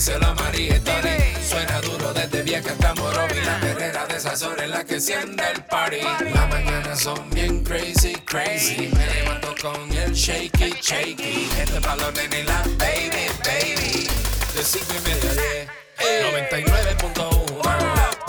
díselo 0.00 0.28
a 0.28 0.34
María 0.34 0.76
y 0.76 0.80
Tony. 0.80 1.18
Suena 1.46 1.78
duro 1.82 2.14
desde 2.14 2.42
vieja 2.42 2.70
hasta 2.70 2.94
Morovi. 2.94 3.38
La 3.44 3.60
perrera 3.60 4.06
de 4.06 4.16
esas 4.16 4.42
horas 4.42 4.64
en 4.64 4.70
la 4.70 4.82
que 4.82 4.94
enciende 4.94 5.44
el 5.54 5.62
party. 5.64 6.00
Las 6.32 6.48
mañanas 6.48 7.00
son 7.00 7.28
bien 7.30 7.62
crazy, 7.62 8.14
crazy. 8.24 8.90
Me 8.96 9.06
levanto 9.14 9.54
con 9.60 9.92
el 9.92 10.14
shaky, 10.14 10.74
shaky. 10.80 11.50
Este 11.58 11.80
balón 11.80 12.14
en 12.16 12.46
la 12.46 12.62
baby, 12.78 13.28
baby. 13.44 14.08
De 14.54 14.64
cinco 14.64 14.94
y 14.96 15.08
media 15.08 15.30
a 15.30 15.34
diez. 15.34 15.68
99.1 16.48 18.19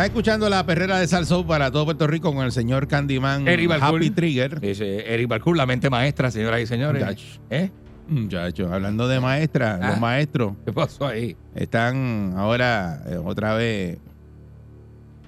Está 0.00 0.06
escuchando 0.06 0.48
la 0.48 0.64
perrera 0.64 0.98
de 0.98 1.06
Salsou 1.06 1.46
para 1.46 1.70
todo 1.70 1.84
Puerto 1.84 2.06
Rico 2.06 2.32
con 2.34 2.42
el 2.46 2.52
señor 2.52 2.88
Candyman. 2.88 3.46
Happy 3.46 4.08
Trigger. 4.08 4.58
Dice 4.58 5.12
Eric 5.12 5.28
Balcour, 5.28 5.58
la 5.58 5.66
mente 5.66 5.90
maestra, 5.90 6.30
señoras 6.30 6.58
y 6.62 6.66
señores. 6.66 7.02
Muchacho. 7.04 7.26
¿Eh? 7.50 7.70
Muchachos, 8.08 8.72
hablando 8.72 9.06
de 9.08 9.20
maestra, 9.20 9.78
Ah. 9.78 9.88
los 9.90 10.00
maestros 10.00 10.54
¿Qué 10.64 10.72
pasó 10.72 11.06
ahí? 11.06 11.36
están 11.54 12.32
ahora 12.34 13.02
eh, 13.10 13.18
otra 13.22 13.52
vez 13.52 13.98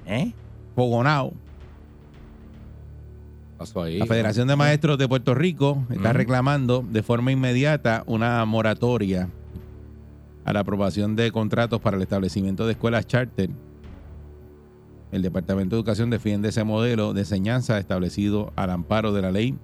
¿Eh? 0.06 0.33
fogonados. 0.75 1.33
¿Qué 1.33 1.39
pasó 3.59 3.83
ahí? 3.83 3.98
La 3.98 4.07
Federación 4.07 4.48
de 4.48 4.57
Maestros 4.57 4.97
de 4.97 5.07
Puerto 5.07 5.34
Rico 5.34 5.84
está 5.91 6.09
Ujú. 6.09 6.17
reclamando 6.17 6.83
de 6.91 7.03
forma 7.03 7.31
inmediata 7.31 8.05
una 8.07 8.42
moratoria 8.47 9.29
a 10.47 10.53
la 10.55 10.61
aprobación 10.61 11.14
de 11.14 11.31
contratos 11.31 11.79
para 11.83 11.98
el 11.98 12.03
establecimiento 12.05 12.64
de 12.64 12.73
escuelas 12.73 13.07
charter. 13.07 13.51
El 15.13 15.21
Departamento 15.21 15.77
de 15.77 15.81
Educación 15.81 16.09
defiende 16.09 16.49
ese 16.49 16.65
modelo 16.65 17.13
de 17.13 17.21
enseñanza 17.21 17.79
establecido 17.79 18.51
al 18.57 18.71
amparo 18.71 19.13
de 19.13 19.21
la 19.21 19.31
Ley 19.31 19.59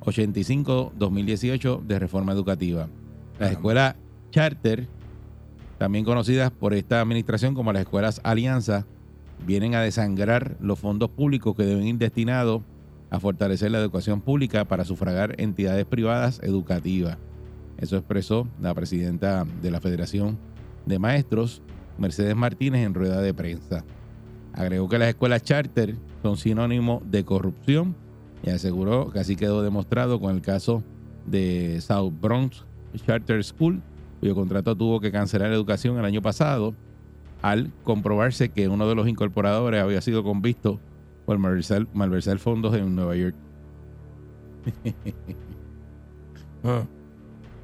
85-2018 0.00 1.82
de 1.82 1.98
reforma 2.00 2.32
educativa. 2.32 2.88
Las 3.38 3.52
escuelas 3.52 3.94
charter, 4.30 4.88
también 5.78 6.04
conocidas 6.04 6.50
por 6.50 6.74
esta 6.74 7.00
administración 7.00 7.54
como 7.54 7.72
las 7.72 7.82
escuelas 7.82 8.20
alianza, 8.24 8.86
vienen 9.46 9.76
a 9.76 9.82
desangrar 9.82 10.56
los 10.60 10.80
fondos 10.80 11.10
públicos 11.10 11.54
que 11.54 11.64
deben 11.64 11.86
ir 11.86 11.98
destinados 11.98 12.62
a 13.10 13.20
fortalecer 13.20 13.70
la 13.70 13.78
educación 13.78 14.20
pública 14.20 14.64
para 14.64 14.84
sufragar 14.84 15.40
entidades 15.40 15.84
privadas 15.86 16.40
educativas. 16.42 17.18
Eso 17.78 17.96
expresó 17.96 18.48
la 18.60 18.74
presidenta 18.74 19.46
de 19.62 19.70
la 19.70 19.80
Federación 19.80 20.36
de 20.86 20.98
Maestros, 20.98 21.62
Mercedes 21.98 22.34
Martínez, 22.34 22.84
en 22.84 22.94
rueda 22.94 23.20
de 23.20 23.32
prensa. 23.32 23.84
Agregó 24.58 24.88
que 24.88 24.98
las 24.98 25.10
escuelas 25.10 25.44
charter 25.44 25.94
son 26.20 26.36
sinónimo 26.36 27.00
de 27.04 27.24
corrupción 27.24 27.94
y 28.42 28.50
aseguró 28.50 29.12
que 29.12 29.20
así 29.20 29.36
quedó 29.36 29.62
demostrado 29.62 30.18
con 30.18 30.34
el 30.34 30.42
caso 30.42 30.82
de 31.26 31.80
South 31.80 32.12
Bronx 32.20 32.64
Charter 33.06 33.44
School, 33.44 33.80
cuyo 34.18 34.34
contrato 34.34 34.74
tuvo 34.74 34.98
que 34.98 35.12
cancelar 35.12 35.52
educación 35.52 35.96
el 35.96 36.04
año 36.04 36.22
pasado 36.22 36.74
al 37.40 37.70
comprobarse 37.84 38.48
que 38.48 38.66
uno 38.66 38.88
de 38.88 38.96
los 38.96 39.06
incorporadores 39.06 39.80
había 39.80 40.00
sido 40.00 40.24
convisto 40.24 40.80
por 41.24 41.38
malversar, 41.38 41.86
malversar 41.94 42.40
fondos 42.40 42.74
en 42.74 42.96
Nueva 42.96 43.14
York. 43.14 43.36
Ah. 46.64 46.82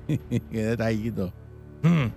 Qué 0.06 0.40
detallito. 0.52 1.32
Hmm. 1.82 2.12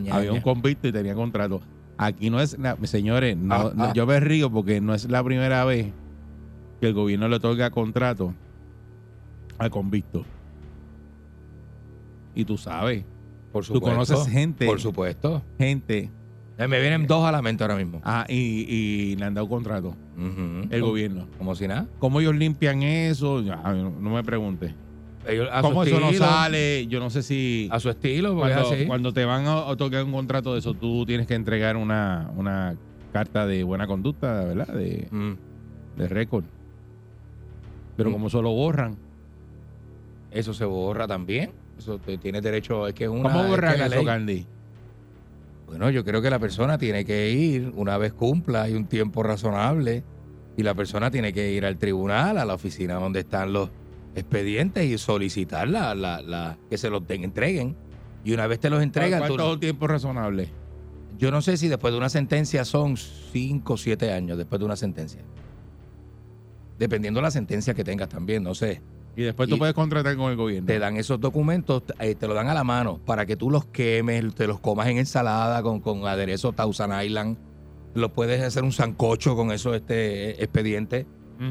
Había 0.10 0.32
un 0.32 0.40
convicto 0.40 0.88
y 0.88 0.92
tenía 0.92 1.14
contrato. 1.14 1.60
Aquí 1.98 2.30
no 2.30 2.40
es, 2.40 2.56
la- 2.58 2.76
señores, 2.84 3.36
no- 3.36 3.54
Ah, 3.54 3.72
no- 3.74 3.84
ah. 3.84 3.92
yo 3.92 4.06
me 4.06 4.20
río 4.20 4.50
porque 4.50 4.80
no 4.80 4.94
es 4.94 5.10
la 5.10 5.22
primera 5.24 5.64
vez 5.64 5.88
que 6.80 6.86
el 6.88 6.94
gobierno 6.94 7.28
le 7.28 7.36
otorga 7.36 7.70
contrato 7.70 8.32
al 9.58 9.70
convicto. 9.70 10.24
Y 12.34 12.44
tú 12.44 12.56
sabes, 12.56 13.04
Por 13.52 13.64
tú 13.66 13.74
supuesto. 13.74 13.90
conoces 14.14 14.32
gente, 14.32 14.66
Por 14.66 14.80
supuesto. 14.80 15.42
gente, 15.58 16.10
Eh, 16.60 16.66
Me 16.66 16.80
vienen 16.80 17.06
dos 17.06 17.24
a 17.24 17.30
la 17.30 17.40
mente 17.40 17.62
ahora 17.62 17.76
mismo. 17.76 18.00
ah, 18.04 18.26
y, 18.28 18.34
y 18.34 19.14
le 19.16 19.24
han 19.24 19.34
dado 19.34 19.48
contrato 19.48 19.94
el 20.70 20.82
gobierno. 20.82 21.28
Como 21.38 21.54
si 21.54 21.68
nada. 21.68 21.86
¿Cómo 22.00 22.18
ellos 22.20 22.34
limpian 22.34 22.82
eso? 22.82 23.40
No, 23.42 23.90
no 23.90 24.10
me 24.10 24.24
preguntes. 24.24 24.72
Ellos, 25.28 25.48
a 25.52 25.60
¿Cómo 25.60 25.82
su 25.84 25.90
eso 25.90 26.00
no 26.00 26.06
estilo, 26.06 26.24
sale? 26.24 26.86
Yo 26.86 27.00
no 27.00 27.10
sé 27.10 27.22
si 27.22 27.68
A 27.70 27.78
su 27.80 27.90
estilo, 27.90 28.34
porque 28.34 28.50
es 28.52 28.56
cuando, 28.56 28.74
así. 28.76 28.86
cuando 28.86 29.12
te 29.12 29.24
van 29.26 29.46
a 29.46 29.56
otorgar 29.66 30.02
un 30.04 30.12
contrato 30.12 30.54
de 30.54 30.60
eso, 30.60 30.74
tú 30.74 31.04
tienes 31.06 31.26
que 31.26 31.34
entregar 31.34 31.76
una, 31.76 32.30
una 32.36 32.74
carta 33.12 33.46
de 33.46 33.62
buena 33.62 33.86
conducta, 33.86 34.44
¿verdad? 34.44 34.68
De, 34.68 35.06
Mm. 35.10 35.32
de 35.98 36.08
récord. 36.08 36.44
Pero 37.96 38.08
Mm. 38.10 38.12
como 38.14 38.26
eso 38.28 38.40
lo 38.42 38.50
borran. 38.52 38.96
Eso 40.30 40.54
se 40.54 40.64
borra 40.64 41.06
también. 41.06 41.50
Eso 41.78 41.98
te, 41.98 42.16
tienes 42.18 42.42
derecho, 42.42 42.86
es 42.88 42.94
que 42.94 43.04
es 43.04 43.10
una. 43.10 43.22
¿Cómo 43.24 43.44
es 43.44 43.50
borran 43.50 43.76
que 43.76 43.84
eso, 43.84 43.96
ley- 43.96 44.04
Candy? 44.04 44.46
Bueno, 45.66 45.90
yo 45.90 46.04
creo 46.04 46.22
que 46.22 46.30
la 46.30 46.38
persona 46.38 46.78
tiene 46.78 47.04
que 47.04 47.30
ir 47.30 47.70
una 47.76 47.98
vez 47.98 48.14
cumpla, 48.14 48.62
hay 48.62 48.72
un 48.74 48.86
tiempo 48.86 49.22
razonable, 49.22 50.02
y 50.56 50.62
la 50.62 50.74
persona 50.74 51.10
tiene 51.10 51.32
que 51.34 51.52
ir 51.52 51.66
al 51.66 51.76
tribunal, 51.76 52.38
a 52.38 52.44
la 52.46 52.54
oficina 52.54 52.94
donde 52.94 53.20
están 53.20 53.52
los 53.52 53.68
expedientes 54.18 54.84
y 54.84 54.98
solicitar 54.98 55.68
la, 55.68 55.94
la, 55.94 56.20
la- 56.22 56.58
que 56.68 56.76
se 56.78 56.90
los 56.90 57.06
den- 57.06 57.24
entreguen. 57.24 57.76
Y 58.24 58.32
una 58.34 58.46
vez 58.46 58.60
te 58.60 58.68
los 58.70 58.82
entregan, 58.82 59.20
tú- 59.22 59.28
¿Cuánto 59.36 59.52
un 59.54 59.60
tiempo 59.60 59.86
razonable? 59.86 60.50
yo 61.18 61.30
no 61.32 61.40
sé 61.42 61.56
si 61.56 61.66
después 61.68 61.92
de 61.92 61.98
una 61.98 62.08
sentencia 62.10 62.64
son 62.64 62.96
5 62.96 63.72
o 63.72 63.76
7 63.76 64.12
años 64.12 64.36
después 64.38 64.58
de 64.60 64.64
una 64.66 64.76
sentencia. 64.76 65.20
Dependiendo 66.78 67.18
de 67.18 67.22
la 67.22 67.30
sentencia 67.30 67.74
que 67.74 67.82
tengas 67.84 68.08
también, 68.08 68.42
no 68.42 68.54
sé. 68.54 68.80
Y 69.16 69.22
después 69.22 69.48
Y- 69.48 69.52
tú 69.52 69.58
puedes 69.58 69.74
contratar 69.74 70.16
con 70.16 70.30
el 70.30 70.36
gobierno. 70.36 70.66
Te 70.68 70.78
dan 70.78 70.96
esos 70.96 71.18
documentos, 71.20 71.82
eh, 71.98 72.14
te 72.14 72.28
lo 72.28 72.34
dan 72.34 72.46
a 72.48 72.54
la 72.54 72.62
mano 72.62 73.00
para 73.04 73.26
que 73.26 73.34
tú 73.36 73.50
los 73.50 73.64
quemes, 73.66 74.32
te 74.34 74.46
los 74.46 74.60
comas 74.60 74.86
en 74.88 74.98
ensalada 74.98 75.60
con, 75.62 75.80
con 75.80 76.06
aderezo 76.06 76.52
Thousand 76.52 77.02
Island. 77.02 77.36
Lo 77.94 78.12
puedes 78.12 78.40
hacer 78.42 78.62
un 78.62 78.70
sancocho 78.70 79.34
con 79.34 79.50
esos 79.50 79.74
este, 79.74 80.40
expedientes. 80.42 81.06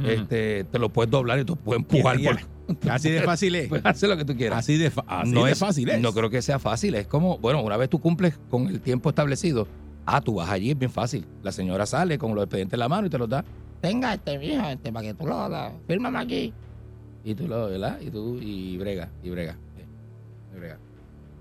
Este, 0.06 0.64
te 0.66 0.80
lo 0.80 0.90
puedes 0.90 1.10
doblar 1.10 1.40
y 1.40 1.46
tú 1.46 1.56
puedes 1.56 1.80
empujar. 1.82 2.18
Por- 2.22 2.90
Así 2.92 3.10
de 3.10 3.22
fácil 3.22 3.56
es. 3.56 3.70
puedes 3.70 3.86
hacer 3.86 4.10
lo 4.10 4.18
que 4.18 4.26
tú 4.26 4.36
quieras. 4.36 4.60
Así 4.60 4.78
de, 4.78 4.92
así 5.08 5.32
no 5.32 5.46
de 5.46 5.54
es 5.54 5.60
fácil 5.60 5.88
es. 5.90 6.02
No 6.02 6.12
creo 6.14 6.30
que 6.30 6.42
sea 6.42 6.60
fácil. 6.60 6.96
Es 6.96 7.08
como, 7.08 7.38
bueno, 7.38 7.62
una 7.64 7.78
vez 7.78 7.90
tú 7.90 8.00
cumples 8.02 8.38
con 8.50 8.68
el 8.68 8.82
tiempo 8.82 9.08
establecido, 9.10 9.66
ah, 10.06 10.20
tú 10.20 10.36
vas 10.36 10.50
allí, 10.50 10.72
es 10.72 10.78
bien 10.78 10.92
fácil. 10.92 11.26
La 11.44 11.54
señora 11.54 11.86
sale 11.86 12.18
con 12.18 12.36
los 12.36 12.44
expedientes 12.44 12.74
en 12.74 12.80
la 12.80 12.90
mano 12.90 13.08
y 13.08 13.10
te 13.10 13.18
los 13.18 13.30
da. 13.30 13.46
Tenga 13.80 14.14
este, 14.16 14.38
mija, 14.38 14.74
este, 14.74 14.92
para 14.92 15.06
que 15.08 15.14
tú 15.14 15.26
lo 15.28 15.38
hagas. 15.40 15.72
Fírmame 15.88 16.20
aquí. 16.20 16.54
Y 17.24 17.36
tú 17.36 17.48
lo, 17.48 17.68
¿verdad? 17.70 18.00
Y 18.02 18.10
tú, 18.10 18.38
y 18.42 18.76
brega, 18.78 19.10
y 19.24 19.30
brega. 19.30 19.56
y 20.54 20.60
brega. 20.60 20.78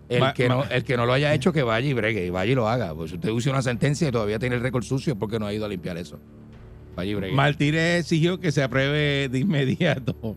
El, 0.09 0.21
Ma- 0.21 0.35
que 0.35 0.49
ma- 0.49 0.55
no, 0.55 0.65
el 0.65 0.85
que 0.85 0.97
no 0.97 1.05
lo 1.07 1.13
haya 1.15 1.35
hecho, 1.35 1.53
que 1.53 1.65
vaya 1.65 1.89
y 1.89 1.93
bregue, 1.93 2.25
y 2.27 2.31
vaya 2.31 2.53
y 2.53 2.55
lo 2.55 2.69
haga. 2.69 2.95
Pues 2.95 3.11
si 3.11 3.17
usted 3.17 3.31
usa 3.31 3.51
una 3.51 3.63
sentencia 3.63 4.07
y 4.09 4.13
todavía 4.13 4.39
tiene 4.39 4.55
el 4.55 4.63
récord 4.63 4.85
sucio, 4.85 5.17
¿por 5.19 5.29
qué 5.29 5.41
no 5.41 5.47
ha 5.47 5.53
ido 5.53 5.65
a 5.65 5.69
limpiar 5.69 5.97
eso? 5.97 6.21
Martínez 7.33 8.01
exigió 8.01 8.41
que 8.41 8.53
se 8.53 8.63
apruebe 8.63 9.29
de 9.29 9.39
inmediato 9.39 10.37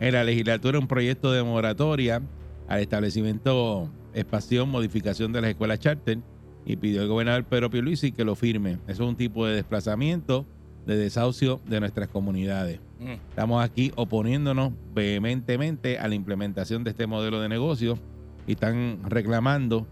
en 0.00 0.14
la 0.14 0.24
legislatura 0.24 0.78
un 0.78 0.88
proyecto 0.88 1.32
de 1.32 1.42
moratoria 1.42 2.22
al 2.68 2.80
establecimiento 2.80 3.90
espación, 4.14 4.68
modificación 4.68 5.32
de 5.32 5.40
las 5.40 5.50
escuelas 5.50 5.78
charter 5.80 6.18
y 6.64 6.76
pidió 6.76 7.02
al 7.02 7.08
gobernador 7.08 7.44
Pedro 7.44 7.70
Pierluisi 7.70 8.12
que 8.12 8.24
lo 8.24 8.34
firme. 8.34 8.78
Eso 8.86 9.04
es 9.04 9.08
un 9.08 9.16
tipo 9.16 9.46
de 9.46 9.54
desplazamiento, 9.54 10.46
de 10.86 10.96
desahucio 10.96 11.60
de 11.66 11.80
nuestras 11.80 12.08
comunidades. 12.08 12.80
Mm. 13.00 13.12
Estamos 13.30 13.62
aquí 13.62 13.92
oponiéndonos 13.96 14.72
vehementemente 14.94 15.98
a 15.98 16.08
la 16.08 16.14
implementación 16.14 16.84
de 16.84 16.90
este 16.90 17.06
modelo 17.06 17.40
de 17.40 17.48
negocio 17.48 17.98
y 18.46 18.52
están 18.52 18.98
reclamando 19.04 19.86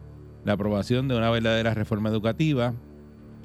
la 0.44 0.54
aprobación 0.54 1.08
de 1.08 1.16
una 1.16 1.30
verdadera 1.30 1.74
reforma 1.74 2.08
educativa 2.08 2.74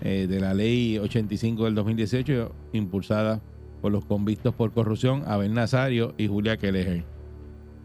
eh, 0.01 0.27
de 0.27 0.39
la 0.39 0.53
ley 0.53 0.97
85 0.99 1.65
del 1.65 1.75
2018 1.75 2.53
impulsada 2.73 3.41
por 3.81 3.91
los 3.91 4.05
convictos 4.05 4.53
por 4.53 4.71
corrupción 4.71 5.23
Abel 5.25 5.53
Nazario 5.53 6.13
y 6.17 6.27
Julia 6.27 6.57
Kelleher. 6.57 7.03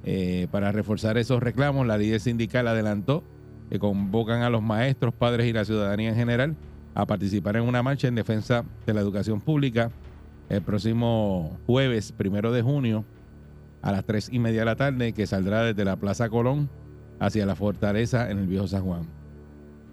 Eh, 0.04 0.48
para 0.50 0.72
reforzar 0.72 1.16
esos 1.16 1.42
reclamos, 1.42 1.86
la 1.86 1.96
líder 1.96 2.20
sindical 2.20 2.66
adelantó 2.66 3.22
que 3.70 3.78
convocan 3.78 4.42
a 4.42 4.50
los 4.50 4.62
maestros, 4.62 5.14
padres 5.14 5.46
y 5.46 5.52
la 5.52 5.64
ciudadanía 5.64 6.10
en 6.10 6.16
general 6.16 6.56
a 6.94 7.06
participar 7.06 7.56
en 7.56 7.62
una 7.62 7.82
marcha 7.82 8.08
en 8.08 8.14
defensa 8.14 8.64
de 8.84 8.94
la 8.94 9.00
educación 9.00 9.40
pública 9.40 9.90
el 10.48 10.60
próximo 10.60 11.58
jueves, 11.66 12.12
primero 12.12 12.52
de 12.52 12.60
junio, 12.60 13.06
a 13.80 13.92
las 13.92 14.04
tres 14.04 14.28
y 14.30 14.38
media 14.38 14.60
de 14.60 14.66
la 14.66 14.76
tarde, 14.76 15.14
que 15.14 15.26
saldrá 15.26 15.62
desde 15.62 15.84
la 15.84 15.96
Plaza 15.96 16.28
Colón 16.28 16.68
hacia 17.18 17.46
la 17.46 17.54
Fortaleza 17.54 18.30
en 18.30 18.38
el 18.38 18.46
Viejo 18.46 18.66
San 18.66 18.84
Juan. 18.84 19.21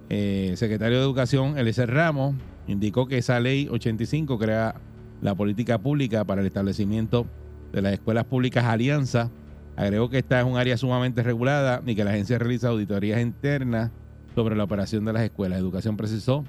Eh, 0.10 0.54
secretario 0.56 0.98
de 0.98 1.04
Educación, 1.04 1.58
Eliezer 1.58 1.92
Ramos, 1.92 2.36
indicó 2.68 3.08
que 3.08 3.20
esa 3.20 3.40
ley 3.40 3.68
85 3.70 4.40
crea 4.40 4.76
la 5.22 5.36
política 5.36 5.78
pública 5.78 6.24
para 6.26 6.42
el 6.42 6.48
establecimiento 6.48 7.28
de 7.72 7.82
las 7.84 7.94
escuelas 7.94 8.26
públicas 8.26 8.66
Alianza. 8.66 9.30
Agregó 9.76 10.10
que 10.10 10.18
esta 10.18 10.40
es 10.40 10.46
un 10.46 10.58
área 10.58 10.78
sumamente 10.78 11.24
regulada 11.24 11.82
y 11.86 11.96
que 11.96 12.04
la 12.04 12.12
agencia 12.12 12.40
realiza 12.40 12.70
auditorías 12.70 13.22
internas 13.22 13.92
sobre 14.36 14.56
la 14.56 14.64
operación 14.64 15.06
de 15.06 15.14
las 15.14 15.24
escuelas. 15.24 15.60
Educación 15.60 15.96
precisó 15.96 16.44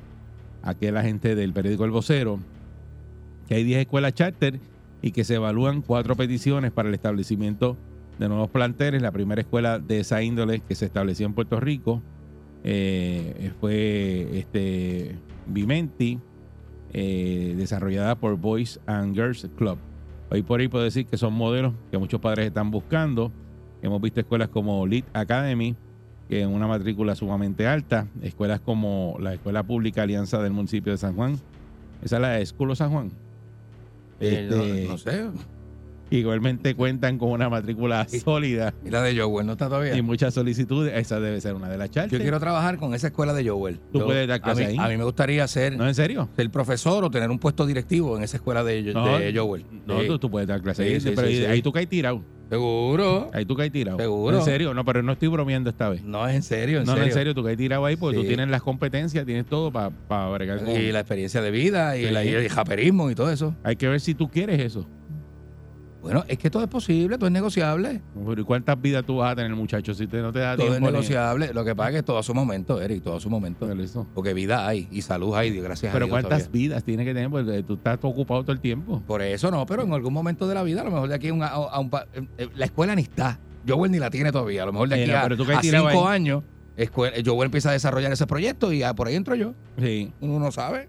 aquel 0.63 0.97
agente 0.97 1.35
del 1.35 1.53
periódico 1.53 1.85
El 1.85 1.91
Vocero 1.91 2.41
que 3.47 3.57
hay 3.57 3.65
10 3.65 3.81
escuelas 3.81 4.15
charter 4.15 4.61
y 5.03 5.11
que 5.11 5.25
se 5.25 5.35
evalúan 5.35 5.83
cuatro 5.83 6.15
peticiones 6.15 6.71
para 6.71 6.89
el 6.89 6.95
establecimiento 6.95 7.77
de 8.19 8.29
nuevos 8.29 8.49
planteles. 8.49 9.03
La 9.03 9.11
primera 9.11 9.41
escuela 9.41 9.79
de 9.79 10.01
esa 10.01 10.23
índole 10.23 10.61
que 10.61 10.75
se 10.75 10.87
estableció 10.87 11.27
en 11.27 11.35
Puerto 11.35 11.59
Rico 11.59 12.01
eh, 12.65 13.53
fue 13.61 14.39
este 14.39 15.17
Vimenti, 15.47 16.19
eh, 16.93 17.55
desarrollada 17.57 18.15
por 18.17 18.37
Boys 18.37 18.81
and 18.87 19.15
Girls 19.15 19.49
Club. 19.57 19.79
Hoy 20.31 20.43
por 20.43 20.61
ahí 20.61 20.69
puedo 20.69 20.85
decir 20.85 21.07
que 21.07 21.17
son 21.17 21.33
modelos 21.35 21.75
que 21.91 21.99
muchos 21.99 22.21
padres 22.21 22.47
están 22.47 22.71
buscando. 22.71 23.33
Hemos 23.83 24.01
visto 24.01 24.21
escuelas 24.21 24.49
como 24.49 24.87
Lead 24.87 25.05
Academy, 25.13 25.75
que 26.29 26.43
es 26.43 26.47
una 26.47 26.67
matrícula 26.69 27.15
sumamente 27.17 27.67
alta. 27.67 28.07
Escuelas 28.23 28.61
como 28.61 29.17
la 29.21 29.35
Escuela 29.35 29.63
Pública 29.65 30.03
Alianza 30.03 30.41
del 30.43 30.53
municipio 30.53 30.93
de 30.93 30.99
San 30.99 31.17
Juan. 31.17 31.39
Esa 32.03 32.17
es 32.17 32.23
la 32.23 32.29
de 32.31 32.43
Esculo 32.43 32.75
San 32.77 32.91
Juan. 32.91 33.11
Eh, 34.21 34.49
no- 34.51 34.63
Este, 34.63 34.89
no, 34.89 34.99
sé. 34.99 35.31
Igualmente 36.11 36.75
cuentan 36.75 37.19
con 37.19 37.31
una 37.31 37.49
matrícula 37.49 38.07
sólida 38.09 38.75
Y 38.85 38.91
la 38.91 39.03
de 39.03 39.19
Joel 39.19 39.47
no 39.47 39.53
está 39.53 39.69
todavía. 39.69 39.97
y 39.97 40.03
muchas 40.03 40.35
solicitudes. 40.35 40.93
Esa 40.97 41.21
debe 41.21 41.41
ser 41.41 41.55
una 41.55 41.69
de 41.69 41.79
las 41.79 41.91
charter. 41.91 42.19
Yo 42.19 42.23
quiero 42.23 42.41
trabajar 42.41 42.79
con 42.79 42.95
esa 42.95 43.09
escuela 43.09 43.33
de 43.33 43.49
Joel. 43.49 43.79
Tú 43.93 44.01
Yo- 44.01 44.07
puedes 44.07 44.27
dar 44.27 44.39
a 44.39 44.43
clase 44.43 44.67
mí, 44.67 44.73
ahí. 44.73 44.77
a 44.79 44.89
mí 44.89 44.97
me 44.97 45.05
gustaría 45.05 45.47
ser, 45.47 45.77
¿No, 45.77 45.87
en 45.87 45.95
serio? 45.95 46.29
ser 46.37 46.51
profesor 46.51 47.05
o 47.05 47.11
tener 47.11 47.31
un 47.31 47.39
puesto 47.39 47.65
directivo 47.67 48.17
en 48.17 48.25
esa 48.25 48.37
escuela 48.39 48.65
de, 48.65 48.83
No, 48.93 49.19
de 49.19 49.33
Joel. 49.37 49.65
No, 49.87 50.01
Sí. 50.01 50.07
tú, 50.09 50.19
tú 50.19 50.31
puedes 50.31 50.49
dar 50.49 50.61
clase 50.63 50.85
Sí, 50.85 50.95
ahí, 50.95 51.01
sí, 51.01 51.13
pero 51.15 51.29
ahí 51.51 51.63
tú 51.63 51.73
caes 51.73 51.89
tirado. 51.89 52.23
Seguro. 52.51 53.31
Ahí 53.33 53.45
tú 53.47 53.55
caes 53.55 53.71
tirado. 53.71 53.97
Seguro. 53.99 54.39
En 54.39 54.45
serio, 54.45 54.75
no, 54.75 54.85
pero 54.85 55.05
no 55.05 55.13
estoy 55.13 55.29
bromeando 55.29 55.71
esta 55.71 55.89
vez. 55.89 56.03
No, 56.03 56.27
es 56.27 56.35
en 56.35 56.43
serio, 56.43 56.81
en 56.81 56.85
no, 56.87 56.93
no, 56.93 56.97
serio. 56.99 57.13
en 57.13 57.15
serio, 57.15 57.35
tú 57.35 57.45
caes 57.45 57.57
tirado 57.57 57.85
ahí 57.87 57.95
porque 57.97 58.17
Sí. 58.17 58.23
tú 58.23 58.27
tienes 58.29 58.49
las 58.49 58.63
competencias, 58.63 59.25
tienes 59.25 59.47
todo 59.47 59.71
para 59.71 60.29
bregar 60.31 60.59
con... 60.65 60.69
Y 60.71 60.91
la 60.91 60.99
experiencia 61.01 61.41
de 61.43 61.51
vida 61.53 61.97
y, 61.97 62.07
Sí. 62.07 62.11
la- 62.11 62.25
y 62.25 62.29
el 62.31 62.49
japerismo 62.49 63.09
y 63.09 63.15
todo 63.15 63.31
eso. 63.31 63.55
Hay 63.63 63.77
que 63.77 63.87
ver 63.87 64.01
si 64.01 64.15
tú 64.15 64.29
quieres 64.29 64.59
eso. 64.61 64.85
Bueno, 66.03 66.25
es 66.29 66.39
que 66.39 66.49
todo 66.51 66.63
es 66.63 66.69
posible, 66.69 67.17
todo 67.19 67.27
es 67.27 67.33
negociable. 67.33 68.01
Pero 68.27 68.41
¿y 68.41 68.45
¿Cuántas 68.45 68.81
vidas 68.81 69.05
tú 69.05 69.17
vas 69.19 69.33
a 69.33 69.37
tener, 69.37 69.55
muchacho, 69.55 69.93
si 69.93 70.07
te, 70.07 70.23
no 70.23 70.33
te 70.33 70.39
da 70.39 70.57
Todo 70.57 70.67
es 70.67 70.73
tiempo? 70.73 70.87
ni- 70.87 70.93
negociable. 70.93 71.53
Lo 71.53 71.65
que 71.65 71.75
pasa 71.77 71.91
es 71.91 71.97
que 71.97 72.03
todo 72.03 72.19
a 72.19 72.23
su 72.23 72.33
momento, 72.35 72.81
Eric, 72.81 73.03
todo 73.03 73.17
a 73.17 73.21
su 73.21 73.29
momento. 73.29 73.67
Pero. 73.69 74.07
Porque 74.15 74.33
vida 74.33 74.67
hay 74.67 74.89
y 74.91 75.03
salud 75.03 75.35
hay, 75.35 75.51
gracias 75.61 75.93
Pero 75.93 76.05
a 76.05 76.07
Dios. 76.07 76.11
¿cuántas 76.15 76.39
todavía. 76.45 76.53
vidas 76.69 76.85
tienes 76.85 77.05
que 77.07 77.13
tener? 77.15 77.29
Porque 77.31 77.63
tú 77.65 77.75
estás 77.75 77.99
ocupado 78.03 78.43
todo 78.43 78.53
el 78.53 78.61
tiempo. 78.61 79.03
Por 79.07 79.21
eso 79.23 79.51
no, 79.51 79.67
pero 79.67 79.83
en 79.83 79.93
algún 79.93 80.13
momento 80.15 80.49
de 80.49 80.55
la 80.55 80.63
vida, 80.63 80.81
a 80.81 80.85
lo 80.85 80.91
mejor 80.91 81.09
de 81.11 81.15
aquí 81.15 81.29
a 81.29 81.35
un, 81.35 81.43
a- 81.43 81.49
a 81.49 81.79
un 81.79 81.91
pa- 81.91 82.07
eh, 82.39 82.49
la 82.55 82.65
escuela 82.65 82.95
ni 82.95 83.03
está. 83.03 83.39
Joel 83.69 83.93
ni 83.93 83.99
la 83.99 84.09
tiene 84.09 84.33
todavía. 84.33 84.63
A 84.63 84.67
lo 84.67 84.73
mejor 84.73 84.89
de 84.89 85.03
aquí 85.03 85.11
a, 85.11 85.23
pero 85.23 85.37
tú 85.37 85.43
a 85.43 85.61
cinco 85.61 85.87
ahí. 86.09 86.17
años, 86.17 86.43
escuela, 86.79 87.15
Joel 87.25 87.47
empieza 87.47 87.69
a 87.69 87.73
desarrollar 87.73 88.11
ese 88.11 88.27
proyecto 88.27 88.73
y 88.73 88.83
ah, 88.83 88.95
por 88.95 89.07
ahí 89.09 89.17
entro 89.17 89.35
yo. 89.35 89.53
Sí. 89.79 90.13
Uno 90.23 90.39
no 90.39 90.51
sabe. 90.51 90.89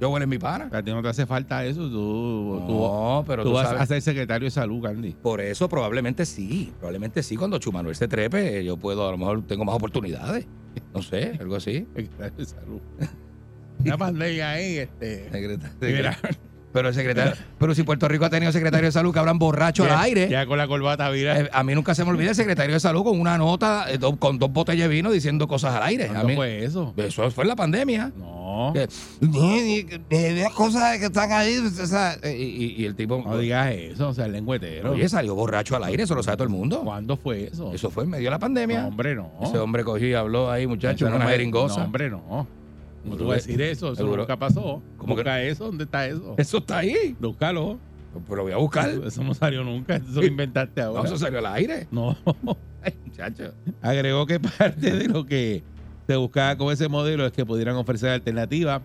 Joel 0.00 0.22
es 0.22 0.28
mi 0.28 0.38
pana. 0.38 0.68
A 0.72 0.82
ti 0.82 0.90
no 0.90 1.00
te 1.02 1.08
hace 1.08 1.24
falta 1.26 1.64
eso. 1.64 1.82
Tú, 1.88 2.62
tú, 2.66 2.72
No, 2.72 3.24
pero 3.26 3.42
tú 3.42 3.50
tú 3.50 3.54
vas 3.54 3.68
sabes. 3.68 3.82
a 3.82 3.86
ser 3.86 4.02
secretario 4.02 4.46
de 4.46 4.50
salud, 4.50 4.82
Candy. 4.82 5.12
Por 5.12 5.40
eso 5.40 5.68
probablemente 5.68 6.26
sí, 6.26 6.72
probablemente 6.78 7.22
sí. 7.22 7.36
Cuando 7.36 7.58
Chumanuel 7.58 7.94
se 7.96 8.08
trepe, 8.08 8.64
yo 8.64 8.76
puedo, 8.76 9.08
a 9.08 9.12
lo 9.12 9.18
mejor 9.18 9.42
tengo 9.46 9.64
más 9.64 9.74
oportunidades. 9.76 10.46
No 10.92 11.00
sé, 11.02 11.36
algo 11.40 11.56
así. 11.56 11.86
Secretario 11.94 12.36
de 12.36 12.44
salud. 12.44 12.80
Una 13.84 13.96
pandemia 13.98 14.50
ahí, 14.52 14.78
este. 14.78 15.30
Secretario- 15.30 16.38
Pero 16.74 16.88
el 16.88 16.94
secretario, 16.94 17.32
pero 17.58 17.74
si 17.74 17.84
Puerto 17.84 18.06
Rico 18.08 18.24
ha 18.26 18.30
tenido 18.30 18.50
secretario 18.52 18.86
de 18.86 18.92
salud 18.92 19.12
que 19.14 19.18
hablan 19.20 19.38
borracho 19.38 19.86
ya- 19.86 19.94
al 19.96 20.04
aire. 20.04 20.28
Ya 20.28 20.44
con 20.44 20.58
la 20.58 20.66
corbata 20.66 21.08
vira. 21.08 21.38
Eh, 21.40 21.48
a 21.52 21.62
mí 21.62 21.72
nunca 21.74 21.94
se 21.94 22.04
me 22.04 22.10
olvida 22.10 22.30
el 22.30 22.34
secretario 22.36 22.74
de 22.74 22.80
salud 22.80 23.04
con 23.04 23.18
una 23.18 23.38
nota, 23.38 23.86
eh, 23.88 23.96
do- 23.96 24.16
con 24.16 24.38
dos 24.38 24.52
botellas 24.52 24.88
de 24.88 24.94
vino 24.94 25.10
diciendo 25.12 25.46
cosas 25.48 25.72
al 25.76 25.84
aire. 25.84 26.04
A 26.04 26.08
¿Cuándo 26.08 26.28
mí, 26.28 26.34
fue 26.34 26.64
eso? 26.64 26.92
Eso 26.96 27.30
fue 27.30 27.44
en 27.44 27.48
la 27.48 27.56
pandemia. 27.56 28.12
No. 28.16 28.72
Que, 28.74 28.82
"Eh, 28.82 29.86
eh, 30.10 30.40
las 30.42 30.52
cosas 30.52 30.98
que 30.98 31.06
están 31.06 31.30
ahí. 31.32 31.58
o 31.58 31.86
sea, 31.86 32.16
eh, 32.22 32.36
y, 32.36 32.64
y- 32.64 32.82
y 32.82 32.84
el 32.86 32.94
tipo. 32.96 33.22
No 33.24 33.38
digas 33.38 33.70
eso, 33.72 34.08
o 34.08 34.12
sea, 34.12 34.26
el 34.26 34.32
lengüetero. 34.32 34.92
Oye, 34.92 35.08
salió 35.08 35.34
borracho 35.36 35.76
al 35.76 35.84
aire, 35.84 36.02
eso 36.02 36.14
lo 36.16 36.22
sabe 36.24 36.36
todo 36.38 36.44
el 36.48 36.50
mundo. 36.52 36.80
¿Cuándo 36.82 37.16
fue 37.16 37.44
eso? 37.52 37.72
Eso 37.72 37.88
fue 37.90 38.02
en 38.04 38.10
medio 38.10 38.24
de 38.24 38.30
la 38.30 38.36
No, 38.36 38.40
pandemia. 38.40 38.86
hombre, 38.86 39.14
no. 39.14 39.30
Ese 39.44 39.58
hombre 39.58 39.84
cogió 39.84 40.08
y 40.08 40.14
habló 40.14 40.50
ahí, 40.50 40.66
muchacho, 40.66 41.06
una 41.06 41.18
no 41.18 41.28
jeringosa. 41.28 41.78
No, 41.78 41.84
hombre, 41.84 42.10
no. 42.10 42.46
¿Cómo 43.04 43.12
tú 43.16 43.18
Seguro. 43.18 43.28
vas 43.36 43.44
a 43.44 43.46
decir 43.46 43.62
eso? 43.62 43.86
Eso 43.88 43.96
Seguro. 43.96 44.16
nunca 44.22 44.36
pasó. 44.38 44.82
¿Cómo 44.96 45.14
que 45.14 45.22
Busca 45.22 45.42
eso. 45.42 45.64
¿Dónde 45.66 45.84
está 45.84 46.06
eso? 46.08 46.34
Eso 46.36 46.58
está 46.58 46.78
ahí. 46.78 47.14
Búscalo. 47.20 47.78
Pero 48.24 48.36
lo 48.36 48.42
voy 48.44 48.52
a 48.52 48.56
buscar. 48.56 48.90
Eso 49.04 49.22
no 49.22 49.34
salió 49.34 49.62
nunca. 49.64 49.96
Eso 49.96 50.20
lo 50.20 50.26
inventaste 50.26 50.80
No, 50.80 50.88
ahora. 50.88 51.04
eso 51.04 51.18
salió 51.18 51.38
al 51.40 51.46
aire. 51.46 51.86
No. 51.90 52.16
Ay, 52.82 52.94
muchacho. 53.04 53.52
Agregó 53.82 54.26
que 54.26 54.40
parte 54.40 54.90
de 54.92 55.08
lo 55.08 55.24
que 55.26 55.62
se 56.06 56.16
buscaba 56.16 56.56
con 56.56 56.72
ese 56.72 56.88
modelo 56.88 57.24
es 57.26 57.32
que 57.32 57.44
pudieran 57.46 57.76
ofrecer 57.76 58.10
alternativas 58.10 58.82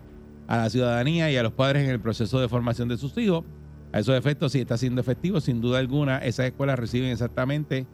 a 0.48 0.56
la 0.58 0.70
ciudadanía 0.70 1.30
y 1.30 1.36
a 1.36 1.42
los 1.42 1.52
padres 1.52 1.84
en 1.84 1.90
el 1.90 2.00
proceso 2.00 2.40
de 2.40 2.48
formación 2.48 2.88
de 2.88 2.96
sus 2.96 3.16
hijos. 3.18 3.44
A 3.92 4.00
esos 4.00 4.16
efectos, 4.16 4.52
si 4.52 4.60
está 4.60 4.76
siendo 4.76 5.00
efectivo, 5.00 5.40
sin 5.40 5.60
duda 5.60 5.78
alguna, 5.78 6.18
esas 6.18 6.46
escuelas 6.46 6.78
reciben 6.78 7.10
exactamente 7.10 7.86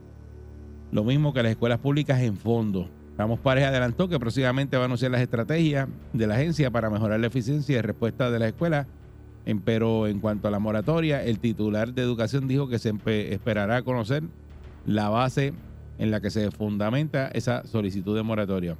lo 0.93 1.05
mismo 1.05 1.32
que 1.32 1.43
las 1.43 1.50
escuelas 1.52 1.79
públicas 1.81 2.20
en 2.20 2.37
fondo. 2.37 2.88
Ramos 3.19 3.41
Pares 3.41 3.65
adelantó 3.65 4.09
que 4.09 4.19
próximamente 4.19 4.77
va 4.77 4.83
a 4.83 4.87
anunciar 4.87 5.11
las 5.11 5.23
estrategias 5.23 5.89
de 6.13 6.27
la 6.27 6.35
agencia 6.35 6.71
para 6.71 6.91
mejorar 6.91 7.19
la 7.19 7.29
eficiencia 7.29 7.77
de 7.77 7.83
respuesta 7.83 8.31
de 8.31 8.39
las 8.39 8.49
escuelas. 8.49 8.87
Pero 9.65 10.07
en 10.07 10.21
cuanto 10.21 10.49
a 10.49 10.51
la 10.51 10.59
moratoria, 10.59 11.23
el 11.23 11.39
titular 11.39 11.95
de 11.95 12.03
educación 12.03 12.49
dijo 12.49 12.69
que 12.69 12.79
se 12.79 12.93
esperará 13.31 13.77
a 13.77 13.83
conocer 13.83 14.25
la 14.85 15.09
base 15.09 15.55
en 15.99 16.11
la 16.11 16.21
que 16.21 16.31
se 16.31 16.51
fundamenta 16.51 17.29
esa 17.29 17.65
solicitud 17.65 18.15
de 18.17 18.23
moratoria. 18.23 18.77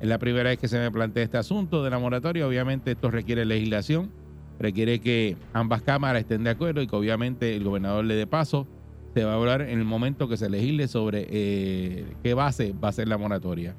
Es 0.00 0.08
la 0.08 0.18
primera 0.18 0.50
vez 0.50 0.58
que 0.58 0.68
se 0.68 0.78
me 0.78 0.90
plantea 0.90 1.24
este 1.24 1.38
asunto 1.38 1.82
de 1.82 1.90
la 1.90 1.98
moratoria. 1.98 2.46
Obviamente 2.46 2.92
esto 2.92 3.10
requiere 3.10 3.44
legislación, 3.44 4.10
requiere 4.58 5.00
que 5.00 5.36
ambas 5.52 5.82
cámaras 5.82 6.20
estén 6.20 6.44
de 6.44 6.50
acuerdo 6.50 6.80
y 6.80 6.86
que 6.86 6.96
obviamente 6.96 7.56
el 7.56 7.64
gobernador 7.64 8.04
le 8.04 8.14
dé 8.14 8.26
paso. 8.26 8.66
Se 9.14 9.24
va 9.24 9.32
a 9.32 9.36
hablar 9.36 9.62
en 9.62 9.78
el 9.78 9.84
momento 9.84 10.28
que 10.28 10.36
se 10.36 10.48
legisle 10.48 10.86
sobre 10.86 11.26
eh, 11.30 12.06
qué 12.22 12.34
base 12.34 12.72
va 12.72 12.88
a 12.88 12.92
ser 12.92 13.08
la 13.08 13.18
moratoria. 13.18 13.74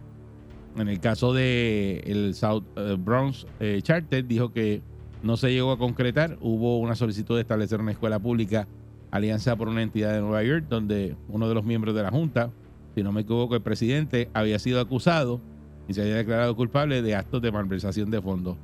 En 0.78 0.88
el 0.88 1.00
caso 1.00 1.34
de 1.34 2.02
el 2.06 2.34
South 2.34 2.64
eh, 2.76 2.98
Bronx 3.00 3.46
eh, 3.60 3.80
Charter 3.82 4.26
dijo 4.26 4.52
que 4.52 4.82
no 5.24 5.38
se 5.38 5.52
llegó 5.52 5.72
a 5.72 5.78
concretar. 5.78 6.38
Hubo 6.42 6.80
una 6.80 6.96
solicitud 6.96 7.36
de 7.36 7.42
establecer 7.42 7.80
una 7.80 7.92
escuela 7.92 8.20
pública 8.20 8.68
alianza 9.12 9.56
por 9.56 9.68
una 9.68 9.82
entidad 9.82 10.14
de 10.14 10.22
Nueva 10.22 10.44
York, 10.44 10.66
donde 10.70 11.16
uno 11.28 11.48
de 11.48 11.56
los 11.56 11.64
miembros 11.64 11.94
de 11.96 12.04
la 12.04 12.10
Junta, 12.10 12.52
si 12.96 13.04
no 13.04 13.12
me 13.12 13.22
equivoco, 13.22 13.56
el 13.56 13.62
presidente, 13.62 14.30
había 14.34 14.60
sido 14.60 14.80
acusado 14.80 15.42
y 15.88 15.94
se 15.94 16.02
había 16.02 16.16
declarado 16.16 16.56
culpable 16.56 17.02
de 17.02 17.16
actos 17.16 17.42
de 17.42 17.52
malversación 17.52 18.10
de 18.10 18.22
fondos. 18.22 18.58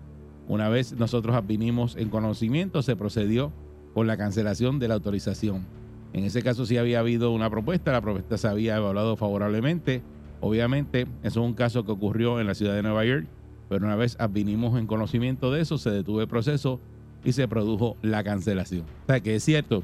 Una 0.48 0.70
vez 0.70 0.94
nosotros 0.94 1.36
advinimos 1.36 1.98
en 1.98 2.10
conocimiento, 2.10 2.82
se 2.82 2.96
procedió 2.96 3.52
con 3.94 4.08
la 4.08 4.16
cancelación 4.16 4.80
de 4.80 4.88
la 4.88 4.94
autorización. 4.94 5.66
En 6.14 6.24
ese 6.24 6.42
caso 6.42 6.66
sí 6.66 6.78
había 6.78 7.00
habido 7.00 7.32
una 7.32 7.50
propuesta, 7.50 7.92
la 7.92 8.02
propuesta 8.02 8.38
se 8.38 8.48
había 8.48 8.78
evaluado 8.78 9.16
favorablemente. 9.18 10.02
Obviamente, 10.40 11.02
eso 11.24 11.42
es 11.42 11.46
un 11.46 11.54
caso 11.54 11.84
que 11.86 11.92
ocurrió 11.92 12.40
en 12.40 12.48
la 12.48 12.56
ciudad 12.56 12.76
de 12.76 12.84
Nueva 12.84 13.06
York, 13.06 13.28
pero 13.70 13.86
una 13.86 13.96
vez 13.96 14.16
advinimos 14.20 14.80
en 14.80 14.88
conocimiento 14.88 15.52
de 15.52 15.62
eso, 15.62 15.78
se 15.78 15.90
detuvo 15.90 16.22
el 16.22 16.28
proceso 16.28 16.80
y 17.24 17.34
se 17.34 17.48
produjo 17.48 17.98
la 18.02 18.24
cancelación. 18.24 18.84
O 19.04 19.08
sea 19.08 19.20
que 19.20 19.36
es 19.36 19.44
cierto 19.44 19.84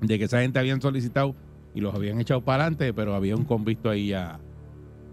de 0.00 0.18
que 0.18 0.24
esa 0.24 0.40
gente 0.40 0.58
habían 0.58 0.80
solicitado 0.82 1.34
y 1.74 1.80
los 1.80 1.94
habían 1.94 2.20
echado 2.20 2.40
para 2.42 2.64
adelante, 2.64 2.92
pero 2.92 3.14
había 3.14 3.36
un 3.36 3.44
convicto 3.44 3.88
ahí 3.88 4.08
ya 4.08 4.38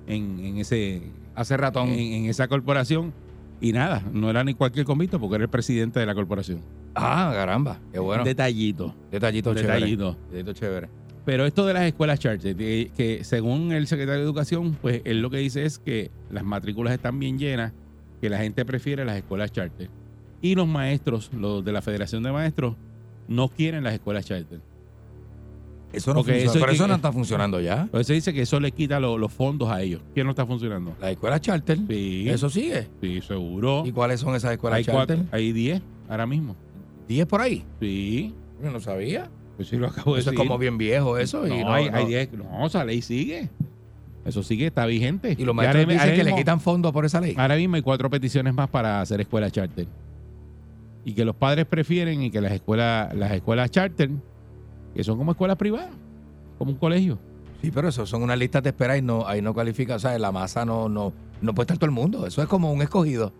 en, 0.07 0.39
en 0.39 0.57
ese 0.57 1.01
Hace 1.35 1.57
ratón. 1.57 1.89
en, 1.89 1.99
en 1.99 2.25
esa 2.25 2.47
corporación 2.47 3.13
y 3.61 3.71
nada, 3.71 4.03
no 4.11 4.29
era 4.29 4.43
ni 4.43 4.53
cualquier 4.53 4.85
convicto 4.85 5.19
porque 5.19 5.35
era 5.35 5.45
el 5.45 5.49
presidente 5.49 5.99
de 5.99 6.05
la 6.05 6.13
corporación. 6.15 6.59
Ah, 6.95 7.31
caramba. 7.33 7.79
Qué 7.91 7.99
bueno. 7.99 8.23
Detallito. 8.23 8.93
detallito 9.11 9.53
chévere. 9.53 9.73
detallito. 9.73 10.17
Detallito 10.31 10.53
chévere. 10.53 10.89
Pero 11.25 11.45
esto 11.45 11.65
de 11.65 11.73
las 11.73 11.83
escuelas 11.83 12.19
charter, 12.19 12.55
de- 12.55 12.91
que 12.97 13.23
según 13.23 13.71
el 13.71 13.87
secretario 13.87 14.19
de 14.19 14.25
Educación, 14.25 14.77
pues 14.81 15.01
él 15.05 15.21
lo 15.21 15.29
que 15.29 15.37
dice 15.37 15.63
es 15.65 15.79
que 15.79 16.11
las 16.29 16.43
matrículas 16.43 16.93
están 16.93 17.17
bien 17.17 17.39
llenas, 17.39 17.71
que 18.21 18.29
la 18.29 18.39
gente 18.39 18.65
prefiere 18.65 19.05
las 19.05 19.15
escuelas 19.17 19.51
charter. 19.51 19.89
Y 20.41 20.55
los 20.55 20.67
maestros, 20.67 21.31
los 21.33 21.63
de 21.63 21.71
la 21.71 21.81
Federación 21.81 22.23
de 22.23 22.31
Maestros, 22.33 22.75
no 23.29 23.47
quieren 23.47 23.83
las 23.85 23.93
escuelas 23.93 24.25
charter. 24.25 24.59
Eso 25.93 26.11
no 26.11 26.15
Porque 26.21 26.31
funciona. 26.31 26.51
eso 26.51 26.59
Pero 26.59 26.65
que- 26.71 26.75
eso 26.75 26.87
no 26.87 26.95
está 26.95 27.11
funcionando 27.13 27.61
ya. 27.61 27.83
Entonces 27.83 28.07
se 28.07 28.13
dice 28.13 28.33
que 28.33 28.41
eso 28.41 28.59
le 28.59 28.71
quita 28.71 28.99
lo- 28.99 29.17
los 29.17 29.31
fondos 29.31 29.69
a 29.69 29.81
ellos. 29.81 30.01
¿Quién 30.13 30.25
no 30.25 30.31
está 30.31 30.45
funcionando? 30.45 30.93
La 30.99 31.11
escuela 31.11 31.39
charter. 31.39 31.77
Sí. 31.87 32.27
Eso 32.27 32.49
sigue. 32.49 32.87
Sí, 32.99 33.21
seguro. 33.21 33.83
¿Y 33.85 33.91
cuáles 33.91 34.19
son 34.19 34.35
esas 34.35 34.51
escuelas 34.51 34.77
Hay, 34.79 34.83
charter? 34.85 35.17
cuatro, 35.19 35.37
hay 35.37 35.51
10 35.53 35.81
ahora 36.09 36.25
mismo. 36.25 36.55
¿10 37.07 37.25
por 37.25 37.41
ahí? 37.41 37.65
Sí. 37.79 38.33
Yo 38.61 38.71
no 38.71 38.79
sabía. 38.79 39.29
Pues 39.55 39.67
sí, 39.67 39.77
lo 39.77 39.87
acabo 39.87 40.15
de 40.15 40.21
Eso 40.21 40.31
es 40.31 40.37
como 40.37 40.57
bien 40.57 40.77
viejo 40.77 41.17
eso. 41.17 41.45
no, 41.45 41.55
y 41.55 41.63
no, 41.63 41.73
hay, 41.73 41.89
no. 41.89 41.97
hay 41.97 42.05
10. 42.05 42.33
No, 42.33 42.65
esa 42.65 42.83
ley 42.83 43.01
sigue. 43.01 43.49
Eso 44.25 44.41
sigue, 44.41 44.67
está 44.67 44.85
vigente. 44.85 45.35
Y 45.37 45.43
los 45.43 45.53
maestros 45.53 45.87
dicen 45.87 46.15
que 46.15 46.23
le 46.23 46.35
quitan 46.35 46.59
fondos 46.61 46.91
por 46.93 47.05
esa 47.05 47.19
ley. 47.19 47.35
Ahora 47.37 47.55
mismo 47.55 47.75
hay 47.75 47.81
cuatro 47.81 48.09
peticiones 48.09 48.53
más 48.53 48.69
para 48.69 49.01
hacer 49.01 49.19
escuelas 49.19 49.51
charter. 49.51 49.85
Y 51.05 51.13
que 51.13 51.25
los 51.25 51.35
padres 51.35 51.65
prefieren 51.65 52.21
y 52.23 52.31
que 52.31 52.39
las 52.39 52.53
escuelas, 52.53 53.13
las 53.13 53.31
escuelas 53.31 53.69
charter, 53.69 54.09
que 54.95 55.03
son 55.03 55.17
como 55.17 55.31
escuelas 55.31 55.57
privadas, 55.57 55.89
como 56.57 56.71
un 56.71 56.77
colegio. 56.77 57.19
Sí, 57.61 57.71
pero 57.71 57.89
eso 57.89 58.05
son 58.05 58.23
unas 58.23 58.37
listas 58.37 58.63
de 58.63 58.69
espera 58.69 58.97
y 58.97 59.01
no, 59.01 59.27
ahí 59.27 59.41
no 59.41 59.53
califica. 59.53 59.95
O 59.95 59.99
sea, 59.99 60.15
en 60.15 60.21
la 60.21 60.31
masa 60.31 60.63
no, 60.63 60.87
no, 60.87 61.11
no 61.41 61.53
puede 61.53 61.65
estar 61.65 61.77
todo 61.77 61.85
el 61.85 61.91
mundo. 61.91 62.25
Eso 62.25 62.41
es 62.41 62.47
como 62.47 62.71
un 62.71 62.81
escogido. 62.81 63.33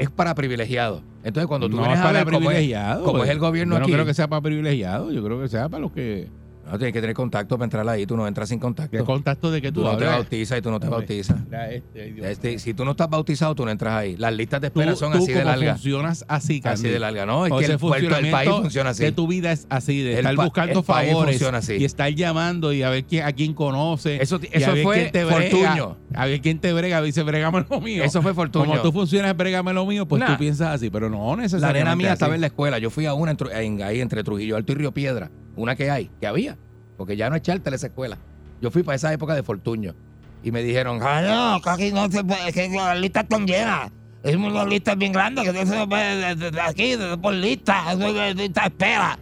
Es 0.00 0.10
para 0.10 0.34
privilegiados. 0.34 1.02
Entonces, 1.22 1.46
cuando 1.46 1.68
tú 1.68 1.76
no 1.76 1.82
vienes 1.82 1.98
es 1.98 2.04
a 2.04 2.08
para 2.08 2.24
ver 2.24 2.32
cómo 2.34 2.50
es, 2.50 2.74
cómo 3.04 3.12
pues. 3.18 3.24
es 3.24 3.30
el 3.30 3.38
gobierno 3.38 3.74
Yo 3.74 3.78
no 3.80 3.84
aquí. 3.84 3.92
creo 3.92 4.06
que 4.06 4.14
sea 4.14 4.28
para 4.28 4.40
privilegiados, 4.40 5.12
yo 5.12 5.22
creo 5.22 5.40
que 5.40 5.48
sea 5.48 5.68
para 5.68 5.82
los 5.82 5.92
que... 5.92 6.28
no, 6.70 6.78
tienes 6.78 6.92
que 6.92 7.00
tener 7.00 7.14
contacto 7.14 7.56
para 7.56 7.64
entrar 7.64 7.88
ahí. 7.88 8.06
Tú 8.06 8.16
no 8.16 8.26
entras 8.26 8.48
sin 8.48 8.58
contacto. 8.58 8.96
¿Qué 8.96 9.04
contacto 9.04 9.50
de 9.50 9.60
que 9.62 9.72
tú, 9.72 9.80
tú 9.82 9.86
no 9.86 9.96
te 9.96 10.04
bautizas 10.04 10.58
y 10.58 10.62
tú 10.62 10.70
no 10.70 10.80
te 10.80 10.88
bautizas. 10.88 11.36
este, 11.70 12.30
Este, 12.30 12.58
si 12.58 12.74
tú 12.74 12.84
no 12.84 12.92
estás 12.92 13.08
bautizado, 13.10 13.54
tú 13.54 13.64
no 13.64 13.70
entras 13.70 13.94
ahí. 13.94 14.16
Las 14.16 14.32
listas 14.34 14.60
de 14.60 14.70
Tú, 14.70 14.80
espera 14.80 14.96
son 14.96 15.12
tú 15.12 15.18
así 15.18 15.32
de 15.32 15.44
largas. 15.44 15.72
funcionas 15.80 16.24
así, 16.28 16.60
Así 16.64 16.82
Candy. 16.82 16.88
de 16.90 16.98
larga. 16.98 17.26
No, 17.26 17.46
es 17.46 17.52
O 17.52 17.58
que 17.58 17.64
el, 17.66 17.78
puerto, 17.78 18.16
el 18.16 18.30
país 18.30 18.50
funciona 18.50 18.90
así. 18.90 19.02
de 19.04 19.12
tu 19.12 19.26
vida 19.26 19.52
es 19.52 19.66
así, 19.68 20.00
de 20.02 20.12
El 20.12 20.18
estar 20.26 20.36
buscando 20.36 20.82
favores 20.82 21.36
funciona 21.36 21.58
así. 21.58 21.74
y 21.74 21.84
estar 21.84 22.10
llamando 22.14 22.72
y 22.72 22.82
a 22.82 22.90
ver 22.90 23.04
quién, 23.04 23.24
a 23.24 23.32
quién 23.32 23.54
conoce. 23.54 24.22
Eso- 24.22 24.40
eso 24.52 24.70
a 24.70 24.74
ver 24.74 24.82
fue 24.84 24.96
quién 24.96 25.12
te 25.12 25.24
brega, 25.24 25.50
Fortuño. 25.50 25.96
A 26.14 26.26
ver 26.26 26.40
quién 26.40 26.58
te 26.58 26.72
brega, 26.72 27.02
dice, 27.02 27.22
bregame 27.22 27.64
lo 27.68 27.80
mío. 27.80 28.04
Eso 28.04 28.22
fue 28.22 28.34
Fortuño. 28.34 28.64
Como 28.66 28.80
tú 28.80 28.92
funcionas, 28.92 29.36
brégame 29.36 29.72
lo 29.72 29.86
mío, 29.86 30.06
pues 30.06 30.20
Nah. 30.20 30.26
tú 30.32 30.38
piensas 30.38 30.68
así, 30.74 30.90
pero 30.90 31.08
no 31.10 31.34
La 31.36 31.42
necesariamente 31.42 31.84
nena 31.84 31.96
mía 31.96 32.06
así. 32.08 32.12
estaba 32.14 32.34
en 32.34 32.40
la 32.40 32.46
escuela. 32.48 32.78
Yo 32.78 32.90
fui 32.90 33.06
a 33.06 33.14
una 33.14 33.32
en, 33.32 33.38
en- 33.52 33.82
ahí 33.82 34.00
entre 34.00 34.22
Trujillo 34.24 34.56
Alto 34.56 34.72
y 34.72 34.74
Río 34.76 34.92
Piedra. 34.92 35.30
Una 35.60 35.76
que 35.76 35.90
hay, 35.90 36.10
que 36.20 36.26
había. 36.26 36.56
Porque 36.96 37.16
ya 37.16 37.28
no 37.28 37.36
es 37.36 37.42
charter 37.42 37.74
esa 37.74 37.88
escuela. 37.88 38.16
Yo 38.62 38.70
fui 38.70 38.82
para 38.82 38.96
esa 38.96 39.12
época 39.12 39.34
de 39.34 39.42
Fortuño. 39.42 39.94
Y 40.42 40.52
me 40.52 40.62
dijeron, 40.62 41.00
Ah, 41.02 41.20
no, 41.20 41.60
que 41.60 41.68
aquí 41.70 41.92
no 41.92 42.10
se 42.10 42.24
puede, 42.24 42.50
que 42.52 42.68
las 42.70 42.98
listas 42.98 43.24
están 43.24 43.46
llenas. 43.46 43.90
Es 44.22 44.36
una 44.36 44.64
lista 44.64 44.94
bien 44.94 45.12
grande 45.12 45.42
que 45.42 45.52
no 45.52 45.66
se 45.66 45.86
puede 45.86 46.16
de- 46.16 46.34
de- 46.34 46.50
de 46.50 46.60
aquí, 46.60 46.94
por 47.20 47.34
lista, 47.34 47.92
eso 47.92 48.06
es 48.22 48.36
lista 48.36 48.62
de 48.62 48.66
espera. 48.68 49.18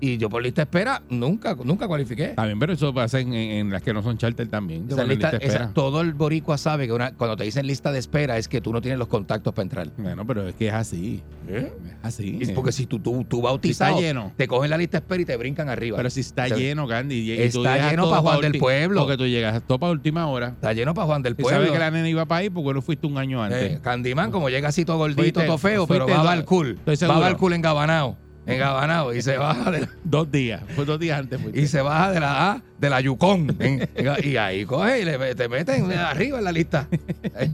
Y 0.00 0.18
yo 0.18 0.28
por 0.28 0.42
lista 0.42 0.60
de 0.62 0.64
espera 0.64 1.02
nunca, 1.08 1.56
nunca 1.64 1.86
cualifiqué. 1.88 2.24
Está 2.26 2.44
bien, 2.46 2.58
pero 2.58 2.72
eso 2.74 2.92
pasa 2.92 3.18
en, 3.20 3.32
en- 3.32 3.50
en 3.66 3.70
las 3.70 3.82
que 3.82 3.92
no 3.94 4.02
son 4.02 4.18
charter 4.18 4.48
también. 4.48 4.86
Esa 4.90 5.04
lista- 5.04 5.32
lista 5.32 5.70
todo 5.72 6.00
el 6.02 6.12
boricua 6.14 6.58
sabe 6.58 6.86
que 6.86 6.92
una- 6.92 7.12
cuando 7.12 7.36
te 7.36 7.44
dicen 7.44 7.66
lista 7.66 7.90
de 7.92 7.98
espera 7.98 8.36
es 8.38 8.48
que 8.48 8.60
tú 8.60 8.72
no 8.72 8.80
tienes 8.80 8.98
los 8.98 9.08
contactos 9.08 9.52
para 9.54 9.62
entrar. 9.64 9.88
Bueno, 9.96 10.26
pero 10.26 10.48
es 10.48 10.54
que 10.54 10.68
es 10.68 10.74
así. 10.74 11.22
¿Eh? 11.48 11.72
Es 11.82 11.94
así. 12.02 12.38
Es 12.40 12.50
porque 12.52 12.72
si 12.72 12.86
tú, 12.86 12.98
tú, 12.98 13.24
tú 13.28 13.40
bautizado, 13.42 13.96
Si 13.98 14.04
está 14.04 14.08
lleno. 14.20 14.32
te 14.36 14.46
cogen 14.48 14.70
la 14.70 14.76
lista 14.78 14.98
de 14.98 15.04
espera 15.04 15.22
y 15.22 15.24
te 15.24 15.36
brincan 15.36 15.68
arriba. 15.68 15.96
Pero 15.96 16.10
si 16.10 16.20
está 16.20 16.44
O 16.44 16.48
sea, 16.48 16.56
lleno, 16.56 16.86
Candy. 16.86 17.14
y- 17.16 17.32
y 17.42 17.50
tú 17.50 17.64
Está 17.64 17.90
lleno 17.90 18.02
todo 18.04 18.12
pa' 18.12 18.20
Juan 18.20 18.40
del 18.40 18.58
Pueblo. 18.58 19.00
Porque 19.02 19.16
tú 19.16 19.26
llegas 19.26 19.62
todo 19.66 19.78
para 19.78 19.92
última 19.92 20.26
hora. 20.28 20.48
Está 20.48 20.72
lleno 20.72 20.92
para 20.94 21.06
Juan 21.06 21.22
del 21.22 21.32
Y 21.32 21.36
Pueblo. 21.42 21.58
sabes 21.58 21.72
que 21.72 21.78
la 21.78 21.90
nena 21.90 22.08
iba 22.08 22.26
para 22.26 22.40
ahí 22.40 22.50
porque 22.50 22.74
no 22.74 22.82
fuiste 22.82 23.06
un 23.06 23.16
año 23.18 23.42
antes. 23.42 23.72
Eh, 23.72 23.80
Candyman, 23.82 24.30
como 24.30 24.50
llega 24.50 24.68
así 24.68 24.84
todo 24.84 24.98
gordito, 24.98 25.22
Fuiste- 25.22 25.46
todo 25.46 25.58
feo, 25.58 25.86
pero 25.86 26.06
va 26.06 26.22
do- 26.22 26.28
al 26.28 26.44
cool. 26.44 26.78
Va 26.86 27.26
al 27.26 27.36
cool 27.36 27.52
en 27.54 27.62
Gabanao. 27.62 28.16
En 28.46 28.58
Gabanao. 28.58 29.12
Y 29.14 29.22
se 29.22 29.36
baja 29.36 29.70
de 29.70 29.80
la, 29.80 29.88
Dos 30.04 30.30
días. 30.30 30.62
Fue 30.74 30.84
dos 30.84 30.98
días 30.98 31.18
antes. 31.18 31.40
fuiste. 31.40 31.60
y 31.60 31.66
se 31.66 31.80
baja 31.80 32.12
de 32.12 32.20
la 32.20 32.52
A, 32.52 32.62
de 32.78 32.90
la 32.90 33.00
Yukon. 33.00 33.56
En- 33.58 33.88
y 34.22 34.36
ahí 34.36 34.64
coge 34.64 35.00
y 35.00 35.04
le, 35.04 35.34
te 35.34 35.48
meten 35.48 35.90
arriba 35.92 36.38
en 36.38 36.44
la 36.44 36.52
lista. 36.52 36.86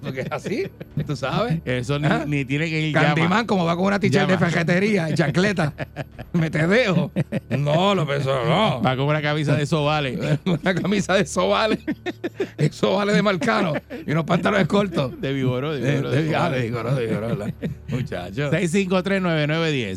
Porque 0.03 0.21
es 0.23 0.33
así, 0.33 0.65
tú 1.07 1.17
sabes. 1.17 1.61
Eso 1.65 1.99
ni, 1.99 2.07
Ah. 2.09 2.25
ni 2.27 2.45
tiene 2.45 2.69
que 2.69 2.81
ir 2.81 2.95
Candyman, 2.95 3.47
como 3.47 3.65
va 3.65 3.75
con 3.77 3.87
una 3.87 3.99
t-shirt 3.99 4.29
de 4.29 4.37
fajetería 4.39 5.09
y 5.11 5.15
chancleta. 5.15 5.73
Me 6.33 6.51
te 6.51 6.67
dejo. 6.67 7.11
No, 7.51 7.95
lo 7.95 8.07
pensó, 8.07 8.45
no. 8.45 8.83
Va 8.83 8.97
con 8.97 9.07
una 9.07 9.23
camisa 9.23 9.55
de 9.57 9.63
eso 9.63 9.85
vale. 9.85 10.39
Una 10.45 10.75
camisa 10.75 11.15
de 11.15 11.25
Sobale. 11.27 11.79
Sobale 12.71 13.13
de 13.15 13.23
Marcano. 13.23 13.73
Y 14.07 14.13
unos 14.13 14.25
pantalones 14.25 14.67
cortos. 14.67 15.19
De 15.21 15.33
vigoró, 15.33 15.73
de 15.73 15.81
De, 15.81 15.93
vigoró. 15.97 16.11
de, 16.11 16.17
de 16.23 16.63
Vigoró, 16.63 16.95
de 16.95 17.07
Vigoró, 17.07 17.29
¿verdad? 17.29 17.55
Muchacho. 17.89 18.51
653-9910. 18.51 19.97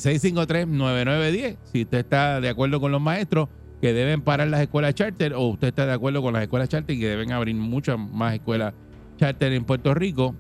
653-9910. 0.86 1.58
Si 1.72 1.82
usted 1.84 1.98
está 2.00 2.42
de 2.42 2.50
acuerdo 2.50 2.80
con 2.80 2.92
los 2.92 3.02
maestros 3.02 3.50
que 3.82 3.94
deben 3.94 4.22
parar 4.22 4.48
las 4.48 4.62
escuelas 4.62 4.96
charter 4.96 5.34
o 5.34 5.42
usted 5.48 5.68
está 5.68 5.86
de 5.86 5.94
acuerdo 5.94 6.22
con 6.22 6.34
las 6.34 6.44
escuelas 6.44 6.70
charter 6.70 6.96
y 6.96 7.00
que 7.00 7.08
deben 7.08 7.32
abrir 7.32 7.56
muchas 7.56 8.00
más 8.00 8.34
escuelas 8.34 8.74
charter 9.18 9.54
en 9.54 9.66
Puerto 9.66 9.94
Rico 9.94 10.36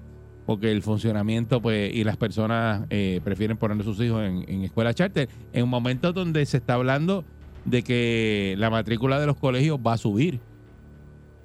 porque 0.45 0.71
el 0.71 0.81
funcionamiento 0.81 1.61
pues 1.61 1.93
y 1.93 2.03
las 2.03 2.17
personas 2.17 2.85
eh, 2.89 3.19
prefieren 3.23 3.57
poner 3.57 3.79
a 3.81 3.83
sus 3.83 3.99
hijos 3.99 4.23
en, 4.23 4.45
en 4.47 4.63
escuelas 4.63 4.95
charter 4.95 5.27
en 5.53 5.63
un 5.63 5.69
momento 5.69 6.13
donde 6.13 6.45
se 6.45 6.57
está 6.57 6.75
hablando 6.75 7.25
de 7.65 7.83
que 7.83 8.55
la 8.57 8.69
matrícula 8.69 9.19
de 9.19 9.25
los 9.25 9.37
colegios 9.37 9.79
va 9.85 9.93
a 9.93 9.97
subir 9.97 10.39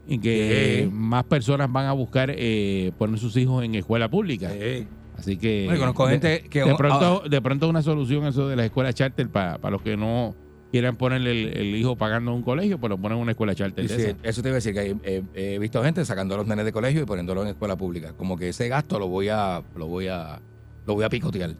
y 0.06 0.18
que 0.18 0.88
más 0.92 1.24
personas 1.24 1.70
van 1.70 1.86
a 1.86 1.92
buscar 1.92 2.32
eh, 2.36 2.92
poner 2.98 3.18
sus 3.18 3.36
hijos 3.36 3.64
en 3.64 3.74
escuela 3.74 4.10
pública. 4.10 4.50
Sí. 4.50 4.86
Así 5.20 5.36
que 5.36 5.64
Bueno, 5.66 5.80
conozco 5.80 6.06
de, 6.06 6.12
gente 6.12 6.48
que- 6.48 6.64
de 6.64 6.74
pronto 6.74 7.22
de 7.28 7.42
pronto 7.42 7.68
una 7.68 7.82
solución 7.82 8.24
eso 8.26 8.48
de 8.48 8.56
las 8.56 8.64
escuelas 8.66 8.94
charter 8.94 9.28
para 9.28 9.58
los 9.70 9.82
que 9.82 9.96
no 9.96 10.34
quieran 10.72 10.96
ponerle 10.96 11.30
el, 11.32 11.56
el 11.58 11.74
hijo 11.76 11.94
pagando 11.96 12.32
un 12.32 12.42
colegio, 12.42 12.78
pues 12.78 12.88
lo 12.90 12.96
ponen 12.96 13.18
en 13.18 13.22
una 13.22 13.32
escuela 13.32 13.54
charter. 13.54 13.86
Sí, 13.88 13.96
de 13.96 14.16
eso 14.22 14.40
te 14.40 14.48
iba 14.48 14.54
a 14.54 14.60
decir 14.62 14.72
que 14.72 14.96
eh, 15.02 15.22
he 15.34 15.58
visto 15.58 15.82
gente 15.84 16.04
sacando 16.06 16.34
a 16.34 16.38
los 16.38 16.46
nenes 16.46 16.64
de 16.64 16.72
colegio 16.72 17.02
y 17.02 17.04
poniéndolo 17.04 17.42
en 17.42 17.48
escuela 17.48 17.76
pública. 17.76 18.14
Como 18.16 18.36
que 18.38 18.48
ese 18.48 18.68
gasto 18.68 18.98
lo 18.98 19.08
voy 19.08 19.28
a, 19.28 19.62
lo 19.76 19.86
voy 19.88 20.08
a, 20.08 20.40
lo 20.86 20.94
voy 20.94 21.04
a 21.04 21.08
picotear. 21.08 21.50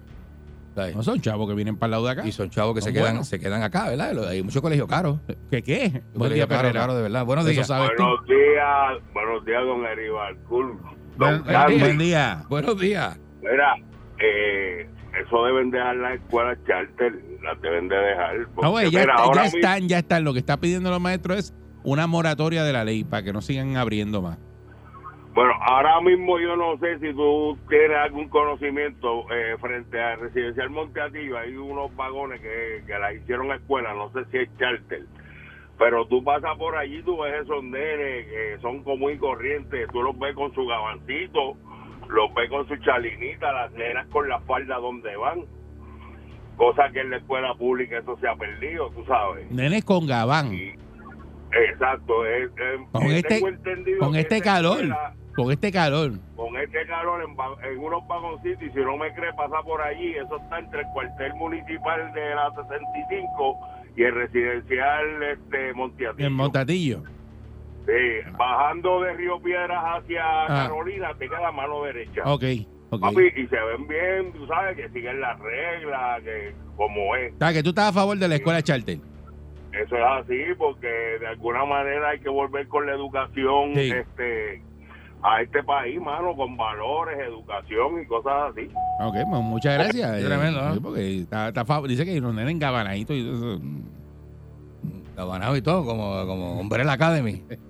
¿sabes? 0.75 0.95
No 0.97 1.03
son 1.03 1.21
chavos 1.21 1.49
que 1.49 1.55
vienen 1.55 1.77
para 1.77 1.89
el 1.89 1.91
lado 1.91 2.05
de 2.07 2.11
acá. 2.13 2.27
Y 2.27 2.33
son 2.33 2.49
chavos 2.49 2.75
que 2.75 2.81
se 2.81 2.93
quedan, 2.93 3.07
buenos. 3.09 3.29
se 3.29 3.39
quedan 3.41 3.63
acá, 3.63 3.91
¿verdad? 3.91 4.29
Hay 4.29 4.43
muchos 4.43 4.63
colegios 4.63 4.89
caros. 4.89 5.19
¿Qué 5.51 5.63
qué? 5.63 6.03
Buen 6.15 6.33
día, 6.33 6.47
caro, 6.47 6.73
caro, 6.73 6.95
de 6.95 7.03
verdad. 7.03 7.27
Buenos 7.27 7.45
días. 7.45 7.69
Buenos 7.69 8.27
días, 8.27 9.03
buenos 9.13 9.45
días, 9.45 9.63
don. 9.65 10.81
Don 11.19 11.45
Buen, 11.45 11.81
buen 11.81 11.99
día. 11.99 12.45
Buenos 12.49 12.81
días. 12.81 13.19
Mira, 13.43 13.75
eh, 14.19 14.89
eso 15.23 15.45
deben 15.45 15.71
dejar 15.71 15.97
las 15.97 16.15
escuelas 16.15 16.59
charter, 16.67 17.15
las 17.43 17.61
deben 17.61 17.89
de 17.89 17.97
dejar. 17.97 18.37
porque, 18.55 18.63
No, 18.63 18.71
güey, 18.71 18.91
ya, 18.91 19.01
mira, 19.01 19.15
está- 19.17 19.35
ya 19.35 19.45
están, 19.47 19.89
ya 19.89 19.99
están. 19.99 20.25
Lo 20.25 20.33
que 20.33 20.39
está 20.39 20.59
pidiendo 20.59 20.91
los 20.91 21.01
maestros 21.01 21.39
es 21.39 21.55
una 21.83 22.07
moratoria 22.07 22.63
de 22.65 22.73
la 22.73 22.85
ley 22.85 23.05
para 23.05 23.23
que 23.23 23.33
no 23.33 23.41
sigan 23.41 23.77
abriendo 23.77 24.23
más. 24.23 24.39
Bueno, 25.33 25.53
ahora 25.61 26.01
mismo 26.01 26.41
yo 26.41 26.57
no 26.57 26.77
sé 26.79 26.99
si 26.99 27.15
tú 27.15 27.57
tienes 27.69 27.97
algún 27.99 28.29
conocimiento 28.29 29.31
eh, 29.33 29.57
frente 29.61 30.01
a 30.01 30.17
Residencial 30.17 30.71
Monteatillo. 30.71 31.39
Hay 31.39 31.55
unos 31.57 31.95
vagones 31.95 32.41
que, 32.41 32.83
que 32.85 32.99
la 32.99 33.13
hicieron 33.15 33.51
escuela, 33.53 33.95
no 33.95 34.11
sé 34.13 34.25
si 34.31 34.39
es 34.39 34.49
charter. 34.59 35.03
Pero 35.79 36.05
tú 36.09 36.23
pasas 36.25 36.59
por 36.59 36.77
allí, 36.77 37.01
tú 37.05 37.17
ves 37.23 37.43
esos 37.43 37.63
nenes 37.63 38.27
que 38.27 38.59
son 38.61 38.83
común 38.83 39.13
y 39.13 39.19
corrientes. 39.19 39.89
Tú 39.93 40.03
los 40.03 40.19
ves 40.19 40.35
con 40.35 40.53
su 40.53 40.67
gabancito, 40.67 41.57
los 42.13 42.35
ves 42.35 42.49
con 42.51 42.67
su 42.69 42.77
chalinita, 42.79 43.53
las 43.53 43.73
nenas 43.73 44.07
con 44.09 44.29
la 44.29 44.41
falda 44.41 44.77
donde 44.77 45.17
van. 45.17 45.45
Cosa 46.57 46.91
que 46.93 47.01
en 47.01 47.11
la 47.11 47.17
escuela 47.19 47.55
pública 47.55 47.99
eso 47.99 48.17
se 48.21 48.29
ha 48.29 48.35
perdido, 48.37 48.91
tú 48.91 49.05
sabes. 49.07 49.51
Nenes 49.51 49.85
con 49.85 50.07
gabán. 50.07 50.53
Y- 50.53 50.75
exacto. 51.53 52.27
es- 52.27 52.51
es- 52.51 52.91
Con 52.93 53.03
este- 53.07 53.41
Con 53.99 54.15
este 54.17 54.41
calor. 54.41 54.75
escuela- 54.81 55.15
Con 55.35 55.53
este 55.53 55.73
calor. 55.73 56.13
con 56.37 56.57
este 56.59 56.87
calor 56.87 57.23
en, 57.23 57.71
en 57.71 57.79
unos 57.79 58.07
vagoncitos 58.09 58.63
y 58.63 58.71
si 58.71 58.79
no 58.81 58.97
me 58.97 59.13
cree 59.15 59.33
pasa 59.35 59.63
por 59.63 59.81
allí, 59.81 60.15
eso 60.17 60.37
está 60.37 60.59
entre 60.59 60.81
el 60.81 60.87
cuartel 60.93 61.35
municipal 61.35 62.13
de 62.13 62.35
la 62.35 62.51
65 62.51 63.59
y 63.97 64.03
el 64.03 64.15
residencial 64.15 65.23
este 65.23 65.73
Monteatillo. 65.75 66.27
En 66.27 66.33
Montatillo. 66.33 67.03
Sí, 67.87 68.31
bajando 68.39 69.01
de 69.03 69.13
Río 69.15 69.41
Piedras 69.41 69.83
hacia 69.85 70.23
Ah. 70.45 70.47
Carolina, 70.69 71.15
te 71.19 71.29
queda 71.29 71.41
la 71.41 71.53
mano 71.53 71.83
derecha. 71.85 72.23
Ok, 72.25 72.45
ok. 72.91 73.01
Papi, 73.01 73.23
y 73.37 73.47
se 73.47 73.57
ven 73.57 73.89
bien, 73.89 74.33
tú 74.33 74.47
sabes, 74.47 74.77
que 74.77 74.89
siguen 74.91 75.21
las 75.21 75.39
reglas, 75.41 76.23
que 76.23 76.55
como 76.77 77.17
es. 77.17 77.33
O 77.35 77.39
sea, 77.39 77.53
que 77.53 77.63
tú 77.63 77.71
estás 77.71 77.89
a 77.89 77.93
favor 77.93 78.17
de 78.19 78.29
la 78.29 78.35
escuela 78.37 78.63
charter. 78.63 78.99
Eso 79.73 79.97
es 79.97 80.03
así, 80.05 80.39
porque 80.59 80.89
de 80.89 81.27
alguna 81.29 81.65
manera 81.65 82.11
hay 82.11 82.21
que 82.21 82.29
volver 82.29 82.67
con 82.69 82.87
la 82.87 82.93
educación 82.93 83.73
Sí. 83.75 83.91
este 83.93 84.63
a 85.23 85.43
este 85.43 85.63
país, 85.63 86.01
mano, 86.01 86.35
con 86.35 86.57
valores, 86.57 87.19
educación 87.21 88.01
y 88.03 88.07
cosas 88.07 88.53
así. 88.53 88.69
Ok, 89.01 89.15
pues 89.31 89.43
muchas 89.43 89.75
gracias. 89.79 90.19
Eh, 90.23 90.25
tremendo, 90.27 90.63
¿no? 90.63 90.75
sí, 90.75 90.81
porque 90.81 91.19
está, 91.21 91.49
está 91.49 91.65
fav- 91.67 91.87
dice 91.87 92.05
que 92.07 92.21
los 92.21 92.35
nenes 92.35 92.53
engabanaditos 92.55 93.15
y 93.17 93.25
todo 93.25 93.55
eso. 93.55 93.63
Gabanado 95.17 95.57
y 95.57 95.63
todo, 95.63 95.85
como, 95.85 96.27
como 96.27 96.59
Umbrella 96.61 96.93
Academy. 96.93 97.43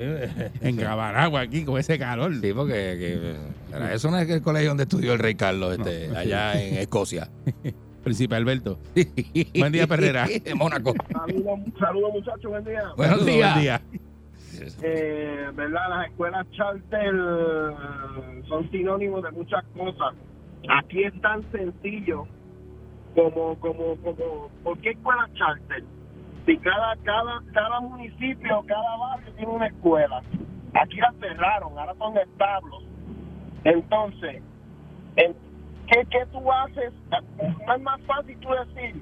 Engabanado 0.60 1.36
aquí 1.36 1.64
con 1.64 1.78
ese 1.78 1.98
calor. 1.98 2.34
Sí, 2.40 2.52
porque 2.54 2.72
que, 2.74 3.36
era- 3.76 3.92
eso 3.92 4.10
no 4.10 4.18
es 4.18 4.28
el 4.28 4.42
colegio 4.42 4.70
donde 4.70 4.84
estudió 4.84 5.12
el 5.12 5.18
rey 5.18 5.34
Carlos 5.34 5.78
este, 5.78 6.16
allá 6.16 6.60
en 6.62 6.76
Escocia. 6.76 7.28
Príncipe 8.04 8.34
Alberto. 8.34 8.78
Buen 9.58 9.72
día, 9.72 9.86
Perrera. 9.86 10.26
De 10.26 10.54
Mónaco. 10.54 10.94
Saludos, 11.78 12.12
muchachos, 12.14 12.44
buen 12.50 12.64
día. 12.64 12.82
Buenos 12.96 13.26
días. 13.26 13.52
buen 13.52 13.62
día. 13.62 13.82
Eh, 14.82 15.50
¿Verdad? 15.54 15.80
Las 15.90 16.06
escuelas 16.08 16.46
charter 16.52 17.14
son 18.48 18.70
sinónimos 18.70 19.22
de 19.22 19.30
muchas 19.32 19.62
cosas. 19.76 20.14
Aquí 20.78 21.04
es 21.04 21.12
tan 21.20 21.42
sencillo 21.52 22.26
como, 23.14 23.58
como, 23.60 23.96
como, 23.96 24.50
¿por 24.64 24.78
qué 24.80 24.90
escuelas 24.90 25.30
charter? 25.34 25.84
Si 26.50 26.58
cada, 26.58 26.96
cada, 27.04 27.40
cada 27.54 27.80
municipio, 27.80 28.64
cada 28.66 28.96
barrio 28.96 29.32
tiene 29.34 29.52
una 29.52 29.68
escuela. 29.68 30.20
Aquí 30.74 30.96
las 30.96 31.14
cerraron, 31.18 31.78
ahora 31.78 31.94
son 31.94 32.18
establos. 32.18 32.82
Entonces, 33.62 34.42
en- 35.14 35.36
¿qué, 35.86 36.04
¿qué 36.10 36.26
tú 36.32 36.50
haces? 36.52 36.92
No 37.68 37.74
es 37.76 37.82
más 37.82 38.00
fácil 38.02 38.36
tú 38.40 38.48
decir, 38.50 39.00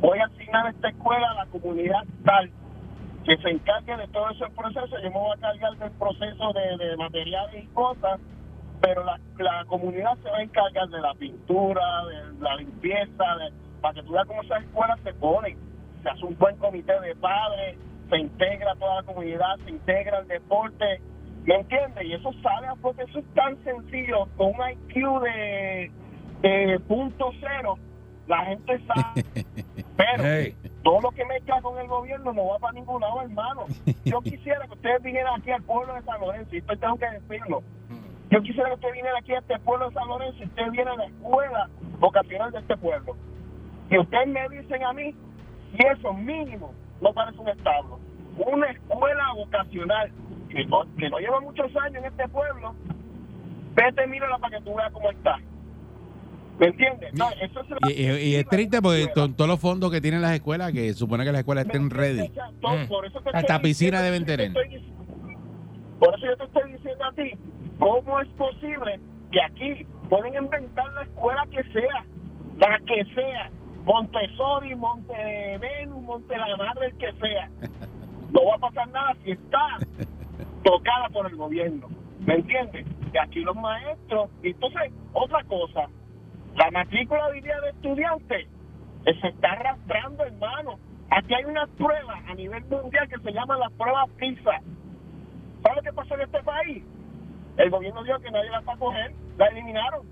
voy 0.00 0.20
a 0.20 0.24
asignar 0.24 0.68
esta 0.68 0.88
escuela 0.88 1.30
a 1.32 1.34
la 1.44 1.46
comunidad 1.48 2.02
tal 2.24 2.50
que 3.26 3.36
se 3.36 3.50
encargue 3.50 3.98
de 3.98 4.08
todo 4.08 4.30
ese 4.30 4.46
proceso. 4.56 4.96
Yo 5.02 5.10
me 5.10 5.18
voy 5.18 5.36
a 5.36 5.40
cargar 5.42 5.76
del 5.76 5.90
proceso 5.92 6.52
de, 6.54 6.78
de 6.86 6.96
materiales 6.96 7.64
y 7.64 7.66
cosas, 7.74 8.20
pero 8.80 9.04
la, 9.04 9.20
la 9.38 9.66
comunidad 9.66 10.16
se 10.22 10.30
va 10.30 10.38
a 10.38 10.42
encargar 10.44 10.88
de 10.88 11.00
la 11.02 11.12
pintura, 11.14 12.04
de 12.06 12.40
la 12.40 12.56
limpieza, 12.56 13.36
de- 13.36 13.52
para 13.82 13.94
que 13.94 14.02
tú 14.04 14.12
veas 14.12 14.26
cómo 14.26 14.42
esas 14.42 14.62
escuelas 14.62 14.98
se 15.04 15.12
ponen. 15.14 15.69
Se 16.02 16.08
hace 16.08 16.24
un 16.24 16.36
buen 16.38 16.56
comité 16.56 16.98
de 17.00 17.14
padres, 17.16 17.76
se 18.08 18.18
integra 18.18 18.74
toda 18.76 18.96
la 18.96 19.02
comunidad, 19.02 19.56
se 19.64 19.70
integra 19.70 20.18
el 20.18 20.28
deporte, 20.28 21.00
¿me 21.44 21.54
entiendes? 21.56 22.04
Y 22.04 22.12
eso 22.14 22.32
sale 22.42 22.66
a- 22.68 22.74
porque 22.76 23.02
eso 23.02 23.18
es 23.18 23.24
tan 23.34 23.56
sencillo, 23.64 24.26
con 24.36 24.48
un 24.48 24.70
IQ 24.70 25.20
de, 25.22 25.90
de 26.42 26.80
punto 26.88 27.30
cero, 27.40 27.76
la 28.26 28.44
gente 28.46 28.80
sabe. 28.86 29.24
Pero 29.96 30.22
Hey. 30.24 30.56
todo 30.82 31.00
lo 31.02 31.10
que 31.10 31.24
mezcla 31.26 31.60
con 31.60 31.78
el 31.78 31.86
gobierno 31.86 32.32
no 32.32 32.46
va 32.48 32.58
para 32.58 32.72
ningún 32.72 33.00
lado, 33.02 33.20
hermano. 33.22 33.66
Yo 34.04 34.20
quisiera 34.22 34.66
que 34.66 34.72
ustedes 34.72 35.02
vinieran 35.02 35.38
aquí 35.40 35.50
al 35.50 35.62
pueblo 35.62 35.94
de 35.94 36.02
San 36.02 36.20
Lorenzo, 36.20 36.54
y 36.54 36.58
esto 36.58 36.76
tengo 36.78 36.96
que 36.96 37.06
decirlo. 37.10 37.62
Yo 38.30 38.40
quisiera 38.42 38.68
que 38.70 38.74
ustedes 38.76 38.94
vinieran 38.94 39.18
aquí 39.22 39.32
a 39.34 39.38
este 39.40 39.58
pueblo 39.58 39.88
de 39.88 39.94
San 39.94 40.08
Lorenzo 40.08 40.38
y 40.42 40.46
ustedes 40.46 40.70
vienen 40.72 40.94
a 40.94 40.96
la 40.96 41.04
escuela 41.06 41.68
vocacional 41.98 42.50
de 42.52 42.58
este 42.60 42.76
pueblo. 42.78 43.16
Y 43.90 43.98
ustedes 43.98 44.28
me 44.28 44.48
dicen 44.48 44.84
a 44.84 44.92
mí, 44.92 45.14
y 45.78 45.86
eso 45.86 46.12
mínimo 46.14 46.72
no 47.00 47.12
parece 47.12 47.38
un 47.38 47.48
establo. 47.48 47.98
Una 48.36 48.66
escuela 48.70 49.32
vocacional 49.34 50.10
que 50.48 50.64
no, 50.66 50.82
que 50.96 51.08
no 51.10 51.18
lleva 51.18 51.40
muchos 51.40 51.66
años 51.76 51.96
en 51.96 52.04
este 52.06 52.28
pueblo, 52.28 52.74
vete, 53.74 54.06
mírala 54.06 54.38
para 54.38 54.58
que 54.58 54.64
tú 54.64 54.74
veas 54.74 54.92
cómo 54.92 55.10
está. 55.10 55.36
¿Me 56.58 56.66
entiendes? 56.66 57.14
No, 57.14 57.30
eso 57.40 57.60
es 57.60 57.66
Y, 57.96 58.02
y- 58.02 58.16
y 58.32 58.34
es 58.36 58.46
triste 58.46 58.82
porque 58.82 59.08
con 59.14 59.34
todos 59.34 59.48
los 59.48 59.60
fondos 59.60 59.90
que 59.90 60.00
tienen 60.02 60.20
las 60.20 60.32
escuelas, 60.32 60.72
que 60.72 60.92
supone 60.92 61.24
que 61.24 61.32
las 61.32 61.40
escuelas 61.40 61.64
estén 61.64 61.88
ready. 61.88 62.28
Todo- 62.60 62.76
Mm. 62.76 62.86
por 62.88 63.06
eso 63.06 63.20
te 63.22 63.30
Hasta 63.30 63.54
estoy 63.56 63.70
piscina 63.70 64.02
deben 64.02 64.26
te 64.26 64.34
estoy- 64.44 64.84
Por 65.98 66.14
eso 66.16 66.26
yo 66.26 66.36
te 66.36 66.44
estoy 66.44 66.72
diciendo 66.72 67.04
a 67.04 67.12
ti, 67.12 67.30
¿cómo 67.78 68.20
es 68.20 68.28
posible 68.30 69.00
que 69.32 69.42
aquí 69.42 69.86
pueden 70.08 70.34
inventar 70.34 70.92
la 70.94 71.02
escuela 71.02 71.46
que 71.50 71.62
sea, 71.72 72.04
la 72.58 72.78
que 72.86 73.04
sea, 73.14 73.50
Montessori, 73.90 74.76
Monte 74.76 76.36
la 76.38 76.56
Madre, 76.56 76.86
el 76.86 76.96
que 76.96 77.12
sea? 77.14 77.50
No 78.30 78.44
va 78.44 78.54
a 78.54 78.58
pasar 78.58 78.88
nada 78.90 79.16
si 79.24 79.32
está 79.32 79.78
tocada 80.62 81.08
por 81.08 81.26
el 81.26 81.34
gobierno. 81.34 81.88
¿Me 82.20 82.34
entiendes? 82.34 82.86
Que 83.12 83.18
aquí 83.18 83.40
los 83.40 83.56
maestros, 83.56 84.30
y 84.44 84.50
entonces, 84.50 84.92
otra 85.12 85.42
cosa, 85.42 85.88
la 86.54 86.70
matrícula 86.70 87.26
hoy 87.26 87.40
día 87.40 87.60
de 87.62 87.70
estudiantes 87.70 88.46
eh, 89.06 89.20
se 89.20 89.26
está 89.26 89.52
arrastrando, 89.52 90.24
hermano. 90.24 90.78
Aquí 91.10 91.34
hay 91.34 91.44
unas 91.46 91.68
pruebas 91.70 92.22
a 92.28 92.34
nivel 92.34 92.64
mundial 92.66 93.08
que 93.08 93.18
se 93.18 93.32
llaman 93.32 93.58
las 93.58 93.72
pruebas 93.72 94.08
PISA. 94.10 94.60
¿Sabes 95.62 95.76
lo 95.76 95.82
que 95.82 95.92
pasó 95.92 96.14
en 96.14 96.20
este 96.20 96.42
país? 96.44 96.84
El 97.56 97.70
gobierno 97.70 98.04
dijo 98.04 98.20
que 98.20 98.30
nadie 98.30 98.50
las 98.50 98.66
va 98.68 98.74
a 98.74 98.78
coger, 98.78 99.12
la 99.36 99.46
eliminaron. 99.46 100.06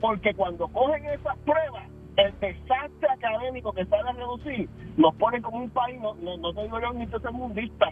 Porque 0.00 0.34
cuando 0.34 0.66
cogen 0.66 1.04
esas 1.04 1.38
pruebas, 1.38 1.88
el 2.18 2.34
desastre 2.40 3.08
académico 3.08 3.72
que 3.72 3.86
sale 3.86 4.08
a 4.08 4.12
reducir 4.12 4.68
nos 4.96 5.14
pone 5.14 5.40
como 5.40 5.58
un 5.58 5.70
país, 5.70 6.00
no, 6.00 6.14
no, 6.16 6.36
no 6.36 6.52
te 6.52 6.62
digo 6.64 6.80
yo 6.80 6.92
ni 6.92 7.06
mundista. 7.32 7.86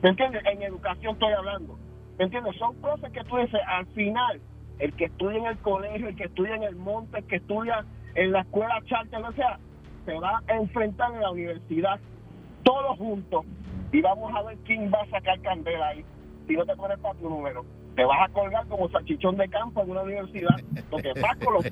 ¿Me 0.00 0.10
entiendes? 0.10 0.42
En 0.46 0.62
educación 0.62 1.14
estoy 1.14 1.32
hablando. 1.32 1.76
¿Me 2.18 2.24
entiendes? 2.26 2.56
Son 2.56 2.80
cosas 2.80 3.10
que 3.10 3.24
tú 3.24 3.36
dices, 3.36 3.60
al 3.66 3.86
final, 3.88 4.40
el 4.78 4.92
que 4.94 5.06
estudia 5.06 5.38
en 5.38 5.46
el 5.46 5.58
colegio, 5.58 6.08
el 6.08 6.14
que 6.14 6.24
estudia 6.24 6.54
en 6.54 6.62
el 6.62 6.76
monte, 6.76 7.18
el 7.18 7.26
que 7.26 7.36
estudia 7.36 7.84
en 8.14 8.30
la 8.30 8.42
escuela 8.42 8.80
charter, 8.84 9.24
o 9.24 9.32
sea, 9.32 9.58
se 10.04 10.14
va 10.14 10.40
a 10.46 10.54
enfrentar 10.54 11.12
en 11.12 11.20
la 11.20 11.32
universidad 11.32 11.98
todos 12.62 12.96
juntos 12.96 13.44
y 13.90 14.00
vamos 14.00 14.32
a 14.36 14.42
ver 14.42 14.56
quién 14.58 14.92
va 14.92 15.02
a 15.02 15.10
sacar 15.10 15.40
candela 15.40 15.88
ahí. 15.88 16.04
Si 16.46 16.54
no 16.54 16.64
te 16.64 16.76
pones 16.76 16.98
para 17.00 17.18
tu 17.18 17.28
número, 17.28 17.64
te 17.98 18.04
vas 18.04 18.30
a 18.30 18.32
colgar 18.32 18.64
como 18.68 18.88
salchichón 18.88 19.36
de 19.36 19.48
campo 19.48 19.82
en 19.82 19.90
una 19.90 20.02
universidad, 20.02 20.54
porque 20.88 21.12
vas 21.20 21.36
con 21.44 21.54
los 21.54 21.64
que 21.64 21.70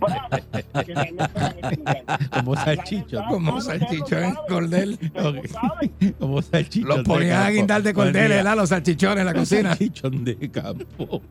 estudiar. 0.59 2.05
Como 2.33 2.57
salchicho. 2.57 3.21
La 3.21 3.29
Como 3.29 3.55
verdad, 3.55 3.79
salchichón 3.79 4.25
en 4.25 4.35
cordel. 4.49 4.99
Como 6.19 6.43
salchichón. 6.43 6.89
Los 6.89 7.03
ponían 7.05 7.43
a 7.45 7.51
guindar 7.51 7.85
de 7.85 7.95
cordeles, 7.95 8.39
¿verdad? 8.39 8.57
Los 8.57 8.71
salchichones 8.71 9.19
en 9.19 9.27
la 9.27 9.35
cocina. 9.35 9.69
Salchichón 9.69 10.25
de 10.25 10.51
campo. 10.51 11.23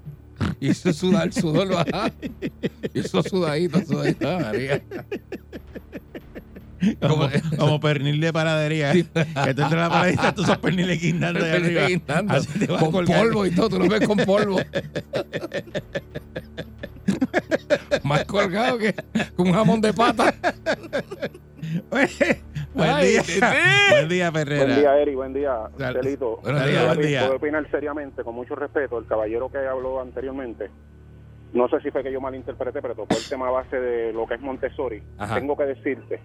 Y 0.61 0.69
eso 0.69 0.93
suda 0.93 1.23
el 1.23 1.33
sudor 1.33 1.67
lo 1.67 1.79
ajá. 1.79 2.09
Y 2.93 2.99
eso 2.99 3.21
sudadito, 3.21 3.81
sudadito. 3.81 4.39
María. 4.39 4.81
Como, 7.01 7.29
como 7.57 7.79
pernil 7.79 8.19
de 8.19 8.33
panadería. 8.33 8.91
Que 8.91 9.03
tú 9.03 9.61
entras 9.61 9.73
a 9.73 9.75
la 9.75 9.89
panadería, 9.89 10.33
tú 10.33 10.43
esos 10.43 10.57
perniles 10.57 11.01
guindando 11.01 11.43
de 11.43 11.51
arriba. 11.51 11.87
Guindando. 11.87 12.33
Así 12.33 12.59
te 12.59 12.67
vas 12.67 12.83
a 12.83 12.91
Con 12.91 13.05
polvo 13.05 13.45
y 13.45 13.51
todo, 13.51 13.69
tú 13.69 13.79
lo 13.79 13.87
ves 13.87 14.07
con 14.07 14.17
polvo. 14.17 14.59
Más 18.03 18.25
colgado 18.25 18.77
que 18.77 18.93
con 19.35 19.47
un 19.47 19.53
jamón 19.53 19.81
de 19.81 19.93
pata. 19.93 20.33
Buen 22.73 22.89
Ay, 22.89 23.07
día. 23.07 23.21
Titi. 23.21 23.39
Buen 23.89 24.09
día, 24.09 24.31
Ferrera. 24.31 24.65
Buen 24.65 24.79
día, 24.79 24.97
Eri. 24.99 25.15
Buen 25.15 25.33
día, 25.33 25.57
Celito. 25.77 26.41
Saludos, 26.43 26.67
días. 26.67 26.85
buen 26.87 27.07
día. 27.07 27.21
Puedo 27.21 27.35
opinar 27.37 27.71
seriamente, 27.71 28.23
con 28.23 28.35
mucho 28.35 28.55
respeto. 28.55 28.99
El 28.99 29.05
caballero 29.05 29.49
que 29.49 29.59
habló 29.59 30.01
anteriormente, 30.01 30.69
no 31.53 31.69
sé 31.69 31.79
si 31.81 31.91
fue 31.91 32.03
que 32.03 32.11
yo 32.11 32.19
malinterpreté, 32.19 32.81
pero 32.81 32.95
tocó 32.95 33.15
el 33.15 33.29
tema 33.29 33.49
base 33.49 33.79
de 33.79 34.13
lo 34.13 34.27
que 34.27 34.35
es 34.35 34.41
Montessori. 34.41 35.01
Ajá. 35.17 35.35
Tengo 35.35 35.55
que 35.55 35.63
decirte 35.63 36.19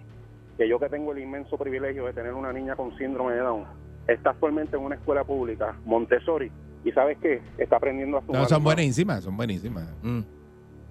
que 0.57 0.67
yo 0.67 0.79
que 0.79 0.89
tengo 0.89 1.11
el 1.11 1.19
inmenso 1.19 1.57
privilegio 1.57 2.05
de 2.05 2.13
tener 2.13 2.33
una 2.33 2.51
niña 2.53 2.75
con 2.75 2.95
síndrome 2.97 3.33
de 3.33 3.39
Down, 3.39 3.65
está 4.07 4.31
actualmente 4.31 4.75
en 4.77 4.83
una 4.83 4.95
escuela 4.95 5.23
pública, 5.23 5.75
Montessori, 5.85 6.51
y 6.83 6.91
¿sabes 6.91 7.17
qué? 7.21 7.41
Está 7.57 7.77
aprendiendo 7.77 8.17
a 8.17 8.21
sumar. 8.25 8.41
No, 8.41 8.47
son 8.47 8.63
buenísimas, 8.63 9.23
son 9.23 9.37
buenísimas. 9.37 9.87
Mm. 10.01 10.19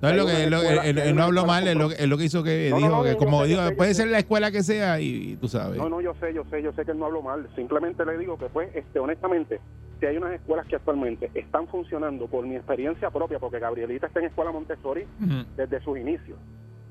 No 0.02 0.08
es 0.08 0.16
lo 0.16 0.26
que, 0.26 0.46
lo- 0.48 0.62
él- 0.62 1.14
no 1.14 1.24
habló 1.24 1.44
mal, 1.44 1.68
es 1.68 1.76
lo, 1.76 1.90
que- 1.90 1.96
es 1.96 2.08
lo 2.08 2.16
que 2.16 2.24
hizo 2.24 2.42
que 2.42 2.68
No, 2.70 2.76
dijo 2.78 2.88
no, 2.88 3.02
que 3.02 3.16
como 3.16 3.42
sé, 3.42 3.48
digo, 3.48 3.66
sé, 3.66 3.74
puede 3.76 3.92
sé. 3.94 4.02
ser 4.02 4.10
la 4.10 4.18
escuela 4.20 4.50
que 4.50 4.62
sea 4.62 4.98
y, 4.98 5.32
y 5.32 5.36
tú 5.36 5.46
sabes. 5.46 5.76
No, 5.76 5.90
no, 5.90 6.00
yo 6.00 6.14
sé, 6.18 6.32
yo 6.32 6.42
sé, 6.50 6.62
yo 6.62 6.72
sé 6.72 6.86
que 6.86 6.92
él 6.92 6.98
no 6.98 7.04
habló 7.04 7.20
mal. 7.20 7.46
Simplemente 7.54 8.06
le 8.06 8.16
digo 8.16 8.38
que, 8.38 8.46
pues, 8.46 8.74
este, 8.74 8.98
honestamente, 8.98 9.60
si 10.00 10.06
hay 10.06 10.16
unas 10.16 10.32
escuelas 10.32 10.66
que 10.68 10.76
actualmente 10.76 11.30
están 11.34 11.66
funcionando 11.68 12.28
por 12.28 12.46
mi 12.46 12.56
experiencia 12.56 13.10
propia, 13.10 13.38
porque 13.38 13.58
Gabrielita 13.58 14.06
está 14.06 14.20
en 14.20 14.26
escuela 14.26 14.50
Montessori 14.52 15.04
desde 15.58 15.80
sus 15.82 15.98
inicios, 15.98 16.38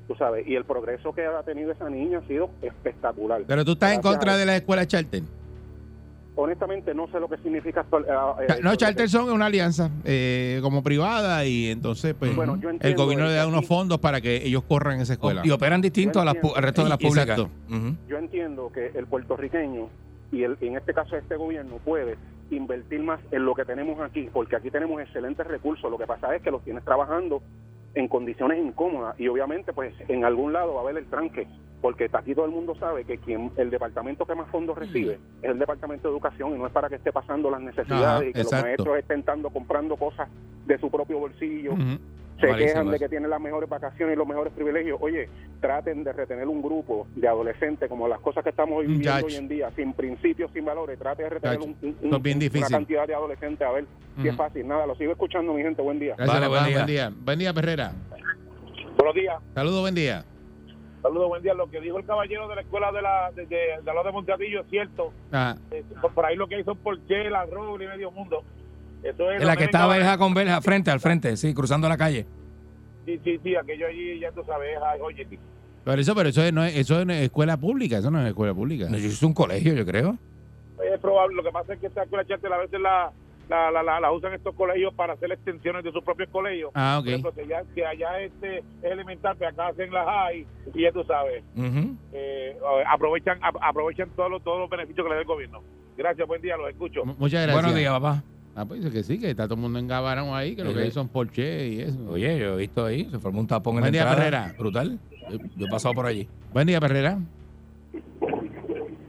tú 0.10 0.16
sabes, 0.16 0.46
y 0.48 0.56
el 0.56 0.66
progreso 0.66 1.14
que 1.14 1.24
ha 1.24 1.44
tenido 1.44 1.72
esa 1.72 1.88
niña 1.88 2.18
ha 2.18 2.28
sido 2.28 2.50
espectacular. 2.64 3.44
Pero 3.46 3.64
tú 3.64 3.74
estás 3.74 3.94
en 3.94 4.02
contra 4.02 4.34
a- 4.34 4.38
de 4.38 4.46
la 4.48 4.56
escuela 4.56 4.86
charter. 4.88 5.22
Honestamente, 6.36 6.96
no 6.96 7.08
sé 7.12 7.20
lo 7.20 7.28
que 7.30 7.38
significa. 7.38 7.82
actual- 7.82 8.06
eh, 8.08 8.46
eh, 8.48 8.60
No, 8.64 8.74
charter 8.76 9.08
son 9.08 9.30
una 9.30 9.46
alianza 9.48 9.92
eh, 10.06 10.60
como 10.64 10.82
privada 10.82 11.46
y 11.46 11.70
entonces 11.70 12.16
pues 12.18 12.36
Bueno, 12.36 12.58
yo 12.60 12.70
el 12.72 12.96
gobierno 12.96 13.28
le 13.28 13.34
da 13.34 13.46
unos 13.46 13.68
fondos 13.68 14.00
para 14.00 14.20
que 14.20 14.38
ellos 14.38 14.64
corran 14.64 15.00
esa 15.00 15.14
escuela. 15.14 15.42
Y 15.46 15.52
operan 15.52 15.80
distinto 15.82 16.20
a 16.20 16.26
las 16.26 16.36
al 16.56 16.64
resto 16.64 16.84
de 16.84 16.90
las 16.90 16.98
públicas. 16.98 17.38
Exacto. 17.38 17.50
Ujú. 17.70 17.96
Yo 18.08 18.18
entiendo 18.18 18.72
que 18.74 18.88
el 18.96 19.06
puertorriqueño, 19.06 19.90
y 20.32 20.42
el, 20.44 20.58
en 20.62 20.76
este 20.78 20.92
caso 20.94 21.16
este 21.18 21.36
gobierno, 21.36 21.76
puede 21.86 22.18
invertir 22.50 23.02
más 23.04 23.20
en 23.32 23.46
lo 23.46 23.54
que 23.54 23.64
tenemos 23.66 24.00
aquí, 24.02 24.28
porque 24.34 24.56
aquí 24.56 24.72
tenemos 24.72 25.00
excelentes 25.02 25.46
recursos. 25.46 25.92
Lo 25.92 25.98
que 26.00 26.08
pasa 26.08 26.34
es 26.36 26.42
que 26.42 26.50
los 26.50 26.64
tienes 26.64 26.84
trabajando 26.84 27.44
en 27.96 28.08
condiciones 28.08 28.64
incómodas 28.64 29.20
y 29.20 29.28
obviamente 29.28 29.74
pues 29.74 29.94
en 30.08 30.24
algún 30.26 30.54
lado 30.54 30.76
va 30.76 30.82
a 30.82 30.84
haber 30.84 30.98
el 30.98 31.06
tranque, 31.08 31.48
porque 31.82 32.10
aquí 32.12 32.36
todo 32.36 32.46
el 32.46 32.52
mundo 32.52 32.76
sabe 32.76 33.04
que 33.04 33.18
quien 33.18 33.52
el 33.58 33.70
departamento 33.70 34.26
que 34.26 34.36
más 34.36 34.50
fondos 34.50 34.78
recibe 34.78 35.20
es 35.42 35.50
el 35.50 35.60
departamento 35.60 36.08
de 36.08 36.14
educación 36.14 36.56
y 36.56 36.60
no 36.60 36.68
es 36.68 36.74
para 36.74 36.90
que 36.90 36.96
esté 36.96 37.12
pasando 37.12 37.50
las 37.50 37.62
necesidades 37.62 38.22
Ajá, 38.22 38.26
y 38.26 38.34
que 38.34 38.42
exacto. 38.42 38.56
los 38.56 38.64
maestros 38.64 38.98
estén 38.98 39.24
dando 39.24 39.50
comprando 39.50 39.98
cosas 39.98 40.30
de 40.66 40.78
su 40.78 40.90
propio 40.92 41.20
bolsillo. 41.20 41.74
Se 42.40 42.48
Malísimo 42.48 42.68
quejan 42.72 42.90
de 42.90 42.96
eso. 42.96 43.06
que 43.06 43.10
tienen 43.10 43.30
las 43.30 43.42
mejores 43.42 43.70
vacaciones 43.70 44.16
y 44.16 44.18
los 44.18 44.28
mejores 44.28 44.54
privilegios. 44.54 44.98
Oye, 45.02 45.30
traten 45.60 46.04
de 46.04 46.14
retener 46.14 46.48
un 46.48 46.62
grupo 46.62 47.08
de 47.16 47.28
adolescentes 47.28 47.90
como 47.90 48.08
las 48.08 48.20
cosas 48.22 48.44
que 48.44 48.50
estamos 48.52 48.82
viviendo 48.86 49.26
hoy 49.26 49.36
en 49.36 49.48
día, 49.48 49.70
sin 49.76 49.94
principios, 49.94 50.50
sin 50.54 50.64
valores. 50.66 50.98
Trate 50.98 51.24
de 51.24 51.30
retener 51.30 51.60
un, 51.60 51.76
un- 51.82 51.98
una 52.02 52.68
cantidad 52.70 53.08
de 53.08 53.14
adolescentes. 53.14 53.68
A 53.68 53.72
ver 53.72 53.86
si 54.22 54.28
es 54.28 54.36
fácil. 54.36 54.68
Nada, 54.68 54.86
lo 54.88 54.96
sigo 54.96 55.12
escuchando, 55.12 55.54
mi 55.54 55.62
gente. 55.64 55.82
Buen 55.82 56.00
día. 56.00 56.16
Gracias, 56.18 56.40
Vale, 56.40 56.48
papá. 56.48 56.60
buen 56.62 56.68
día. 56.70 56.78
buen 56.78 56.88
día. 56.88 57.24
Buen 57.26 57.40
día, 57.40 57.54
Perrera. 57.54 57.92
Buenos 58.98 59.16
días. 59.16 59.36
Saludos, 59.54 59.82
buen 59.82 59.96
día. 59.96 60.26
Saludos, 61.02 61.30
buen 61.30 61.42
día. 61.42 61.54
Lo 61.54 61.70
que 61.70 61.80
dijo 61.80 61.98
el 62.00 62.06
caballero 62.06 62.48
de 62.50 62.56
la 62.56 62.62
escuela 62.62 62.92
de 62.92 63.02
la 63.02 63.32
de, 63.34 63.46
de, 63.46 63.56
de 63.58 64.04
de 64.04 64.12
Monteatillo 64.12 64.62
es 64.62 64.68
cierto. 64.70 65.14
Ah, 65.32 65.56
Eh, 65.72 65.84
por- 66.02 66.14
por 66.14 66.26
ahí 66.26 66.36
lo 66.36 66.48
que 66.48 66.56
hay 66.56 66.64
son 66.64 66.78
Porche, 66.78 67.30
la 67.30 67.46
Roble 67.46 67.86
y 67.86 67.88
medio 67.88 68.12
mundo. 68.12 68.44
Eso 69.04 69.32
es 69.32 69.42
En 69.42 69.48
la 69.48 69.56
que 69.56 69.70
ahora. 69.74 69.96
verja 69.98 70.18
con 70.18 70.34
verja, 70.34 70.62
frente 70.62 70.92
al 70.92 71.00
frente, 71.00 71.38
sí, 71.38 71.54
cruzando 71.54 71.88
la 71.88 71.98
calle. 71.98 72.26
Sí, 73.06 73.20
sí, 73.24 73.40
sí, 73.44 73.56
aquello 73.56 73.88
allí, 73.88 74.20
ya 74.20 74.32
tú 74.32 74.44
sabes, 74.46 74.78
oye, 75.02 75.26
sí. 75.30 75.40
pero 75.84 76.02
eso, 76.02 76.14
pero 76.14 76.30
eso 76.30 76.44
es, 76.44 76.54
no 76.54 76.64
es, 76.64 76.76
eso 76.78 77.02
es 77.02 77.10
escuela 77.10 77.58
pública, 77.58 77.98
eso 77.98 78.12
no 78.12 78.22
es 78.22 78.28
escuela 78.28 78.54
pública. 78.54 78.88
No, 78.90 78.98
Es 78.98 79.24
un 79.24 79.34
colegio, 79.34 79.74
yo 79.74 79.86
creo. 79.86 80.16
es 80.94 81.00
probable. 81.00 81.36
Lo 81.36 81.44
que 81.44 81.52
pasa 81.52 81.74
es 81.74 81.80
que 81.80 81.88
esta 81.88 82.04
escuela 82.04 82.26
charter 82.26 82.52
a 82.54 82.58
veces 82.58 82.80
la, 82.80 83.12
la, 83.50 83.72
la, 83.72 83.82
la, 83.82 84.00
la 84.00 84.12
usan 84.12 84.34
estos 84.34 84.54
colegios 84.54 84.94
para 84.94 85.14
hacer 85.14 85.32
extensiones 85.32 85.84
de 85.84 85.92
sus 85.92 86.04
propios 86.04 86.30
colegios. 86.30 86.70
Ah, 86.76 87.00
Por 87.00 87.08
ok. 87.08 87.08
ejemplo, 87.10 87.34
que 87.34 87.42
allá, 87.42 87.64
que 87.74 87.86
allá 87.86 88.20
este 88.22 88.58
es 88.60 88.64
elemental, 88.84 89.36
pero 89.40 89.50
acá 89.52 89.68
hacen 89.70 89.92
las 89.92 90.06
high 90.06 90.46
y 90.76 90.82
ya 90.84 90.92
tú 90.92 91.04
sabes, 91.06 91.44
eh, 92.14 92.58
aprovechan 92.88 93.40
ap- 93.42 93.58
aprovechan 93.62 94.10
todos 94.16 94.30
los, 94.30 94.44
todos 94.44 94.60
los 94.60 94.70
beneficios 94.70 95.04
que 95.04 95.10
le 95.10 95.16
da 95.16 95.22
el 95.22 95.28
gobierno. 95.28 95.64
Gracias, 95.98 96.28
buen 96.28 96.42
día, 96.42 96.56
los 96.58 96.70
escucho. 96.70 97.02
M- 97.04 97.16
Muchas 97.18 97.42
gracias. 97.42 97.54
Buenos 97.56 97.76
días, 97.76 97.92
papá. 97.92 98.24
Ah, 98.56 98.66
pues 98.66 98.82
dice 98.84 98.94
que 98.94 99.04
sí, 99.04 99.20
que 99.20 99.30
está 99.30 99.44
todo 99.46 99.56
el 99.56 99.62
mundo 99.62 99.80
engabarón 99.80 100.34
ahí, 100.34 100.56
que 100.56 100.64
lo 100.64 100.70
que 100.74 100.80
Sí. 100.80 100.86
hay 100.86 100.92
son 100.92 101.08
Porsche 101.08 101.68
y 101.70 101.80
eso. 101.82 101.98
Oye, 102.10 102.38
yo 102.40 102.54
he 102.56 102.58
visto 102.58 102.84
ahí, 102.86 103.06
se 103.10 103.20
formó 103.20 103.40
un 103.40 103.48
tapón 103.48 103.76
en 103.76 103.82
Buen 103.82 103.86
la 103.86 103.92
día, 103.92 104.02
entrada. 104.02 104.22
Herrera. 104.22 104.56
Brutal. 104.58 105.00
Yo, 105.30 105.38
yo 105.56 105.66
he 105.66 105.70
pasado 105.70 105.94
por 105.96 106.06
allí. 106.06 106.28
Buen 106.52 106.68
día, 106.68 106.80
Perrera. 106.82 107.20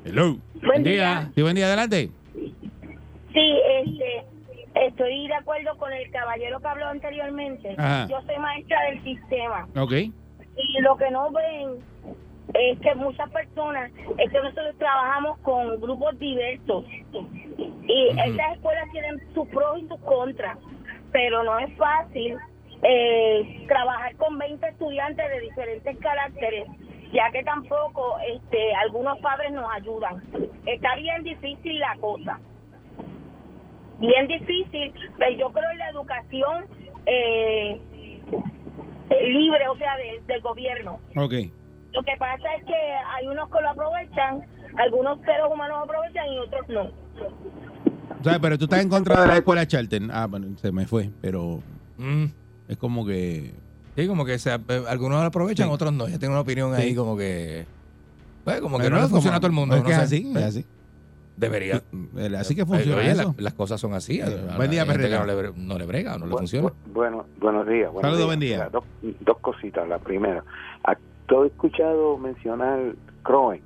Hello. 0.05 0.37
Buen 0.64 0.83
día. 0.83 1.31
Sí, 1.35 1.42
buen 1.42 1.55
día, 1.57 1.66
adelante. 1.66 2.11
Sí, 2.35 3.59
este, 3.85 4.24
estoy 4.87 5.29
de 5.29 5.35
acuerdo 5.35 5.76
con 5.79 5.92
el 5.92 6.11
caballero 6.11 6.61
que 6.61 6.68
habló 6.68 6.87
anteriormente. 6.87 7.74
Ajá. 7.76 8.07
Yo 8.09 8.20
soy 8.26 8.38
maestra 8.38 8.76
del 8.90 9.03
sistema 9.05 9.68
Ok. 9.76 9.92
y 9.92 10.81
lo 10.83 10.96
que 10.96 11.11
no 11.11 11.31
ven 11.31 11.79
es 12.55 12.79
que 12.81 12.95
muchas 12.95 13.31
personas, 13.31 13.91
es 14.19 14.31
que 14.31 14.39
nosotros 14.39 14.75
trabajamos 14.79 15.39
con 15.41 15.81
grupos 15.81 16.19
diversos 16.19 16.85
y 17.87 18.09
estas 18.09 18.53
escuelas 18.57 18.89
tienen 18.93 19.21
sus 19.35 19.49
pros 19.49 19.79
y 19.81 19.87
sus 19.89 20.01
contras, 20.01 20.59
pero 21.13 21.43
no 21.43 21.59
es 21.59 21.77
fácil 21.77 22.37
eh, 22.83 23.65
trabajar 23.69 24.17
con 24.17 24.39
20 24.39 24.67
estudiantes 24.69 25.29
de 25.29 25.41
diferentes 25.41 25.99
caracteres 25.99 26.67
ya 27.13 27.29
que 27.33 27.43
tampoco 27.43 28.17
este 28.21 28.73
algunos 28.77 29.19
padres 29.19 29.51
nos 29.51 29.69
ayudan. 29.75 30.23
Está 30.65 30.95
bien 30.95 31.25
difícil 31.25 31.77
la 31.81 31.97
cosa. 32.01 32.39
Bien 33.99 34.29
difícil, 34.29 34.95
pero 35.19 35.37
yo 35.37 35.51
creo 35.53 35.71
en 35.73 35.79
la 35.79 35.89
educación 35.91 36.67
eh, 37.07 37.81
libre, 39.23 39.69
o 39.69 39.77
sea, 39.77 39.97
de- 39.97 40.21
del 40.27 40.41
gobierno. 40.41 41.01
Ok. 41.17 41.33
Lo 41.92 42.03
que 42.03 42.12
pasa 42.18 42.55
es 42.59 42.64
que 42.64 42.74
hay 42.74 43.26
unos 43.26 43.48
que 43.50 43.61
lo 43.61 43.68
aprovechan, 43.70 44.42
algunos 44.79 45.18
seres 45.20 45.42
humanos 45.50 45.79
lo 45.79 45.85
aprovechan 45.85 46.26
y 46.29 46.38
otros 46.38 46.68
no. 46.68 46.83
O 48.20 48.24
sea, 48.24 48.38
pero 48.38 48.59
tú 48.59 48.64
estás 48.64 48.83
en 48.83 48.88
contra 48.88 49.20
de 49.22 49.26
la 49.26 49.37
escuela 49.37 49.66
charter. 49.66 50.03
Ah, 50.12 50.26
bueno, 50.26 50.57
se 50.59 50.70
me 50.72 50.87
fue, 50.87 51.11
pero 51.20 51.61
Mm. 51.98 52.24
es 52.68 52.76
como 52.76 53.05
que... 53.07 53.53
Sí, 53.96 54.07
como 54.07 54.24
que 54.24 54.38
se, 54.38 54.55
eh, 54.55 54.83
algunos 54.88 55.20
lo 55.20 55.26
aprovechan, 55.26 55.66
Sí. 55.68 55.72
otros 55.74 55.92
no. 55.92 56.09
Yo 56.09 56.18
tengo 56.18 56.33
una 56.35 56.42
opinión 56.42 56.74
Sí. 56.76 56.83
ahí 56.83 56.94
como 56.94 57.16
que... 57.16 57.66
Pues 58.44 58.61
como 58.61 58.79
que 58.79 58.85
Pero 58.85 58.96
no 58.96 59.03
le 59.03 59.09
como- 59.09 59.16
funciona 59.16 59.37
a 59.37 59.40
todo 59.40 59.48
el 59.48 59.53
mundo. 59.53 59.74
Es 59.76 59.83
no 59.83 59.87
que 59.87 59.92
es 59.92 59.98
sé. 59.98 60.05
así, 60.05 60.31
es 60.35 60.42
así. 60.44 60.66
Debería. 61.37 61.83
Eh, 62.18 62.37
Así 62.38 62.55
que 62.55 62.66
funciona 62.66 62.98
Oye, 62.98 63.11
eso. 63.12 63.35
la- 63.38 63.42
las 63.44 63.55
cosas 63.55 63.81
son 63.81 63.94
así. 63.94 64.20
Eh, 64.20 64.24
A- 64.24 64.55
a- 64.55 64.57
buen 64.57 64.70
día, 64.70 64.85
Perrera. 64.85 65.20
No 65.20 65.26
le, 65.26 65.53
no 65.57 65.79
le 65.79 65.87
brega, 65.87 66.18
no 66.18 66.26
le 66.26 66.33
funciona. 66.37 66.68
bu- 66.68 66.72
Bueno, 66.92 67.24
buenos 67.38 67.66
días. 67.66 67.90
buenos 67.90 68.03
Saludos, 68.03 68.18
días. 68.18 68.26
buen 68.26 68.40
día. 68.40 68.57
Mira, 68.57 68.68
dos, 68.70 68.85
dos 69.20 69.38
cositas. 69.38 69.88
La 69.88 69.98
primera, 69.98 70.44
¿a- 70.85 70.96
¿tú 71.31 71.43
has 71.43 71.51
escuchado 71.51 72.19
mencionar 72.19 72.95
Croen? 73.23 73.62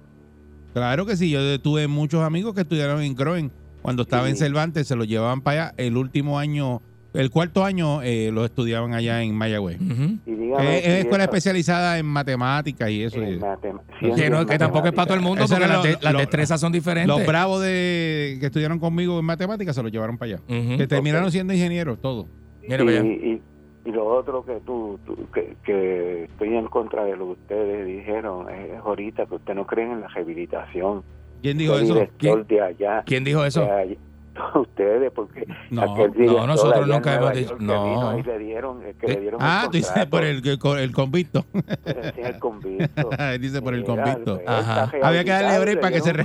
Claro 0.74 1.06
que 1.06 1.16
sí, 1.16 1.30
yo 1.30 1.60
tuve 1.60 1.88
muchos 1.88 2.22
amigos 2.22 2.54
que 2.54 2.60
estudiaron 2.60 3.00
en 3.02 3.14
Croen. 3.14 3.50
Cuando 3.82 4.02
estaba 4.02 4.28
en 4.28 4.36
Sí. 4.36 4.44
Cervantes 4.44 4.86
se 4.86 4.94
los 4.96 5.06
llevaban 5.08 5.40
para 5.40 5.66
allá. 5.68 5.74
El 5.76 5.96
último 5.96 6.38
año, 6.38 6.80
el 7.12 7.30
cuarto 7.30 7.64
año, 7.64 8.02
eh, 8.02 8.30
los 8.32 8.46
estudiaban 8.46 8.92
allá 8.94 9.22
en 9.22 9.34
Mayagüez. 9.36 9.78
Ujú. 9.80 10.18
Y 10.26 10.32
dígame 10.34 10.78
Es, 10.78 10.84
es 10.86 10.98
escuela 11.00 11.24
eso- 11.24 11.30
especializada 11.32 11.98
en 11.98 12.06
matemáticas 12.06 12.90
y 12.90 13.02
eso. 13.02 13.18
en 13.22 13.40
matem- 13.40 13.80
Que 14.16 14.30
no, 14.30 14.44
que 14.46 14.58
tampoco 14.58 14.86
es 14.88 14.92
para 14.94 15.06
todo 15.06 15.16
el 15.16 15.22
mundo 15.22 15.44
Eso 15.44 15.54
porque 15.54 15.68
las, 15.68 15.84
lo- 15.84 15.98
las 16.00 16.12
lo- 16.12 16.18
destrezas 16.18 16.60
son 16.60 16.72
diferentes. 16.72 17.08
Los 17.16 17.26
bravos 17.26 17.62
de 17.62 18.38
que 18.40 18.46
estudiaron 18.46 18.78
conmigo 18.78 19.18
en 19.18 19.24
matemáticas 19.26 19.74
se 19.76 19.82
los 19.82 19.92
llevaron 19.92 20.16
para 20.18 20.34
allá. 20.36 20.42
Ujú. 20.48 20.76
Que 20.78 20.86
terminaron 20.86 21.30
siendo 21.30 21.52
ingenieros, 21.52 22.00
todos. 22.00 22.26
Mira 22.66 22.82
y, 22.82 23.40
y, 23.84 23.92
lo 23.92 24.06
otro 24.06 24.44
que 24.44 24.60
tú, 24.64 24.98
tú- 25.06 25.16
que, 25.32 25.56
que 25.64 26.24
estoy 26.24 26.54
en 26.56 26.66
contra 26.66 27.04
de 27.04 27.16
lo 27.16 27.26
que 27.26 27.32
ustedes 27.32 27.86
dijeron 27.86 28.48
es 28.50 28.78
ahorita 28.84 29.26
que 29.26 29.34
ustedes 29.36 29.56
no 29.56 29.66
creen 29.66 29.92
en 29.92 30.00
la 30.00 30.08
rehabilitación. 30.08 31.02
¿Quién 31.42 31.58
dijo 31.58 31.76
El 31.76 31.84
eso? 31.84 31.94
director 31.94 32.46
de 32.46 32.60
allá. 32.62 33.02
¿Quién 33.06 33.24
dijo 33.24 33.44
eso? 33.44 33.60
de 33.62 33.70
allá- 33.70 33.96
ustedes, 34.56 35.12
porque 35.12 35.46
No, 35.70 36.46
nosotros 36.46 36.88
nunca 36.88 37.14
hemos 37.14 37.32
dicho- 37.34 37.56
no. 37.60 37.84
vino 37.84 38.18
y 38.18 38.22
le 38.24 38.38
dieron, 38.40 38.82
eh, 38.84 38.94
que 39.00 39.06
le 39.06 39.20
dieron 39.20 39.38
Ah, 39.40 39.68
tú 39.70 39.76
dices 39.76 40.06
por 40.06 40.24
el, 40.24 40.38
el, 40.44 40.78
el 40.78 40.92
convicto. 40.92 41.44
el 41.54 43.40
dice 43.40 43.62
por 43.62 43.74
el 43.74 43.84
convicto. 43.84 44.40
Ajá. 44.46 44.90
Había 45.02 45.22
que 45.22 45.30
darle 45.30 45.58
break 45.60 45.80
para 45.80 45.92
que 45.94 46.00
se 46.00 46.12
re-. 46.12 46.24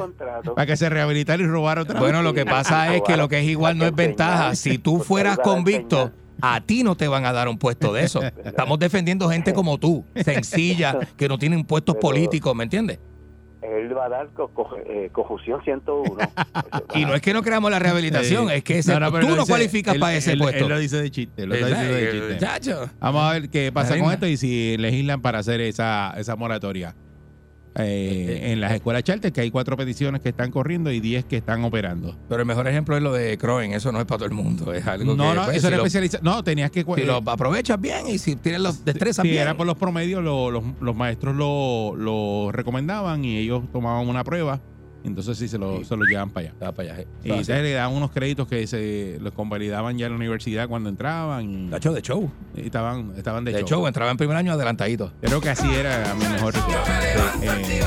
Para 0.55 0.65
que 0.65 0.75
se 0.75 0.89
rehabilitara 0.89 1.43
y 1.43 1.45
otra 1.45 1.83
vez. 1.83 1.99
Bueno, 1.99 2.23
lo 2.23 2.33
que 2.33 2.45
pasa 2.45 2.95
es 2.95 3.01
que 3.03 3.15
lo 3.15 3.27
que 3.27 3.39
es 3.39 3.45
igual 3.45 3.77
no 3.77 3.85
es 3.85 3.93
ventaja. 3.95 4.55
Si 4.55 4.77
tú 4.79 4.99
fueras 4.99 5.37
convicto. 5.37 6.11
A 6.41 6.61
ti 6.61 6.83
no 6.83 6.95
te 6.95 7.07
van 7.07 7.25
a 7.25 7.33
dar 7.33 7.47
un 7.47 7.57
puesto 7.57 7.93
de 7.93 8.03
eso. 8.03 8.21
Estamos 8.43 8.79
defendiendo 8.79 9.29
gente 9.29 9.53
como 9.53 9.77
tú, 9.77 10.05
sencilla, 10.15 10.97
que 11.17 11.27
no 11.27 11.37
tienen 11.37 11.63
puestos 11.63 11.95
Pero- 11.95 12.01
políticos, 12.01 12.55
¿me 12.55 12.63
entiendes? 12.63 12.99
Él 13.61 13.95
va 13.95 14.05
a 14.05 14.09
dar 14.09 14.29
co- 14.29 14.47
co- 14.53 14.69
eh, 14.85 15.09
confusión 15.11 15.61
101. 15.63 16.17
Y 16.95 17.03
no 17.05 17.13
es 17.13 17.21
que 17.21 17.33
no 17.33 17.43
creamos 17.43 17.69
la 17.69 17.77
rehabilitación, 17.77 18.47
Sí. 18.47 18.53
es 18.55 18.63
que 18.63 18.79
ese- 18.79 18.93
No, 18.93 18.99
no, 19.01 19.11
tú 19.11 19.27
no 19.27 19.35
dice- 19.35 19.47
cualificas 19.47 19.95
él- 19.95 19.99
para 19.99 20.15
ese 20.15 20.31
él- 20.31 20.39
puesto. 20.39 20.63
Él 20.63 20.69
lo 20.69 20.79
dice 20.79 21.01
de 21.01 21.11
chiste. 21.11 21.45
Lo 21.45 21.53
está 21.55 21.67
diciendo 21.67 21.93
de 21.93 22.11
chiste. 22.11 22.37
Chacho. 22.37 22.89
Vamos 23.01 23.21
a 23.23 23.33
ver 23.33 23.49
qué 23.49 23.69
pasa 23.73 23.99
con 23.99 24.11
esto 24.13 24.27
y 24.27 24.37
si 24.37 24.77
legislan 24.77 25.21
para 25.21 25.39
hacer 25.39 25.59
esa, 25.59 26.13
esa 26.17 26.35
moratoria. 26.37 26.95
Eh, 27.75 28.51
en 28.51 28.59
las 28.61 28.73
escuelas 28.73 29.03
charter, 29.03 29.31
que 29.31 29.41
hay 29.41 29.51
cuatro 29.51 29.77
peticiones 29.77 30.21
que 30.21 30.29
están 30.29 30.49
corriendo 30.51 30.91
y 30.91 30.99
diez 30.99 31.23
que 31.25 31.37
están 31.37 31.63
operando. 31.63 32.17
Pero 32.27 32.41
el 32.41 32.47
mejor 32.47 32.67
ejemplo 32.67 32.97
es 32.97 33.03
lo 33.03 33.13
de 33.13 33.37
Croen, 33.37 33.73
eso 33.73 33.91
no 33.91 33.99
es 33.99 34.05
para 34.05 34.17
todo 34.17 34.25
el 34.27 34.33
mundo, 34.33 34.73
es 34.73 34.85
algo 34.87 35.15
No, 35.15 35.29
que 35.29 35.35
no, 35.35 35.45
pues, 35.45 35.57
eso 35.57 35.67
si 35.67 35.73
era 35.73 35.77
especializado. 35.77 36.23
No, 36.23 36.43
tenías 36.43 36.71
que. 36.71 36.83
Si 36.83 37.01
eh, 37.01 37.05
lo 37.05 37.17
aprovechas 37.17 37.79
bien 37.79 38.07
y 38.07 38.17
si 38.17 38.35
tienes 38.35 38.61
los 38.61 38.83
destrezas 38.83 39.21
si 39.23 39.29
bien. 39.29 39.43
era 39.43 39.55
por 39.55 39.67
los 39.67 39.77
promedios, 39.77 40.23
lo- 40.23 40.49
los, 40.51 40.63
los 40.81 40.95
maestros 40.95 41.35
lo, 41.35 41.95
lo 41.95 42.51
recomendaban 42.51 43.23
y 43.23 43.37
ellos 43.37 43.63
tomaban 43.71 44.07
una 44.07 44.23
prueba. 44.23 44.59
Entonces 45.03 45.37
sí 45.37 45.47
se 45.47 45.57
lo, 45.57 45.83
se 45.83 45.95
lo 45.95 46.03
llevan 46.05 46.29
para 46.29 46.47
allá. 46.49 46.55
Ah, 46.61 46.71
para 46.71 46.93
allá. 46.93 47.05
Y 47.23 47.29
entonces 47.29 47.61
le 47.61 47.71
daban 47.73 47.95
unos 47.95 48.11
créditos 48.11 48.47
que 48.47 48.67
se 48.67 49.17
los 49.21 49.33
convalidaban 49.33 49.97
ya 49.97 50.07
en 50.07 50.11
la 50.13 50.17
universidad 50.17 50.67
cuando 50.67 50.89
entraban. 50.89 51.67
Y, 51.67 51.69
Tacho 51.69 51.93
de 51.93 52.01
show. 52.01 52.29
y 52.55 52.61
estaban, 52.65 53.13
estaban 53.17 53.45
de, 53.45 53.51
De 53.53 53.59
show. 53.59 53.67
show, 53.79 53.87
entraba 53.87 54.11
en 54.11 54.17
primer 54.17 54.35
año 54.37 54.53
adelantadito. 54.53 55.11
Creo 55.21 55.39
que 55.41 55.49
así 55.49 55.73
era 55.73 56.13
mi 56.15 56.25
mejor 56.27 56.53
recuerdo. 56.53 56.83
Eh, 57.41 57.47
eh. 57.79 57.81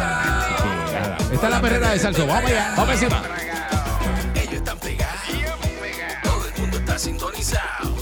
Esta 1.33 1.47
es 1.47 1.51
la 1.53 1.61
perrera 1.61 1.91
de 1.93 1.99
Salso. 1.99 2.27
Vamos 2.27 2.51
allá. 2.51 2.75
Vamos 2.77 2.95
encima. 2.95 3.23
Ellos 4.35 4.55
están 4.55 4.79
pegados. 4.79 5.13
Todo 6.23 6.47
el 6.55 6.61
mundo 6.61 6.77
está 6.79 6.99
sintonizado. 6.99 7.97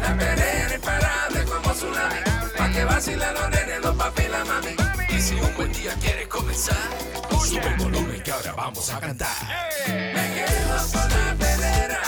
La 0.00 0.16
perrera 0.16 0.74
imparable 0.74 1.44
como 1.44 1.72
tsunami. 1.74 2.16
Pa' 2.56 2.70
que 2.70 2.84
vacilen 2.84 3.34
los 3.34 3.50
nenes, 3.50 3.80
los 3.82 3.96
papi 3.96 4.22
y 4.22 4.28
la 4.28 4.44
mami. 4.44 4.68
Y 5.16 5.20
si 5.20 5.34
un 5.34 5.54
buen 5.56 5.72
día 5.72 5.94
quieres 6.00 6.28
comenzar, 6.28 6.76
Sube 7.40 8.14
el 8.14 8.22
que 8.22 8.30
ahora 8.32 8.52
vamos 8.52 8.90
a 8.90 9.00
cantar. 9.00 9.28
Me 9.86 10.34
quedo 10.34 10.76
con 10.92 11.08
la 11.10 11.34
perrera. 11.38 12.00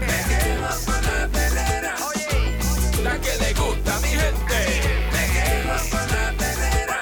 Me 0.00 0.16
quedo 0.28 0.68
con 0.84 1.00
la 1.02 1.28
perrera. 1.28 1.94
Oye, 2.08 2.28
la 3.02 3.18
que 3.20 3.36
le 3.38 3.54
gusta 3.54 3.96
a 3.96 4.00
mi 4.00 4.08
gente. 4.08 4.60
Me 5.12 5.24
quedo 5.34 5.76
con 5.90 6.06
la 6.10 6.24
perrera. 6.36 7.00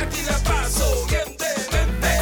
Aquí 0.00 0.20
la 0.22 0.38
paso 0.38 1.06
bien 1.06 1.36
de 1.38 1.52
mente. 1.72 2.12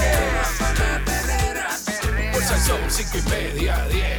Pulsación 2.33 2.81
y 3.15 3.31
media 3.31 3.75
10. 3.89 4.18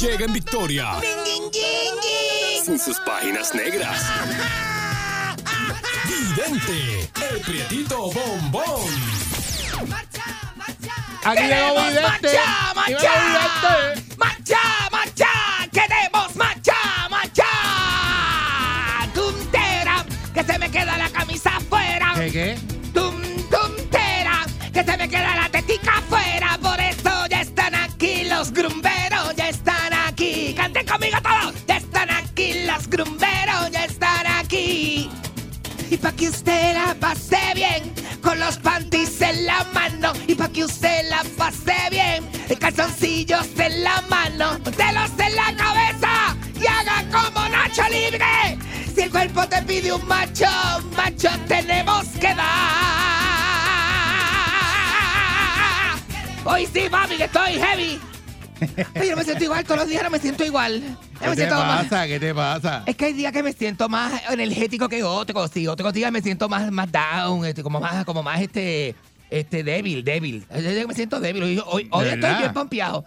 llega 0.00 0.24
en 0.24 0.32
victoria. 0.32 0.92
Sin 2.64 2.78
sus 2.78 2.98
páginas 3.00 3.54
negras. 3.54 4.02
Vidente, 6.06 7.10
el 7.30 7.40
prietito 7.40 8.10
bombón. 8.10 8.88
Aquí 11.22 11.42
llegó 11.42 11.82
Vidente. 11.82 12.38
¡Macha, 12.74 13.24
macha! 13.26 13.94
¡Macha, 14.16 14.58
macha! 14.90 15.28
¡Queremos 15.70 16.34
macha, 16.34 16.76
macha! 17.10 17.44
¡Tuntera! 19.14 20.06
¡Que 20.32 20.44
se 20.44 20.58
me 20.58 20.70
queda 20.70 20.96
la 20.96 21.10
camisa 21.10 21.56
afuera! 21.56 22.14
¿Qué 22.16 22.32
qué? 22.32 22.58
Tuntera! 22.94 24.46
¡Que 24.72 24.82
se 24.82 24.96
me 24.96 25.08
queda 25.10 25.36
la 25.36 25.48
tetica 25.50 25.98
afuera! 25.98 26.58
Por 26.62 26.80
eso 26.80 27.26
ya 27.28 27.42
están 27.42 27.74
aquí 27.74 28.24
los 28.24 28.50
grum 28.50 28.79
pa' 36.10 36.16
que 36.16 36.28
usted 36.28 36.74
la 36.74 36.94
pase 36.94 37.38
bien, 37.54 37.94
con 38.20 38.38
los 38.40 38.56
panties 38.58 39.20
en 39.20 39.46
la 39.46 39.64
mano, 39.72 40.12
y 40.26 40.34
pa' 40.34 40.48
que 40.48 40.64
usted 40.64 41.08
la 41.08 41.22
pase 41.36 41.76
bien, 41.90 42.28
el 42.48 42.58
calzoncillos 42.58 43.46
en 43.58 43.84
la 43.84 44.02
mano, 44.08 44.58
telos 44.76 45.10
en 45.18 45.36
la 45.36 45.54
cabeza, 45.56 46.36
y 46.60 46.66
haga 46.66 47.04
como 47.12 47.48
Nacho 47.48 47.82
Libre. 47.90 48.58
Si 48.92 49.02
el 49.02 49.10
cuerpo 49.10 49.46
te 49.46 49.62
pide 49.62 49.92
un 49.92 50.06
macho, 50.08 50.46
macho 50.96 51.30
tenemos 51.46 52.04
que 52.20 52.34
dar. 52.34 52.50
Hoy 56.44 56.66
sí, 56.72 56.88
mami, 56.90 57.16
que 57.18 57.24
estoy 57.24 57.52
heavy. 57.52 58.00
Ay, 58.94 59.04
yo 59.08 59.10
no 59.10 59.16
me 59.16 59.24
siento 59.24 59.44
igual, 59.44 59.64
todos 59.64 59.80
los 59.80 59.88
días 59.88 60.02
no 60.02 60.10
me 60.10 60.18
siento 60.18 60.44
igual. 60.44 60.82
¿Qué 61.20 61.28
me 61.28 61.36
te 61.36 61.46
más- 61.50 61.84
pasa? 61.84 62.06
¿Qué 62.06 62.20
te 62.20 62.34
pasa? 62.34 62.82
es 62.86 62.96
que 62.96 63.04
hay 63.06 63.12
días 63.12 63.32
que 63.32 63.42
me 63.42 63.52
siento 63.52 63.88
más 63.88 64.12
energético 64.30 64.88
que 64.88 65.02
otros, 65.02 65.56
y 65.56 65.66
otros 65.66 65.92
días 65.92 66.12
me 66.12 66.20
siento 66.22 66.48
más, 66.48 66.70
más 66.70 66.88
down, 66.90 67.44
este, 67.46 67.62
como 67.62 67.80
más, 67.80 68.04
como 68.04 68.22
más 68.22 68.40
este, 68.40 68.94
este 69.30 69.62
débil, 69.62 70.04
débil. 70.04 70.44
Me 70.86 70.94
siento 70.94 71.20
débil. 71.20 71.42
Hoy, 71.42 71.62
hoy, 71.66 71.88
hoy 71.90 72.04
¿De 72.04 72.14
estoy 72.14 72.34
bien 72.34 72.52
pompeado. 72.52 73.04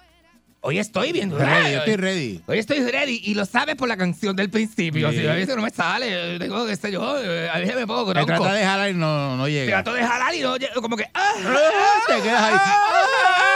Hoy 0.65 0.79
estoy 0.79 1.11
bien 1.11 1.29
Ready, 1.37 1.73
yo 1.73 1.79
estoy 1.79 1.95
ready. 1.97 2.41
Hoy 2.47 2.57
estoy 2.57 2.79
ready 2.89 3.19
y 3.25 3.33
lo 3.33 3.45
sabes 3.45 3.75
por 3.75 3.89
la 3.89 3.97
canción 3.97 4.33
del 4.33 4.49
principio. 4.49 5.11
Sí. 5.11 5.27
A 5.27 5.33
veces 5.33 5.57
no 5.57 5.61
me 5.61 5.69
sale, 5.71 6.39
tengo 6.39 6.65
que 6.65 6.77
sé 6.77 6.89
yo, 6.89 7.03
a 7.05 7.57
veces 7.59 7.75
me 7.75 7.85
pongo 7.85 8.05
bronco. 8.05 8.25
trata 8.27 8.53
de 8.53 8.63
jalar 8.63 8.89
y 8.91 8.93
no, 8.93 9.35
no 9.35 9.49
llega. 9.49 9.83
Trato 9.83 9.93
de 9.93 10.05
jalar 10.05 10.33
y 10.33 10.39
no, 10.39 10.55
como 10.81 10.95
que. 10.95 11.03
ah, 11.13 11.33
Te 12.07 12.21
quedas 12.21 12.43
ahí. 12.43 12.53
Ay, 12.55 13.52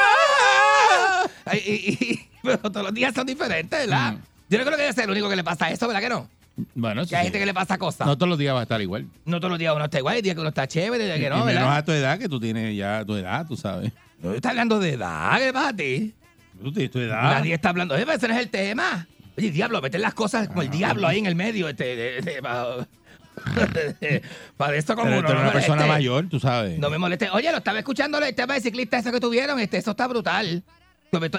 y- 1.55 1.57
y- 1.99 2.29
pero 2.43 2.57
todos 2.59 2.83
los 2.85 2.93
días 2.93 3.13
son 3.13 3.25
diferentes, 3.25 3.79
¿verdad? 3.79 4.13
Mm. 4.13 4.17
Yo 4.49 4.57
no 4.59 4.63
creo 4.65 4.75
que 4.77 4.81
debe 4.83 4.93
ser 4.93 5.03
el 5.05 5.11
único 5.11 5.29
que 5.29 5.35
le 5.35 5.43
pasa 5.43 5.69
eso, 5.71 5.87
¿verdad 5.87 6.01
que 6.01 6.09
no? 6.09 6.29
Bueno, 6.73 7.05
Que 7.05 7.15
hay 7.15 7.25
gente 7.25 7.37
que 7.39 7.45
le 7.45 7.53
pasa 7.53 7.77
cosas. 7.77 8.07
No 8.07 8.17
todos 8.17 8.29
los 8.29 8.37
días 8.39 8.55
va 8.55 8.61
a 8.61 8.63
estar 8.63 8.81
igual. 8.81 9.05
No 9.25 9.39
todos 9.39 9.51
los 9.51 9.59
días 9.59 9.73
uno 9.75 9.85
está 9.85 9.99
igual, 9.99 10.15
hay 10.15 10.21
días 10.23 10.33
que 10.35 10.39
uno 10.41 10.49
está 10.49 10.67
chévere, 10.67 11.05
días 11.05 11.19
que 11.19 11.25
y 11.27 11.29
no, 11.29 11.45
menos 11.45 11.61
¿verdad? 11.61 11.77
a 11.77 11.85
tu 11.85 11.91
edad, 11.91 12.17
que 12.17 12.27
tú 12.29 12.39
tienes 12.39 12.75
ya 12.75 13.03
tu 13.05 13.15
edad, 13.15 13.45
tú 13.45 13.55
sabes. 13.55 13.91
No 14.21 14.33
está 14.33 14.49
hablando 14.49 14.79
de 14.79 14.93
edad, 14.93 15.37
¿qué 15.37 15.53
pasa 15.53 15.69
a 15.69 15.75
ti? 15.75 16.15
Tú 16.63 16.71
tienes 16.71 16.89
tu 16.91 16.99
edad. 16.99 17.21
Nadie 17.21 17.53
está 17.53 17.69
hablando, 17.69 17.93
pero 17.95 18.11
ese 18.11 18.27
no 18.27 18.33
es 18.33 18.39
el 18.39 18.49
tema. 18.49 19.07
Oye, 19.37 19.51
diablo, 19.51 19.79
meter 19.83 19.99
las 20.01 20.15
cosas 20.15 20.47
como 20.47 20.63
el 20.63 20.71
diablo 20.71 21.07
ahí 21.07 21.19
en 21.19 21.27
el 21.27 21.35
medio, 21.35 21.69
este, 21.69 21.95
de- 21.95 22.21
de- 22.21 22.41
para, 22.41 22.87
para 24.57 24.75
esto 24.75 24.95
como 24.95 25.07
Pero 25.09 25.19
uno, 25.19 25.33
no 25.35 25.41
una 25.41 25.51
persona 25.51 25.85
mayor, 25.85 26.27
tú 26.27 26.39
sabes. 26.39 26.79
No 26.79 26.89
me 26.89 26.97
moleste. 26.97 27.29
Oye, 27.29 27.51
lo 27.51 27.57
estaba 27.59 27.77
escuchando 27.77 28.17
el 28.17 28.33
tema 28.33 28.55
de 28.55 28.61
ciclista 28.61 28.97
ese 28.97 29.11
que 29.11 29.19
tuvieron, 29.19 29.59
este, 29.59 29.77
eso 29.77 29.91
está 29.91 30.07
brutal. 30.07 30.63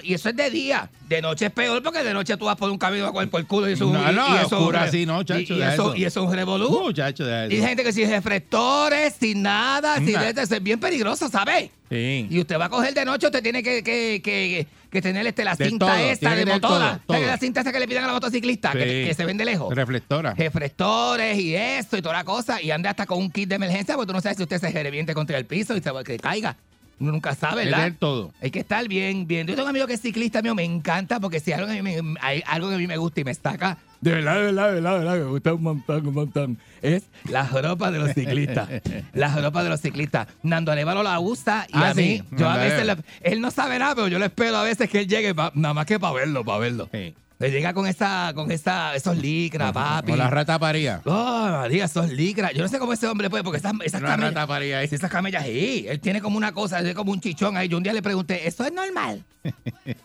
Y 0.02 0.14
eso 0.14 0.28
es 0.28 0.36
de 0.36 0.50
día. 0.50 0.90
De 1.08 1.20
noche 1.22 1.46
es 1.46 1.52
peor 1.52 1.82
porque 1.82 2.02
de 2.02 2.12
noche 2.14 2.36
tú 2.36 2.44
vas 2.46 2.56
por 2.56 2.70
un 2.70 2.78
camino 2.78 3.12
por 3.12 3.40
el 3.40 3.46
culo 3.46 3.68
y 3.68 3.72
eso, 3.72 3.84
No, 3.92 4.12
no, 4.12 4.34
y 4.34 4.38
eso 4.44 4.70
así, 4.76 5.06
no, 5.06 5.20
y- 5.20 5.24
chacho, 5.24 5.54
y, 5.54 5.58
deja 5.58 5.74
eso, 5.74 5.82
eso. 5.88 5.96
y 5.96 6.04
eso 6.04 6.22
es 6.22 6.28
un 6.28 6.34
revolú. 6.34 6.92
Y 6.94 7.00
eso. 7.00 7.66
gente 7.66 7.84
que 7.84 7.92
sin 7.92 8.10
reflectores, 8.10 9.14
sin 9.18 9.42
nada, 9.42 9.96
sin 9.96 10.12
Nah. 10.12 10.28
eso 10.28 10.54
es 10.54 10.62
bien 10.62 10.80
peligroso, 10.80 11.28
¿sabes? 11.28 11.70
Sí. 11.90 12.26
Y 12.30 12.38
usted 12.40 12.58
va 12.58 12.66
a 12.66 12.68
coger 12.68 12.92
de 12.92 13.04
noche, 13.04 13.26
usted 13.26 13.42
tiene 13.42 13.62
que, 13.62 13.82
que, 13.82 14.20
que, 14.22 14.66
que 14.90 15.00
tener 15.02 15.26
este, 15.26 15.42
la 15.44 15.54
De 15.54 15.68
cinta 15.68 15.86
todo, 15.86 15.96
esta 15.96 16.34
de 16.34 16.44
motora. 16.44 16.60
todo, 16.60 16.78
¿Sabes 16.80 17.02
todo. 17.06 17.16
que 17.20 17.26
La 17.26 17.38
cinta 17.38 17.60
esa 17.62 17.72
que 17.72 17.80
le 17.80 17.88
piden 17.88 18.04
a 18.04 18.06
los 18.08 18.14
motociclistas, 18.16 18.72
que, 18.74 18.82
Sí. 19.02 19.08
que 19.08 19.14
se 19.14 19.24
ven 19.24 19.36
de 19.38 19.44
lejos. 19.46 19.74
Reflectora. 19.74 20.34
Reflectores 20.34 21.38
y 21.38 21.54
esto 21.54 21.96
y 21.96 22.02
toda 22.02 22.14
la 22.16 22.24
cosa. 22.24 22.60
Y 22.60 22.70
ande 22.70 22.88
hasta 22.88 23.06
con 23.06 23.18
un 23.18 23.30
kit 23.30 23.48
de 23.48 23.54
emergencia 23.54 23.94
porque 23.94 24.08
tú 24.08 24.12
no 24.12 24.20
sabes 24.20 24.36
si 24.36 24.42
usted 24.42 24.58
se 24.60 24.70
reviente 24.70 25.14
contra 25.14 25.38
el 25.38 25.46
piso 25.46 25.74
y 25.76 25.80
se 25.80 25.90
que 26.04 26.18
caiga. 26.18 26.56
Uno 27.00 27.12
nunca 27.12 27.34
sabe, 27.34 27.64
¿verdad? 27.64 27.78
tener 27.78 27.96
todo. 27.98 28.32
Hay 28.40 28.50
que 28.50 28.58
estar 28.60 28.86
bien, 28.88 29.26
bien. 29.26 29.46
Yo 29.46 29.54
tengo 29.54 29.64
un 29.66 29.70
amigo 29.70 29.86
que 29.86 29.94
es 29.94 30.00
ciclista 30.00 30.42
mío, 30.42 30.54
me 30.54 30.64
encanta 30.64 31.20
porque 31.20 31.38
si 31.40 31.52
algo 31.52 31.66
que 31.68 31.78
a 31.78 31.82
mí 31.82 32.02
me, 32.02 32.14
hay 32.20 32.42
algo 32.46 32.68
que 32.68 32.74
a 32.74 32.78
mí 32.78 32.86
me 32.86 32.96
gusta 32.96 33.20
y 33.20 33.24
me 33.24 33.30
destaca, 33.30 33.78
de 34.00 34.12
verdad, 34.12 34.34
de 34.36 34.40
verdad, 34.42 34.68
de 34.68 34.74
verdad, 34.74 34.92
de 34.92 34.98
verdad, 35.04 35.16
me 35.18 35.24
gusta 35.30 35.54
un 35.54 35.62
montón, 35.62 36.06
un 36.06 36.14
montón, 36.14 36.58
es 36.82 37.04
las 37.28 37.50
ropas 37.52 37.92
de 37.92 37.98
los 37.98 38.12
ciclistas. 38.12 38.68
las 39.12 39.40
ropas 39.42 39.64
de 39.64 39.70
los 39.70 39.80
ciclistas. 39.80 40.28
Nando 40.42 40.70
Alévalo 40.72 41.02
la 41.02 41.18
usa 41.20 41.66
y 41.68 41.76
Ah, 41.76 41.90
a 41.90 41.94
mí, 41.94 42.18
sí, 42.18 42.24
yo 42.36 42.48
a 42.48 42.56
veces, 42.56 42.86
le- 42.86 42.96
él 43.22 43.40
no 43.40 43.50
sabe 43.50 43.78
nada, 43.78 43.94
pero 43.96 44.08
yo 44.08 44.18
le 44.18 44.26
espero 44.26 44.56
a 44.56 44.62
veces 44.62 44.88
que 44.88 45.00
él 45.00 45.08
llegue 45.08 45.34
pa- 45.34 45.50
nada 45.54 45.74
más 45.74 45.86
que 45.86 45.98
para 45.98 46.12
verlo, 46.14 46.44
para 46.44 46.58
verlo. 46.58 46.88
Sí. 46.92 47.14
Le 47.40 47.50
llega 47.52 47.72
con 47.72 47.86
esa, 47.86 48.32
con 48.34 48.50
esa, 48.50 48.96
esos 48.96 49.16
licras, 49.16 49.72
papi. 49.72 50.10
O 50.10 50.16
la 50.16 50.28
rata 50.28 50.58
paría. 50.58 51.00
Oh, 51.04 51.48
María, 51.52 51.84
esos 51.84 52.10
licras. 52.10 52.52
Yo 52.52 52.62
no 52.62 52.68
sé 52.68 52.80
cómo 52.80 52.92
ese 52.92 53.06
hombre 53.06 53.30
puede, 53.30 53.44
porque 53.44 53.58
esas, 53.58 53.72
esas 53.84 54.00
Una 54.00 54.10
camellas. 54.10 54.34
rata 54.34 54.46
paría 54.48 54.78
ahí. 54.80 54.88
Esas 54.90 55.08
camellas 55.10 55.44
ahí, 55.44 55.86
él 55.88 56.00
tiene 56.00 56.20
como 56.20 56.36
una 56.36 56.50
cosa, 56.50 56.80
es 56.80 56.94
como 56.96 57.12
un 57.12 57.20
chichón 57.20 57.56
ahí. 57.56 57.68
Yo 57.68 57.76
un 57.76 57.84
día 57.84 57.92
le 57.92 58.02
pregunté, 58.02 58.48
¿eso 58.48 58.64
es 58.64 58.72
normal? 58.72 59.24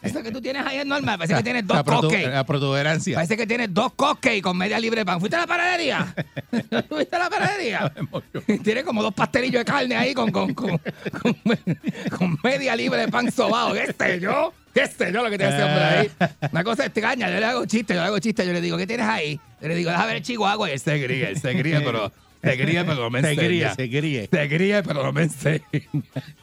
Eso 0.03 0.21
que 0.21 0.31
tú 0.31 0.39
tienes 0.41 0.63
ahí 0.65 0.77
es 0.77 0.85
normal. 0.85 1.17
Parece 1.17 1.35
que 1.35 1.43
tienes 1.43 1.65
dos 1.65 1.75
La, 1.75 1.83
protu- 1.83 2.29
la 2.29 2.43
protuberancia. 2.45 3.15
Parece 3.15 3.35
que 3.35 3.47
tienes 3.47 3.73
dos 3.73 3.93
coques 3.95 4.39
con 4.43 4.55
media 4.55 4.79
libre 4.79 5.01
de 5.01 5.05
pan. 5.05 5.19
¿Fuiste 5.19 5.35
a 5.35 5.39
la 5.39 5.47
panadería? 5.47 6.13
¿Fuiste 6.87 7.15
a 7.15 7.19
la 7.19 7.29
panadería? 7.31 7.91
Tiene 8.63 8.83
como 8.83 9.01
dos 9.01 9.13
pastelillos 9.13 9.61
de 9.61 9.65
carne 9.65 9.95
ahí 9.95 10.13
con, 10.13 10.31
con, 10.31 10.53
con, 10.53 10.77
con, 11.21 11.35
con 12.17 12.37
media 12.43 12.75
libre 12.75 13.01
de 13.01 13.07
pan 13.07 13.31
sobado. 13.31 13.73
¿Qué 13.73 13.91
sé 13.97 14.19
yo? 14.19 14.53
¿Qué 14.73 14.87
sé 14.87 15.11
yo 15.13 15.23
lo 15.23 15.29
que 15.29 15.37
tiene 15.37 15.53
ese 15.53 15.63
hombre 15.63 15.83
ahí? 15.83 16.09
Una 16.51 16.63
cosa 16.63 16.85
extraña. 16.85 17.29
Yo 17.29 17.39
le 17.39 17.45
hago 17.45 17.65
chiste, 17.65 17.93
yo 17.93 17.99
le 18.01 18.07
hago 18.07 18.19
chiste. 18.19 18.45
Yo 18.45 18.53
le 18.53 18.61
digo, 18.61 18.77
¿qué 18.77 18.87
tienes 18.87 19.05
ahí? 19.07 19.39
Yo 19.61 19.67
le 19.67 19.75
digo, 19.75 19.89
déjame 19.91 20.07
ver 20.07 20.15
el 20.17 20.23
chihuahua. 20.23 20.69
Y 20.69 20.73
él 20.73 20.79
se 20.79 20.97
gríe, 20.97 21.29
él 21.29 21.39
se 21.39 21.53
gríe, 21.53 21.79
pero... 21.81 22.11
Se 22.43 22.57
gríe, 22.57 22.83
pero 22.83 22.95
no 23.03 23.09
me 23.09 23.21
Se 23.21 23.29
enseña. 23.29 23.47
gríe, 23.47 23.69
se 23.73 23.87
gríe. 23.87 24.29
Se 24.29 24.47
gríe, 24.49 24.83
pero 24.83 25.01
no 25.01 25.13
me 25.13 25.21
enseña. 25.23 25.63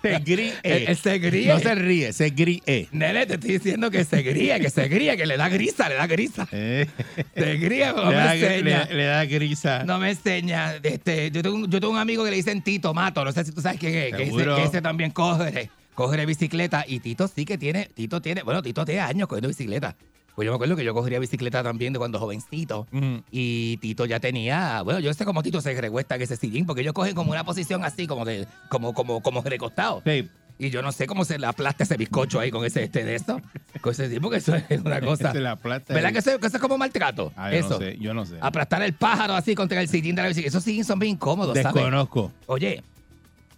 Se 0.01 0.19
gríe. 0.21 0.55
Él, 0.63 0.85
él 0.89 0.97
se 0.97 1.19
gríe. 1.19 1.49
No 1.49 1.59
se 1.59 1.75
ríe, 1.75 2.13
se 2.15 2.31
gríe. 2.31 2.89
Nene, 2.91 3.27
te 3.27 3.35
estoy 3.35 3.51
diciendo 3.59 3.91
que 3.91 4.05
se 4.05 4.23
gríe, 4.23 4.59
que 4.61 4.71
se 4.71 4.89
gríe, 4.89 5.15
que 5.19 5.27
le 5.27 5.37
da 5.37 5.51
grisa, 5.51 5.91
le 5.91 5.97
da 5.97 6.07
grisa. 6.07 6.49
Eh. 6.53 6.87
Se 7.35 7.57
gríe, 7.59 7.93
pero 7.93 8.05
no 8.07 8.11
le, 8.13 8.17
me 8.17 8.23
da, 8.25 8.35
enseña. 8.35 8.85
le- 8.89 8.95
le 8.95 9.05
da 9.05 9.25
grisa. 9.27 9.85
No 9.85 9.99
me 9.99 10.09
enseña. 10.09 10.77
Este, 10.83 11.31
yo, 11.33 11.43
tengo, 11.43 11.67
yo 11.69 11.79
tengo 11.81 11.91
un 11.93 11.99
amigo 11.99 12.25
que 12.25 12.31
le 12.31 12.37
dicen 12.37 12.63
Tito 12.63 12.95
Mato, 12.95 13.23
no 13.23 13.31
sé 13.33 13.45
si 13.45 13.53
tú 13.53 13.61
sabes 13.61 13.79
quién 13.79 13.95
es, 13.95 14.15
que 14.17 14.23
ese, 14.23 14.37
que 14.45 14.63
ese 14.65 14.81
también 14.81 15.11
coge, 15.11 15.69
coge 16.01 16.25
bicicleta 16.25 16.85
y 16.89 17.01
Tito 17.01 17.29
sí 17.29 17.45
que 17.45 17.59
tiene, 17.59 17.91
Tito 17.93 18.23
tiene, 18.23 18.43
bueno, 18.43 18.63
Tito 18.63 18.87
tiene 18.87 19.03
años 19.03 19.29
cogiendo 19.29 19.49
bicicleta. 19.49 19.97
Pues 20.35 20.47
yo 20.47 20.53
me 20.53 20.55
acuerdo 20.55 20.75
que 20.75 20.83
yo 20.83 20.95
cogería 20.95 21.19
bicicleta 21.19 21.63
también 21.63 21.93
de 21.93 21.99
cuando 21.99 22.19
jovencito. 22.19 22.87
Y 23.31 23.77
Tito 23.79 24.07
ya 24.07 24.19
tenía, 24.19 24.81
bueno, 24.81 25.01
yo 25.01 25.13
sé 25.13 25.27
cómo 25.27 25.43
Tito 25.43 25.61
se 25.61 25.79
recuesta 25.79 26.15
en 26.15 26.23
ese 26.23 26.37
sillín, 26.37 26.65
porque 26.65 26.81
ellos 26.81 26.95
cogen 26.95 27.15
como 27.15 27.33
una 27.33 27.45
posición 27.45 27.85
así, 27.85 28.07
como 28.07 28.25
de, 28.25 28.47
como, 28.71 28.95
como, 28.95 29.21
como 29.21 29.43
recostado. 29.43 30.01
Sí. 30.07 30.27
Y 30.59 30.71
yo 30.71 30.81
no 30.83 30.93
sé 30.93 31.07
cómo 31.07 31.25
se 31.25 31.39
le 31.39 31.47
aplasta 31.47 31.85
ese 31.85 31.97
bizcocho 31.97 32.41
ahí 32.41 32.51
con 32.51 32.65
ese 32.65 32.85
este 32.85 33.05
de 33.05 33.17
eso. 33.17 33.41
Con 33.81 33.93
ese 33.93 34.09
tipo 34.09 34.31
que 34.31 34.37
eso 34.39 34.55
es 34.55 34.81
una 34.81 35.01
cosa. 35.03 35.33
Se 35.33 35.39
¿Verdad 35.39 36.13
que 36.13 36.19
eso, 36.19 36.39
que 36.39 36.47
eso 36.47 36.57
es 36.57 36.63
como 36.63 36.79
maltrato? 36.79 37.33
Ah, 37.37 37.51
yo 37.51 37.57
eso. 37.59 37.71
no 37.71 37.79
sé, 37.79 37.99
yo 37.99 38.15
no 38.15 38.27
sé. 38.27 38.37
Aplastar 38.41 38.83
el 38.83 38.93
pájaro 38.93 39.35
así 39.35 39.55
contra 39.55 39.81
el 39.81 39.89
sillín 39.89 40.17
de 40.17 40.23
la 40.23 40.29
bicicleta. 40.29 40.49
Esos 40.49 40.65
sillín 40.65 40.85
son 40.85 40.99
bien 40.99 41.13
incómodos, 41.13 41.57
¿sabes? 41.57 41.75
Desconozco. 41.75 42.31
Oye, 42.47 42.83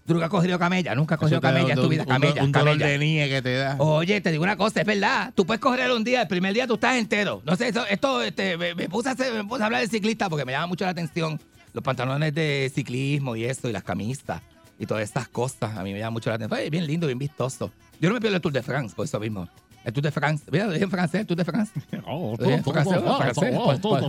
¿tú 0.06 0.12
nunca 0.14 0.26
has 0.26 0.30
cogido 0.30 0.58
camella? 0.58 0.94
Nunca 0.94 1.14
has 1.14 1.20
cogido 1.20 1.40
camella 1.40 1.70
en 1.70 1.74
tu 1.76 1.82
un- 1.84 1.88
vida. 1.88 2.02
un- 2.02 2.08
Camella, 2.08 2.42
Un 2.44 2.52
dolor 2.52 2.68
camella. 2.74 2.86
de 2.86 2.98
niña 2.98 3.28
que 3.28 3.42
te 3.42 3.54
da. 3.56 3.76
Oye, 3.78 4.20
te 4.20 4.30
digo 4.30 4.42
una 4.42 4.56
cosa, 4.56 4.80
es 4.80 4.86
verdad. 4.86 5.32
Tú 5.34 5.44
puedes 5.46 5.60
correr 5.60 5.90
un 5.90 6.04
día, 6.04 6.22
el 6.22 6.28
primer 6.28 6.52
día 6.54 6.66
tú 6.66 6.74
estás 6.74 6.96
entero. 6.96 7.42
No 7.44 7.56
sé, 7.56 7.68
esto, 7.68 7.86
esto, 7.86 8.22
este, 8.22 8.56
me, 8.56 8.74
me 8.74 8.88
puse 8.88 9.08
a 9.08 9.12
hacer- 9.12 9.32
me 9.32 9.44
puse 9.44 9.62
a 9.62 9.66
hablar 9.66 9.80
de 9.82 9.88
ciclista 9.88 10.28
porque 10.28 10.44
me 10.44 10.52
llama 10.52 10.66
mucho 10.66 10.84
la 10.84 10.90
atención 10.90 11.40
los 11.72 11.82
pantalones 11.82 12.34
de 12.34 12.70
ciclismo 12.74 13.34
y 13.36 13.44
eso, 13.44 13.68
y 13.68 13.72
las 13.72 13.82
camisas 13.82 14.42
y 14.78 14.86
todas 14.86 15.04
estas 15.04 15.28
cosas. 15.28 15.76
A 15.76 15.82
mí 15.82 15.92
me 15.92 15.98
llama 16.00 16.10
mucho 16.10 16.28
la 16.30 16.36
atención. 16.36 16.58
Oye, 16.60 16.68
bien 16.70 16.86
lindo, 16.86 17.06
bien 17.06 17.18
vistoso. 17.18 17.70
Yo 18.00 18.08
no 18.08 18.14
me 18.14 18.20
pierdo 18.20 18.36
el 18.36 18.42
Tour 18.42 18.52
de 18.52 18.62
France 18.62 18.94
por 18.96 19.04
eso 19.06 19.18
mismo. 19.20 19.48
El 19.84 19.92
Tour 19.92 20.02
de 20.04 20.10
France. 20.12 20.44
Mira, 20.50 20.66
lo 20.66 20.72
dije 20.72 20.84
en 20.84 20.90
francés, 20.90 21.20
el 21.22 21.26
Tour 21.26 21.36
de 21.36 21.44
France. 21.44 21.72
Oh, 22.06 22.36
dije 22.38 22.54
en 22.54 22.64
francés, 22.64 22.92
en 22.96 23.02
francés. 23.04 23.54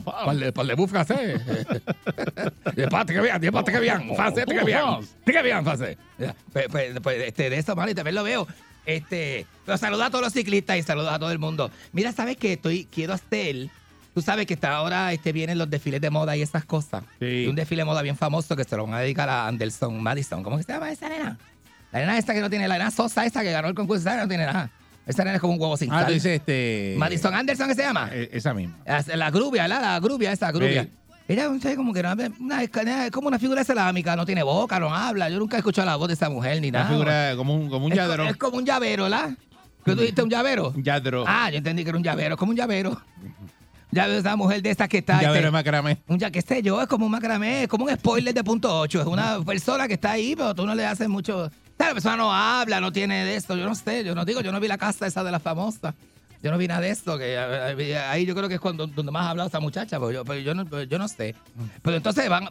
Parle- 0.04 0.52
Parlez-vous? 0.52 0.92
De 2.76 2.88
parte 2.88 3.14
que 3.14 3.22
bien, 3.22 3.52
parte 3.52 3.72
que 3.72 3.80
bien. 3.80 4.16
Francés, 4.16 4.46
te 4.46 4.56
que 4.56 4.64
bien. 4.64 4.80
Te 5.24 5.32
que 5.32 5.42
bien, 5.42 5.64
francés. 5.64 5.98
Este, 7.26 7.50
de 7.50 7.58
eso, 7.58 7.76
mano, 7.76 7.92
y 7.92 7.96
también 7.96 8.16
lo 8.16 8.24
veo. 8.24 8.48
Este, 8.86 9.46
pero 9.66 9.78
saluda 9.78 10.08
a 10.08 10.10
todos 10.10 10.24
los 10.24 10.34
ciclistas 10.34 10.78
y 10.78 10.84
saluda 10.84 11.16
a 11.16 11.20
todo 11.20 11.32
el 11.32 11.40
mundo. 11.40 11.72
Mira, 11.94 12.12
¿sabes 12.12 12.38
qué? 12.38 12.54
Estoy, 12.54 12.86
quiero 12.92 13.14
hacer. 13.14 13.70
Tú 14.14 14.22
sabes 14.22 14.46
que 14.46 14.54
está 14.54 14.76
ahora 14.76 15.12
este, 15.14 15.32
vienen 15.32 15.58
los 15.58 15.70
desfiles 15.70 16.00
de 16.02 16.10
moda 16.10 16.36
y 16.38 16.42
esas 16.42 16.66
cosas. 16.66 17.04
Sí. 17.20 17.48
Un 17.48 17.56
desfile 17.56 17.82
de 17.82 17.86
moda 17.86 18.02
bien 18.02 18.16
famoso 18.18 18.56
que 18.56 18.64
se 18.64 18.76
lo 18.78 18.86
van 18.86 18.94
a 18.96 19.00
dedicar 19.00 19.30
a 19.30 19.48
Anderson 19.48 20.02
Madison. 20.04 20.44
¿Cómo 20.44 20.58
que 20.58 20.64
se 20.64 20.74
llama 20.74 20.92
esa 20.92 21.10
nena? 21.10 21.38
La 21.92 22.00
nena 22.00 22.18
esta 22.18 22.34
que 22.34 22.42
no 22.42 22.50
tiene, 22.50 22.68
la 22.68 22.78
nena 22.78 22.92
Sosa 22.92 23.26
esta 23.26 23.42
que 23.42 23.52
ganó 23.52 23.68
el 23.70 23.76
concurso, 23.76 24.02
esa 24.10 24.18
no 24.22 24.28
tiene 24.28 24.46
nada. 24.46 24.70
Esa 25.06 25.24
nena 25.24 25.36
es 25.36 25.42
como 25.42 25.54
un 25.54 25.62
huevo 25.62 25.76
sin 25.78 25.92
Ah, 25.92 25.98
sal. 26.00 26.08
tú 26.08 26.14
dices 26.14 26.32
este. 26.40 26.96
Madison 26.98 27.34
Anderson, 27.34 27.68
¿qué 27.68 27.76
se 27.76 27.82
llama? 27.84 28.10
eh, 28.14 28.30
Esa 28.32 28.54
misma. 28.54 28.78
La, 29.16 29.30
grubia, 29.32 29.68
la, 29.68 29.80
la 29.82 30.00
grubia, 30.00 30.32
esa 30.32 30.52
grubia. 30.52 30.84
Sí. 30.84 30.90
Ella 31.28 31.48
no 31.50 31.60
sé, 31.60 31.76
como 31.76 31.94
que 31.94 32.04
no, 32.04 32.14
una, 32.40 32.64
es 32.64 32.70
como 33.12 33.28
una 33.30 33.40
figura 33.40 33.62
islámica, 33.62 34.16
no 34.16 34.26
tiene 34.26 34.44
boca, 34.44 34.80
no 34.80 34.94
habla. 34.94 35.30
Yo 35.30 35.40
nunca 35.40 35.56
he 35.56 35.60
escuchado 35.60 35.86
la 35.86 35.96
voz 35.96 36.08
de 36.10 36.14
esa 36.16 36.30
mujer 36.30 36.60
ni 36.62 36.70
Una 36.70 36.80
nada. 36.80 36.92
figura 36.92 37.34
como 37.38 37.56
un, 37.56 37.70
como 37.70 37.86
un 37.86 37.92
es, 37.94 37.98
lladrón. 37.98 38.28
es 38.28 38.36
como 38.38 38.58
un 38.58 38.66
llavero, 38.66 39.08
¿la? 39.08 39.36
¿Qué 39.86 39.92
tú 39.94 40.00
dijiste, 40.02 40.22
un 40.24 40.30
llavero? 40.30 40.70
Un 40.76 40.84
lladro. 40.84 41.24
Ah, 41.28 41.50
yo 41.50 41.58
entendí 41.58 41.84
que 41.84 41.90
era 41.90 41.98
un 41.98 42.04
llavero, 42.04 42.36
es 42.36 42.40
como 42.40 42.52
un 42.52 42.58
llavero. 42.58 43.02
Ya 43.92 44.08
veo 44.08 44.20
esa 44.20 44.36
mujer 44.36 44.62
de 44.62 44.72
esa 44.72 44.88
que 44.88 44.98
está. 45.00 45.16
un 45.16 45.22
llavero 45.22 45.40
este, 45.48 45.52
macramé. 45.52 45.98
un 46.08 46.18
ya, 46.18 46.32
qué 46.32 46.42
sé 46.42 46.62
yo, 46.62 46.82
es 46.82 46.88
como 46.88 47.06
un 47.06 47.12
macramé, 47.12 47.64
es 47.64 47.68
como 47.70 47.86
un 47.86 47.92
spoiler 47.96 48.34
de 48.34 48.44
punto 48.44 48.80
8. 48.80 49.02
Es 49.02 49.08
una 49.08 49.40
persona 49.46 49.88
que 49.88 49.94
está 49.94 50.12
ahí, 50.12 50.36
pero 50.36 50.56
tú 50.56 50.66
no 50.66 50.74
le 50.74 50.86
haces 50.86 51.08
mucho. 51.08 51.50
La 51.88 51.94
persona 51.94 52.18
no 52.18 52.34
habla, 52.34 52.80
no 52.82 52.92
tiene 52.92 53.26
de 53.26 53.36
esto. 53.36 53.56
Yo 53.56 53.66
no 53.66 53.76
sé, 53.76 54.04
yo 54.04 54.16
no 54.16 54.26
digo, 54.26 54.42
yo 54.42 54.52
no 54.52 54.60
vi 54.60 54.68
la 54.68 54.78
casa 54.78 55.06
esa 55.08 55.24
de 55.24 55.32
la 55.32 55.40
famosa. 55.40 55.94
Yo 56.42 56.52
no 56.52 56.58
vi 56.58 56.68
nada 56.68 56.82
de 56.82 56.90
esto. 56.90 57.18
Que 57.18 57.36
eh, 57.36 57.76
eh, 57.78 57.98
ahí 57.98 58.26
yo 58.26 58.36
creo 58.36 58.50
que 58.50 58.56
es 58.56 58.60
cuando 58.60 58.86
donde 58.88 59.12
más 59.12 59.26
ha 59.26 59.30
hablado 59.30 59.48
esa 59.50 59.60
muchacha, 59.62 59.98
pero 59.98 60.12
yo, 60.12 60.26
pero 60.26 60.40
yo, 60.40 60.54
no, 60.54 60.66
pero 60.66 60.84
yo 60.84 60.98
no 61.00 61.08
sé. 61.08 61.36
Pero 61.82 61.96
entonces 61.98 62.28
van, 62.28 62.50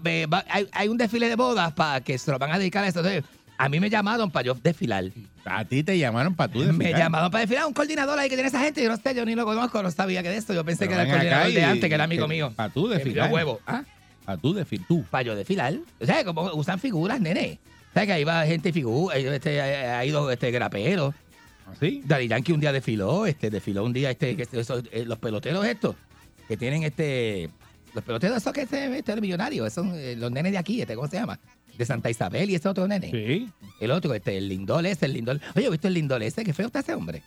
hay, 0.49 0.67
hay 0.73 0.89
un 0.89 0.97
desfile 0.97 1.29
de 1.29 1.37
bodas 1.37 1.73
para 1.73 2.01
que 2.01 2.17
se 2.17 2.31
lo 2.31 2.39
van 2.39 2.53
a 2.53 2.59
dedicar 2.59 2.85
a 2.85 2.89
eso. 2.89 3.01
Entonces, 3.01 3.25
A 3.59 3.69
mí 3.69 3.79
me 3.81 3.91
llamaron 3.91 4.31
para 4.31 4.47
yo 4.47 4.55
desfilar. 4.55 5.05
A 5.45 5.65
ti 5.67 5.83
te 5.83 5.99
llamaron 5.99 6.35
para 6.35 6.51
tú 6.53 6.61
Me 6.61 6.67
desfilar. 6.67 6.99
llamaron 7.01 7.31
para 7.31 7.41
desfilar 7.41 7.67
un 7.67 7.75
coordinador 7.75 8.19
ahí 8.19 8.29
que 8.31 8.37
tiene 8.37 8.49
esa 8.49 8.61
gente. 8.61 8.83
Yo 8.83 8.89
no 8.89 8.97
sé, 8.97 9.15
yo 9.15 9.25
ni 9.27 9.35
lo 9.35 9.45
conozco, 9.45 9.83
no 9.83 9.91
sabía 9.91 10.23
que 10.23 10.31
de 10.31 10.37
esto. 10.39 10.55
Yo 10.55 10.65
pensé 10.65 10.87
Pero 10.87 10.91
que 10.91 10.95
era 10.95 11.03
el 11.03 11.11
coordinador 11.11 11.53
de 11.53 11.65
antes, 11.65 11.89
que 11.89 11.95
era 11.95 12.05
amigo 12.05 12.27
mío. 12.27 12.53
Para 12.57 12.71
tú 12.73 12.87
me 12.89 12.95
desfilar. 12.95 13.29
dio 13.29 13.35
huevo. 13.37 13.61
¿Ah? 13.67 13.83
Para 14.25 14.39
tú 14.39 14.55
desfilar. 14.55 14.87
Tú. 14.89 15.05
Para 15.11 15.23
yo 15.23 15.35
desfilar. 15.37 15.75
O 16.01 16.07
sea, 16.07 16.25
como 16.25 16.45
usan 16.55 16.79
figuras, 16.79 17.21
nene. 17.21 17.59
Sea, 17.95 18.07
que 18.07 18.13
ahí 18.13 18.25
va 18.25 18.45
gente 18.47 18.73
figura, 18.73 19.17
este, 19.17 19.61
ha 19.61 20.05
ido 20.05 20.31
este 20.31 20.51
grapero. 20.51 21.15
¿Así? 21.67 22.03
Daddy 22.05 22.29
Yankee 22.29 22.53
un 22.53 22.61
día 22.61 22.73
desfiló, 22.73 23.27
este, 23.27 23.51
desfiló 23.51 23.85
un 23.85 23.93
día 23.93 24.11
este, 24.11 24.37
que 24.37 24.47
esos, 24.53 24.85
eh, 24.91 25.05
los 25.05 25.19
peloteros 25.19 25.65
estos, 25.65 25.97
que 26.49 26.57
tienen 26.57 26.83
este, 26.83 27.51
los 27.95 28.03
peloteros 28.05 28.39
esos 28.39 28.53
que 28.53 28.63
este, 28.63 28.99
este 28.99 29.21
millonario, 29.21 29.67
esos 29.67 29.87
son 29.87 29.95
eh, 29.95 30.17
los 30.17 30.31
nenes 30.31 30.53
de 30.53 30.59
aquí, 30.59 30.81
este, 30.81 30.95
¿cómo 30.95 31.09
se 31.09 31.17
llama? 31.17 31.39
De 31.77 31.87
Santa 31.87 32.11
Isabel 32.11 32.51
y 32.51 32.55
ese 32.55 32.69
otro 32.69 32.87
nene. 32.89 33.11
Sí. 33.11 33.49
El 33.81 33.91
otro, 33.91 34.15
este, 34.15 34.37
el 34.37 34.49
lindol 34.49 34.85
ese, 34.87 35.07
el 35.07 35.15
lindol. 35.15 35.41
Oye, 35.55 35.71
¿viste 35.71 35.89
el 35.89 35.95
lindol 35.95 36.23
ese? 36.23 36.45
Qué 36.45 36.53
feo 36.53 36.67
está 36.67 36.81
ese 36.81 36.95
hombre. 36.95 37.23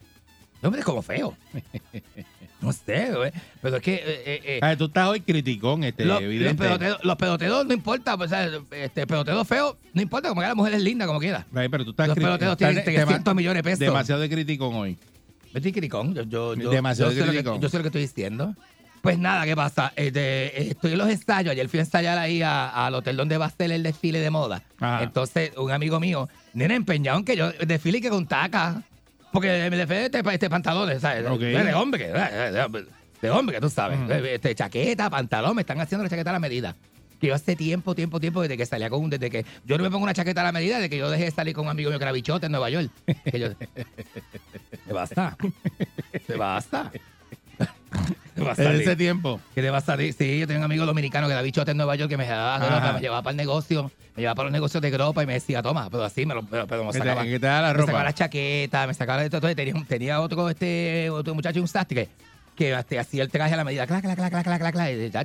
El 0.62 0.68
hombre 0.68 0.80
es 0.80 0.86
como 0.86 1.02
feo. 1.02 1.36
No 2.62 2.72
sé, 2.74 3.12
güey. 3.14 3.32
Pero 3.62 3.76
es 3.78 3.82
que 3.84 3.94
eh, 3.96 4.02
eh, 4.06 4.42
eh, 4.46 4.60
Ah, 4.62 4.76
tú 4.76 4.86
estás 4.86 5.08
hoy 5.10 5.22
criticón, 5.22 5.84
este, 5.84 6.06
los, 6.06 6.16
los 6.16 6.24
evidente. 6.24 6.64
peloteros, 6.64 7.04
los 7.04 7.16
peloteros 7.18 7.66
no 7.66 7.74
importa, 7.74 8.18
pues, 8.18 8.32
o 8.32 8.36
sea, 8.36 8.50
este 8.72 9.06
pelotero 9.06 9.44
feo, 9.46 9.78
no 9.94 10.02
importa, 10.02 10.30
como 10.30 10.42
que 10.42 10.48
la 10.48 10.56
mujer 10.56 10.74
es 10.74 10.82
linda, 10.82 11.06
como 11.06 11.20
quiera. 11.20 11.46
Ay, 11.54 11.70
pero 11.70 11.84
tú 11.84 11.92
estás 11.92 12.08
Los 12.08 12.16
peloteros 12.18 12.58
tienen 12.58 12.78
de- 12.78 12.82
300 12.84 13.36
millones 13.36 13.58
de 13.60 13.64
pesos. 13.64 13.80
Demasiado 13.80 14.22
de 14.22 14.30
criticón 14.30 14.74
hoy. 14.76 14.98
Yo 15.52 15.58
estoy 15.60 15.72
criticón. 15.74 16.14
Yo, 16.16 16.24
yo, 16.24 16.56
yo, 16.56 16.70
Demasiado 16.70 17.12
yo 17.12 17.16
sé 17.18 17.26
lo 17.26 17.32
que- 17.32 17.38
criticón. 17.40 17.62
yo 17.62 17.70
sé 17.70 17.78
lo 17.78 17.84
que 17.84 17.88
estoy 17.90 18.02
diciendo. 18.02 18.56
Pues 19.02 19.20
nada, 19.20 19.46
¿qué 19.46 19.56
pasa? 19.56 19.94
Este, 19.96 20.20
eh, 20.64 20.70
estoy 20.72 20.94
en 20.94 20.98
los 20.98 21.10
ensayos. 21.10 21.52
Ayer 21.52 21.70
fui 21.70 21.78
a 21.78 21.84
ensayar 21.84 22.18
ahí 22.18 22.42
al 22.42 22.96
hotel 22.96 23.16
donde 23.16 23.38
va 23.38 23.46
a 23.46 23.50
ser 23.52 23.72
el 23.72 23.84
desfile 23.84 24.20
de 24.20 24.32
moda. 24.32 24.64
Ajá. 24.80 25.04
Entonces, 25.04 25.52
un 25.58 25.72
amigo 25.72 26.00
mío, 26.00 26.28
nene 26.54 26.74
empeñado 26.74 27.20
en 27.20 27.26
que 27.26 27.38
yo 27.38 27.52
desfile 27.52 28.00
y 28.00 28.02
que 28.02 28.10
con 28.10 28.26
taca. 28.26 28.82
Porque 29.36 29.68
me 29.70 29.78
desfile 29.78 30.06
este, 30.06 30.22
este 30.34 30.50
pantalones, 30.50 31.02
¿sabes? 31.02 31.24
De 31.64 31.74
hombre, 31.74 32.08
de, 32.08 32.52
de- 32.52 32.86
de 33.22 33.30
hombre, 33.32 33.56
que 33.56 33.62
tú 33.62 33.70
sabes. 33.70 34.00
Este, 34.10 34.56
chaqueta, 34.56 35.10
pantalón, 35.10 35.56
me 35.56 35.62
están 35.62 35.80
haciendo 35.80 36.04
la 36.04 36.10
chaqueta 36.10 36.30
a 36.32 36.34
la 36.34 36.40
medida. 36.40 36.76
Que 37.20 37.28
yo 37.28 37.34
hace 37.36 37.56
tiempo, 37.56 37.96
tiempo, 37.96 38.20
tiempo, 38.20 38.42
desde 38.42 38.58
que 38.58 38.66
salía 38.66 38.90
con 38.90 39.02
un, 39.04 39.10
desde 39.10 39.30
que 39.30 39.46
yo 39.66 39.78
no 39.78 39.84
me 39.84 39.90
pongo 39.90 40.04
una 40.04 40.14
chaqueta 40.14 40.42
a 40.42 40.44
la 40.44 40.52
medida, 40.52 40.76
desde 40.76 40.90
que 40.90 40.98
yo 40.98 41.10
dejé 41.10 41.26
de 41.26 41.32
salir 41.32 41.54
con 41.56 41.66
un 41.66 41.72
amigo 41.72 41.90
mío 41.90 41.98
que 41.98 42.04
era 42.04 42.12
bichote 42.12 42.46
en 42.48 42.52
Nueva 42.52 42.70
York. 42.70 42.90
Que 43.32 43.40
yo, 43.40 43.50
¿Te 44.88 44.94
basta? 44.94 45.38
¿Te 46.28 46.36
basta? 46.36 46.92
¿Te? 48.56 48.64
En 48.66 48.82
ese 48.82 48.96
tiempo. 48.96 49.40
¿Qué 49.54 49.62
te 49.62 49.70
va 49.70 49.78
a 49.78 49.82
salir? 49.82 50.14
Sí, 50.14 50.40
yo 50.40 50.48
tengo 50.48 50.60
un 50.60 50.66
amigo 50.66 50.86
dominicano 50.86 51.28
que 51.28 51.34
era 51.34 51.42
bichote 51.42 51.72
en 51.72 51.78
Nueva 51.78 51.96
York 51.96 52.10
que 52.10 52.18
me 52.18 52.26
llevaba, 52.26 52.56
Ajá. 52.56 52.94
me 52.94 53.00
llevaba 53.00 53.22
para 53.22 53.32
el 53.32 53.38
negocio, 53.38 53.92
me 54.16 54.22
llevaba 54.22 54.36
para 54.36 54.46
los 54.48 54.54
negocios 54.54 54.82
de 54.82 54.92
gropa 54.92 55.24
y 55.24 55.26
me 55.26 55.34
decía, 55.34 55.62
toma, 55.62 55.90
pero 55.90 56.04
así 56.04 56.26
me 56.26 56.34
lo, 56.34 56.44
pero, 56.46 56.68
pero 56.68 56.84
me 56.84 56.92
Que 56.92 57.00
te- 57.00 57.06
sacaba. 57.06 57.24
que 57.24 57.40
te 57.40 57.46
da 57.48 57.62
la 57.62 57.68
me 57.70 57.74
ropa. 57.74 57.86
sacaba 57.88 58.04
la 58.04 58.14
chaqueta, 58.14 58.88
me 58.88 58.94
sacaba 58.94 59.22
de 59.22 59.30
todo. 59.30 59.56
Tenía, 59.56 59.74
tenía 59.88 60.20
otro, 60.22 60.50
este, 60.50 61.10
otro 61.10 61.34
muchacho, 61.34 61.62
un 61.62 61.68
sastre, 61.68 62.10
que 62.58 62.74
este, 62.74 63.00
hacía 63.00 63.24
el 63.24 63.30
traje 63.30 63.54
a 63.54 63.58
la 63.58 63.64
medida, 63.64 63.88
clac, 63.88 64.02
clac, 64.02 64.16
clac, 64.18 64.32
clac, 64.32 64.44
clac, 64.46 64.60
clac, 64.74 64.76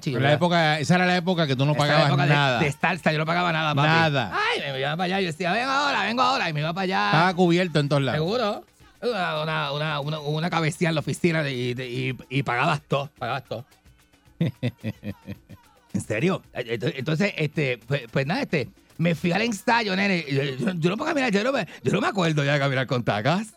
la 0.05 0.33
época, 0.33 0.79
esa 0.79 0.95
era 0.97 1.07
la 1.07 1.17
época 1.17 1.47
que 1.47 1.55
tú 1.57 1.65
no 1.67 1.75
pagabas 1.75 2.09
época 2.09 2.23
de- 2.25 2.29
nada. 2.29 2.59
De, 2.61 2.73
salsa, 2.73 3.13
yo 3.13 3.19
no 3.19 3.27
pagaba 3.27 3.53
nada, 3.53 3.75
papi. 3.75 3.89
Nada. 3.89 4.33
Ay, 4.35 4.73
me 4.73 4.79
iba 4.81 4.91
para 4.97 5.05
allá, 5.05 5.21
yo 5.21 5.27
decía, 5.29 5.53
ven 5.53 5.69
ahora, 5.69 6.03
vengo 6.05 6.23
ahora, 6.23 6.49
y 6.49 6.53
me 6.53 6.61
iba 6.61 6.73
para 6.73 6.85
allá. 6.85 7.07
Estaba 7.07 7.35
cubierto 7.35 7.79
en 7.81 7.89
todos 7.89 8.03
lados. 8.03 8.19
Seguro. 8.21 8.65
Una, 9.03 9.43
una, 9.73 10.01
una, 10.01 10.21
una, 10.21 10.51
cabecilla 10.51 10.91
en 10.91 10.95
la 10.95 11.01
oficina 11.01 11.43
de- 11.43 11.53
y, 11.55 11.71
y, 11.81 12.17
y 12.39 12.43
pagabas 12.43 12.83
todo, 12.83 13.11
pagabas 13.19 13.45
todo. 13.45 13.65
¿En 15.93 16.01
serio? 16.01 16.43
Ent- 16.55 16.93
Entonces, 16.97 17.33
este, 17.37 17.79
pues, 17.79 18.03
pues 18.11 18.27
nada, 18.27 18.43
este, 18.43 18.69
me 18.99 19.15
fui 19.15 19.33
al 19.33 19.43
ensayo, 19.43 19.97
nene. 19.97 20.25
Yo, 20.31 20.43
yo- 20.43 20.73
yo 20.75 20.91
no 20.91 20.97
puedo 20.97 21.11
caminar, 21.11 21.33
yo 21.33 21.43
no, 21.43 21.53
me, 21.53 21.67
yo 21.83 21.93
no 21.93 22.01
me 22.01 22.07
acuerdo 22.09 22.45
ya 22.45 22.55
de 22.55 22.59
caminar 22.59 22.87
con 22.87 23.03
tacas. 23.03 23.49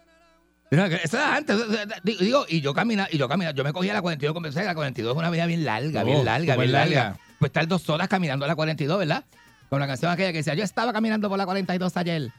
Eso 0.72 1.18
era 1.18 1.36
antes. 1.36 1.56
Digo, 2.04 2.46
y 2.50 2.62
yo 2.62 2.74
caminaba, 2.74 3.08
y 3.12 3.18
yo 3.20 3.30
caminaba, 3.30 3.56
yo 3.56 3.64
me 3.64 3.72
cogía 3.74 3.94
la 3.94 4.02
42, 4.02 4.34
como 4.34 4.48
la 4.48 4.74
42 4.74 5.12
es 5.14 5.18
una 5.20 5.30
vida 5.30 5.46
bien 5.46 5.64
larga, 5.66 6.02
Oh, 6.02 6.06
bien 6.06 6.26
larga, 6.26 6.54
súper 6.54 6.68
bien 6.68 6.72
larga. 6.72 6.96
larga. 7.04 7.20
Pues 7.38 7.50
estar 7.50 7.68
dos 7.68 7.88
horas 7.90 8.08
caminando 8.08 8.48
la 8.48 8.56
42, 8.56 8.98
¿verdad? 8.98 9.24
Con 9.70 9.80
la 9.80 9.86
canción 9.88 10.12
aquella 10.12 10.32
que 10.32 10.40
decía, 10.40 10.56
yo 10.56 10.64
estaba 10.64 10.92
caminando 10.92 11.30
por 11.30 11.38
la 11.38 11.46
42 11.46 11.96
ayer. 11.98 12.32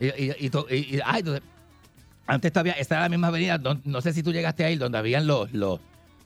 Y, 0.00 0.06
y- 0.06 0.50
y- 0.70 1.00
ay, 1.04 1.20
entonces, 1.20 1.42
antes 2.28 2.52
todavía, 2.52 2.74
esta 2.74 2.94
era 2.94 3.02
la 3.02 3.08
misma 3.08 3.26
avenida, 3.28 3.58
no 3.84 4.00
sé 4.00 4.12
si 4.12 4.22
tú 4.22 4.32
llegaste 4.32 4.64
a 4.64 4.70
ir, 4.70 4.78
donde 4.78 4.98
habían 4.98 5.26
los, 5.26 5.52
los, 5.52 5.80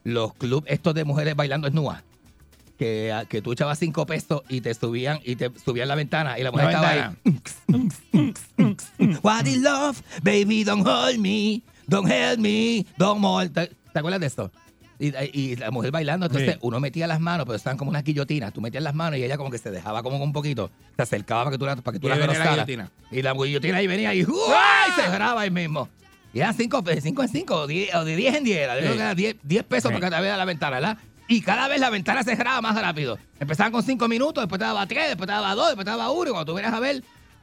los 0.04 0.34
clubes 0.34 0.70
estos 0.70 0.94
de 0.94 1.04
mujeres 1.04 1.34
bailando 1.34 1.66
desnudas. 1.66 2.02
Que, 2.78 3.14
que 3.28 3.40
tú 3.42 3.52
echabas 3.52 3.78
cinco 3.78 4.06
pesos 4.06 4.42
y 4.48 4.60
te 4.60 4.74
subían 4.74 5.20
y 5.24 5.36
te 5.36 5.52
subían 5.64 5.86
la 5.86 5.94
ventana 5.94 6.36
y 6.36 6.42
la 6.42 6.50
mujer 6.50 6.66
estaba 6.70 6.90
ahí. 6.90 7.02
What 9.22 9.46
is 9.46 9.58
love? 9.58 10.02
Baby, 10.24 10.64
don't 10.64 10.84
hold 10.84 11.18
me. 11.18 11.62
Don't 11.86 12.10
help 12.10 12.40
me. 12.40 12.84
Don't 12.96 13.20
more. 13.20 13.48
¿Te, 13.48 13.70
te 13.92 13.98
acuerdas 13.98 14.20
de 14.20 14.26
esto? 14.26 14.50
Y, 15.04 15.12
y 15.32 15.56
la 15.56 15.70
mujer 15.72 15.90
bailando, 15.90 16.26
entonces 16.26 16.52
Sí. 16.52 16.58
uno 16.62 16.78
metía 16.78 17.06
las 17.06 17.18
manos, 17.18 17.44
pero 17.44 17.56
estaban 17.56 17.76
como 17.76 17.90
unas 17.90 18.04
guillotinas. 18.04 18.52
Tú 18.52 18.60
metías 18.60 18.84
las 18.84 18.94
manos 18.94 19.18
y 19.18 19.24
ella 19.24 19.36
como 19.36 19.50
que 19.50 19.58
se 19.58 19.70
dejaba 19.70 20.02
como 20.02 20.16
un 20.22 20.32
poquito. 20.32 20.70
Se 20.96 21.02
acercaba 21.02 21.44
para 21.44 21.54
que 21.54 21.58
tú 21.58 21.66
la, 21.66 21.74
para 21.76 21.92
que 21.94 21.98
tú 21.98 22.06
Y 22.06 22.10
la 22.10 22.16
la 22.18 22.50
guillotina. 22.52 22.90
Y 23.10 23.22
la 23.22 23.32
guillotina 23.34 23.78
ahí 23.78 23.86
venía 23.88 24.14
y, 24.14 24.24
¡uah! 24.24 24.88
y 24.88 25.00
se 25.00 25.10
graba 25.10 25.40
ahí 25.40 25.50
mismo. 25.50 25.88
Y 26.32 26.38
eran 26.38 26.54
cinco, 26.54 26.82
pe- 26.84 27.00
cinco 27.00 27.22
en 27.22 27.28
cinco, 27.28 27.56
o 27.56 27.66
diez, 27.66 27.94
o 27.94 28.04
de 28.04 28.14
diez 28.16 28.34
en 28.36 28.44
diez. 28.44 28.58
Era, 28.60 28.74
Yo 28.76 28.80
creo 28.82 28.92
que 28.94 29.00
era 29.00 29.14
diez, 29.14 29.36
diez 29.42 29.64
pesos 29.64 29.88
Sí. 29.90 29.92
por 29.92 30.00
cada 30.00 30.20
vez 30.20 30.36
la 30.36 30.44
ventana, 30.44 30.78
¿verdad? 30.78 30.98
Y 31.28 31.40
cada 31.40 31.66
vez 31.68 31.80
la 31.80 31.90
ventana 31.90 32.22
se 32.22 32.36
cerraba 32.36 32.60
más 32.60 32.80
rápido. 32.80 33.18
Empezaban 33.40 33.72
con 33.72 33.82
cinco 33.82 34.06
minutos, 34.08 34.42
después 34.42 34.58
te 34.58 34.64
daba 34.64 34.86
tres, 34.86 35.08
después 35.08 35.26
te 35.26 35.32
daba 35.32 35.54
dos, 35.54 35.66
después 35.68 35.84
te 35.84 35.90
daba 35.90 36.10
uno. 36.10 36.30
Y 36.30 36.32
cuando 36.32 36.52
tú 36.52 36.54
vienes 36.56 36.72
a 36.72 36.80
ver, 36.80 37.02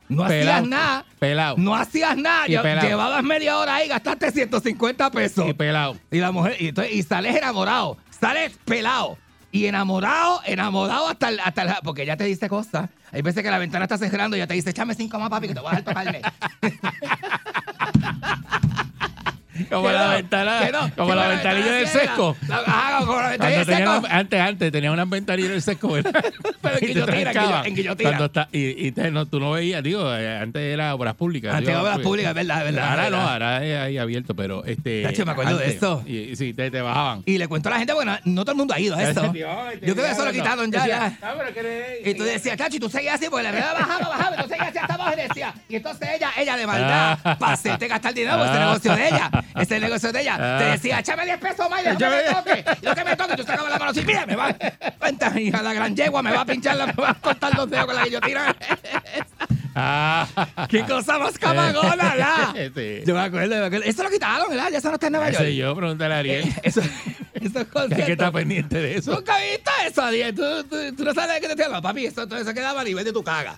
no 0.09 0.25
Pelao. 0.27 0.55
hacías 0.55 0.67
nada. 0.67 1.05
Pelado. 1.19 1.55
No 1.57 1.75
hacías 1.75 2.17
nada. 2.17 2.45
Llevabas 2.47 3.23
media 3.23 3.57
hora 3.57 3.75
ahí, 3.75 3.87
gastaste 3.87 4.31
150 4.31 5.11
pesos. 5.11 5.47
Y 5.47 5.53
pelado. 5.53 5.95
Y 6.11 6.17
la 6.19 6.31
mujer, 6.31 6.55
y, 6.59 6.69
entonces, 6.69 6.93
y 6.93 7.03
sales 7.03 7.35
enamorado, 7.35 7.97
sales 8.19 8.57
pelado. 8.65 9.17
Y 9.51 9.65
enamorado, 9.65 10.41
enamorado 10.45 11.07
hasta 11.07 11.29
el, 11.29 11.39
hasta 11.39 11.61
el- 11.63 11.73
porque 11.83 12.05
ya 12.05 12.15
te 12.17 12.23
dice 12.25 12.47
cosas. 12.49 12.89
Hay 13.11 13.23
veces 13.23 13.41
que 13.43 13.49
la 13.49 13.57
ventana 13.57 13.85
está 13.85 13.97
cerrando 13.97 14.35
y 14.35 14.39
ya 14.39 14.45
te 14.47 14.53
dice, 14.53 14.69
échame 14.69 14.93
cinco 14.93 15.17
más, 15.19 15.29
papi, 15.31 15.47
que 15.47 15.55
te 15.55 15.59
voy 15.59 15.69
a 15.73 15.77
dejar 15.77 15.85
tocarme. 15.85 16.21
Como 19.69 19.89
la 19.91 20.07
ventana, 20.07 20.91
como 20.95 21.15
la 21.15 21.21
la 21.23 21.27
ventanilla 21.29 21.71
del 21.73 21.87
sesco. 21.87 22.35
Antes, 24.09 24.39
antes 24.41 24.71
tenía 24.71 24.91
una 24.91 25.05
ventanilla 25.05 25.49
del 25.49 25.61
sesco, 25.61 25.89
¿verdad? 25.91 26.11
Pero 26.61 26.75
en 26.75 26.79
te 26.79 26.87
guillotina, 26.87 27.61
en 27.65 27.75
guillotina. 27.75 28.09
Cuando 28.09 28.25
está, 28.25 28.49
y 28.51 28.87
y 28.87 28.91
te- 28.91 29.11
no, 29.11 29.25
tú 29.25 29.39
no 29.39 29.51
veías, 29.51 29.83
digo, 29.83 30.13
eh, 30.15 30.37
antes 30.37 30.61
era 30.61 30.93
obras 30.95 31.15
públicas. 31.15 31.53
Antes 31.53 31.67
digo, 31.69 31.81
obras 31.81 31.95
pues, 31.95 32.05
públicas, 32.07 32.29
es 32.29 32.35
verdad, 32.35 32.63
verdad, 32.63 32.89
Ahora 32.89 33.09
no, 33.09 33.17
ahora 33.29 33.65
es 33.65 33.79
ahí 33.79 33.97
abierto, 33.97 34.35
pero 34.35 34.63
este. 34.65 35.03
Tacho, 35.03 35.25
me 35.25 35.31
acuerdo 35.31 35.57
de 35.57 35.67
eso. 35.69 36.03
Y, 36.05 36.35
sí, 36.35 36.53
te, 36.53 36.69
te 36.71 36.81
bajaban. 36.81 37.23
Y 37.25 37.37
le 37.37 37.47
cuento 37.47 37.69
a 37.69 37.73
la 37.73 37.77
gente, 37.79 37.93
bueno, 37.93 38.17
no 38.25 38.43
todo 38.43 38.51
el 38.53 38.57
mundo 38.57 38.73
ha 38.73 38.79
ido 38.79 38.95
a 38.95 39.03
eso. 39.03 39.33
Yo 39.33 39.93
creo 39.95 40.05
que 40.05 40.11
eso 40.11 40.25
lo 40.25 40.31
quitaron 40.31 40.71
ya. 40.71 40.87
ya. 40.87 41.17
Y 42.05 42.13
tú 42.15 42.23
decías, 42.23 42.57
Chachi, 42.57 42.77
y 42.77 42.79
tú 42.79 42.89
seguías 42.89 43.15
así, 43.15 43.27
porque 43.29 43.43
la 43.43 43.51
verdad 43.51 43.73
bajaba, 43.73 44.09
bajaba, 44.09 44.43
tú 44.43 44.49
seguías 44.49 44.69
así 44.69 44.77
hasta 44.77 44.93
abajo 44.93 45.13
y 45.17 45.27
decía, 45.27 45.53
y 45.67 45.75
entonces 45.75 46.09
ella, 46.15 46.31
ella 46.37 46.57
de 46.57 46.67
maldad, 46.67 47.17
Ah. 47.29 47.37
para 47.37 47.53
hacerte 47.53 47.87
gastar 47.87 48.13
dinero, 48.13 48.37
porque 48.37 48.51
ese 48.51 48.59
Ah. 48.61 48.65
negocio 48.67 48.95
de 48.95 49.07
ella, 49.07 49.31
ese 49.57 49.79
negocio 49.79 50.11
de 50.11 50.21
ella, 50.21 50.35
te 50.37 50.43
Ah. 50.43 50.71
decía, 50.71 50.99
échame 50.99 51.25
10 51.25 51.37
pesos 51.39 51.69
más 51.69 51.83
déjame 51.83 51.97
que 51.99 52.09
me 52.09 52.33
toque, 52.33 52.65
lo 52.81 52.95
que 52.95 53.03
me 53.03 53.15
toque, 53.15 53.35
tú 53.35 53.43
sacabas 53.43 53.71
la 53.71 53.79
mano 53.79 53.91
así, 53.91 54.01
mira, 54.05 54.25
me 54.25 54.35
va, 54.35 54.55
cuenta, 54.99 55.39
hija, 55.39 55.61
la 55.61 55.73
gran 55.73 55.95
yegua, 55.95 56.21
me 56.21 56.31
va 56.31 56.41
a 56.41 56.45
pinchar, 56.45 56.75
la- 56.75 56.87
me 56.87 56.93
va 56.93 57.09
a 57.11 57.13
cortar 57.15 57.55
los 57.55 57.69
dedos 57.69 57.85
con 57.85 57.95
la 57.95 58.03
guillotina. 58.05 58.55
Ah. 59.75 60.27
Qué 60.67 60.83
cosa 60.83 61.17
más 61.19 61.37
camagona, 61.37 61.95
¿verdad? 61.95 62.55
Sí. 62.75 63.01
Yo 63.05 63.13
me 63.13 63.21
acuerdo, 63.21 63.55
me 63.59 63.65
acuerdo. 63.65 63.85
Eso 63.85 64.03
lo 64.03 64.09
quitaron, 64.09 64.49
¿verdad? 64.49 64.69
Ya 64.71 64.77
eso 64.79 64.89
no 64.89 64.95
está 64.95 65.07
en 65.07 65.13
Nueva 65.13 65.29
York. 65.31 65.45
yo, 65.49 65.75
pregúntale 65.75 66.13
a 66.13 66.17
Ariel. 66.17 66.47
Eh, 66.47 66.53
Eso, 66.63 66.81
Hay 67.41 67.65
conciertos. 67.65 68.05
que 68.05 68.11
estar 68.13 68.31
pendiente 68.33 68.81
de 68.81 68.97
eso. 68.97 69.13
¿Nunca 69.15 69.37
viste 69.37 69.71
eso, 69.87 70.01
Ariel? 70.01 70.35
¿Tú, 70.35 70.63
tú, 70.65 70.75
tú 70.97 71.03
no 71.05 71.13
sabes 71.13 71.35
de 71.35 71.41
qué 71.41 71.45
te 71.47 71.51
estoy 71.53 71.65
hablando, 71.65 71.87
papi. 71.87 72.05
Eso, 72.07 72.27
todo 72.27 72.37
eso 72.39 72.53
quedaba 72.53 72.81
a 72.81 72.83
nivel 72.83 73.05
de 73.05 73.13
tu 73.13 73.23
caga. 73.23 73.51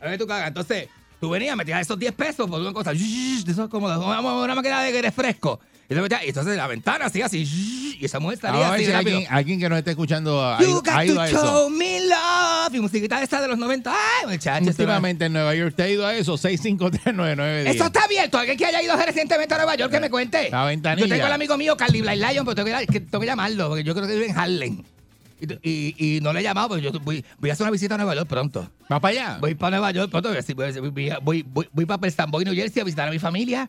A 0.00 0.04
nivel 0.04 0.12
de 0.12 0.18
tu 0.18 0.26
caga. 0.26 0.46
Entonces, 0.46 0.88
tú 1.20 1.30
venías, 1.30 1.56
metías 1.56 1.80
esos 1.80 1.98
10 1.98 2.12
pesos 2.12 2.48
por 2.48 2.60
una 2.60 2.72
cosa. 2.72 2.92
Eso 2.92 3.64
es 3.64 3.68
como 3.70 3.86
una, 3.86 4.54
máquina 4.54 4.82
de 4.82 5.02
refresco. 5.02 5.60
Y, 5.88 5.94
te 5.94 6.00
metías- 6.00 6.24
y 6.24 6.28
entonces 6.28 6.56
la 6.56 6.66
ventana 6.66 7.04
hacía 7.06 7.26
así. 7.26 7.44
Y 8.00 8.04
esa 8.04 8.18
mujer 8.18 8.38
salía 8.38 8.66
a 8.66 8.70
ver 8.72 8.80
así 8.80 8.86
si 8.86 8.92
alguien, 8.92 9.26
alguien 9.30 9.60
que 9.60 9.68
nos 9.68 9.78
esté 9.78 9.92
escuchando 9.92 10.44
ha, 10.44 10.60
You 10.60 10.74
got 10.74 10.84
to 10.84 11.20
a 11.20 11.28
eso. 11.28 11.36
show 11.46 11.70
me 11.70 12.00
love. 12.00 12.74
Y 12.74 12.80
musiquita 12.80 13.22
esa 13.22 13.40
de 13.40 13.48
los 13.48 13.56
90. 13.56 13.92
Ay, 13.92 14.26
muchachos. 14.32 14.66
Últimamente 14.68 15.26
en 15.26 15.32
Nueva 15.32 15.54
York, 15.54 15.74
¿te 15.76 15.84
ha 15.84 15.88
ido 15.88 16.04
a 16.04 16.14
eso? 16.14 16.36
6539910. 16.36 17.66
Eso 17.68 17.84
está 17.86 18.00
abierto. 18.04 18.36
Alguien 18.38 18.58
que 18.58 18.66
haya 18.66 18.82
ido 18.82 18.96
recientemente 18.96 19.54
a 19.54 19.58
Nueva 19.58 19.76
York 19.76 19.92
que 19.92 20.00
me 20.00 20.10
cuente. 20.10 20.50
La 20.50 20.64
ventanilla. 20.64 21.06
Yo 21.06 21.14
tengo 21.14 21.26
el 21.26 21.32
amigo 21.32 21.56
mío, 21.56 21.76
Carly 21.76 22.00
Blay 22.02 22.18
Lion, 22.18 22.44
pero 22.44 22.54
tengo 22.56 22.78
que, 22.78 22.86
que- 22.86 23.00
tengo 23.00 23.20
que 23.20 23.26
llamarlo, 23.26 23.68
porque 23.68 23.84
yo 23.84 23.94
creo 23.94 24.06
que 24.08 24.14
vive 24.14 24.26
en 24.30 24.36
Harlem. 24.38 24.82
Y, 25.40 25.94
y- 25.98 26.16
y 26.16 26.20
no 26.20 26.32
le 26.32 26.40
he 26.40 26.42
llamado, 26.42 26.70
pero 26.70 26.80
yo 26.80 26.98
voy, 27.00 27.24
voy 27.38 27.50
a 27.50 27.52
hacer 27.52 27.64
una 27.64 27.70
visita 27.70 27.94
a 27.94 27.98
Nueva 27.98 28.14
York 28.14 28.28
pronto. 28.28 28.68
¿Vas 28.88 29.00
para 29.00 29.12
allá? 29.12 29.38
Voy 29.40 29.54
para 29.54 29.76
Nueva 29.76 29.90
York 29.90 30.10
pronto. 30.10 30.30
Voy, 30.30 30.90
voy, 30.90 31.10
voy, 31.22 31.42
voy, 31.46 31.68
voy 31.72 31.84
para 31.86 31.98
Preston 32.00 32.30
Boy, 32.30 32.44
New 32.44 32.54
Jersey, 32.54 32.80
a 32.80 32.84
visitar 32.84 33.08
a 33.08 33.10
mi 33.10 33.18
familia. 33.18 33.68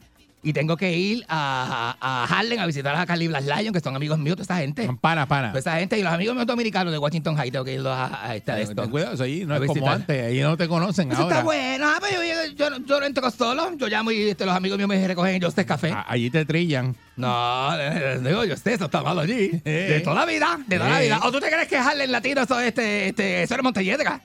Y 0.49 0.53
tengo 0.53 0.77
que 0.77 0.93
ir 0.97 1.25
a, 1.27 1.95
a, 1.99 2.23
Harlem 2.25 2.59
a 2.59 2.65
visitar 2.65 2.95
a 2.95 3.05
Carly 3.05 3.27
Blas 3.27 3.43
Lyon, 3.45 3.73
que 3.73 3.79
son 3.79 3.95
amigos 3.95 4.17
míos, 4.17 4.35
toda 4.37 4.43
esa 4.43 4.57
gente. 4.57 4.87
Pana, 5.01 5.27
pana. 5.27 5.49
Toda 5.49 5.59
esa 5.59 5.77
gente 5.79 5.97
y 5.99 6.03
los 6.03 6.13
amigos 6.13 6.35
míos 6.35 6.47
dominicanos 6.47 6.91
de 6.93 6.97
Washington 6.99 7.35
High, 7.35 7.51
tengo 7.51 7.65
que 7.65 7.73
irlos 7.73 7.93
a, 7.95 8.27
a, 8.29 8.35
esta 8.35 8.55
de 8.55 8.63
esto. 8.63 8.89
Cuidado, 8.89 9.13
eso 9.15 9.23
ahí 9.23 9.45
no 9.45 9.53
A 9.53 9.57
es 9.57 9.61
como 9.61 9.73
visitar. 9.73 9.93
antes. 9.95 10.25
Ahí 10.25 10.39
no 10.41 10.55
te 10.55 10.67
conocen 10.67 11.11
Eso 11.11 11.23
ahora. 11.23 11.35
está 11.35 11.43
bueno, 11.45 11.85
ah, 11.87 11.97
pero 12.01 12.23
yo, 12.23 12.53
yo, 12.55 12.77
yo 12.85 12.99
no 12.99 13.05
entro 13.05 13.29
solo, 13.31 13.75
yo 13.77 13.87
llamo 13.87 14.11
y 14.11 14.29
este, 14.29 14.45
los 14.45 14.55
amigos 14.55 14.77
míos 14.77 14.87
me 14.89 15.05
recogen 15.07 15.39
yo 15.41 15.47
este 15.49 15.65
café. 15.65 15.91
A- 15.91 16.05
Allí 16.07 16.29
te 16.29 16.45
trillan. 16.45 16.95
No, 17.15 17.69
eh, 17.79 18.19
digo 18.23 18.45
yo, 18.45 18.55
sé, 18.55 18.73
eso 18.75 18.85
está 18.85 19.01
malo 19.01 19.21
allí. 19.21 19.51
Eh. 19.65 19.87
De 19.89 19.99
toda 20.01 20.15
la 20.15 20.25
vida, 20.25 20.57
de 20.65 20.77
toda 20.77 20.89
la 20.89 21.01
Eh. 21.01 21.05
vida. 21.05 21.19
¿O 21.23 21.31
tú 21.31 21.39
te 21.39 21.47
crees 21.49 21.67
que 21.67 21.75
Harlem 21.77 22.09
Latino, 22.09 22.41
eso, 22.43 22.59
este, 22.59 23.09
este, 23.09 23.43
eso 23.43 23.53
era 23.53 23.63
Montelledra? 23.63 24.21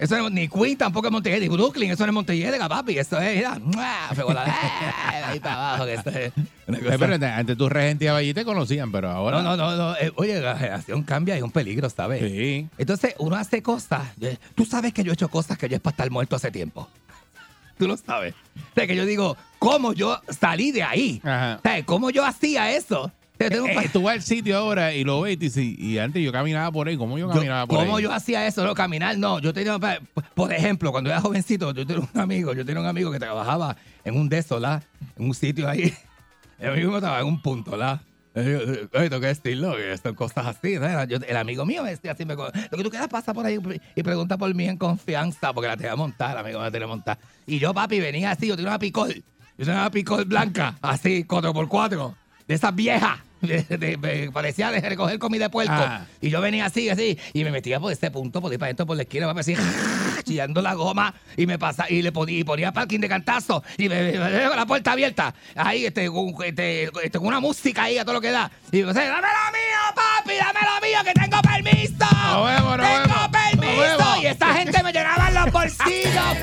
Eso 0.00 0.16
no 0.16 0.26
es 0.28 0.32
ni 0.32 0.48
Queen 0.48 0.78
tampoco 0.78 1.08
es 1.08 1.12
Montelledra, 1.12 1.42
ni 1.42 1.48
Brooklyn, 1.48 1.90
eso 1.90 2.04
no 2.06 2.10
es 2.10 2.14
Montelledra, 2.14 2.68
papi. 2.68 2.98
Eso 2.98 3.18
es, 3.20 3.36
mira, 3.36 3.58
la- 4.34 5.28
ahí 5.28 5.38
para 5.40 5.54
abajo, 5.54 5.84
que 5.84 5.94
esto 5.94 6.10
es 6.10 6.16
Eh, 6.16 6.32
pero 6.98 7.14
antes- 7.26 7.56
tú 7.58 7.68
regenteabas 7.68 8.20
allí 8.20 8.32
te 8.32 8.44
conocían, 8.44 8.90
pero 8.90 9.10
ahora. 9.10 9.42
No, 9.42 9.56
no, 9.56 9.70
no, 9.70 9.76
no. 9.76 9.96
eh, 9.96 10.10
oye, 10.16 10.40
la 10.40 10.56
generación 10.56 11.02
cambia 11.02 11.34
y 11.34 11.38
es 11.38 11.44
un 11.44 11.50
peligro, 11.50 11.90
¿sabes? 11.90 12.20
Sí. 12.22 12.66
Entonces, 12.78 13.14
uno 13.18 13.36
hace 13.36 13.62
cosas. 13.62 14.02
eh, 14.20 14.38
Tú 14.54 14.64
sabes 14.64 14.94
que 14.94 15.04
yo 15.04 15.12
he 15.12 15.14
hecho 15.14 15.28
cosas 15.28 15.58
que 15.58 15.68
yo 15.68 15.76
es 15.76 15.82
para 15.82 15.92
estar 15.92 16.10
muerto 16.10 16.34
hace 16.34 16.50
tiempo. 16.50 16.88
Tú 17.78 17.86
lo 17.86 17.96
sabes. 17.96 18.34
O 18.56 18.74
sea, 18.74 18.86
que 18.86 18.96
yo 18.96 19.04
digo, 19.04 19.36
¿cómo 19.58 19.92
yo 19.92 20.18
salí 20.28 20.72
de 20.72 20.82
ahí? 20.82 21.20
Ajá. 21.24 21.56
O 21.58 21.62
sea, 21.62 21.84
¿cómo 21.84 22.10
yo 22.10 22.24
hacía 22.24 22.70
eso? 22.72 23.12
Eh, 23.40 23.88
tú 23.92 24.02
vas 24.02 24.14
al 24.16 24.22
sitio 24.22 24.56
ahora 24.58 24.92
y 24.94 25.02
lo 25.02 25.22
ves 25.22 25.32
y, 25.32 25.36
dices, 25.36 25.64
y 25.64 25.98
antes 25.98 26.22
yo 26.22 26.30
caminaba 26.30 26.70
por 26.70 26.86
ahí. 26.88 26.96
¿Cómo 26.96 27.18
yo 27.18 27.26
Yo- 27.28 27.32
caminaba 27.34 27.66
por 27.66 27.78
¿Cómo 27.78 27.96
ahí? 27.96 28.02
yo 28.02 28.12
hacía 28.12 28.46
eso? 28.46 28.64
No, 28.64 28.74
caminar, 28.74 29.16
no. 29.16 29.38
Yo 29.38 29.52
tenía, 29.54 29.78
por 30.34 30.52
ejemplo, 30.52 30.92
cuando 30.92 31.08
era 31.10 31.20
jovencito, 31.20 31.72
yo 31.72 31.86
tenía 31.86 32.02
un 32.12 32.20
amigo, 32.20 32.52
yo 32.52 32.64
tenía 32.66 32.80
un 32.82 32.86
amigo 32.86 33.10
que 33.10 33.18
trabajaba 33.18 33.76
en 34.04 34.16
un 34.16 34.28
de 34.28 34.38
esos, 34.38 34.60
¿la? 34.60 34.82
En 35.16 35.26
un 35.26 35.34
sitio 35.34 35.68
ahí. 35.68 35.92
El 36.58 36.70
amigo 36.72 36.94
estaba 36.96 37.18
en 37.20 37.26
un 37.26 37.40
punto, 37.40 37.76
¿la? 37.76 38.02
Eh, 38.34 38.86
eh, 38.92 39.08
Tengo 39.08 39.20
que 39.20 39.26
decirlo, 39.28 39.74
son 40.02 40.14
cosas 40.14 40.46
así. 40.46 40.74
¿no? 40.78 41.04
Yo- 41.04 41.16
el 41.26 41.36
amigo 41.38 41.64
mío 41.64 41.82
me 41.82 41.90
decía 41.90 42.12
así, 42.12 42.26
me, 42.26 42.34
lo 42.34 42.50
que 42.52 42.82
tú 42.84 42.90
quieras 42.90 43.08
pasa 43.08 43.32
por 43.32 43.46
ahí 43.46 43.58
y 43.96 44.02
pregunta 44.02 44.36
por 44.36 44.54
mí 44.54 44.66
en 44.68 44.76
confianza, 44.76 45.52
porque 45.54 45.68
la 45.68 45.76
tenía 45.78 45.96
montada, 45.96 46.32
el 46.32 46.38
amigo 46.38 46.58
me 46.58 46.66
la 46.66 46.70
tenía 46.70 46.86
montada. 46.86 47.18
Y 47.46 47.58
yo, 47.58 47.72
papi, 47.72 47.98
venía 48.00 48.32
así, 48.32 48.46
yo 48.46 48.54
tenía 48.56 48.70
una 48.72 48.78
picol, 48.78 49.14
yo 49.14 49.64
tenía 49.64 49.80
una 49.80 49.90
picol 49.90 50.26
blanca, 50.26 50.76
así, 50.82 51.24
4x4, 51.24 52.14
de 52.46 52.54
esas 52.54 52.74
viejas. 52.74 53.18
De- 53.40 53.62
de- 53.64 53.96
de- 53.96 54.30
parecía 54.32 54.70
de 54.70 54.80
recoger 54.80 55.18
comida 55.18 55.44
de 55.44 55.50
puerco. 55.50 55.72
Ah. 55.76 56.06
Y 56.20 56.30
yo 56.30 56.40
venía 56.40 56.66
así, 56.66 56.88
así, 56.90 57.18
y 57.32 57.44
me 57.44 57.50
metía 57.50 57.80
por 57.80 57.92
este 57.92 58.10
punto, 58.10 58.40
por 58.40 58.52
ir 58.52 58.58
para 58.58 58.68
adentro, 58.68 58.86
por 58.86 58.96
la 58.96 59.02
esquina, 59.02 59.26
papi, 59.26 59.40
así, 59.40 59.54
chillando 60.24 60.60
la 60.62 60.74
goma, 60.74 61.14
y 61.36 61.46
me 61.46 61.58
pasa, 61.58 61.86
y 61.88 62.02
le 62.02 62.12
ponía, 62.12 62.38
y 62.38 62.44
ponía 62.44 62.72
parking 62.72 63.00
de 63.00 63.08
cantazo, 63.08 63.62
y 63.78 63.88
me, 63.88 64.12
me- 64.12 64.18
me- 64.18 64.30
la 64.56 64.66
puerta 64.66 64.92
abierta, 64.92 65.34
ahí, 65.56 65.86
este, 65.86 66.08
con, 66.08 66.34
este, 66.44 66.90
este, 67.02 67.18
una 67.18 67.40
música 67.40 67.84
ahí 67.84 67.98
a 67.98 68.04
todo 68.04 68.14
lo 68.14 68.20
que 68.20 68.30
da. 68.30 68.50
Y 68.72 68.80
yo, 68.80 68.92
dame 68.92 69.08
lo 69.10 69.12
mío, 69.16 69.94
papi, 69.94 70.34
dame 70.38 70.60
lo 70.60 70.80
mío, 70.86 70.98
que 71.04 71.12
tengo 71.20 71.40
permiso. 71.42 71.94
Nos 72.00 72.46
vemos, 72.46 72.76
nos 72.76 72.86
tengo 72.86 73.02
vemos, 73.08 73.28
permiso. 73.30 74.22
Y 74.22 74.26
esta 74.26 74.54
gente 74.54 74.82
me 74.82 74.92
llenaba 74.92 75.30
los 75.30 75.52
bolsillos. 75.52 76.36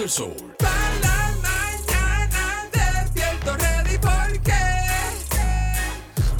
El 0.00 0.08
sol. 0.08 0.34
para 0.58 0.72
la 1.02 1.30
mañana 1.42 2.68
despierto 2.72 3.56
ready 3.56 3.98
porque 3.98 4.62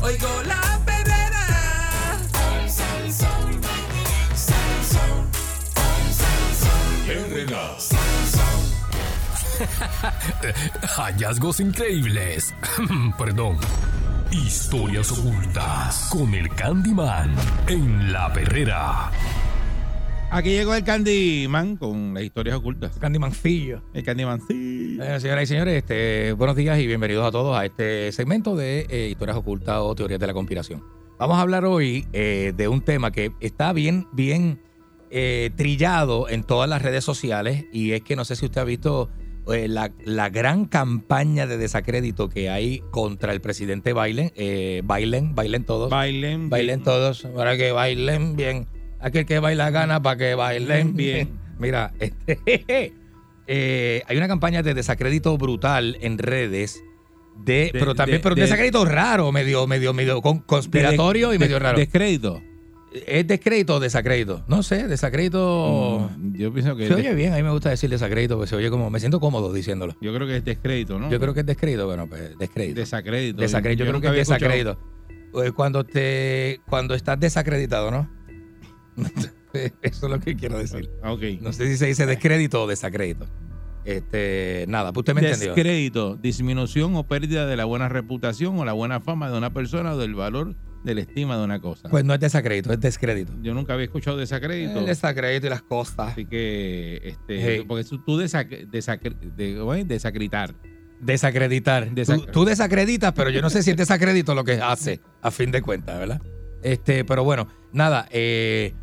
oigo 0.02 0.42
la 0.46 0.80
perrera. 0.86 1.46
Herrera. 7.06 7.76
Hallazgos 10.96 11.60
increíbles. 11.60 12.54
Perdón. 13.18 13.58
Historias 14.30 15.10
ocultas 15.12 16.08
con 16.10 16.32
el 16.34 16.48
Candyman 16.54 17.34
en 17.66 18.12
la 18.12 18.32
perrera. 18.32 19.10
Aquí 20.32 20.50
llegó 20.50 20.76
el 20.76 20.84
Candyman 20.84 21.76
con 21.76 22.14
las 22.14 22.22
historias 22.22 22.56
ocultas. 22.56 22.96
Candymancillo. 22.98 23.82
El 23.92 24.04
Candyman, 24.04 24.40
sí. 24.46 24.96
Eh, 25.02 25.18
señoras 25.18 25.42
y 25.42 25.46
señores, 25.48 25.74
este, 25.78 26.32
buenos 26.34 26.54
días 26.54 26.78
y 26.78 26.86
bienvenidos 26.86 27.26
a 27.26 27.32
todos 27.32 27.58
a 27.58 27.64
este 27.64 28.12
segmento 28.12 28.54
de 28.54 28.86
eh, 28.88 29.08
historias 29.10 29.36
ocultas 29.36 29.78
o 29.80 29.92
teorías 29.96 30.20
de 30.20 30.28
la 30.28 30.32
conspiración. 30.32 30.84
Vamos 31.18 31.36
a 31.36 31.40
hablar 31.40 31.64
hoy 31.64 32.06
eh, 32.12 32.52
de 32.56 32.68
un 32.68 32.80
tema 32.80 33.10
que 33.10 33.32
está 33.40 33.72
bien, 33.72 34.06
bien 34.12 34.62
eh, 35.10 35.50
trillado 35.56 36.28
en 36.28 36.44
todas 36.44 36.70
las 36.70 36.80
redes 36.80 37.02
sociales 37.02 37.64
y 37.72 37.90
es 37.92 38.02
que 38.02 38.14
no 38.14 38.24
sé 38.24 38.36
si 38.36 38.46
usted 38.46 38.60
ha 38.60 38.64
visto 38.64 39.10
la, 39.46 39.90
la 40.04 40.28
gran 40.28 40.66
campaña 40.66 41.48
de 41.48 41.56
desacrédito 41.56 42.28
que 42.28 42.50
hay 42.50 42.84
contra 42.92 43.32
el 43.32 43.40
presidente 43.40 43.94
Biden. 43.94 44.30
Bailen, 44.86 45.34
bailen 45.34 45.64
todos. 45.64 45.90
Bailen. 45.90 46.50
Bailen 46.50 46.84
todos, 46.84 47.26
para 47.34 47.56
que 47.56 47.72
bailen 47.72 48.36
bien. 48.36 48.68
Aquel 49.00 49.26
que 49.26 49.38
baila 49.38 49.70
gana 49.70 50.02
para 50.02 50.16
que 50.16 50.34
bailen 50.34 50.94
bien. 50.96 51.30
Mira, 51.58 51.92
este, 52.00 52.38
eh, 53.46 54.02
hay 54.06 54.16
una 54.16 54.28
campaña 54.28 54.62
de 54.62 54.74
desacrédito 54.74 55.36
brutal 55.38 55.96
en 56.00 56.18
redes. 56.18 56.80
De, 57.44 57.70
pero 57.72 57.94
también, 57.94 58.18
de- 58.18 58.22
pero 58.22 58.34
un 58.34 58.36
de- 58.36 58.42
desacrédito 58.42 58.84
raro, 58.84 59.32
medio, 59.32 59.66
medio, 59.66 59.94
medio 59.94 60.20
con- 60.20 60.40
conspiratorio 60.40 61.32
y 61.32 61.38
medio 61.38 61.58
raro. 61.58 61.78
Descrédito. 61.78 62.42
¿Es 63.06 63.24
descrédito 63.26 63.76
o 63.76 63.80
desacrédito? 63.80 64.42
No 64.48 64.62
sé, 64.64 64.88
desacrédito. 64.88 66.10
Mm, 66.18 66.34
yo 66.36 66.52
pienso 66.52 66.74
que. 66.76 66.88
Se 66.88 66.94
oye 66.94 67.14
bien, 67.14 67.32
a 67.32 67.36
mí 67.36 67.42
me 67.42 67.50
gusta 67.50 67.70
decir 67.70 67.88
desacrédito, 67.88 68.34
porque 68.36 68.48
se 68.50 68.56
oye 68.56 68.68
como, 68.68 68.90
me 68.90 68.98
siento 68.98 69.20
cómodo 69.20 69.52
diciéndolo. 69.52 69.94
Yo 70.00 70.12
creo 70.12 70.26
que 70.26 70.38
es 70.38 70.44
descrédito, 70.44 70.98
¿no? 70.98 71.08
Yo 71.10 71.20
creo 71.20 71.32
que 71.32 71.40
es 71.40 71.46
descrédito, 71.46 71.86
bueno, 71.86 72.08
pues 72.08 72.36
descrédito. 72.36 72.80
Desacrédito. 72.80 73.40
Desacrédito, 73.40 73.84
yo, 73.84 73.90
creo 73.90 74.00
que 74.00 74.20
es 74.20 74.28
escuchado- 74.28 74.52
desacrédito. 74.52 74.78
Eh, 75.44 75.52
Cuando 75.52 75.84
te 75.84 76.60
cuando 76.68 76.94
estás 76.94 77.18
desacreditado, 77.20 77.92
¿no? 77.92 78.10
Eso 79.82 80.06
es 80.06 80.12
lo 80.12 80.20
que 80.20 80.36
quiero 80.36 80.58
decir. 80.58 80.90
Ok. 81.02 81.22
No 81.40 81.52
sé 81.52 81.66
si 81.68 81.76
se 81.76 81.86
dice 81.86 82.06
descrédito 82.06 82.62
o 82.62 82.66
desacrédito. 82.66 83.26
Este, 83.84 84.66
nada, 84.68 84.92
pues 84.92 85.02
usted 85.02 85.14
me 85.14 85.22
entendió. 85.22 85.54
Descrédito, 85.54 86.16
disminución 86.16 86.94
o 86.96 87.04
pérdida 87.06 87.46
de 87.46 87.56
la 87.56 87.64
buena 87.64 87.88
reputación 87.88 88.58
o 88.58 88.64
la 88.64 88.72
buena 88.72 89.00
fama 89.00 89.30
de 89.30 89.38
una 89.38 89.52
persona 89.52 89.94
o 89.94 89.98
del 89.98 90.14
valor 90.14 90.54
de 90.84 90.94
la 90.94 91.00
estima 91.00 91.36
de 91.38 91.44
una 91.44 91.60
cosa. 91.60 91.88
Pues 91.88 92.04
no 92.04 92.12
es 92.14 92.20
desacrédito, 92.20 92.72
es 92.72 92.80
descrédito. 92.80 93.32
Yo 93.42 93.54
nunca 93.54 93.72
había 93.72 93.86
escuchado 93.86 94.16
desacrédito. 94.18 94.80
El 94.80 94.86
desacrédito 94.86 95.46
y 95.46 95.50
las 95.50 95.62
cosas. 95.62 96.12
Así 96.12 96.26
que, 96.26 97.00
este, 97.04 97.64
porque 97.64 97.84
tú- 97.84 98.18
desac- 98.20 98.68
desacreditar. 98.70 100.54
Desacreditar. 101.00 101.90
Desac- 101.90 102.26
tú, 102.26 102.32
tú 102.32 102.44
desacreditas, 102.44 103.12
pero 103.14 103.30
yo 103.30 103.40
no 103.40 103.48
sé 103.50 103.62
si 103.62 103.70
es 103.70 103.76
desacrédito 103.76 104.34
lo 104.34 104.44
que 104.44 104.60
hace, 104.60 105.00
a 105.22 105.30
fin 105.30 105.50
de 105.50 105.62
cuentas, 105.62 105.98
¿verdad? 105.98 106.20
Este, 106.62 107.04
pero 107.04 107.24
bueno, 107.24 107.48
nada, 107.72 108.06
eh, 108.10 108.74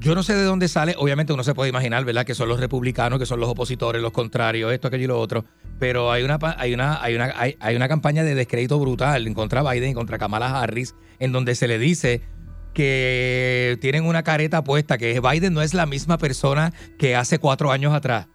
yo 0.00 0.14
no 0.14 0.22
sé 0.22 0.34
de 0.34 0.42
dónde 0.44 0.66
sale, 0.68 0.94
obviamente 0.98 1.32
uno 1.32 1.44
se 1.44 1.54
puede 1.54 1.70
imaginar, 1.70 2.04
¿verdad? 2.04 2.24
Que 2.26 2.34
son 2.34 2.48
los 2.48 2.58
republicanos, 2.58 3.18
que 3.18 3.26
son 3.26 3.38
los 3.40 3.48
opositores, 3.48 4.02
los 4.02 4.10
contrarios, 4.12 4.72
esto, 4.72 4.88
aquello 4.88 5.04
y 5.04 5.08
lo 5.08 5.20
otro. 5.20 5.44
Pero 5.78 6.10
hay 6.10 6.22
una, 6.24 6.38
hay 6.56 6.74
una, 6.74 7.02
hay 7.02 7.14
una, 7.14 7.32
hay, 7.36 7.56
hay 7.60 7.76
una 7.76 7.88
campaña 7.88 8.24
de 8.24 8.34
descrédito 8.34 8.78
brutal 8.80 9.26
en 9.26 9.34
contra 9.34 9.62
de 9.62 9.70
Biden 9.70 9.90
y 9.90 9.94
contra 9.94 10.18
Kamala 10.18 10.60
Harris, 10.60 10.94
en 11.20 11.30
donde 11.32 11.54
se 11.54 11.68
le 11.68 11.78
dice 11.78 12.22
que 12.82 13.78
tienen 13.80 14.04
una 14.06 14.22
careta 14.22 14.64
puesta, 14.64 14.98
que 14.98 15.20
Biden 15.20 15.52
no 15.54 15.62
es 15.62 15.74
la 15.74 15.86
misma 15.86 16.18
persona 16.18 16.72
que 16.98 17.14
hace 17.16 17.38
cuatro 17.38 17.70
años 17.70 17.92
atrás. 17.94 18.26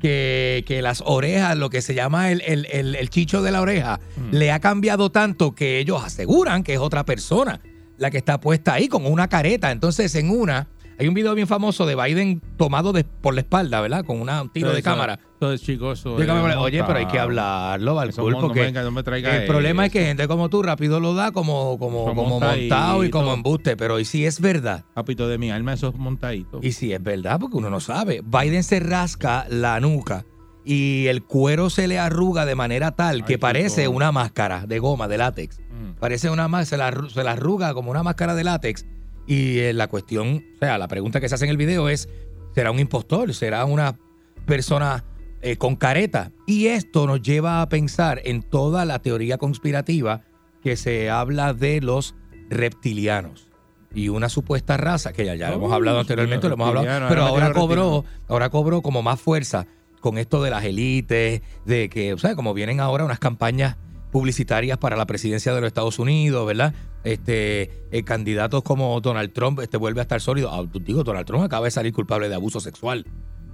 Que, 0.00 0.62
que 0.68 0.82
las 0.82 1.02
orejas, 1.06 1.56
lo 1.56 1.70
que 1.70 1.80
se 1.80 1.94
llama 1.94 2.30
el, 2.30 2.42
el- 2.42 2.66
el- 2.70 2.94
el 2.96 3.08
chicho 3.10 3.40
de 3.42 3.50
la 3.50 3.62
oreja, 3.62 3.98
le 4.30 4.52
ha 4.52 4.60
cambiado 4.60 5.10
tanto 5.10 5.54
que 5.54 5.78
ellos 5.78 6.04
aseguran 6.04 6.62
que 6.62 6.74
es 6.74 6.78
otra 6.80 7.04
persona 7.06 7.60
la 7.98 8.10
que 8.10 8.18
está 8.18 8.38
puesta 8.40 8.74
ahí 8.74 8.88
con 8.88 9.06
una 9.06 9.28
careta. 9.28 9.70
Entonces, 9.70 10.14
en 10.14 10.30
una, 10.30 10.68
hay 10.98 11.08
un 11.08 11.14
video 11.14 11.34
bien 11.34 11.46
famoso 11.46 11.84
de 11.86 11.94
Biden 11.94 12.40
tomado 12.56 12.92
de- 12.92 13.04
por 13.04 13.34
la 13.34 13.40
espalda, 13.40 13.80
¿verdad? 13.80 14.04
Con 14.04 14.20
una- 14.20 14.42
un 14.42 14.50
tiro 14.50 14.72
de 14.72 14.82
cámara. 14.82 15.18
Todo 15.38 15.52
es 15.52 15.60
chicoso. 15.62 16.18
Yo 16.18 16.60
Oye, 16.60 16.82
pero 16.84 16.98
hay 16.98 17.06
que 17.06 17.18
hablarlo, 17.18 17.90
Eso 18.02 18.22
Balcour, 18.22 18.32
no 18.32 18.40
porque 18.40 18.72
no 18.72 18.90
me 18.90 19.00
el 19.00 19.46
problema 19.46 19.84
es 19.86 19.92
que 19.92 20.04
gente 20.06 20.26
como 20.26 20.48
tú 20.48 20.62
rápido 20.62 20.98
lo 20.98 21.12
da 21.14 21.30
como, 21.32 21.78
como, 21.78 22.06
como 22.06 22.40
montado 22.40 23.04
y 23.04 23.10
como 23.10 23.34
embuste, 23.34 23.76
pero 23.76 24.00
y 24.00 24.06
si 24.06 24.24
es 24.24 24.40
verdad. 24.40 24.84
Papito 24.94 25.28
de 25.28 25.36
mi 25.36 25.50
alma, 25.50 25.74
esos 25.74 25.94
montaditos. 25.94 26.64
Y 26.64 26.72
si 26.72 26.92
es 26.94 27.02
verdad, 27.02 27.38
porque 27.38 27.58
uno 27.58 27.68
no 27.68 27.80
sabe. 27.80 28.22
Biden 28.24 28.62
se 28.62 28.80
rasca 28.80 29.46
la 29.50 29.78
nuca 29.80 30.24
y 30.66 31.06
el 31.06 31.22
cuero 31.22 31.70
se 31.70 31.86
le 31.86 31.98
arruga 31.98 32.44
de 32.44 32.56
manera 32.56 32.90
tal 32.90 33.24
que 33.24 33.34
Ay, 33.34 33.38
parece 33.38 33.86
una 33.86 34.10
máscara 34.10 34.66
de 34.66 34.78
goma, 34.80 35.06
de 35.06 35.16
látex. 35.16 35.60
Mm. 35.70 35.92
Parece 36.00 36.28
una 36.28 36.48
máscara, 36.48 36.90
se 36.92 37.14
se 37.14 37.22
la 37.22 37.32
arruga 37.32 37.72
como 37.72 37.92
una 37.92 38.02
máscara 38.02 38.34
de 38.34 38.44
látex. 38.44 38.84
Y 39.28 39.60
eh, 39.60 39.72
la 39.72 39.86
cuestión, 39.86 40.44
o 40.56 40.58
sea, 40.58 40.76
la 40.76 40.88
pregunta 40.88 41.20
que 41.20 41.28
se 41.28 41.36
hace 41.36 41.44
en 41.44 41.52
el 41.52 41.56
video 41.56 41.88
es, 41.88 42.08
¿será 42.54 42.72
un 42.72 42.80
impostor? 42.80 43.32
¿Será 43.32 43.64
una 43.64 43.96
persona 44.44 45.04
eh, 45.42 45.56
con 45.56 45.76
careta. 45.76 46.32
Y 46.46 46.66
esto 46.66 47.06
nos 47.06 47.22
lleva 47.22 47.62
a 47.62 47.68
pensar 47.68 48.20
en 48.24 48.42
toda 48.42 48.84
la 48.84 49.00
teoría 49.00 49.38
conspirativa 49.38 50.22
que 50.62 50.76
se 50.76 51.10
habla 51.10 51.52
de 51.52 51.80
los 51.80 52.16
reptilianos. 52.48 53.48
Y 53.94 54.08
una 54.08 54.28
supuesta 54.28 54.76
raza, 54.76 55.12
que 55.12 55.24
ya, 55.24 55.36
ya 55.36 55.50
lo 55.50 55.56
hemos 55.56 55.72
hablado 55.72 56.00
anteriormente, 56.00 56.48
lo 56.48 56.54
hemos 56.54 56.68
hablado, 56.68 57.08
pero 57.08 57.22
ahora 57.22 57.52
cobró, 57.52 58.04
ahora 58.28 58.50
cobró 58.50 58.82
como 58.82 59.02
más 59.02 59.20
fuerza 59.20 59.66
con 60.06 60.18
esto 60.18 60.40
de 60.40 60.50
las 60.50 60.62
élites, 60.62 61.42
de 61.64 61.88
que, 61.88 62.12
o 62.12 62.18
sea, 62.18 62.36
como 62.36 62.54
vienen 62.54 62.78
ahora 62.78 63.04
unas 63.04 63.18
campañas 63.18 63.76
publicitarias 64.12 64.78
para 64.78 64.94
la 64.94 65.04
presidencia 65.04 65.52
de 65.52 65.60
los 65.60 65.66
Estados 65.66 65.98
Unidos, 65.98 66.46
¿verdad? 66.46 66.74
Este, 67.02 67.88
eh, 67.90 68.04
candidatos 68.04 68.62
como 68.62 69.00
Donald 69.00 69.32
Trump 69.32 69.58
este, 69.58 69.78
vuelve 69.78 69.98
a 69.98 70.02
estar 70.02 70.20
sólido. 70.20 70.52
Ah, 70.52 70.64
digo, 70.80 71.02
Donald 71.02 71.26
Trump 71.26 71.42
acaba 71.42 71.64
de 71.64 71.72
salir 71.72 71.92
culpable 71.92 72.28
de 72.28 72.36
abuso 72.36 72.60
sexual, 72.60 73.04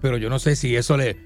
pero 0.03 0.19
yo 0.19 0.29
no 0.29 0.39
sé 0.39 0.55
si 0.55 0.77
eso 0.77 0.99
le, 0.99 1.17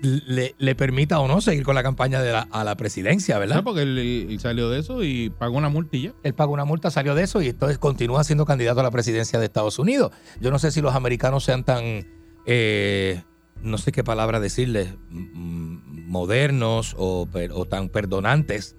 le, 0.00 0.54
le 0.56 0.74
permita 0.74 1.20
o 1.20 1.28
no 1.28 1.42
seguir 1.42 1.62
con 1.62 1.74
la 1.74 1.82
campaña 1.82 2.22
de 2.22 2.32
la, 2.32 2.48
a 2.50 2.64
la 2.64 2.78
presidencia, 2.78 3.38
¿verdad? 3.38 3.56
No, 3.56 3.64
porque 3.64 3.82
él, 3.82 3.98
él 4.30 4.40
salió 4.40 4.70
de 4.70 4.80
eso 4.80 5.04
y 5.04 5.28
pagó 5.28 5.58
una 5.58 5.68
multilla. 5.68 6.14
Él 6.22 6.32
pagó 6.32 6.54
una 6.54 6.64
multa, 6.64 6.90
salió 6.90 7.14
de 7.14 7.24
eso 7.24 7.42
y 7.42 7.48
entonces 7.48 7.76
continúa 7.76 8.24
siendo 8.24 8.46
candidato 8.46 8.80
a 8.80 8.84
la 8.84 8.90
presidencia 8.90 9.38
de 9.38 9.44
Estados 9.44 9.78
Unidos. 9.78 10.12
Yo 10.40 10.50
no 10.50 10.58
sé 10.58 10.70
si 10.70 10.80
los 10.80 10.94
americanos 10.94 11.44
sean 11.44 11.62
tan, 11.62 12.06
eh, 12.46 13.22
no 13.62 13.78
sé 13.78 13.92
qué 13.92 14.04
palabra 14.04 14.40
decirles, 14.40 14.94
modernos 15.10 16.94
o, 16.98 17.28
tan 17.68 17.88
perdonantes. 17.88 18.76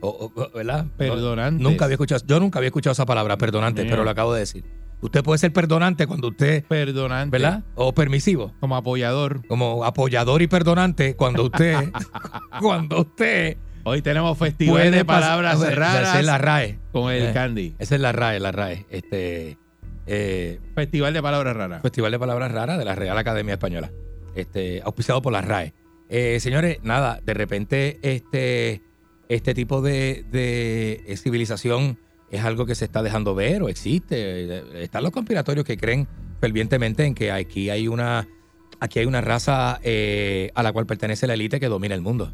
o- 0.00 0.30
o- 0.34 0.50
¿Verdad? 0.54 0.84
No- 0.84 0.90
Perdonantes. 0.96 1.60
nunca 1.60 1.84
había 1.86 1.94
escuchado, 1.94 2.22
yo 2.24 2.38
nunca 2.38 2.60
había 2.60 2.68
escuchado 2.68 2.92
esa 2.92 3.04
palabra, 3.04 3.36
perdonante, 3.36 3.82
Bien. 3.82 3.90
pero 3.90 4.04
lo 4.04 4.10
acabo 4.10 4.32
de 4.32 4.40
decir. 4.40 4.64
Usted 5.00 5.22
puede 5.24 5.38
ser 5.38 5.52
perdonante 5.52 6.06
cuando 6.06 6.28
usted, 6.28 6.64
Perdonante. 6.66 7.30
¿verdad? 7.36 7.64
O 7.74 7.92
permisivo. 7.94 8.52
Como 8.60 8.76
apoyador. 8.76 9.44
Como 9.48 9.84
apoyador 9.84 10.42
y 10.42 10.46
perdonante 10.48 11.14
cuando 11.16 11.44
usted, 11.44 11.90
cuando 12.60 13.00
usted 13.00 13.56
Hoy 13.84 14.02
tenemos 14.02 14.36
festival 14.38 14.90
de 14.90 15.04
palabras 15.04 15.60
raras 15.74 16.08
Esa 16.10 16.20
es 16.20 16.26
la 16.26 16.36
RAE. 16.38 16.78
con 16.92 17.10
el 17.12 17.28
Eh, 17.28 17.32
candy. 17.32 17.74
Esa 17.78 17.94
es 17.94 18.00
la 18.00 18.12
RAE, 18.12 18.38
la 18.40 18.52
RAE. 18.52 18.86
Este, 18.90 19.56
eh, 20.06 20.60
Festival 20.74 21.12
de 21.14 21.22
palabras 21.22 21.56
raras. 21.56 21.80
Festival 21.82 22.10
de 22.12 22.18
Palabras 22.18 22.52
Raras 22.52 22.78
de 22.78 22.84
la 22.84 22.94
Real 22.94 23.16
Academia 23.16 23.54
Española. 23.54 23.90
Este, 24.38 24.80
auspiciado 24.84 25.20
por 25.20 25.32
la 25.32 25.40
RAE. 25.40 25.74
Eh, 26.08 26.38
señores, 26.38 26.78
nada, 26.84 27.20
de 27.24 27.34
repente 27.34 27.98
este, 28.02 28.82
este 29.28 29.52
tipo 29.52 29.82
de, 29.82 30.24
de, 30.30 31.02
eh, 31.06 31.16
civilización 31.16 31.98
es 32.30 32.44
algo 32.44 32.64
que 32.64 32.76
se 32.76 32.84
está 32.84 33.02
dejando 33.02 33.34
ver 33.34 33.64
o 33.64 33.68
existe. 33.68 34.16
Eh, 34.16 34.84
Están 34.84 35.02
los 35.02 35.10
conspiratorios 35.10 35.66
que 35.66 35.76
creen 35.76 36.06
fervientemente 36.40 37.04
en 37.04 37.16
que 37.16 37.32
aquí 37.32 37.68
hay 37.68 37.88
una, 37.88 38.28
aquí 38.78 39.00
hay 39.00 39.06
una 39.06 39.20
raza 39.20 39.80
eh, 39.82 40.52
a 40.54 40.62
la 40.62 40.72
cual 40.72 40.86
pertenece 40.86 41.26
la 41.26 41.34
élite 41.34 41.58
que 41.58 41.66
domina 41.66 41.96
el 41.96 42.00
mundo. 42.00 42.32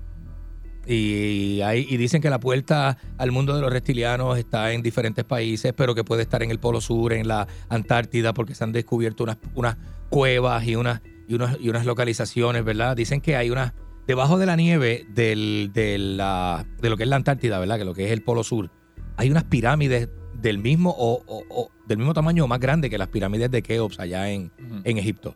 Y, 0.86 1.62
hay, 1.62 1.86
y 1.88 1.96
dicen 1.96 2.20
que 2.20 2.28
la 2.28 2.38
puerta 2.38 2.98
al 3.16 3.32
mundo 3.32 3.56
de 3.56 3.62
los 3.62 3.72
reptilianos 3.72 4.36
está 4.36 4.72
en 4.72 4.82
diferentes 4.82 5.24
países, 5.24 5.72
pero 5.74 5.94
que 5.94 6.04
puede 6.04 6.20
estar 6.20 6.42
en 6.42 6.50
el 6.50 6.58
Polo 6.58 6.82
Sur, 6.82 7.14
en 7.14 7.26
la 7.26 7.48
Antártida, 7.70 8.34
porque 8.34 8.54
se 8.54 8.64
han 8.64 8.72
descubierto 8.72 9.24
unas, 9.24 9.38
unas 9.54 9.78
cuevas 10.10 10.66
y 10.66 10.76
unas, 10.76 11.00
y, 11.28 11.34
unas, 11.34 11.56
y 11.60 11.68
unas 11.68 11.86
localizaciones, 11.86 12.64
¿verdad? 12.64 12.96
Dicen 12.96 13.20
que 13.20 13.36
hay 13.36 13.50
unas, 13.50 13.72
debajo 14.06 14.38
de 14.38 14.46
la 14.46 14.56
nieve 14.56 15.06
del, 15.10 15.70
de, 15.72 15.98
la, 15.98 16.66
de 16.80 16.90
lo 16.90 16.96
que 16.96 17.02
es 17.04 17.08
la 17.08 17.16
Antártida, 17.16 17.58
¿verdad? 17.58 17.78
Que 17.78 17.84
lo 17.84 17.94
que 17.94 18.04
es 18.06 18.10
el 18.12 18.22
Polo 18.22 18.44
Sur, 18.44 18.70
hay 19.16 19.30
unas 19.30 19.44
pirámides 19.44 20.08
del 20.40 20.58
mismo 20.58 20.90
o, 20.96 21.22
o- 21.26 21.44
o 21.48 21.70
del 21.86 21.98
mismo 21.98 22.12
tamaño 22.14 22.44
o 22.44 22.48
más 22.48 22.60
grande 22.60 22.90
que 22.90 22.98
las 22.98 23.08
pirámides 23.08 23.50
de 23.50 23.62
Keops 23.62 24.00
allá 24.00 24.30
en, 24.30 24.52
en 24.84 24.98
Egipto. 24.98 25.34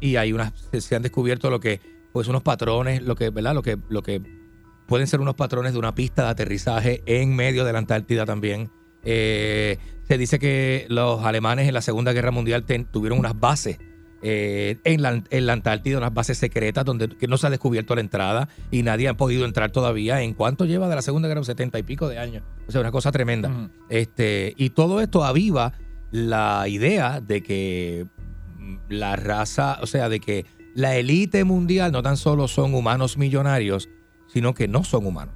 Y 0.00 0.16
hay 0.16 0.32
unas, 0.32 0.52
se, 0.72 0.80
se 0.80 0.96
han 0.96 1.02
descubierto 1.02 1.50
lo 1.50 1.60
que, 1.60 1.80
pues 2.12 2.26
unos 2.28 2.42
patrones, 2.42 3.02
lo 3.02 3.14
que, 3.14 3.30
¿verdad? 3.30 3.54
Lo 3.54 3.62
que, 3.62 3.76
lo 3.88 4.02
que 4.02 4.20
pueden 4.88 5.06
ser 5.06 5.20
unos 5.20 5.34
patrones 5.36 5.72
de 5.74 5.78
una 5.78 5.94
pista 5.94 6.24
de 6.24 6.30
aterrizaje 6.30 7.02
en 7.06 7.36
medio 7.36 7.64
de 7.64 7.72
la 7.72 7.78
Antártida 7.78 8.24
también. 8.24 8.70
Eh, 9.04 9.78
se 10.08 10.18
dice 10.18 10.38
que 10.38 10.86
los 10.88 11.24
alemanes 11.24 11.68
en 11.68 11.74
la 11.74 11.82
Segunda 11.82 12.12
Guerra 12.12 12.30
Mundial 12.32 12.64
ten- 12.64 12.86
tuvieron 12.86 13.18
unas 13.18 13.38
bases 13.38 13.78
eh, 14.22 14.78
en, 14.84 15.02
la, 15.02 15.22
en 15.30 15.46
la 15.46 15.52
Antártida, 15.54 15.98
unas 15.98 16.12
bases 16.12 16.36
secretas 16.38 16.84
donde 16.84 17.08
que 17.08 17.26
no 17.26 17.36
se 17.38 17.46
ha 17.46 17.50
descubierto 17.50 17.94
la 17.94 18.00
entrada 18.02 18.48
y 18.70 18.82
nadie 18.82 19.08
ha 19.08 19.14
podido 19.14 19.44
entrar 19.44 19.70
todavía. 19.70 20.22
¿En 20.22 20.34
cuánto 20.34 20.64
lleva 20.66 20.88
de 20.88 20.94
la 20.96 21.02
Segunda 21.02 21.28
Guerra? 21.28 21.42
70 21.44 21.78
y 21.78 21.82
pico 21.82 22.08
de 22.08 22.18
años. 22.18 22.42
O 22.68 22.72
sea, 22.72 22.80
una 22.80 22.90
cosa 22.92 23.12
tremenda. 23.12 23.70
Este, 23.88 24.54
y 24.56 24.70
todo 24.70 25.00
esto 25.00 25.24
aviva 25.24 25.72
la 26.10 26.66
idea 26.68 27.20
de 27.20 27.42
que 27.42 28.06
la 28.88 29.16
raza, 29.16 29.78
o 29.82 29.86
sea, 29.86 30.08
de 30.08 30.20
que 30.20 30.44
la 30.74 30.96
élite 30.96 31.44
mundial 31.44 31.92
no 31.92 32.02
tan 32.02 32.16
solo 32.16 32.46
son 32.48 32.74
humanos 32.74 33.16
millonarios, 33.16 33.88
sino 34.28 34.54
que 34.54 34.68
no 34.68 34.84
son 34.84 35.06
humanos. 35.06 35.34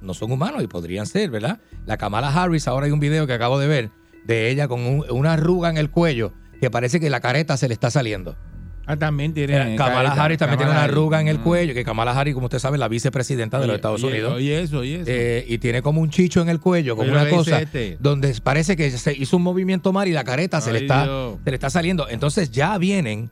No 0.00 0.14
son 0.14 0.32
humanos 0.32 0.62
y 0.62 0.66
podrían 0.66 1.06
ser, 1.06 1.30
¿verdad? 1.30 1.60
La 1.86 1.96
Kamala 1.96 2.28
Harris, 2.32 2.68
ahora 2.68 2.86
hay 2.86 2.92
un 2.92 3.00
video 3.00 3.26
que 3.26 3.32
acabo 3.34 3.58
de 3.58 3.66
ver 3.66 3.90
de 4.24 4.50
ella 4.50 4.68
con 4.68 4.80
un- 4.80 5.04
una 5.10 5.32
arruga 5.34 5.70
en 5.70 5.76
el 5.78 5.90
cuello 5.90 6.32
que 6.60 6.70
parece 6.70 7.00
que 7.00 7.10
la 7.10 7.20
careta 7.20 7.56
se 7.56 7.68
le 7.68 7.74
está 7.74 7.90
saliendo. 7.90 8.36
Ah, 8.86 8.96
también 8.96 9.32
tiene. 9.32 9.74
Eh, 9.74 9.76
Kamala. 9.76 10.10
Harris 10.12 10.38
también 10.38 10.58
tiene 10.58 10.72
una 10.72 10.82
arruga 10.82 11.20
en 11.20 11.28
el 11.28 11.38
cuello, 11.40 11.74
que 11.74 11.84
Kamala 11.84 12.10
Harris, 12.12 12.34
como 12.34 12.46
usted 12.46 12.58
sabe, 12.58 12.74
es 12.76 12.80
la 12.80 12.88
vicepresidenta 12.88 13.60
de 13.60 13.66
los 13.68 13.76
Estados 13.76 14.02
oye, 14.02 14.14
Unidos. 14.14 14.32
Oye, 14.34 14.60
eso, 14.62 14.78
oye, 14.78 14.94
eso. 15.00 15.04
Eh, 15.06 15.44
y 15.48 15.58
tiene 15.58 15.80
como 15.80 16.00
un 16.00 16.10
chicho 16.10 16.40
en 16.42 16.48
el 16.48 16.58
cuello, 16.58 16.96
como 16.96 17.12
Oye, 17.12 17.20
una 17.20 17.30
cosa 17.30 17.60
este. 17.60 17.98
donde 18.00 18.34
parece 18.42 18.76
que 18.76 18.90
se 18.90 19.12
hizo 19.16 19.36
un 19.36 19.44
movimiento 19.44 19.92
mal 19.92 20.08
y 20.08 20.12
la 20.12 20.24
careta 20.24 20.60
se 20.60 20.72
le 20.72 20.80
está 20.80 21.04
Dios. 21.04 21.38
se 21.44 21.50
le 21.50 21.54
está 21.54 21.70
saliendo. 21.70 22.08
Entonces 22.08 22.50
ya 22.50 22.76
vienen 22.78 23.30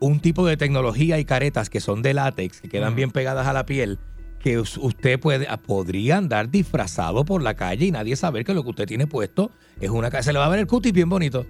un 0.00 0.20
tipo 0.20 0.46
de 0.46 0.58
tecnología 0.58 1.18
y 1.18 1.24
caretas 1.24 1.70
que 1.70 1.80
son 1.80 2.02
de 2.02 2.12
látex, 2.12 2.60
que 2.60 2.68
quedan 2.68 2.94
bien 2.94 3.10
pegadas 3.10 3.46
a 3.46 3.54
la 3.54 3.64
piel, 3.64 3.98
que 4.38 4.58
us- 4.58 4.76
usted 4.76 5.18
puede 5.18 5.46
ah, 5.48 5.56
podría 5.56 6.18
andar 6.18 6.50
disfrazado 6.50 7.24
por 7.24 7.42
la 7.42 7.54
calle 7.54 7.86
y 7.86 7.90
nadie 7.90 8.16
saber 8.16 8.44
que 8.44 8.52
lo 8.52 8.62
que 8.64 8.70
usted 8.70 8.86
tiene 8.86 9.06
puesto 9.06 9.50
es 9.80 9.88
una 9.88 10.10
se 10.22 10.32
le 10.32 10.38
va 10.38 10.46
a 10.46 10.48
ver 10.50 10.58
el 10.58 10.66
cutis 10.66 10.92
bien 10.92 11.08
bonito. 11.08 11.46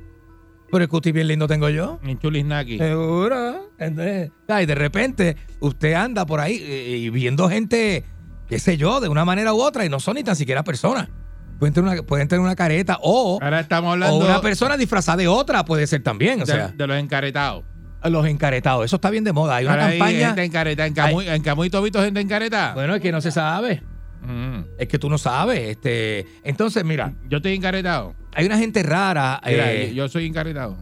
Pero 0.71 0.85
el 0.85 0.89
cutis 0.89 1.13
bien 1.13 1.29
lindo 1.29 1.47
tengo 1.47 1.69
yo. 1.69 1.99
En 2.05 2.19
Chulisnaki. 2.19 2.79
Seguro. 2.79 3.71
Entonces, 3.79 4.31
ah, 4.49 4.63
y 4.63 4.67
de 4.67 4.75
repente 4.75 5.37
usted 5.61 5.95
anda 5.95 6.27
por 6.27 6.41
ahí 6.41 6.63
eh, 6.63 6.97
y 6.99 7.11
viendo 7.11 7.49
gente, 7.49 8.05
qué 8.49 8.59
sé 8.59 8.77
yo, 8.77 9.01
de 9.01 9.09
una 9.09 9.25
manera 9.25 9.53
u 9.53 9.61
otra, 9.61 9.85
y 9.85 9.89
no 9.89 10.01
son 10.01 10.15
ni 10.17 10.25
tan 10.25 10.37
siquiera 10.37 10.63
personas. 10.63 11.09
Pueden 11.59 11.75
tener 11.75 11.93
una, 11.93 12.03
pueden 12.03 12.27
tener 12.29 12.41
una 12.41 12.57
careta 12.57 12.99
o, 13.03 13.39
Ahora 13.43 13.61
estamos 13.61 13.91
o 13.91 13.93
hablando 13.93 14.17
una 14.25 14.41
persona 14.41 14.77
disfrazada 14.77 15.19
de 15.19 15.29
otra, 15.29 15.65
puede 15.65 15.87
ser 15.87 16.03
también. 16.03 16.41
O 16.43 16.47
de, 16.47 16.53
sea, 16.53 16.69
de 16.69 16.87
los 16.87 16.97
encaretados. 16.97 17.65
los 18.05 18.27
encaretados. 18.27 18.85
Eso 18.87 18.97
está 18.97 19.11
bien 19.11 19.25
de 19.25 19.33
moda. 19.33 19.57
Hay 19.57 19.65
una 19.67 19.75
Ahora 19.75 19.87
hay 19.87 19.99
campaña. 19.99 20.27
gente 20.29 20.45
encaretada. 20.45 20.87
En 20.87 20.95
Camuy, 20.95 21.29
en 21.29 21.43
Camuy 21.43 21.69
Tobito, 21.69 22.03
gente 22.03 22.21
encaretada. 22.21 22.75
Bueno, 22.75 22.95
es 22.95 23.03
que 23.03 23.13
no 23.13 23.21
se 23.21 23.31
sabe. 23.31 23.83
Mm. 24.23 24.61
Es 24.79 24.89
que 24.89 24.99
tú 24.99 25.11
no 25.11 25.19
sabes. 25.19 25.61
Este, 25.69 26.27
entonces, 26.45 26.85
mira, 26.85 27.13
Yo 27.29 27.39
estoy 27.39 27.55
encaretado. 27.55 28.15
Hay 28.35 28.47
una 28.47 28.59
gente 28.59 28.83
rara. 28.83 29.41
Mira, 29.47 29.73
eh, 29.73 29.95
yo 29.95 30.09
soy 30.09 30.27
encaretado. 30.27 30.77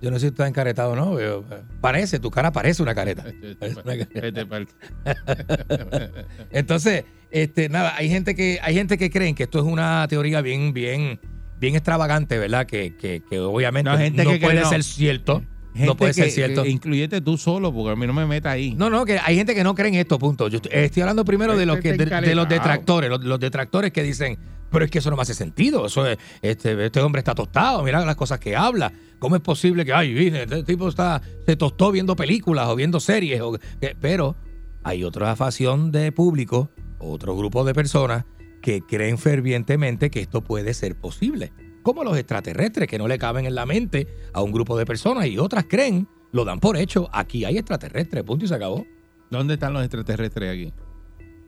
yo 0.00 0.10
no 0.10 0.18
sé 0.18 0.26
si 0.26 0.30
tú 0.30 0.34
estás 0.42 0.48
encaretado 0.48 0.92
o 0.92 0.96
no. 0.96 1.14
pero, 1.16 1.44
eh, 1.50 1.62
parece, 1.80 2.18
tu 2.20 2.30
cara 2.30 2.52
parece 2.52 2.82
una 2.82 2.94
careta. 2.94 3.24
Este, 3.28 3.56
Parece 3.56 3.80
una 3.80 3.96
careta. 3.98 4.26
este 4.28 4.46
pal- 4.46 4.68
Entonces, 6.50 7.04
este, 7.30 7.68
nada, 7.68 7.94
hay 7.96 8.08
gente 8.08 8.34
que, 8.34 8.58
hay 8.62 8.74
gente 8.74 8.96
que 8.98 9.10
creen 9.10 9.34
que 9.34 9.44
esto 9.44 9.58
es 9.58 9.64
una 9.64 10.06
teoría 10.08 10.40
bien, 10.40 10.72
bien, 10.72 11.20
bien 11.58 11.74
extravagante, 11.74 12.38
¿verdad? 12.38 12.66
Que, 12.66 12.96
que, 12.96 13.22
que 13.28 13.40
obviamente 13.40 13.90
No, 13.90 13.96
no, 13.96 14.02
gente 14.02 14.24
que 14.24 14.38
puede 14.38 14.64
ser 14.64 14.82
cierto. 14.84 15.42
Gente 15.72 15.86
no 15.86 15.96
puede 15.96 16.12
que- 16.12 16.22
ser 16.22 16.30
cierto. 16.30 16.62
que 16.64 16.70
incluyete 16.70 17.20
tú 17.20 17.36
solo, 17.38 17.72
porque 17.72 17.92
a 17.92 17.96
mí 17.96 18.06
no 18.06 18.12
me 18.12 18.26
meta 18.26 18.50
ahí. 18.50 18.74
No, 18.74 18.90
no, 18.90 19.04
que 19.04 19.18
hay 19.18 19.36
gente 19.36 19.54
que 19.54 19.62
no 19.62 19.74
cree 19.74 19.88
en 19.88 19.94
esto, 19.96 20.18
punto. 20.18 20.48
Yo 20.48 20.56
estoy, 20.56 20.72
estoy 20.74 21.02
hablando 21.02 21.24
primero 21.24 21.56
de 21.56 21.66
los, 21.66 21.76
Este 21.76 21.96
que, 21.96 22.04
de, 22.20 22.34
los 22.34 22.48
detractores, 22.48 23.08
los, 23.10 23.22
los 23.24 23.38
detractores 23.38 23.92
que 23.92 24.02
dicen, 24.02 24.38
pero 24.70 24.84
es 24.84 24.90
que 24.90 24.98
eso 24.98 25.10
no 25.10 25.16
me 25.16 25.22
hace 25.22 25.34
sentido. 25.34 25.86
Eso 25.86 26.06
es, 26.06 26.18
este, 26.42 26.84
este 26.86 27.00
hombre 27.00 27.20
está 27.20 27.34
tostado, 27.34 27.82
mira 27.84 28.04
las 28.04 28.16
cosas 28.16 28.40
que 28.40 28.56
habla. 28.56 28.92
¿Cómo 29.18 29.36
es 29.36 29.42
posible 29.42 29.84
que, 29.84 29.92
ay, 29.92 30.28
este 30.28 30.62
tipo 30.64 30.88
está, 30.88 31.20
se 31.46 31.56
tostó 31.56 31.90
viendo 31.92 32.16
películas 32.16 32.68
o 32.68 32.74
viendo 32.76 32.98
series? 33.00 33.40
o 33.40 33.52
que- 33.80 33.96
pero 34.00 34.36
hay 34.82 35.04
otra 35.04 35.34
facción 35.36 35.90
de 35.92 36.12
público, 36.12 36.70
otro 36.98 37.36
grupo 37.36 37.64
de 37.64 37.74
personas 37.74 38.24
que 38.62 38.80
creen 38.82 39.18
fervientemente 39.18 40.10
que 40.10 40.20
esto 40.20 40.42
puede 40.42 40.74
ser 40.74 40.96
posible. 40.96 41.52
Como 41.88 42.04
los 42.04 42.18
extraterrestres 42.18 42.86
que 42.86 42.98
no 42.98 43.08
le 43.08 43.18
caben 43.18 43.46
en 43.46 43.54
la 43.54 43.64
mente 43.64 44.06
a 44.34 44.42
un 44.42 44.52
grupo 44.52 44.76
de 44.76 44.84
personas 44.84 45.26
y 45.26 45.38
otras 45.38 45.64
creen, 45.66 46.06
lo 46.32 46.44
dan 46.44 46.60
por 46.60 46.76
hecho. 46.76 47.08
Aquí 47.14 47.46
hay 47.46 47.56
extraterrestres, 47.56 48.24
punto 48.24 48.44
y 48.44 48.48
se 48.48 48.54
acabó. 48.54 48.84
¿Dónde 49.30 49.54
están 49.54 49.72
los 49.72 49.82
extraterrestres 49.82 50.52
aquí? 50.52 50.74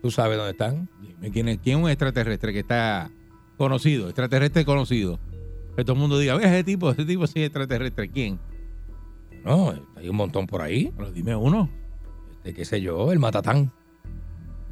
¿Tú 0.00 0.10
sabes 0.10 0.38
dónde 0.38 0.52
están? 0.52 0.88
Dime, 0.98 1.30
¿Quién 1.30 1.48
es, 1.48 1.58
quién 1.58 1.76
es 1.76 1.84
un 1.84 1.90
extraterrestre 1.90 2.54
que 2.54 2.60
está 2.60 3.10
conocido? 3.58 4.06
Extraterrestre 4.06 4.64
conocido. 4.64 5.20
Que 5.76 5.84
todo 5.84 5.92
el 5.92 6.00
mundo 6.00 6.18
diga, 6.18 6.36
ve 6.36 6.44
ese 6.44 6.64
tipo, 6.64 6.90
ese 6.90 7.04
tipo 7.04 7.26
sí 7.26 7.40
es 7.40 7.48
extraterrestre. 7.48 8.08
¿Quién? 8.08 8.40
No, 9.44 9.74
hay 9.94 10.08
un 10.08 10.16
montón 10.16 10.46
por 10.46 10.62
ahí. 10.62 10.90
Pero 10.96 11.12
dime 11.12 11.36
uno. 11.36 11.68
Este, 12.38 12.54
qué 12.54 12.64
sé 12.64 12.80
yo, 12.80 13.12
el 13.12 13.18
Matatán. 13.18 13.74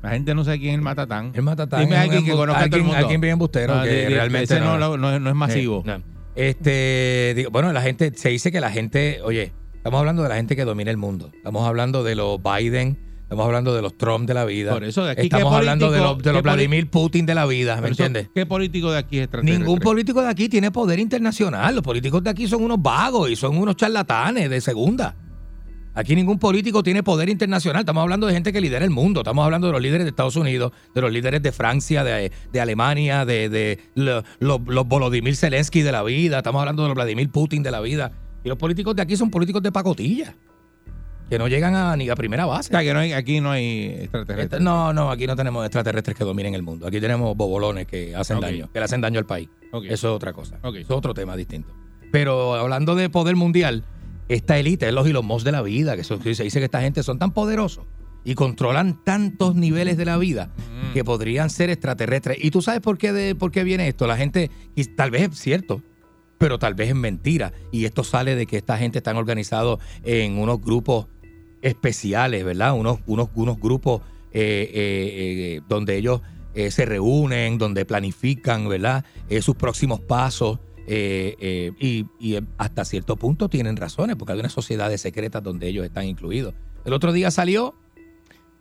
La 0.02 0.10
gente 0.10 0.34
no 0.34 0.44
sabe 0.44 0.58
quién 0.58 0.70
es 0.70 0.74
el 0.76 0.82
Matatán. 0.82 1.32
El 1.34 1.42
Matatán. 1.42 1.80
Dime 1.80 1.96
a 1.96 2.02
alguien 2.02 2.24
que 2.24 2.32
conozca 2.32 2.62
a 2.64 2.66
todo 2.68 2.76
el 2.76 2.82
mundo. 2.84 2.98
Alguien 2.98 3.20
bien 3.20 3.32
embustero 3.32 3.74
No, 3.76 3.82
que 3.82 3.88
de- 3.88 3.96
de- 4.02 4.08
realmente 4.10 4.54
ese 4.54 4.60
no, 4.64 4.78
no, 4.78 4.96
no 4.96 5.28
es- 5.30 5.34
masivo. 5.36 5.82
Sí. 5.84 5.92
Este, 6.36 7.32
digo, 7.36 7.50
bueno, 7.50 7.72
la 7.72 7.82
gente, 7.82 8.12
se 8.14 8.28
dice 8.28 8.52
que 8.52 8.60
la 8.60 8.70
gente, 8.70 9.20
oye, 9.24 9.52
Estamos 9.78 10.00
hablando 10.00 10.22
de 10.24 10.28
la 10.28 10.34
gente 10.34 10.54
que 10.56 10.64
domina 10.64 10.90
el 10.90 10.96
mundo. 10.98 11.30
Estamos 11.34 11.66
hablando 11.66 12.02
de 12.02 12.14
los 12.16 12.38
Biden, 12.42 12.98
estamos 13.22 13.46
hablando 13.46 13.74
de 13.74 13.80
los 13.80 13.96
Trump 13.96 14.26
de 14.26 14.34
la 14.34 14.44
vida. 14.44 14.72
Por 14.72 14.82
eso, 14.84 15.04
de 15.04 15.12
aquí, 15.12 15.22
estamos 15.22 15.50
¿qué 15.50 15.56
hablando 15.56 15.90
de 15.92 15.98
los, 16.00 16.18
de 16.18 16.40
Vladimir 16.42 16.90
Putin 16.90 17.24
de 17.24 17.34
la 17.34 17.46
vida, 17.46 17.76
¿me 17.76 17.88
eso, 17.88 18.02
entiendes? 18.04 18.28
¿Qué 18.34 18.44
político 18.44 18.90
de 18.90 18.98
aquí 18.98 19.18
es? 19.20 19.28
Ningún 19.42 19.78
político 19.78 20.20
de 20.20 20.28
aquí 20.28 20.48
tiene 20.48 20.70
poder 20.72 20.98
internacional. 20.98 21.74
Los 21.76 21.84
políticos 21.84 22.22
de 22.24 22.28
aquí 22.30 22.48
son 22.48 22.64
unos 22.64 22.82
vagos 22.82 23.30
y 23.30 23.36
son 23.36 23.56
unos 23.56 23.76
charlatanes 23.76 24.50
de 24.50 24.60
segunda. 24.60 25.14
Aquí 25.98 26.14
ningún 26.14 26.38
político 26.38 26.84
tiene 26.84 27.02
poder 27.02 27.28
internacional. 27.28 27.80
Estamos 27.80 28.02
hablando 28.02 28.28
de 28.28 28.32
gente 28.32 28.52
que 28.52 28.60
lidera 28.60 28.84
el 28.84 28.90
mundo. 28.92 29.20
Estamos 29.22 29.44
hablando 29.44 29.66
de 29.66 29.72
los 29.72 29.82
líderes 29.82 30.04
de 30.04 30.10
Estados 30.10 30.36
Unidos, 30.36 30.70
de 30.94 31.00
los 31.00 31.10
líderes 31.12 31.42
de 31.42 31.50
Francia, 31.50 32.04
de, 32.04 32.30
de 32.52 32.60
Alemania, 32.60 33.24
de, 33.24 33.48
de 33.48 33.80
lo- 33.96 34.22
lo- 34.38 34.62
los 34.64 34.86
Volodymyr 34.86 35.34
Zelensky 35.34 35.82
de 35.82 35.90
la 35.90 36.04
vida. 36.04 36.38
Estamos 36.38 36.60
hablando 36.60 36.82
de 36.84 36.88
los 36.90 36.94
Vladimir 36.94 37.30
Putin 37.30 37.64
de 37.64 37.72
la 37.72 37.80
vida. 37.80 38.12
Y 38.44 38.48
los 38.48 38.56
políticos 38.56 38.94
de 38.94 39.02
aquí 39.02 39.16
son 39.16 39.28
políticos 39.28 39.60
de 39.60 39.72
pacotilla. 39.72 40.36
Que 41.28 41.36
no 41.36 41.48
llegan 41.48 41.74
a, 41.74 41.96
ni 41.96 42.08
a 42.08 42.14
primera 42.14 42.46
base. 42.46 42.68
O 42.70 42.72
sea, 42.78 42.82
que 42.82 42.94
no 42.94 43.00
hay, 43.00 43.12
aquí 43.12 43.40
no 43.40 43.50
hay 43.50 43.86
extraterrestres. 44.02 44.62
No, 44.62 44.92
no, 44.92 45.10
aquí 45.10 45.26
no 45.26 45.34
tenemos 45.34 45.66
extraterrestres 45.66 46.16
que 46.16 46.22
dominen 46.22 46.54
el 46.54 46.62
mundo. 46.62 46.86
Aquí 46.86 47.00
tenemos 47.00 47.36
bobolones 47.36 47.88
que 47.88 48.14
hacen 48.14 48.38
daño, 48.40 48.70
que 48.72 48.78
le 48.78 48.84
hacen 48.84 49.00
daño 49.00 49.18
al 49.18 49.26
país. 49.26 49.48
Eso 49.92 50.08
es 50.10 50.14
otra 50.14 50.32
cosa. 50.32 50.58
Eso 50.80 50.92
es 50.94 50.96
otro 50.96 51.12
tema 51.12 51.34
distinto. 51.36 51.74
Pero 52.12 52.54
hablando 52.54 52.94
de 52.94 53.10
poder 53.10 53.34
mundial, 53.36 53.82
esta 54.28 54.58
élite 54.58 54.88
es 54.88 54.92
los 54.94 55.06
Elon 55.06 55.24
Musk 55.26 55.44
de 55.44 55.52
la 55.52 55.62
vida, 55.62 55.96
que 55.96 56.04
son- 56.04 56.20
que 56.20 56.34
se 56.34 56.44
dice 56.44 56.58
que 56.58 56.66
esta 56.66 56.80
gente 56.80 57.02
son 57.02 57.18
tan 57.18 57.32
poderosos 57.32 57.84
y 58.24 58.34
controlan 58.34 59.02
tantos 59.04 59.54
niveles 59.54 59.96
de 59.96 60.04
la 60.04 60.16
vida 60.18 60.50
Mm. 60.56 60.92
que 60.92 61.04
podrían 61.04 61.48
ser 61.50 61.70
extraterrestres. 61.70 62.36
¿Y 62.40 62.50
tú 62.50 62.60
sabes 62.62 62.80
por 62.80 62.98
qué, 62.98 63.12
de, 63.12 63.34
por 63.34 63.50
qué 63.50 63.64
viene 63.64 63.88
esto? 63.88 64.06
La 64.06 64.16
gente, 64.16 64.50
y 64.74 64.84
tal 64.84 65.10
vez 65.10 65.22
es 65.32 65.38
cierto, 65.38 65.82
pero 66.36 66.58
tal 66.58 66.74
vez 66.74 66.90
es 66.90 66.94
mentira. 66.94 67.52
Y 67.72 67.84
esto 67.84 68.04
sale 68.04 68.34
de 68.36 68.46
que 68.46 68.58
esta 68.58 68.76
gente 68.78 68.98
están 68.98 69.16
organizados 69.16 69.80
en 70.04 70.38
unos 70.38 70.60
grupos 70.60 71.06
especiales, 71.62 72.44
¿verdad? 72.44 72.74
Unos, 72.74 72.98
unos, 73.06 73.28
unos 73.34 73.58
grupos 73.58 74.02
eh, 74.32 74.70
eh, 74.72 75.56
eh, 75.56 75.60
donde 75.68 75.96
ellos 75.96 76.20
se 76.70 76.84
reúnen, 76.84 77.56
donde 77.56 77.84
planifican, 77.84 78.68
¿verdad? 78.68 79.04
Sus 79.40 79.54
próximos 79.54 80.00
pasos. 80.00 80.58
Eh, 80.88 81.36
eh, 81.38 81.72
y, 81.78 82.06
y 82.18 82.38
hasta 82.56 82.84
cierto 82.84 83.16
punto 83.16 83.48
tienen 83.48 83.76
razones, 83.76 84.16
porque 84.16 84.32
hay 84.32 84.40
unas 84.40 84.52
sociedades 84.52 85.00
secretas 85.00 85.42
donde 85.42 85.68
ellos 85.68 85.84
están 85.84 86.04
incluidos. 86.04 86.54
El 86.84 86.92
otro 86.92 87.12
día 87.12 87.30
salió 87.30 87.74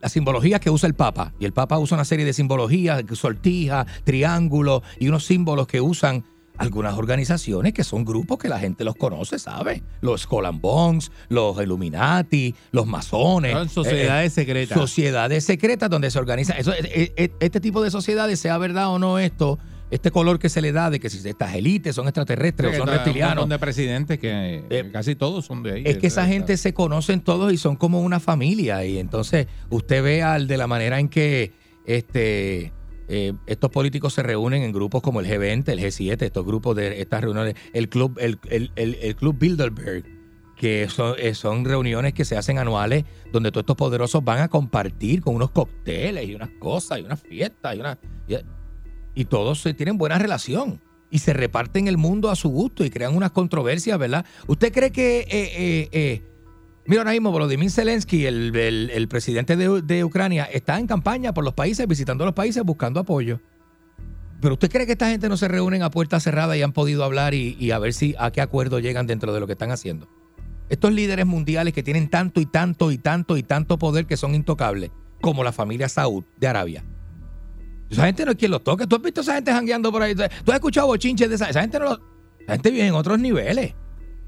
la 0.01 0.09
simbología 0.09 0.59
que 0.59 0.69
usa 0.69 0.87
el 0.87 0.93
Papa. 0.93 1.33
Y 1.39 1.45
el 1.45 1.53
Papa 1.53 1.79
usa 1.79 1.95
una 1.95 2.05
serie 2.05 2.25
de 2.25 2.33
simbologías, 2.33 3.03
sortijas, 3.13 3.87
triángulos 4.03 4.83
y 4.99 5.07
unos 5.07 5.25
símbolos 5.25 5.67
que 5.67 5.81
usan 5.81 6.23
algunas 6.57 6.97
organizaciones 6.97 7.73
que 7.73 7.83
son 7.83 8.03
grupos 8.03 8.39
que 8.39 8.49
la 8.49 8.59
gente 8.59 8.83
los 8.83 8.95
conoce, 8.95 9.37
¿sabe? 9.37 9.83
Los 10.01 10.27
Bones, 10.59 11.11
los 11.29 11.61
Illuminati, 11.61 12.55
los 12.71 12.87
masones. 12.87 13.53
Son 13.53 13.69
sociedades 13.69 14.31
eh, 14.31 14.35
secretas. 14.35 14.77
Sociedades 14.77 15.43
secretas 15.45 15.89
donde 15.89 16.09
se 16.09 16.17
organiza. 16.19 16.53
Eso, 16.53 16.73
eh, 16.73 17.13
eh, 17.15 17.31
este 17.39 17.59
tipo 17.59 17.83
de 17.83 17.91
sociedades, 17.91 18.39
sea 18.39 18.57
verdad 18.57 18.89
o 18.89 18.99
no 18.99 19.19
esto, 19.19 19.59
este 19.89 20.11
color 20.11 20.37
que 20.39 20.49
se 20.49 20.61
le 20.61 20.71
da 20.71 20.89
de 20.89 20.99
que 20.99 21.09
si 21.09 21.25
estas 21.27 21.55
élites 21.55 21.95
son 21.95 22.07
extraterrestres 22.07 22.73
o 22.73 22.77
son 22.77 22.87
reptilianos. 22.87 23.47
de 23.49 23.59
presidentes 23.59 24.19
que 24.19 24.63
eh, 24.69 24.89
casi 24.91 25.15
todos 25.15 25.45
son 25.45 25.63
de 25.63 25.73
ahí. 25.73 25.83
Es 25.85 25.97
que 25.97 26.07
esa 26.07 26.25
gente 26.27 26.57
se 26.57 26.73
conocen 26.73 27.21
todos 27.21 27.53
y 27.53 27.57
son 27.57 27.75
como 27.77 28.01
una 28.01 28.19
familia. 28.19 28.83
Y 28.85 28.97
entonces 28.99 29.47
usted 29.69 30.03
ve 30.03 30.23
al 30.23 30.47
de 30.47 30.57
la 30.57 30.67
manera 30.67 30.99
en 30.99 31.07
que 31.09 31.53
este 31.85 32.73
eh, 33.09 33.31
estos 33.45 33.69
políticos 33.71 34.13
se 34.13 34.21
reúnen 34.23 34.63
en 34.63 34.73
grupos 34.73 35.01
como 35.01 35.21
el 35.21 35.27
G20, 35.27 35.69
el 35.69 35.79
G7, 35.79 36.21
estos 36.23 36.45
grupos 36.45 36.75
de 36.75 36.99
estas 37.01 37.21
reuniones, 37.21 37.55
el 37.71 37.87
club, 37.87 38.17
el, 38.19 38.37
el- 38.49 38.71
el- 38.75 38.95
el 38.95 39.15
club 39.15 39.37
Bilderberg, 39.39 40.03
que 40.57 40.89
son, 40.89 41.15
eh, 41.17 41.33
son 41.33 41.63
reuniones 41.63 42.11
que 42.13 42.25
se 42.25 42.35
hacen 42.35 42.57
anuales 42.59 43.05
donde 43.31 43.51
todos 43.51 43.61
estos 43.61 43.77
poderosos 43.77 44.25
van 44.25 44.39
a 44.41 44.49
compartir 44.49 45.21
con 45.21 45.35
unos 45.35 45.51
cócteles 45.51 46.27
y 46.27 46.35
unas 46.35 46.49
cosas 46.59 46.99
y 46.99 47.03
unas 47.03 47.21
fiestas 47.21 47.75
y 47.77 47.79
una 47.79 47.97
y, 48.27 48.35
y 49.17 49.25
todos 49.25 49.63
tienen 49.75 49.97
buena 49.97 50.19
relación 50.19 50.79
y 51.09 51.19
se 51.19 51.33
reparten 51.33 51.87
el 51.87 51.97
mundo 51.97 52.29
a 52.29 52.35
su 52.35 52.49
gusto 52.49 52.85
y 52.85 52.91
crean 52.91 53.15
unas 53.15 53.31
controversias, 53.31 53.97
¿verdad? 53.97 54.25
¿Usted 54.45 54.71
cree 54.71 54.91
que, 54.91 55.21
eh, 55.21 55.27
eh, 55.31 55.89
eh, 55.91 56.21
mira 56.85 57.01
ahora 57.01 57.13
mismo, 57.13 57.31
Volodymyr 57.31 57.71
Zelensky, 57.71 58.27
el, 58.27 59.07
presidente 59.09 59.55
de, 59.55 59.81
de 59.81 60.03
Ucrania, 60.03 60.45
está 60.45 60.77
en 60.77 60.85
campaña 60.85 61.33
por 61.33 61.43
los 61.43 61.55
países, 61.55 61.87
visitando 61.87 62.25
los 62.25 62.35
países, 62.35 62.61
buscando 62.63 62.99
apoyo? 62.99 63.39
¿Pero 64.39 64.53
usted 64.53 64.69
cree 64.69 64.85
que 64.85 64.91
esta 64.91 65.09
gente 65.09 65.29
no 65.29 65.37
se 65.37 65.47
reúnen 65.47 65.81
a 65.81 65.89
puerta 65.89 66.19
cerrada 66.19 66.55
y 66.55 66.61
han 66.61 66.71
podido 66.71 67.03
hablar 67.03 67.33
y, 67.33 67.57
y 67.59 67.71
a 67.71 67.79
ver 67.79 67.93
si 67.93 68.13
a 68.19 68.29
qué 68.29 68.41
acuerdo 68.41 68.79
llegan 68.79 69.07
dentro 69.07 69.33
de 69.33 69.39
lo 69.39 69.47
que 69.47 69.53
están 69.53 69.71
haciendo? 69.71 70.07
Estos 70.69 70.91
líderes 70.91 71.25
mundiales 71.25 71.73
que 71.73 71.81
tienen 71.81 72.07
tanto 72.07 72.39
y 72.39 72.45
tanto 72.45 72.91
y 72.91 72.99
tanto 72.99 73.35
y 73.35 73.41
tanto 73.41 73.79
poder 73.79 74.05
que 74.05 74.15
son 74.15 74.35
intocables, 74.35 74.91
como 75.21 75.43
la 75.43 75.53
familia 75.53 75.89
Saud 75.89 76.23
de 76.39 76.47
Arabia. 76.47 76.83
Esa 77.89 78.05
gente 78.05 78.25
no 78.25 78.31
es 78.31 78.37
quien 78.37 78.51
los 78.51 78.63
toque. 78.63 78.85
¿Tú 78.87 78.95
has 78.97 79.01
visto 79.01 79.21
a 79.21 79.23
esa 79.23 79.35
gente 79.35 79.51
jangueando 79.51 79.91
por 79.91 80.01
ahí? 80.01 80.13
¿Tú 80.15 80.21
has 80.23 80.55
escuchado 80.55 80.87
bochinches 80.87 81.29
de 81.29 81.35
esa? 81.35 81.49
Esa 81.49 81.61
gente 81.61 81.79
no 81.79 81.85
lo- 81.85 82.01
Esa 82.41 82.53
gente 82.53 82.71
vive 82.71 82.87
en 82.87 82.93
otros 82.95 83.17
niveles. 83.19 83.73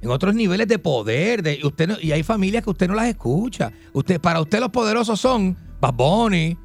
En 0.01 0.10
otros 0.12 0.34
niveles 0.34 0.68
de 0.68 0.80
poder. 0.80 1.43
De, 1.43 1.55
y, 1.62 1.66
usted 1.66 1.88
no- 1.89 1.97
y 2.01 2.12
hay 2.14 2.24
familias 2.24 2.64
que 2.64 2.70
usted 2.70 2.88
no 2.88 2.93
las 2.95 3.07
escucha. 3.07 3.72
Usted, 3.93 4.20
para 4.22 4.39
usted 4.41 4.60
los 4.60 4.70
poderosos 4.70 5.20
son 5.20 5.57
Bad 5.82 5.93
Bunny, 5.93 6.57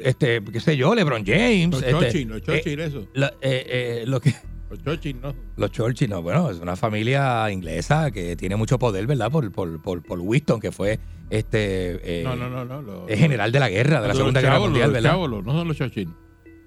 este, 0.00 0.42
qué 0.44 0.60
sé 0.60 0.76
yo, 0.76 0.94
LeBron 0.94 1.24
James. 1.26 1.70
Los 1.70 1.82
este, 1.82 1.92
Churchill, 1.92 2.28
los 2.28 2.42
Churchill, 2.42 2.80
eh, 2.80 2.84
eso. 2.86 3.08
eh, 3.14 3.30
eh, 3.42 4.04
lo 4.06 4.20
que, 4.20 4.32
Los 4.70 4.82
Churchill, 4.84 5.20
¿no? 5.20 5.34
los 5.56 5.70
Churchill, 5.72 6.10
no, 6.10 6.22
bueno, 6.22 6.50
es 6.50 6.58
una 6.60 6.76
familia 6.76 7.50
inglesa 7.50 8.10
que 8.12 8.36
tiene 8.36 8.54
mucho 8.54 8.78
poder, 8.78 9.06
¿verdad? 9.06 9.30
Por, 9.30 9.50
por, 9.50 9.80
por, 9.82 10.02
por 10.02 10.20
Winston, 10.20 10.60
que 10.60 10.70
fue 10.72 11.00
este 11.30 12.20
eh, 12.20 12.22
No, 12.24 12.36
no, 12.36 12.48
no, 12.48 12.64
no. 12.82 13.08
es 13.08 13.18
general 13.18 13.50
de 13.50 13.60
la 13.60 13.68
guerra, 13.70 14.00
de 14.02 14.08
la 14.08 14.14
Segunda 14.14 14.40
Guerra 14.40 14.60
Mundial, 14.60 14.84
los 14.88 14.92
¿verdad? 14.94 15.10
chavos, 15.10 15.30
los- 15.30 15.44
no 15.44 15.52
son 15.52 15.68
los 15.68 15.76
Churchill. 15.76 16.08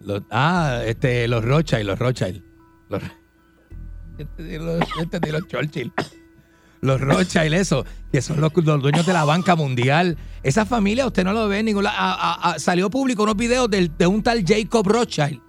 Los- 0.04 0.24
ah, 0.32 0.82
este, 0.86 1.28
los 1.28 1.44
Rothschild, 1.44 1.86
los 1.86 2.00
Rothschild. 2.00 2.44
Los, 2.90 3.02
entendí 4.18 4.58
los, 4.58 4.84
entendí 5.00 5.32
los 5.32 5.48
Churchill. 5.48 5.92
Rothschild, 6.82 7.54
eso, 7.54 7.86
que 8.12 8.22
son 8.22 8.42
los, 8.42 8.52
los 8.56 8.82
dueños 8.82 9.06
de 9.06 9.14
la 9.14 9.24
banca 9.24 9.56
mundial. 9.56 10.18
Esa 10.44 10.66
familia 10.66 11.06
usted 11.06 11.24
no 11.24 11.34
lo 11.34 11.48
ve 11.48 11.60
en 11.60 11.66
ningún 11.68 11.84
lado. 11.84 11.96
Ah, 12.00 12.18
ah, 12.20 12.40
ah, 12.44 12.60
salió 12.60 12.90
público 12.90 13.24
unos 13.24 13.38
videos 13.38 13.70
de 13.70 14.08
un 14.08 14.24
tal 14.24 14.44
Jacob 14.46 14.88
Rothschild 14.88 15.42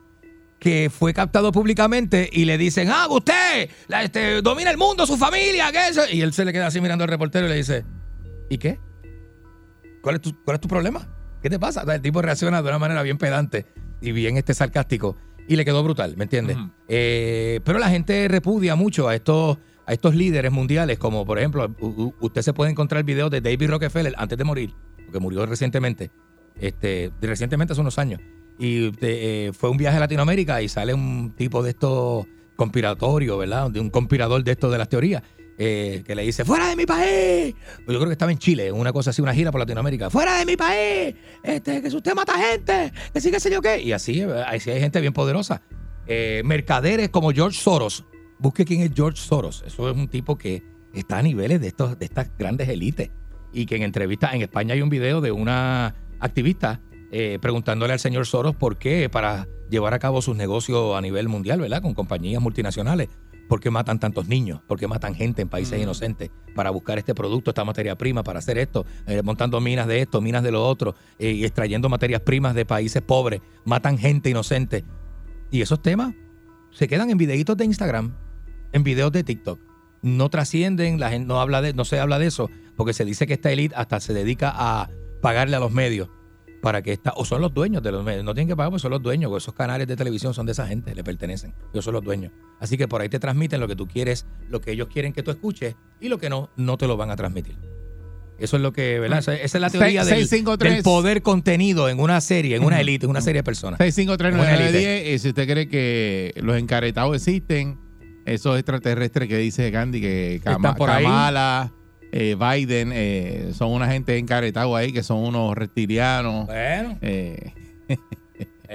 que 0.62 0.90
fue 0.96 1.12
captado 1.12 1.50
públicamente 1.50 2.30
y 2.32 2.44
le 2.44 2.56
dicen, 2.56 2.88
ah, 2.88 3.08
usted 3.10 3.68
este, 4.00 4.42
domina 4.42 4.70
el 4.70 4.78
mundo, 4.78 5.06
su 5.06 5.16
familia, 5.16 5.72
¿qué 5.72 5.88
es 5.88 5.96
eso? 5.96 6.02
Y 6.08 6.20
él 6.20 6.32
se 6.32 6.44
le 6.44 6.52
queda 6.52 6.68
así 6.68 6.80
mirando 6.80 7.02
al 7.02 7.10
reportero 7.10 7.46
y 7.46 7.48
le 7.48 7.56
dice, 7.56 7.84
¿y 8.48 8.58
qué? 8.58 8.78
¿Cuál 10.02 10.14
es 10.16 10.20
tu, 10.20 10.40
cuál 10.44 10.54
es 10.54 10.60
tu 10.60 10.68
problema? 10.68 11.08
¿Qué 11.42 11.50
te 11.50 11.58
pasa? 11.58 11.82
El 11.92 12.00
tipo 12.00 12.22
reacciona 12.22 12.62
de 12.62 12.68
una 12.68 12.78
manera 12.78 13.02
bien 13.02 13.18
pedante 13.18 13.66
y 14.02 14.12
bien 14.12 14.36
este 14.36 14.54
sarcástico. 14.54 15.16
Y 15.48 15.56
le 15.56 15.64
quedó 15.64 15.82
brutal, 15.82 16.16
¿me 16.16 16.24
entiendes? 16.24 16.56
Eh, 16.88 17.60
pero 17.64 17.78
la 17.78 17.88
gente 17.88 18.28
repudia 18.28 18.76
mucho 18.76 19.08
a 19.08 19.14
estos, 19.14 19.58
a 19.86 19.92
estos 19.92 20.14
líderes 20.14 20.52
mundiales, 20.52 20.98
como 20.98 21.24
por 21.26 21.38
ejemplo, 21.38 21.74
usted 22.20 22.42
se 22.42 22.52
puede 22.52 22.70
encontrar 22.70 23.04
videos 23.04 23.30
de 23.30 23.40
David 23.40 23.70
Rockefeller 23.70 24.14
antes 24.16 24.38
de 24.38 24.44
morir, 24.44 24.74
porque 25.04 25.18
murió 25.18 25.44
recientemente, 25.46 26.10
este, 26.60 27.10
recientemente 27.20 27.72
hace 27.72 27.80
unos 27.80 27.98
años. 27.98 28.20
Y 28.58 28.92
eh, 29.00 29.50
fue 29.52 29.70
un 29.70 29.76
viaje 29.76 29.96
a 29.96 30.00
Latinoamérica 30.00 30.62
y 30.62 30.68
sale 30.68 30.94
un 30.94 31.32
tipo 31.36 31.62
de 31.62 31.70
estos 31.70 32.26
conspiratorios, 32.56 33.38
¿verdad? 33.38 33.70
De 33.70 33.80
un 33.80 33.90
conspirador 33.90 34.44
de 34.44 34.52
estos 34.52 34.70
de 34.70 34.78
las 34.78 34.88
teorías. 34.88 35.22
Eh, 35.58 36.02
que 36.06 36.14
le 36.14 36.22
dice, 36.22 36.44
fuera 36.44 36.68
de 36.68 36.76
mi 36.76 36.86
país. 36.86 37.54
Pues 37.84 37.94
yo 37.94 37.98
creo 37.98 38.06
que 38.06 38.12
estaba 38.12 38.32
en 38.32 38.38
Chile, 38.38 38.72
una 38.72 38.92
cosa 38.92 39.10
así, 39.10 39.22
una 39.22 39.34
gira 39.34 39.50
por 39.50 39.60
Latinoamérica. 39.60 40.10
Fuera 40.10 40.38
de 40.38 40.46
mi 40.46 40.56
país. 40.56 41.14
Este, 41.42 41.82
que 41.82 41.88
usted 41.88 42.14
mata 42.14 42.34
gente, 42.34 42.92
que 43.12 43.20
sí, 43.20 43.30
que 43.30 43.40
sé 43.40 43.50
yo 43.50 43.60
qué. 43.60 43.80
Y 43.80 43.92
así, 43.92 44.22
así 44.22 44.70
hay 44.70 44.80
gente 44.80 45.00
bien 45.00 45.12
poderosa. 45.12 45.62
Eh, 46.06 46.42
mercaderes 46.44 47.08
como 47.10 47.30
George 47.32 47.58
Soros. 47.58 48.04
Busque 48.38 48.64
quién 48.64 48.80
es 48.80 48.90
George 48.94 49.18
Soros. 49.20 49.62
Eso 49.66 49.88
es 49.90 49.96
un 49.96 50.08
tipo 50.08 50.36
que 50.36 50.62
está 50.94 51.18
a 51.18 51.22
niveles 51.22 51.60
de, 51.60 51.68
estos, 51.68 51.98
de 51.98 52.06
estas 52.06 52.30
grandes 52.36 52.68
élites. 52.68 53.10
Y 53.52 53.66
que 53.66 53.76
en 53.76 53.82
entrevista, 53.82 54.32
en 54.32 54.42
España 54.42 54.74
hay 54.74 54.82
un 54.82 54.88
video 54.88 55.20
de 55.20 55.30
una 55.30 55.94
activista 56.18 56.80
eh, 57.10 57.38
preguntándole 57.40 57.92
al 57.92 58.00
señor 58.00 58.26
Soros 58.26 58.56
por 58.56 58.78
qué 58.78 59.10
para 59.10 59.46
llevar 59.68 59.92
a 59.92 59.98
cabo 59.98 60.22
sus 60.22 60.34
negocios 60.34 60.96
a 60.96 61.00
nivel 61.00 61.28
mundial, 61.28 61.60
¿verdad? 61.60 61.82
Con 61.82 61.94
compañías 61.94 62.40
multinacionales. 62.40 63.10
¿Por 63.48 63.60
qué 63.60 63.70
matan 63.70 63.98
tantos 63.98 64.28
niños? 64.28 64.60
¿Por 64.66 64.78
qué 64.78 64.88
matan 64.88 65.14
gente 65.14 65.42
en 65.42 65.48
países 65.48 65.80
inocentes 65.80 66.30
para 66.54 66.70
buscar 66.70 66.98
este 66.98 67.14
producto, 67.14 67.50
esta 67.50 67.64
materia 67.64 67.96
prima, 67.96 68.22
para 68.22 68.38
hacer 68.38 68.58
esto? 68.58 68.86
Eh, 69.06 69.22
montando 69.22 69.60
minas 69.60 69.86
de 69.86 70.00
esto, 70.00 70.20
minas 70.20 70.42
de 70.42 70.52
lo 70.52 70.66
otro, 70.66 70.94
eh, 71.18 71.32
y 71.32 71.44
extrayendo 71.44 71.88
materias 71.88 72.22
primas 72.22 72.54
de 72.54 72.64
países 72.64 73.02
pobres. 73.02 73.40
Matan 73.64 73.98
gente 73.98 74.30
inocente. 74.30 74.84
Y 75.50 75.60
esos 75.60 75.82
temas 75.82 76.14
se 76.70 76.88
quedan 76.88 77.10
en 77.10 77.18
videitos 77.18 77.56
de 77.56 77.64
Instagram, 77.64 78.16
en 78.72 78.82
videos 78.84 79.12
de 79.12 79.24
TikTok. 79.24 79.60
No 80.00 80.30
trascienden, 80.30 80.98
la 80.98 81.10
gente 81.10 81.28
no 81.28 81.40
habla 81.40 81.60
de, 81.60 81.74
no 81.74 81.84
se 81.84 82.00
habla 82.00 82.18
de 82.18 82.26
eso, 82.26 82.50
porque 82.76 82.94
se 82.94 83.04
dice 83.04 83.26
que 83.26 83.34
esta 83.34 83.52
élite 83.52 83.74
hasta 83.76 84.00
se 84.00 84.14
dedica 84.14 84.52
a 84.54 84.88
pagarle 85.20 85.56
a 85.56 85.60
los 85.60 85.70
medios 85.70 86.08
para 86.62 86.80
que 86.80 86.92
esta, 86.92 87.12
o 87.16 87.24
son 87.24 87.42
los 87.42 87.52
dueños 87.52 87.82
de 87.82 87.90
los 87.90 88.04
medios, 88.04 88.24
no 88.24 88.32
tienen 88.34 88.48
que 88.48 88.56
pagar 88.56 88.70
porque 88.70 88.82
son 88.82 88.92
los 88.92 89.02
dueños, 89.02 89.28
porque 89.28 89.42
esos 89.42 89.54
canales 89.54 89.88
de 89.88 89.96
televisión 89.96 90.32
son 90.32 90.46
de 90.46 90.52
esa 90.52 90.66
gente, 90.66 90.94
le 90.94 91.02
pertenecen, 91.02 91.52
ellos 91.72 91.84
son 91.84 91.92
los 91.92 92.04
dueños. 92.04 92.32
Así 92.60 92.78
que 92.78 92.86
por 92.86 93.00
ahí 93.00 93.08
te 93.08 93.18
transmiten 93.18 93.60
lo 93.60 93.66
que 93.66 93.74
tú 93.74 93.88
quieres, 93.88 94.26
lo 94.48 94.60
que 94.60 94.70
ellos 94.70 94.86
quieren 94.86 95.12
que 95.12 95.24
tú 95.24 95.32
escuches 95.32 95.74
y 96.00 96.08
lo 96.08 96.18
que 96.18 96.30
no, 96.30 96.50
no 96.56 96.78
te 96.78 96.86
lo 96.86 96.96
van 96.96 97.10
a 97.10 97.16
transmitir. 97.16 97.56
Eso 98.38 98.56
es 98.56 98.62
lo 98.62 98.72
que, 98.72 99.00
¿verdad? 99.00 99.18
Esa, 99.18 99.34
esa 99.34 99.58
es 99.58 99.60
la 99.60 99.70
teoría 99.70 100.04
del, 100.04 100.18
653. 100.18 100.74
del 100.74 100.82
poder 100.82 101.22
contenido 101.22 101.88
en 101.88 101.98
una 101.98 102.20
serie, 102.20 102.56
en 102.56 102.64
una 102.64 102.80
élite, 102.80 103.06
en 103.06 103.10
una 103.10 103.20
serie 103.20 103.40
de 103.40 103.44
personas. 103.44 103.80
6539910, 103.80 104.74
eh, 104.74 105.18
si 105.18 105.28
usted 105.28 105.48
cree 105.48 105.68
que 105.68 106.32
los 106.36 106.56
encaretados 106.56 107.16
existen, 107.16 107.78
esos 108.24 108.56
extraterrestres 108.56 109.28
que 109.28 109.36
dice 109.36 109.70
Gandhi, 109.72 110.00
que 110.00 110.34
Están 110.36 110.62
por 110.76 110.90
ahí. 110.90 111.04
Eh, 112.12 112.36
Biden, 112.38 112.90
eh, 112.92 113.52
son 113.54 113.70
una 113.72 113.88
gente 113.88 114.18
encaretados 114.18 114.76
ahí, 114.76 114.92
que 114.92 115.02
son 115.02 115.18
unos 115.18 115.54
reptilianos. 115.56 116.46
Bueno, 116.46 116.98
Eh, 117.00 117.52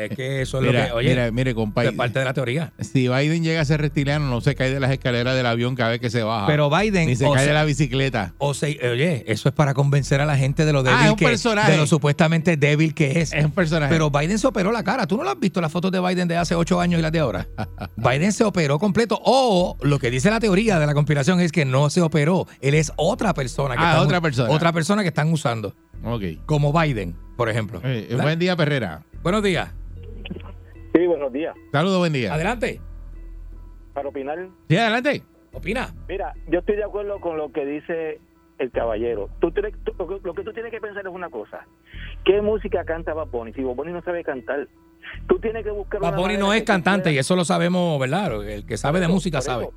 es 0.06 0.16
que 0.16 0.42
eso 0.42 0.60
es 0.60 0.66
mira, 0.68 0.82
lo 0.82 0.86
que, 0.88 0.92
oye, 0.94 1.10
mira, 1.10 1.32
mire, 1.32 1.52
es 1.52 1.94
parte 1.94 2.20
de 2.20 2.26
la 2.26 2.34
teoría. 2.34 2.72
si 2.80 3.08
Biden 3.08 3.44
llega 3.44 3.62
a 3.62 3.66
ser 3.66 3.82
reptiliano, 3.82 4.30
no 4.30 4.42
se 4.42 4.56
cae 4.56 4.72
de 4.72 4.80
las 4.80 4.92
escaleras 4.92 5.36
del 5.36 5.46
avión 5.46 5.76
cada 5.76 5.90
vez 5.92 6.00
que 6.00 6.10
se 6.10 6.24
baja. 6.24 6.48
Pero 6.48 6.70
Biden, 6.70 7.08
ni 7.08 7.16
se 7.16 7.26
cae 7.26 7.34
sea- 7.40 7.48
de 7.48 7.54
la 7.54 7.64
bicicleta. 7.66 8.34
O 8.38 8.54
sea, 8.54 8.70
oye, 8.92 9.24
eso 9.28 9.50
es 9.50 9.56
para 9.56 9.74
convencer 9.74 10.22
a 10.22 10.26
la 10.26 10.38
gente 10.38 10.66
de 10.66 10.74
lo 10.74 10.84
débil 10.84 11.00
Ah, 11.02 11.06
es 11.06 11.12
un 11.12 11.18
que 11.18 11.26
personaje. 11.26 11.72
de 11.72 11.78
lo 11.78 11.88
supuestamente 11.88 12.58
débil 12.58 12.94
que 12.94 13.20
es. 13.22 13.34
Es 13.34 13.46
un 13.46 13.52
personaje. 13.52 13.92
Pero 13.92 14.10
Biden 14.12 14.40
se 14.40 14.48
operó 14.48 14.72
la 14.72 14.84
cara. 14.84 15.08
¿Tú 15.08 15.18
no 15.18 15.24
lo 15.24 15.30
has 15.32 15.40
visto 15.40 15.60
las 15.62 15.72
fotos 15.72 15.92
de 15.92 16.00
Biden 16.00 16.28
de 16.28 16.38
hace 16.38 16.56
ocho 16.56 16.80
años 16.80 17.00
y 17.00 17.02
las 17.02 17.12
de 17.12 17.20
ahora? 17.20 17.48
Biden 17.98 18.32
se 18.34 18.44
operó 18.44 18.80
completo. 18.80 19.20
O 19.24 19.78
lo 19.82 20.00
que 20.00 20.12
dice 20.12 20.30
la 20.30 20.40
teoría 20.40 20.80
de 20.80 20.86
la 20.86 20.94
conspiración 20.94 21.40
es 21.40 21.52
que 21.52 21.66
no 21.66 21.90
se 21.90 22.02
operó. 22.02 22.48
Él 22.62 22.74
es 22.74 22.92
otra 22.96 23.34
persona. 23.34 23.76
Que 23.76 23.82
Ah, 23.84 23.90
están 23.92 24.06
otra 24.06 24.22
persona. 24.22 24.50
Otra 24.52 24.72
persona 24.72 25.02
que 25.02 25.10
están 25.10 25.32
usando. 25.32 25.76
ok. 26.04 26.24
Como 26.46 26.72
Biden, 26.72 27.16
por 27.36 27.50
ejemplo. 27.50 27.82
Eh, 27.84 28.16
buen 28.22 28.38
día, 28.40 28.56
Perrera. 28.56 29.04
Buenos 29.24 29.44
días. 29.44 29.70
Sí, 30.98 31.06
buenos 31.06 31.32
días. 31.32 31.56
Saludos, 31.72 32.00
buen 32.00 32.12
día. 32.14 32.34
Adelante. 32.34 32.82
Para 33.94 34.10
opinar, 34.10 34.48
Sí, 34.68 34.78
adelante. 34.78 35.22
Opina. 35.54 35.94
mira, 36.08 36.34
yo 36.48 36.60
estoy 36.60 36.76
de 36.76 36.84
acuerdo 36.84 37.20
con 37.20 37.38
lo 37.38 37.52
que 37.52 37.66
dice 37.66 38.20
el 38.58 38.72
caballero. 38.72 39.30
Tú 39.40 39.52
tienes- 39.52 39.76
tú- 39.84 39.94
lo, 40.00 40.08
que, 40.08 40.20
lo 40.28 40.34
que 40.34 40.44
tú 40.44 40.54
tienes 40.54 40.72
que 40.72 40.82
pensar 40.82 41.06
es 41.06 41.14
una 41.14 41.30
cosa. 41.30 41.68
¿Qué 42.26 42.42
música 42.42 42.84
canta 42.84 43.14
Bad 43.14 43.28
Bunny? 43.28 43.54
Si 43.54 43.64
Bad 43.64 43.76
Bunny 43.76 43.92
no 43.92 44.02
sabe 44.02 44.24
cantar. 44.24 44.68
Tú 45.28 45.38
tienes 45.40 45.64
que 45.64 45.70
buscar 45.70 46.02
Bad 46.02 46.16
Bunny 46.18 46.38
no 46.38 46.52
es 46.52 46.64
cantante 46.64 47.12
y 47.14 47.20
eso 47.20 47.36
lo 47.36 47.46
sabemos, 47.46 48.00
¿verdad? 48.00 48.44
El 48.50 48.66
que 48.66 48.78
sabe 48.78 49.00
de 49.00 49.06
Por 49.06 49.14
música 49.14 49.38
eso, 49.38 49.52
sabe. 49.52 49.70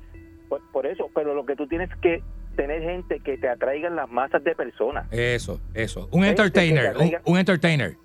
Por, 0.49 0.61
por 0.71 0.87
eso, 0.87 1.07
pero 1.13 1.35
lo 1.35 1.45
que 1.45 1.55
tú 1.55 1.67
tienes 1.67 1.89
que 2.01 2.23
tener 2.55 2.81
gente 2.81 3.19
que 3.19 3.37
te 3.37 3.47
atraigan 3.47 3.95
las 3.95 4.09
masas 4.09 4.43
de 4.43 4.55
personas. 4.55 5.07
Eso, 5.11 5.59
eso. 5.75 6.09
Un 6.11 6.23
Gente 6.23 6.41
entertainer. 6.41 6.95
te 6.95 7.03
Un, 7.03 7.11
un 7.25 7.37
entertainer. 7.37 7.95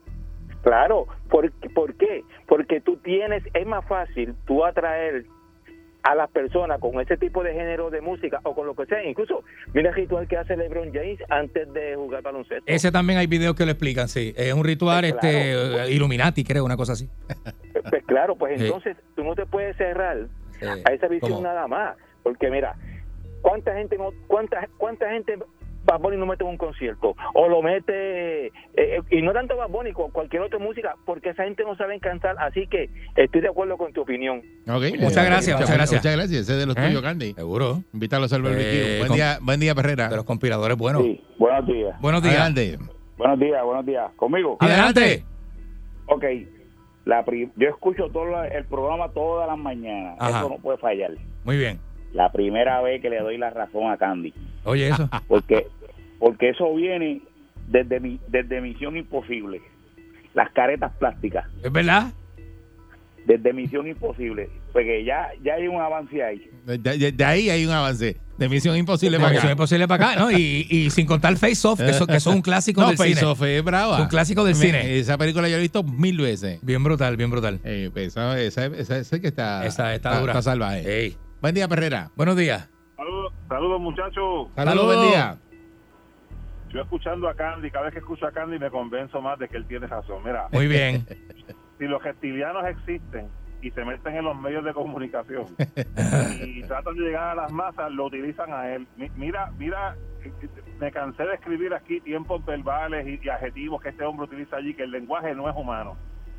Claro, 0.63 1.07
¿por, 1.31 1.51
¿por 1.75 1.95
qué? 1.95 2.23
Porque 2.47 2.81
tú 2.81 2.97
tienes, 2.99 3.43
es 3.55 3.67
más 3.67 3.85
fácil 3.87 4.35
tú 4.47 4.65
atraer 4.65 5.25
a 6.03 6.15
las 6.15 6.31
personas 6.31 6.79
con 6.79 7.01
ese 7.01 7.17
tipo 7.17 7.43
de 7.43 7.53
género 7.53 7.91
de 7.91 8.01
música 8.01 8.39
o 8.45 8.55
con 8.55 8.65
lo 8.67 8.77
que 8.77 8.87
sea. 8.87 9.03
Incluso, 9.03 9.43
mira 9.75 9.89
el 9.91 9.95
ritual 9.97 10.29
que 10.29 10.37
hace 10.37 10.57
LeBron 10.57 10.93
James 10.93 11.19
antes 11.29 11.73
de 11.73 11.97
jugar 11.97 12.23
baloncesto. 12.23 12.63
Ese 12.67 12.93
también 12.93 13.19
hay 13.19 13.27
videos 13.27 13.57
que 13.57 13.65
lo 13.65 13.73
explican, 13.73 14.07
sí. 14.07 14.33
Es 14.37 14.53
un 14.55 14.63
ritual 14.65 15.01
Pues 15.01 15.15
claro. 15.15 15.37
este 15.83 15.93
Illuminati, 15.93 16.45
creo, 16.45 16.65
una 16.65 16.77
cosa 16.77 16.93
así. 16.93 17.09
Pues 17.91 18.05
claro, 18.05 18.37
pues 18.37 18.53
Sí. 18.61 18.67
entonces 18.67 18.97
tú 19.17 19.25
no 19.25 19.35
te 19.35 19.47
puedes 19.47 19.77
cerrar 19.77 20.29
Sí. 20.61 20.65
a 20.85 20.93
esa 20.93 21.09
visión 21.09 21.33
¿Cómo? 21.33 21.43
nada 21.43 21.67
más. 21.67 21.97
Porque 22.23 22.51
mira, 22.51 22.77
¿cuánta 23.43 23.75
gente 23.75 23.99
no, 23.99 24.11
cuánta, 24.29 24.69
cuánta 24.79 25.11
gente 25.11 25.37
Bad 25.87 26.01
Bunny 26.01 26.17
no 26.17 26.27
mete 26.27 26.45
en 26.45 26.51
un 26.51 26.57
concierto? 26.59 27.15
O 27.35 27.49
lo 27.49 27.63
mete, 27.63 28.47
eh, 28.47 28.53
eh, 28.77 29.01
y 29.11 29.23
no 29.23 29.33
tanto 29.33 29.57
Bad 29.57 29.69
Bunny, 29.71 29.93
con 29.93 30.11
cualquier 30.11 30.43
otra 30.43 30.59
música, 30.59 30.95
porque 31.07 31.31
esa 31.31 31.45
gente 31.45 31.63
no 31.65 31.77
sabe 31.77 31.99
cantar. 32.01 32.37
Así 32.39 32.67
que 32.67 32.91
estoy 33.17 33.41
de 33.41 33.49
acuerdo 33.49 33.77
con 33.79 33.93
tu 33.93 34.03
opinión. 34.03 34.39
Ok. 34.69 34.83
Muchas 35.01 35.25
gracias, 35.25 35.59
muchas 35.61 35.75
gracias. 35.77 36.01
Muchas 36.03 36.17
gracias. 36.17 36.41
Ese 36.43 36.53
es 36.53 36.59
de 36.59 36.67
los 36.67 36.77
¿Eh? 36.77 36.81
tuyos, 36.87 37.03
Candy. 37.03 37.33
Seguro. 37.35 37.83
Invítalo 37.93 38.27
al 38.31 38.43
barbecue. 38.43 38.97
Eh, 38.97 38.99
buen, 38.99 39.13
día, 39.13 39.39
buen 39.41 39.61
día, 39.61 39.75
Perrera. 39.75 40.09
De 40.09 40.17
los 40.17 40.25
conspiradores 40.25 40.77
buenos. 40.77 41.03
Sí, 41.03 41.21
buenos 41.39 41.67
días. 41.67 42.01
Buenos 42.01 42.23
días. 42.23 42.35
Adelante. 42.35 42.79
Buenos 43.17 43.39
días, 43.39 43.65
buenos 43.65 43.87
días. 43.87 44.11
¿Conmigo? 44.17 44.57
Adelante. 44.61 45.25
Ok. 46.07 46.25
La 47.05 47.25
pri- 47.25 47.51
yo 47.57 47.69
escucho 47.69 48.09
todo 48.13 48.27
la- 48.27 48.49
el 48.49 48.65
programa 48.65 49.09
todas 49.13 49.47
las 49.49 49.57
mañanas. 49.57 50.17
Ajá. 50.19 50.41
Eso 50.41 50.49
no 50.51 50.57
puede 50.59 50.79
fallar. 50.79 51.13
Muy 51.45 51.57
bien. 51.57 51.79
La 52.17 52.33
primera 52.33 52.81
vez 52.81 53.03
que 53.03 53.11
le 53.11 53.21
doy 53.21 53.37
la 53.37 53.51
razón 53.51 53.91
a 53.91 53.97
Candy. 53.99 54.33
Oye, 54.65 54.89
eso. 54.89 55.09
Porque, 55.29 55.67
porque 56.19 56.49
eso 56.49 56.75
viene 56.75 57.21
desde, 57.69 58.01
mi, 58.01 58.19
desde 58.29 58.61
Misión 58.63 58.97
Imposible. 58.97 59.61
Las 60.35 60.51
caretas 60.53 60.93
plásticas. 60.99 61.45
¿Es 61.63 61.71
verdad? 61.71 62.13
Desde 63.27 63.53
Misión 63.53 63.87
Imposible. 63.87 64.49
Porque 64.73 65.05
ya, 65.05 65.29
ya 65.43 65.55
hay 65.55 65.67
un 65.69 65.81
avance 65.81 66.23
ahí. 66.23 66.51
De, 66.65 66.79
de- 66.79 67.13
de 67.13 67.25
ahí 67.25 67.51
hay 67.51 67.67
un 67.67 67.73
avance. 67.73 68.17
De 68.39 68.49
Misión 68.49 68.77
Imposible 68.77 69.19
para 69.19 69.31
Misión 69.31 69.45
acá. 69.47 69.53
Imposible 69.53 69.89
para 69.89 70.11
acá, 70.13 70.21
¿no? 70.21 70.31
Y, 70.31 70.67
y 70.71 70.91
sin 70.91 71.07
contar 71.07 71.37
Face 71.37 71.67
Off, 71.69 71.79
que 71.81 71.89
eso, 71.91 72.07
que 72.07 72.17
eso 72.17 72.31
es 72.31 72.37
un 72.37 72.43
clásico 72.43 72.81
No, 72.83 72.89
del 72.89 72.97
Face 72.97 73.15
cine. 73.15 73.27
Off 73.27 73.43
es 73.43 73.63
brava. 73.65 73.97
Es 73.97 74.03
un 74.03 74.09
clásico 74.09 74.43
del 74.45 74.55
Me- 74.55 74.61
cine. 74.61 74.99
Esa 74.99 75.19
película 75.19 75.49
yo 75.49 75.55
la 75.57 75.59
he 75.59 75.63
visto 75.63 75.83
mil 75.83 76.19
veces. 76.19 76.61
Bien 76.63 76.83
brutal, 76.83 77.17
bien 77.17 77.31
brutal. 77.31 77.61
Eh, 77.65 77.91
pues, 77.93 78.09
esa, 78.09 78.41
esa, 78.41 78.67
esa, 78.67 78.99
esa 78.99 79.21
que 79.21 79.27
está, 79.29 79.67
Esa 79.67 79.95
está 79.95 80.19
dura. 80.21 80.33
Está 80.33 80.43
salvaje. 80.43 81.01
Ey. 81.05 81.17
Buen 81.41 81.55
día, 81.55 81.69
Perrera. 81.69 82.11
Buenos 82.17 82.37
días. 82.37 82.69
Saludos, 83.49 83.81
muchachos. 83.81 84.49
Saludos, 84.57 84.87
buen 84.87 85.01
día. 85.09 85.37
Yo 86.71 86.81
escuchando 86.83 87.29
a 87.29 87.35
Candy, 87.35 87.71
cada 87.71 87.85
vez 87.87 87.93
que 87.95 88.01
escucho 88.01 88.27
a 88.27 88.33
Candy 88.33 88.59
me 88.59 88.71
convenzo 88.71 89.21
más 89.23 89.39
de 89.39 89.49
que 89.49 89.57
él 89.57 89.67
tiene 89.67 89.87
razón. 89.87 90.23
Mira, 90.25 90.49
Muy 90.53 90.67
bien. 90.67 91.07
si 91.79 91.85
los 91.85 92.03
reptilianos 92.03 92.67
existen 92.67 93.29
y 93.63 93.71
se 93.71 93.85
meten 93.85 94.17
en 94.17 94.25
los 94.25 94.37
medios 94.39 94.65
de 94.65 94.75
comunicación 94.75 95.47
y 96.45 96.63
tratan 96.67 96.95
de 96.97 97.03
llegar 97.03 97.31
a 97.31 97.35
las 97.43 97.53
masas, 97.53 97.91
lo 97.93 98.07
utilizan 98.07 98.53
a 98.53 98.75
él. 98.75 98.87
Mi- 98.97 99.11
Mira, 99.17 99.53
mira, 99.57 99.97
me 100.81 100.91
cansé 100.91 101.23
de 101.23 101.35
escribir 101.35 101.73
aquí 101.73 102.01
tiempos 102.01 102.45
verbales 102.45 103.07
y, 103.07 103.25
y 103.25 103.29
adjetivos 103.29 103.81
que 103.81 103.91
este 103.91 104.05
hombre 104.05 104.25
utiliza 104.25 104.57
allí, 104.57 104.75
que 104.75 104.83
el 104.83 104.91
lenguaje 104.91 105.35
no 105.37 105.49
es 105.49 105.55
humano, 105.57 105.97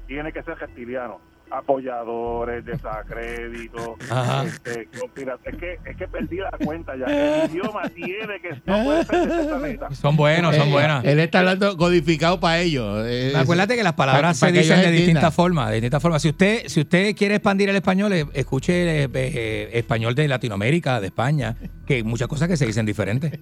tiene 0.08 0.34
que 0.34 0.44
ser 0.44 0.58
reptiliano. 0.58 1.20
Apoyadores, 1.50 2.66
desacréditos, 2.66 3.92
Ajá. 4.10 4.44
este, 4.46 4.82
es 4.82 5.58
que 5.58 5.78
es 5.86 5.98
que 5.98 6.08
perdí 6.08 6.38
la 6.38 6.52
cuenta 6.64 6.94
ya. 6.98 7.06
El 7.46 7.52
idioma 7.52 7.88
tiene 7.90 8.40
que 8.42 8.50
no 8.66 8.84
puede 8.84 9.06
ser 9.06 9.28
de. 9.28 9.96
Son 9.96 10.16
buenos, 10.18 10.56
son 10.56 10.68
Eh, 10.68 10.72
buenos. 10.72 11.06
Él 11.06 11.20
está 11.20 11.40
hablando 11.40 11.78
codificado 11.78 12.40
para 12.40 12.60
ellos. 12.60 13.06
Eh, 13.08 13.34
Acuérdate 13.36 13.76
que 13.76 13.84
las 13.84 13.94
palabras 13.94 14.40
pa- 14.40 14.48
pa 14.48 14.52
se 14.54 14.60
dicen 14.60 14.76
de 14.78 14.84
entiendan. 14.86 14.96
distintas 14.98 15.34
formas, 15.34 15.70
de 15.70 15.76
distintas 15.76 16.02
formas. 16.02 16.22
Si 16.22 16.30
usted, 16.30 16.64
si 16.68 16.82
usted 16.82 17.16
quiere 17.16 17.36
expandir 17.36 17.70
el 17.70 17.76
español, 17.76 18.12
eh, 18.14 18.26
escuche 18.34 19.04
eh, 19.06 19.10
eh, 19.14 19.70
español 19.74 20.16
de 20.16 20.28
Latinoamérica, 20.28 21.00
de 21.00 21.08
España, 21.08 21.56
que 21.86 21.96
hay 21.96 22.04
muchas 22.04 22.28
cosas 22.28 22.48
que 22.48 22.58
se 22.58 22.66
dicen 22.66 22.86
diferentes. 22.86 23.40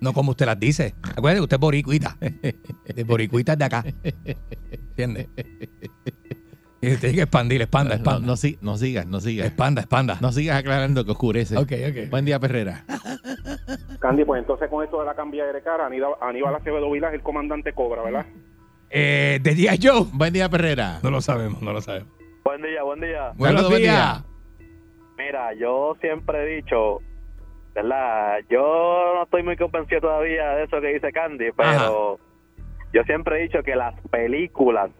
No 0.00 0.12
como 0.12 0.30
usted 0.30 0.46
las 0.46 0.58
dice. 0.58 0.94
Acuérdate 1.02 1.36
que 1.38 1.42
usted 1.42 1.56
es 1.56 1.60
boricuita. 1.60 2.16
De 2.94 3.04
boricuita 3.04 3.52
es 3.52 3.58
de 3.58 3.64
acá. 3.64 3.84
¿Entiende? 4.70 5.28
Y 6.82 6.96
tiene 6.96 7.14
que 7.14 7.22
expandir, 7.22 7.60
expanda, 7.60 7.90
No, 7.90 7.94
expanda. 7.96 8.26
no, 8.26 8.36
si- 8.36 8.58
no 8.62 8.76
sigas, 8.78 9.06
no 9.06 9.20
sigas. 9.20 9.46
Expanda, 9.48 9.82
expanda. 9.82 10.16
No 10.20 10.32
sigas 10.32 10.58
aclarando 10.58 11.04
que 11.04 11.10
oscurece. 11.10 11.56
Ok, 11.58 11.72
ok. 11.90 12.10
Buen 12.10 12.24
día, 12.24 12.38
Perrera. 12.40 12.84
Candy, 13.98 14.24
pues 14.24 14.40
entonces 14.40 14.68
con 14.70 14.82
esto 14.82 14.98
de 15.00 15.06
la 15.06 15.14
cambia 15.14 15.44
de 15.44 15.62
cara, 15.62 15.86
Aníbal, 15.86 16.12
Aníbal 16.22 16.54
Acevedo 16.54 16.90
Vila 16.90 17.08
es 17.08 17.14
el 17.14 17.22
comandante 17.22 17.72
Cobra, 17.74 18.02
¿verdad? 18.02 18.24
Eh, 18.88 19.38
de 19.42 19.54
G.I. 19.54 19.78
Joe. 19.82 20.06
Buen 20.14 20.32
día, 20.32 20.48
Perrera. 20.48 21.00
No 21.02 21.10
lo 21.10 21.20
sabemos, 21.20 21.60
no 21.60 21.72
lo 21.72 21.82
sabemos. 21.82 22.08
Buen 22.44 22.62
día, 22.62 22.82
buen 22.82 23.00
día. 23.00 23.32
Buenos 23.36 23.68
buen 23.68 23.82
días. 23.82 24.24
Mira, 25.18 25.52
yo 25.54 25.94
siempre 26.00 26.42
he 26.44 26.56
dicho, 26.56 27.00
¿verdad? 27.74 28.38
Yo 28.48 29.12
no 29.16 29.24
estoy 29.24 29.42
muy 29.42 29.56
convencido 29.58 30.00
todavía 30.00 30.48
de 30.54 30.64
eso 30.64 30.80
que 30.80 30.94
dice 30.94 31.12
Candy, 31.12 31.52
pero 31.54 32.18
yo 32.94 33.02
siempre 33.04 33.38
he 33.38 33.42
dicho 33.42 33.62
que 33.62 33.76
las 33.76 33.94
películas 34.10 34.90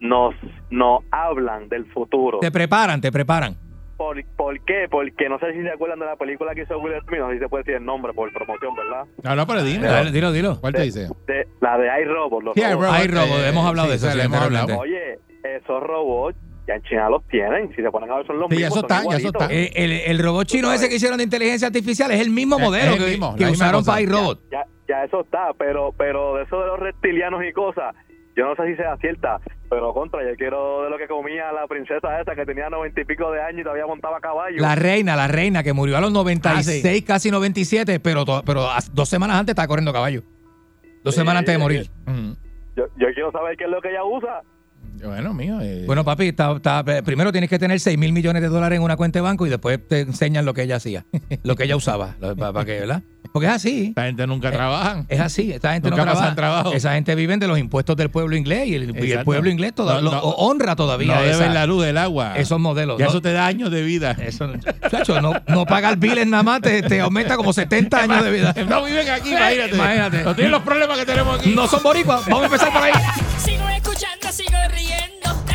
nos, 0.00 0.34
nos 0.70 1.02
hablan 1.10 1.68
del 1.68 1.86
futuro. 1.92 2.38
Te 2.40 2.50
preparan, 2.50 3.00
te 3.00 3.10
preparan. 3.12 3.56
¿Por, 3.96 4.22
¿Por 4.36 4.62
qué? 4.66 4.88
Porque 4.90 5.26
no 5.28 5.38
sé 5.38 5.54
si 5.54 5.62
se 5.62 5.70
acuerdan 5.70 5.98
de 5.98 6.04
la 6.04 6.16
película 6.16 6.54
que 6.54 6.62
hizo 6.62 6.78
Will 6.78 6.92
Smith, 7.08 7.18
no 7.18 7.28
sé 7.28 7.34
si 7.34 7.38
se 7.40 7.48
puede 7.48 7.62
decir 7.64 7.76
el 7.76 7.84
nombre 7.86 8.12
por 8.12 8.30
promoción, 8.30 8.74
¿verdad? 8.74 9.06
No, 9.22 9.34
no, 9.34 9.46
pero 9.46 9.62
dime. 9.64 9.86
Dale, 9.86 10.10
dilo, 10.12 10.32
dilo. 10.32 10.60
¿Cuál 10.60 10.74
te 10.74 10.82
dice? 10.82 11.08
De, 11.26 11.48
la 11.62 11.78
de 11.78 11.88
iRobot. 12.02 12.42
Los 12.44 12.54
Sí, 12.54 12.62
robots. 12.62 13.04
iRobot. 13.06 13.38
Eh, 13.40 13.48
hemos 13.48 13.66
hablado 13.66 13.86
sí, 13.88 13.90
de 13.92 13.96
eso. 13.96 14.10
sí, 14.10 14.20
hemos 14.20 14.38
hablado. 14.38 14.78
Oye, 14.78 15.18
esos 15.42 15.82
robots 15.82 16.36
ya 16.68 16.74
en 16.74 16.82
China 16.82 17.08
los 17.08 17.26
tienen. 17.28 17.70
Si 17.74 17.80
se 17.80 17.90
ponen 17.90 18.10
a 18.10 18.16
ver, 18.16 18.26
son 18.26 18.38
los 18.38 18.50
Sí, 18.50 18.58
ya 18.58 18.66
mismos. 18.68 18.76
eso 18.84 18.86
está, 18.86 19.10
ya 19.10 19.16
eso 19.16 19.28
está. 19.28 19.46
Eh, 19.50 19.70
el, 19.76 19.92
el 19.92 20.18
robot 20.18 20.46
chino 20.46 20.70
ese 20.74 20.90
que 20.90 20.96
hicieron 20.96 21.16
de 21.16 21.24
inteligencia 21.24 21.68
artificial 21.68 22.10
es 22.10 22.20
el 22.20 22.28
mismo 22.28 22.56
Es- 22.56 22.62
modelo 22.64 22.90
es 22.92 22.98
el 22.98 23.04
que, 23.04 23.10
mismo, 23.12 23.34
usaron 23.50 23.82
para 23.82 24.00
iRobot. 24.02 24.40
ya, 24.52 24.66
ya 24.86 25.04
eso 25.04 25.22
está, 25.22 25.54
pero 25.58 25.94
pero 25.96 26.34
de 26.34 26.42
eso 26.42 26.60
de 26.60 26.66
los 26.66 26.78
reptilianos 26.80 27.42
y 27.48 27.52
cosas, 27.52 27.94
yo 28.36 28.44
no 28.46 28.54
sé 28.54 28.66
si 28.70 28.76
sea 28.76 28.96
cierta, 28.98 29.40
pero 29.70 29.92
contra, 29.94 30.22
yo 30.22 30.36
quiero 30.36 30.82
de 30.84 30.90
lo 30.90 30.98
que 30.98 31.08
comía 31.08 31.50
la 31.52 31.66
princesa 31.66 32.20
esa 32.20 32.34
que 32.34 32.44
tenía 32.44 32.68
noventa 32.70 33.00
y 33.00 33.04
pico 33.04 33.30
de 33.32 33.40
años 33.42 33.60
y 33.60 33.62
todavía 33.64 33.86
montaba 33.86 34.20
caballo. 34.20 34.58
La 34.60 34.74
reina, 34.74 35.16
la 35.16 35.26
reina 35.26 35.62
que 35.62 35.72
murió 35.72 35.96
a 35.96 36.00
los 36.00 36.12
96, 36.12 36.84
Ah, 36.84 36.88
sí. 36.94 37.02
casi 37.02 37.30
97, 37.30 37.98
pero, 38.00 38.24
pero 38.44 38.66
dos 38.92 39.08
semanas 39.08 39.38
antes 39.38 39.52
estaba 39.52 39.66
corriendo 39.68 39.92
caballo. 39.92 40.22
Dos 41.02 41.14
semanas 41.14 41.40
antes 41.40 41.54
de 41.54 41.58
morir. 41.58 41.90
Yo, 42.76 42.84
yo 42.98 43.06
quiero 43.14 43.32
saber 43.32 43.56
qué 43.56 43.64
es 43.64 43.70
lo 43.70 43.80
que 43.80 43.90
ella 43.90 44.04
usa. 44.04 44.42
Bueno, 45.04 45.34
mío. 45.34 45.58
eh, 45.60 45.84
Bueno, 45.86 46.04
papi, 46.04 46.28
está- 46.28 46.52
está- 46.56 46.84
primero 47.04 47.32
tienes 47.32 47.50
que 47.50 47.58
tener 47.58 47.78
6 47.80 47.98
mil 47.98 48.12
millones 48.12 48.42
de 48.42 48.48
dólares 48.48 48.76
en 48.78 48.82
una 48.82 48.96
cuenta 48.96 49.18
de 49.18 49.22
banco 49.22 49.46
y 49.46 49.50
después 49.50 49.78
te 49.86 50.00
enseñan 50.00 50.44
lo 50.44 50.54
que 50.54 50.62
ella 50.62 50.76
hacía, 50.76 51.04
lo 51.42 51.54
que 51.56 51.64
ella 51.64 51.76
usaba, 51.76 52.16
para 52.38 52.64
que, 52.64 52.80
¿verdad? 52.80 53.02
Porque 53.32 53.48
es 53.48 53.52
así. 53.52 53.86
esta 53.88 54.04
gente 54.06 54.26
nunca 54.26 54.50
trabajan. 54.52 55.04
Es 55.08 55.20
así, 55.20 55.52
esta 55.52 55.72
gente 55.74 55.90
Nunca 55.90 56.04
no 56.06 56.12
pasan 56.12 56.34
trabaja. 56.36 56.60
trabajo. 56.62 56.76
Esa 56.76 56.94
gente 56.94 57.14
vive 57.14 57.36
de 57.36 57.48
los 57.48 57.58
impuestos 57.58 57.96
del 57.96 58.08
pueblo 58.08 58.36
inglés 58.36 58.68
y 58.68 58.74
el, 58.76 59.04
y 59.04 59.10
el 59.10 59.24
pueblo 59.24 59.50
inglés 59.50 59.74
toda- 59.74 59.94
No, 59.96 60.00
lo- 60.00 60.10
no. 60.12 60.20
honra 60.20 60.76
todavía 60.76 61.16
no 61.16 61.20
esa- 61.22 61.38
deben 61.40 61.52
la 61.54 61.66
luz 61.66 61.84
del 61.84 61.98
agua. 61.98 62.36
esos 62.38 62.58
modelos. 62.60 62.98
Y 62.98 63.02
¿no? 63.02 63.08
eso 63.08 63.20
te 63.20 63.32
da 63.32 63.44
años 63.46 63.70
de 63.70 63.82
vida. 63.82 64.12
Eso, 64.12 64.48
chacho, 64.90 65.20
no, 65.20 65.32
no 65.48 65.66
pagar 65.66 65.98
biles 65.98 66.26
nada 66.26 66.44
más 66.44 66.60
te, 66.62 66.82
te 66.82 67.00
aumenta 67.00 67.36
como 67.36 67.52
70 67.52 68.02
años 68.04 68.24
de 68.24 68.30
vida. 68.30 68.54
No 68.68 68.84
viven 68.84 69.08
aquí, 69.10 69.30
imagínate. 69.30 69.74
Imagínate. 69.74 70.22
No 70.24 70.34
tienen 70.34 70.52
los 70.52 70.62
problemas 70.62 70.96
que 70.98 71.04
tenemos 71.06 71.38
aquí. 71.40 71.52
No 71.54 71.66
son 71.66 71.82
boricuas. 71.82 72.24
Vamos 72.26 72.42
a 72.42 72.46
empezar 72.46 72.72
por 72.72 72.82
ahí. 72.82 72.92
Sigo 73.38 73.68
escuchando, 73.68 74.15
sigo 74.32 74.58
riendo. 74.70 75.45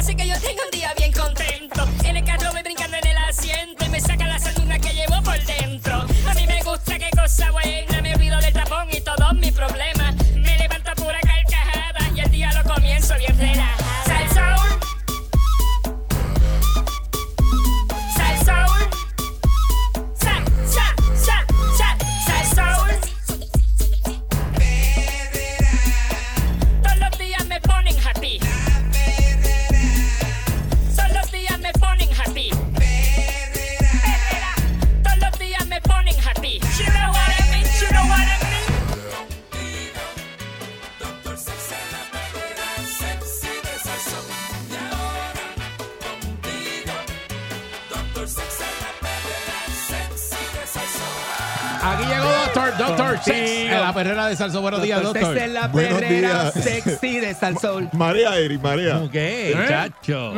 De 54.31 54.37
Salso. 54.37 54.61
Buenos 54.61 54.81
días, 54.81 55.01
Doctor. 55.03 55.23
Esta 55.37 55.45
es 55.45 55.51
la 55.51 55.67
Buenos 55.67 55.99
perrera 55.99 56.51
días. 56.51 56.53
sexy 56.63 57.19
de 57.19 57.33
Salsol. 57.33 57.89
María, 57.93 58.37
Eric, 58.39 58.61
María. 58.61 59.07
¿Qué, 59.11 59.53
chacho? 59.67 60.33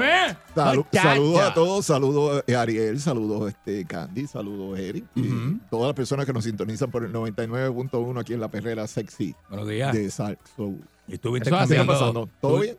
Salu- 0.55 0.77
Muchacha. 0.77 1.01
saludos 1.03 1.41
a 1.41 1.53
todos, 1.53 1.85
saludos 1.85 2.43
eh, 2.47 2.55
Ariel, 2.55 2.99
saludos 2.99 3.49
este, 3.49 3.85
Candy, 3.85 4.27
saludos 4.27 4.77
Eric 4.79 5.05
y 5.15 5.23
todas 5.71 5.87
las 5.87 5.95
personas 5.95 6.25
que 6.27 6.33
nos 6.33 6.43
sintonizan 6.43 6.91
por 6.91 7.03
el 7.03 7.11
99.1 7.11 8.19
aquí 8.19 8.33
en 8.33 8.39
la 8.39 8.49
perrera 8.49 8.85
sexy 8.87 9.33
Buenos 9.49 9.67
días. 9.67 9.93
de 9.93 10.11
Sal 10.11 10.37
Soul. 10.55 10.79
Y 11.07 11.15
Eso 11.15 11.55
así 11.57 11.73
está 11.73 11.85
pasando. 11.85 12.29
¿Todo 12.39 12.51
estuve- 12.63 12.65
bien? 12.65 12.77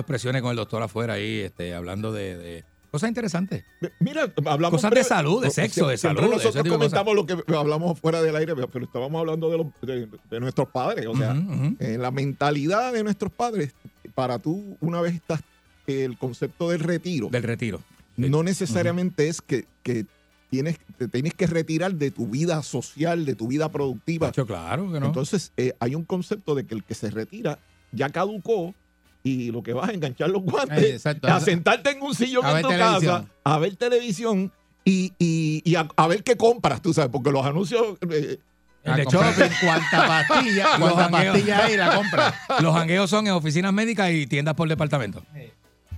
expresiones 0.00 0.40
con 0.40 0.50
el 0.52 0.56
doctor 0.56 0.82
afuera 0.82 1.14
ahí, 1.14 1.40
este, 1.40 1.74
hablando 1.74 2.10
de, 2.12 2.36
de 2.36 2.64
cosas 2.90 3.08
interesantes. 3.08 3.64
Mira, 4.00 4.32
hablamos 4.46 4.80
Cosas 4.80 4.90
de 4.90 5.04
salud, 5.04 5.42
de 5.42 5.50
sexo, 5.50 5.88
de 5.88 5.96
siempre 5.96 6.22
salud, 6.24 6.34
Nosotros 6.36 6.68
comentamos 6.68 7.14
lo 7.14 7.26
que 7.26 7.36
hablamos 7.56 7.98
fuera 8.00 8.20
del 8.22 8.34
aire, 8.36 8.54
pero 8.54 8.84
estábamos 8.84 9.20
hablando 9.20 9.50
de, 9.50 9.58
los- 9.58 9.66
de- 9.82 10.08
de 10.30 10.40
nuestros 10.40 10.68
padres. 10.68 11.06
O 11.06 11.16
sea, 11.16 11.34
eh, 11.78 11.96
la 11.98 12.10
mentalidad 12.10 12.92
de 12.92 13.02
nuestros 13.04 13.32
padres, 13.32 13.72
para 14.14 14.38
tú, 14.38 14.76
una 14.80 15.00
vez 15.00 15.14
estás, 15.14 15.40
el 15.86 16.16
concepto 16.18 16.70
del 16.70 16.80
retiro, 16.80 17.28
Del 17.30 17.42
retiro. 17.42 17.80
no 18.16 18.42
necesariamente 18.42 19.28
es 19.28 19.40
que, 19.42 19.64
que 19.82 20.06
tienes, 20.50 20.76
te 20.98 21.08
tienes 21.08 21.34
que 21.34 21.46
retirar 21.46 21.94
de 21.94 22.10
tu 22.10 22.26
vida 22.28 22.62
social, 22.62 23.24
de 23.24 23.34
tu 23.34 23.48
vida 23.48 23.68
productiva. 23.70 24.28
Chacho, 24.28 24.46
claro 24.46 24.92
que 24.92 25.00
no. 25.00 25.06
Entonces, 25.06 25.52
eh, 25.56 25.74
hay 25.80 25.94
un 25.94 26.04
concepto 26.04 26.54
de 26.54 26.64
que 26.66 26.74
el 26.74 26.84
que 26.84 26.94
se 26.94 27.10
retira 27.10 27.58
ya 27.92 28.08
caducó 28.10 28.74
y 29.22 29.50
lo 29.52 29.62
que 29.62 29.72
vas 29.72 29.90
a 29.90 29.92
enganchar 29.92 30.30
los 30.30 30.42
guantes, 30.42 30.78
Ay, 30.78 30.90
exacto. 30.92 31.28
a 31.28 31.40
sentarte 31.40 31.90
en 31.90 32.02
un 32.02 32.14
sillón 32.14 32.44
A 32.46 32.56
en 32.56 32.62
tu 32.62 32.68
televisión. 32.68 33.22
casa, 33.22 33.34
a 33.44 33.58
ver 33.58 33.76
televisión 33.76 34.52
y, 34.84 35.12
y- 35.18 35.62
y 35.64 35.74
a, 35.76 35.86
a 35.96 36.06
ver 36.06 36.22
qué 36.24 36.36
compras, 36.36 36.80
tú 36.80 36.94
sabes, 36.94 37.10
porque 37.10 37.30
los 37.30 37.44
anuncios... 37.44 37.98
eh, 38.10 38.38
El 38.82 38.96
de 38.96 39.04
shopping. 39.04 39.44
cuánta 39.60 40.06
pastilla, 40.26 40.66
cuánta 40.78 41.10
pastilla 41.10 41.64
hay 41.66 41.76
la 41.76 41.94
compra. 41.94 42.34
Los 42.60 42.74
jangueos 42.74 43.10
son 43.10 43.26
en 43.26 43.34
oficinas 43.34 43.72
médicas 43.74 44.10
y 44.10 44.26
tiendas 44.26 44.54
por 44.54 44.68
departamento. 44.68 45.22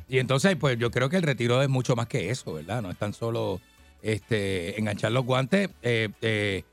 Y 0.09 0.19
entonces, 0.19 0.57
pues 0.57 0.77
yo 0.79 0.91
creo 0.91 1.09
que 1.09 1.17
el 1.17 1.23
retiro 1.23 1.63
es 1.63 1.69
mucho 1.69 1.95
más 1.95 2.07
que 2.09 2.29
eso, 2.31 2.53
¿verdad? 2.55 2.83
No 2.83 2.91
es 2.91 2.99
tan 2.99 3.15
solo 3.15 3.61
este, 4.03 4.79
enganchar 4.79 5.13
los 5.13 5.25
guantes 5.25 5.71
eh, 5.83 6.09
eh, 6.21 6.65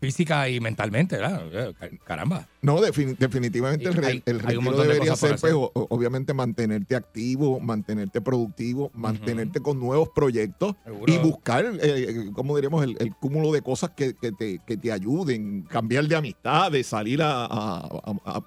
física 0.00 0.48
y 0.48 0.60
mentalmente, 0.60 1.16
¿verdad? 1.16 1.42
Eh, 1.52 1.74
car- 1.78 1.98
Caramba. 2.04 2.48
No, 2.62 2.78
defini- 2.80 3.16
definitivamente 3.16 3.88
el, 3.88 4.04
Hay- 4.04 4.22
el 4.26 4.40
retiro 4.40 4.72
de 4.76 4.86
debería 4.88 5.16
ser, 5.16 5.36
pues, 5.40 5.52
obviamente, 5.54 6.32
mantenerte 6.34 6.94
activo, 6.96 7.58
mantenerte 7.60 8.20
productivo, 8.20 8.90
mantenerte 8.94 9.60
con 9.60 9.78
nuevos 9.80 10.08
proyectos 10.14 10.74
Seguro. 10.84 11.12
y 11.12 11.18
buscar, 11.18 11.64
eh, 11.80 12.30
como 12.32 12.54
diríamos, 12.56 12.84
el, 12.84 12.96
el 13.00 13.14
cúmulo 13.16 13.52
de 13.52 13.62
cosas 13.62 13.90
que, 13.90 14.14
que 14.14 14.32
te, 14.32 14.60
que 14.66 14.76
te 14.76 14.92
ayuden, 14.92 15.62
cambiar 15.62 16.06
de 16.06 16.16
amistad, 16.16 16.70
de 16.72 16.82
salir 16.84 17.22
a... 17.22 17.44
a- 17.46 17.78
a- 17.86 18.14
a- 18.24 18.42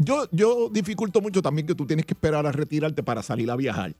Yo, 0.00 0.26
yo 0.30 0.68
dificulto 0.72 1.20
mucho 1.20 1.42
también 1.42 1.66
que 1.66 1.74
tú 1.74 1.84
tienes 1.86 2.06
que 2.06 2.14
esperar 2.14 2.46
a 2.46 2.52
retirarte 2.52 3.02
para 3.02 3.22
salir 3.22 3.50
a 3.50 3.56
viajar. 3.56 3.94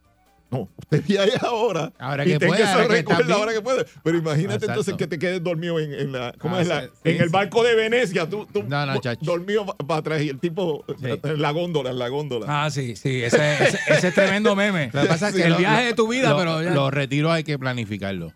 No, 0.51 0.67
usted 0.79 1.05
viaje 1.07 1.33
ahora. 1.43 1.93
Ahora 1.99 2.25
y 2.25 2.29
que 2.33 2.39
tenga 2.39 2.53
puede, 2.53 2.63
esos 2.63 2.75
ahora 2.75 2.89
recuerdos 2.89 3.31
ahora 3.37 3.53
que 3.53 3.61
puede. 3.61 3.85
Pero 4.03 4.17
imagínate 4.17 4.55
Exacto. 4.55 4.71
entonces 4.73 4.95
que 4.97 5.07
te 5.07 5.19
quedes 5.19 5.45
dormido 5.45 5.79
en, 5.79 5.93
en 5.93 6.11
la, 6.13 6.33
¿cómo 6.39 6.57
Ah, 6.57 6.63
es 6.63 6.69
la- 6.69 6.83
sí, 6.85 6.89
en 7.05 7.17
sí, 7.19 7.23
el 7.23 7.29
barco 7.29 7.63
de 7.63 7.75
Venecia, 7.75 8.27
tú, 8.31 8.47
tú 8.51 8.63
No, 8.63 8.87
no, 8.87 8.99
chacho. 8.99 9.21
dormido 9.27 9.67
para 9.67 10.01
atrás 10.01 10.23
y 10.23 10.31
el 10.31 10.39
tipo 10.41 10.85
Sí. 10.99 11.05
en 11.23 11.43
la 11.43 11.51
góndola, 11.51 11.91
en 11.91 11.99
la 11.99 12.09
góndola. 12.09 12.47
Ah, 12.49 12.71
sí, 12.71 12.97
sí, 12.97 13.23
ese, 13.23 13.63
ese, 13.63 13.79
ese 13.89 14.09
es 14.09 14.15
tremendo 14.15 14.57
meme. 14.57 14.89
Lo 14.95 15.03
que 15.03 15.09
pasa 15.09 15.29
es 15.29 15.35
que 15.35 15.43
el 15.43 15.51
lo- 15.53 15.59
viaje 15.59 15.85
de 15.85 15.93
tu 15.95 16.09
vida, 16.09 16.31
lo- 16.31 16.39
pero 16.39 16.63
ya- 16.63 16.71
Los 16.71 16.95
retiros 16.95 17.31
hay 17.31 17.45
que 17.45 17.59
planificarlo. 17.59 18.33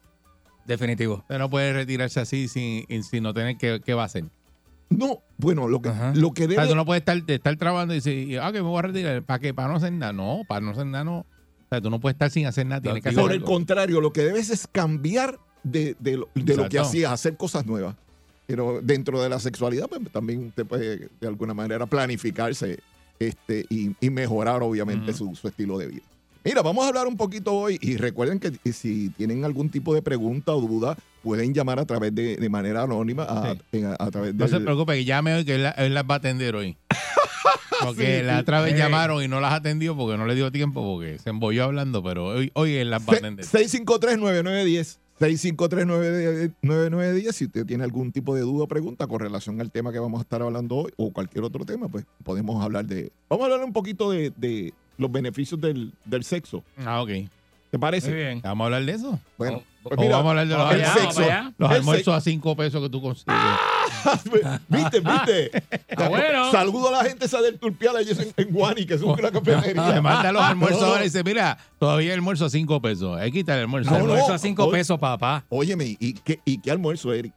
definitivo. 0.67 1.17
Usted 1.21 1.39
no 1.39 1.49
puede 1.51 1.73
retirarse 1.73 2.21
así 2.21 2.47
sin, 2.49 2.85
sin 3.03 3.23
no 3.23 3.33
tener 3.35 3.57
que, 3.57 3.81
qué 3.85 3.95
va 3.95 4.03
a 4.03 4.07
hacer. 4.07 4.25
No, 4.91 5.21
bueno, 5.39 5.67
lo 5.69 5.81
que, 5.81 5.89
Ajá. 5.89 6.13
lo 6.15 6.33
que 6.35 6.45
O 6.45 6.49
sea, 6.49 6.57
debe... 6.59 6.69
tú 6.69 6.77
no 6.77 6.85
puedes 6.85 7.01
estar, 7.01 7.19
estar 7.27 7.57
trabajando 7.57 7.95
y 7.95 7.97
decir, 7.99 8.39
ah, 8.41 8.53
que 8.53 8.59
me 8.63 8.69
voy 8.69 8.79
a 8.79 8.83
retirar. 8.83 9.23
¿Para 9.23 9.39
qué? 9.39 9.55
Para 9.55 9.69
no 9.69 9.77
hacer 9.77 9.93
nada. 9.93 10.13
No, 10.13 10.43
para 10.47 10.61
no 10.61 10.73
hacer 10.73 10.85
nada 10.85 11.05
no. 11.05 11.25
O 11.73 11.75
sea, 11.75 11.81
tú 11.81 11.89
no 11.89 12.01
puedes 12.01 12.17
estar 12.17 12.31
sin 12.31 12.45
hacer 12.45 12.67
nada. 12.67 12.83
Tienes 12.83 13.03
que 13.03 13.09
hacer 13.09 13.23
por 13.23 13.33
el 13.33 13.43
contrario, 13.43 14.03
lo 14.03 14.13
que 14.13 14.21
debes 14.23 14.51
es 14.51 14.67
cambiar 14.71 15.39
de, 15.63 15.97
de 16.01 16.19
lo, 16.19 16.29
de 16.35 16.55
lo 16.55 16.69
que 16.69 16.79
hacías, 16.79 17.11
hacer 17.11 17.37
cosas 17.39 17.65
nuevas. 17.65 17.97
Pero 18.47 18.81
dentro 18.83 19.23
de 19.23 19.31
la 19.31 19.39
sexualidad, 19.41 19.89
pues, 19.89 20.03
también 20.13 20.49
usted 20.49 20.67
puede 20.67 21.09
de 21.19 21.27
alguna 21.27 21.55
manera 21.55 21.87
planificarse 21.87 22.81
este, 23.19 23.65
y, 23.71 23.93
y 24.01 24.11
mejorar, 24.11 24.63
obviamente, 24.63 25.15
su, 25.15 25.35
su 25.35 25.49
estilo 25.49 25.79
de 25.79 25.87
vida. 25.87 26.03
Mira, 26.45 26.61
vamos 26.61 26.85
a 26.85 26.89
hablar 26.89 27.07
un 27.07 27.17
poquito 27.17 27.55
hoy 27.55 27.79
y 27.81 27.97
recuerden 27.97 28.39
que 28.39 28.53
si 28.73 29.09
tienen 29.11 29.47
algún 29.47 29.71
tipo 29.71 29.95
de 29.95 30.03
pregunta 30.03 30.53
o 30.53 30.61
duda, 30.61 30.99
pueden 31.23 31.55
llamar 31.55 31.79
a 31.79 31.87
través 31.87 32.15
de, 32.15 32.37
de 32.37 32.49
manera 32.51 32.83
anónima, 32.83 33.23
a, 33.23 33.55
Sí. 33.71 33.83
a, 33.83 33.97
a 33.99 34.11
través 34.11 34.35
No 34.35 34.47
se 34.47 34.61
preocupe, 34.61 34.93
que 34.95 35.05
llame 35.07 35.35
hoy 35.37 35.45
que 35.47 35.55
él 35.55 35.95
las 35.95 36.05
va 36.05 36.15
a 36.15 36.19
atender 36.19 36.55
hoy. 36.55 36.77
Porque 37.83 38.19
Sí, 38.21 38.25
la 38.25 38.41
otra 38.41 38.61
vez 38.61 38.73
sí. 38.73 38.79
llamaron 38.79 39.23
y 39.23 39.29
no 39.29 39.41
las 39.41 39.53
atendió 39.55 39.97
porque 39.97 40.19
no 40.19 40.27
le 40.27 40.35
dio 40.35 40.51
tiempo 40.53 40.83
porque 40.85 41.19
se 41.19 41.31
embolló 41.31 41.65
hablando, 41.65 42.03
pero 42.03 42.27
hoy, 42.27 42.51
hoy 42.55 42.75
él 42.75 42.91
las 42.91 43.03
va 43.03 43.15
a 43.15 43.17
atender. 43.17 43.45
653-9910. 43.47 44.99
653-9910. 45.21 47.33
Si 47.33 47.45
usted 47.47 47.67
tiene 47.67 47.85
algún 47.85 48.13
tipo 48.13 48.35
de 48.35 48.43
duda 48.43 48.65
o 48.65 48.69
pregunta 48.69 49.07
con 49.07 49.21
relación 49.21 49.61
al 49.61 49.71
tema 49.71 49.93
que 49.93 49.99
vamos 49.99 50.19
a 50.19 50.23
estar 50.23 50.43
hablando 50.43 50.77
hoy 50.77 50.93
o 50.97 51.13
cualquier 51.13 51.45
otro 51.45 51.65
tema, 51.65 51.89
pues 51.89 52.05
podemos 52.25 52.63
hablar 52.63 52.87
de. 52.87 53.13
Vamos 53.29 53.49
a 53.49 53.53
hablar 53.53 53.65
un 53.65 53.73
poquito 53.73 54.11
de, 54.11 54.33
de 54.37 54.73
los 54.99 55.11
beneficios 55.11 55.61
del, 55.61 55.93
del 56.05 56.25
sexo. 56.25 56.63
Ah, 56.85 57.03
ok. 57.03 57.11
¿Te 57.71 57.79
parece? 57.79 58.09
Muy 58.11 58.19
bien. 58.19 58.41
¿Vamos 58.43 58.65
a 58.65 58.67
hablar 58.67 58.85
de 58.85 58.93
eso? 58.93 59.19
Bueno, 59.39 59.63
pues 59.83 59.99
mira, 59.99 60.17
vamos 60.17 60.27
a 60.27 60.31
hablar 60.41 60.49
de 60.49 60.55
los, 60.57 60.71
allá, 60.73 60.95
sexo. 60.95 61.23
los 61.59 61.71
almuerzos 61.71 62.15
a 62.15 62.21
cinco 62.21 62.57
pesos 62.57 62.81
que 62.83 62.89
tú 62.89 63.01
consigues. 63.03 63.35
¿Viste? 64.69 65.01
¿Viste? 65.01 65.51
Ah, 65.97 66.09
bueno. 66.09 66.51
Saludo 66.51 66.89
a 66.89 67.03
la 67.03 67.05
gente 67.09 67.27
esa 67.27 67.41
del 67.43 67.59
Turpial 67.59 67.95
allí 67.97 68.11
en, 68.11 68.33
en 68.37 68.53
Guani, 68.53 68.87
que 68.87 68.95
es 68.95 69.03
una 69.03 69.15
Le 69.23 69.31
cafetería. 69.31 70.01
manda 70.01 70.33
los 70.33 70.43
almuerzos 70.43 70.83
ahora 70.83 71.01
y 71.03 71.05
dice, 71.05 71.23
mira, 71.23 71.59
todavía 71.79 72.09
el 72.13 72.19
almuerzo 72.19 72.47
a 72.47 72.51
cinco 72.51 72.81
pesos. 72.81 73.19
Hay 73.21 73.31
que 73.31 73.41
quitar 73.41 73.59
el 73.59 73.65
almuerzo. 73.65 73.91
No, 73.91 73.97
almuerzo 73.97 74.29
no. 74.29 74.35
a 74.35 74.39
cinco 74.39 74.65
Oye. 74.65 74.79
pesos, 74.79 74.99
papá. 74.99 75.45
Óyeme, 75.51 75.97
¿y 76.01 76.15
qué, 76.15 76.41
¿y 76.45 76.59
qué 76.59 76.71
almuerzo, 76.71 77.13
Eric? 77.13 77.33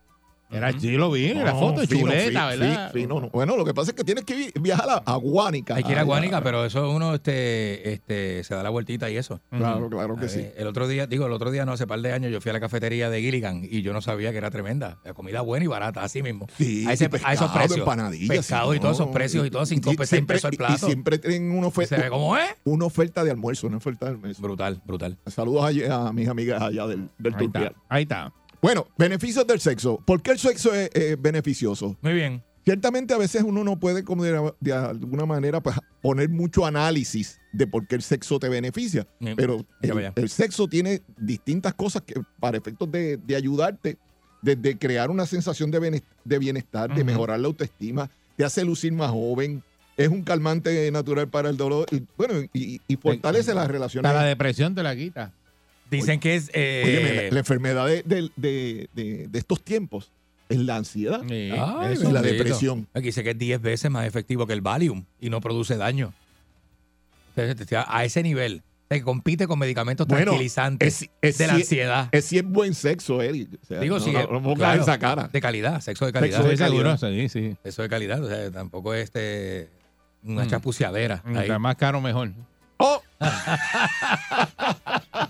Era 0.56 0.72
sí, 0.80 0.92
lo 0.92 1.12
vi 1.12 1.26
en 1.28 1.44
la 1.44 1.52
No, 1.54 1.60
foto, 1.60 1.82
fino, 1.88 2.02
chuleta, 2.02 2.50
fi- 2.52 2.58
¿verdad? 2.60 2.92
fi- 2.92 3.00
fino, 3.02 3.20
no. 3.22 3.30
Bueno, 3.30 3.58
lo 3.58 3.66
que 3.66 3.74
pasa 3.74 3.92
es 3.92 3.96
que 3.98 4.04
tienes 4.04 4.24
que 4.24 4.36
vi- 4.36 4.52
viajar 4.60 4.90
a, 4.90 5.04
a 5.06 5.16
Guánica. 5.18 5.76
Hay 5.76 5.84
que 5.84 5.92
ir 5.92 5.98
a 6.00 6.04
Guánica, 6.04 6.42
pero 6.42 6.66
eso 6.66 6.90
uno 6.92 7.14
este, 7.16 7.92
este, 7.94 8.44
se 8.44 8.56
da 8.56 8.64
la 8.64 8.70
vueltita 8.70 9.10
y 9.10 9.18
eso. 9.18 9.42
Claro, 9.50 9.90
claro 9.90 10.16
que 10.16 10.30
sí. 10.30 10.46
El 10.58 10.68
otro 10.68 10.88
día, 10.88 11.08
digo, 11.08 11.26
el 11.26 11.32
otro 11.34 11.52
día 11.52 11.66
no, 11.66 11.74
hace 11.74 11.88
par 11.88 12.00
de 12.02 12.12
años 12.14 12.32
yo 12.32 12.42
fui 12.42 12.50
a 12.50 12.54
la 12.54 12.60
cafetería 12.60 13.10
de 13.10 13.22
Gilligan 13.22 13.62
y 13.64 13.82
yo 13.82 13.94
no 13.94 14.02
sabía 14.02 14.32
que 14.32 14.38
era 14.38 14.50
tremenda. 14.52 14.98
La 15.04 15.14
comida 15.14 15.42
buena 15.42 15.66
y 15.66 15.68
barata, 15.68 16.04
así 16.04 16.22
mismo. 16.24 16.48
Sí, 16.58 16.86
a, 16.88 16.94
ese- 16.94 17.06
y 17.06 17.08
a 17.08 17.34
esos 17.34 17.50
pescado, 17.52 17.54
precios. 17.54 18.28
Pescado 18.28 18.74
y 18.74 18.80
todos 18.80 18.98
esos 18.98 19.10
precios 19.10 19.46
y 19.46 19.50
todo, 19.50 19.66
5 19.66 19.92
Y 19.92 19.96
pesos, 19.98 20.10
6 20.10 20.18
siempre- 20.18 20.36
pesos 20.36 20.48
el 20.50 20.54
y- 20.54 20.58
plato. 20.58 20.74
Y 20.74 20.78
siempre 20.78 21.18
tienen 21.20 21.52
una 21.52 21.68
oferta. 21.68 21.96
¿Se 21.96 22.02
ve 22.02 22.10
cómo 22.10 22.38
es? 22.38 22.46
Una 22.64 22.86
oferta 22.86 23.24
de 23.24 23.32
almuerzo, 23.32 23.68
una 23.68 23.78
oferta 23.78 24.06
de 24.06 24.12
almuerzo. 24.14 24.42
Brutal, 24.42 24.82
brutal. 24.86 25.18
Saludos 25.28 25.66
a, 25.90 26.08
a 26.08 26.14
mis 26.14 26.28
amigas 26.28 26.62
allá 26.62 26.88
del, 26.88 27.10
del 27.18 27.34
Ahí 27.36 27.46
está, 27.46 27.60
Turpial. 27.60 27.76
ahí 27.90 28.04
está. 28.04 28.34
Bueno, 28.62 28.88
beneficios 28.98 29.46
del 29.48 29.60
sexo. 29.60 30.02
¿Por 30.06 30.22
qué 30.22 30.32
el 30.32 30.40
sexo 30.40 30.74
es, 30.74 30.90
es 30.94 31.22
beneficioso? 31.22 31.98
Muy 32.02 32.14
bien. 32.14 32.44
Ciertamente 32.64 33.14
a 33.14 33.18
veces 33.18 33.44
uno 33.44 33.64
no 33.64 33.80
puede 33.80 34.04
como 34.04 34.24
de, 34.24 34.52
de 34.60 34.74
alguna 34.74 35.26
manera 35.28 35.62
pues, 35.62 35.76
poner 36.02 36.30
mucho 36.30 36.66
análisis 36.66 37.40
de 37.54 37.68
por 37.68 37.86
qué 37.88 37.94
el 37.96 38.02
sexo 38.02 38.40
te 38.40 38.50
beneficia, 38.50 39.06
Bien. 39.20 39.36
pero 39.36 39.64
el, 40.16 40.30
sexo 40.30 40.68
tiene 40.68 41.04
distintas 41.16 41.76
cosas 41.76 42.02
que 42.02 42.16
para 42.40 42.58
efectos 42.58 42.92
de, 42.92 43.18
de 43.18 43.36
ayudarte, 43.36 44.00
desde 44.42 44.80
crear 44.80 45.12
una 45.12 45.28
sensación 45.28 45.70
de 45.70 45.80
bienes- 45.80 46.04
de 46.24 46.40
bienestar, 46.40 46.94
de 46.94 47.04
mejorar 47.04 47.40
la 47.40 47.48
autoestima, 47.48 48.10
te 48.36 48.44
hace 48.44 48.66
lucir 48.66 48.92
más 48.94 49.12
joven, 49.12 49.62
es 49.96 50.10
un 50.10 50.24
calmante 50.24 50.90
natural 50.92 51.28
para 51.30 51.50
el 51.52 51.58
dolor, 51.58 51.86
y, 51.92 52.02
bueno, 52.18 52.34
y, 52.52 52.82
y 52.88 52.96
fortalece 52.96 53.54
las 53.54 53.68
relaciones. 53.68 54.10
Hasta 54.10 54.22
la 54.24 54.28
depresión 54.28 54.74
te 54.74 54.82
la 54.82 54.96
quita. 54.96 55.32
Dicen 55.92 56.20
que 56.20 56.36
es. 56.36 56.50
eh, 56.54 56.84
Óyeme, 56.86 57.24
la, 57.28 57.32
la 57.32 57.40
enfermedad 57.40 57.86
de, 57.88 58.04
de- 58.04 58.32
de- 58.36 58.90
de- 58.94 59.28
de 59.30 59.40
estos 59.40 59.62
tiempos 59.64 60.12
es 60.50 60.58
la 60.60 60.76
ansiedad 60.78 61.22
Sí, 61.28 61.52
Ay, 61.54 61.94
eso, 61.94 62.10
y 62.10 62.14
la 62.14 62.22
depresión. 62.22 62.88
Aquí 62.94 63.08
dice 63.08 63.24
que 63.24 63.32
es 63.32 63.38
10 63.38 63.62
veces 63.62 63.90
más 63.92 64.06
efectivo 64.08 64.46
que 64.48 64.54
el 64.54 64.62
Valium 64.62 65.06
y 65.20 65.30
no 65.30 65.42
produce 65.42 65.78
daño. 65.78 66.14
A 67.88 68.06
ese 68.06 68.24
nivel. 68.24 68.64
Se 68.90 69.02
compite 69.02 69.48
con 69.48 69.58
medicamentos 69.58 70.06
Bueno, 70.08 70.26
tranquilizantes 70.26 71.02
es- 71.02 71.10
es 71.22 71.38
de 71.40 71.48
la 71.48 71.56
si- 71.56 71.62
ansiedad. 71.62 72.10
Es 72.12 72.26
si 72.26 72.38
es 72.38 72.44
buen 72.46 72.74
sexo, 72.76 73.22
Eric. 73.22 73.50
O 73.62 73.66
sea, 73.66 73.80
Digo, 73.80 73.98
no, 73.98 74.04
sí, 74.06 74.12
no, 74.12 74.40
no 74.40 74.54
claro, 74.54 74.82
esa 74.84 75.00
cara. 75.00 75.28
De 75.28 75.42
calidad, 75.42 75.82
sexo 75.82 76.06
de 76.06 76.14
calidad. 76.14 76.38
Sexo 76.38 76.50
de 76.50 76.56
calidad. 76.58 76.98
sí, 77.00 77.30
sí. 77.30 77.56
Sexo 77.64 77.82
de 77.82 77.90
calidad, 77.90 78.24
o 78.24 78.30
sea, 78.30 78.52
tampoco 78.52 78.94
es 78.94 79.06
este, 79.06 79.70
una 80.24 80.46
Mm. 80.46 80.48
chapuceadera. 80.50 81.24
Mientras 81.26 81.60
más 81.60 81.76
caro, 81.78 82.00
mejor. 82.00 82.32
Oh, 82.78 83.02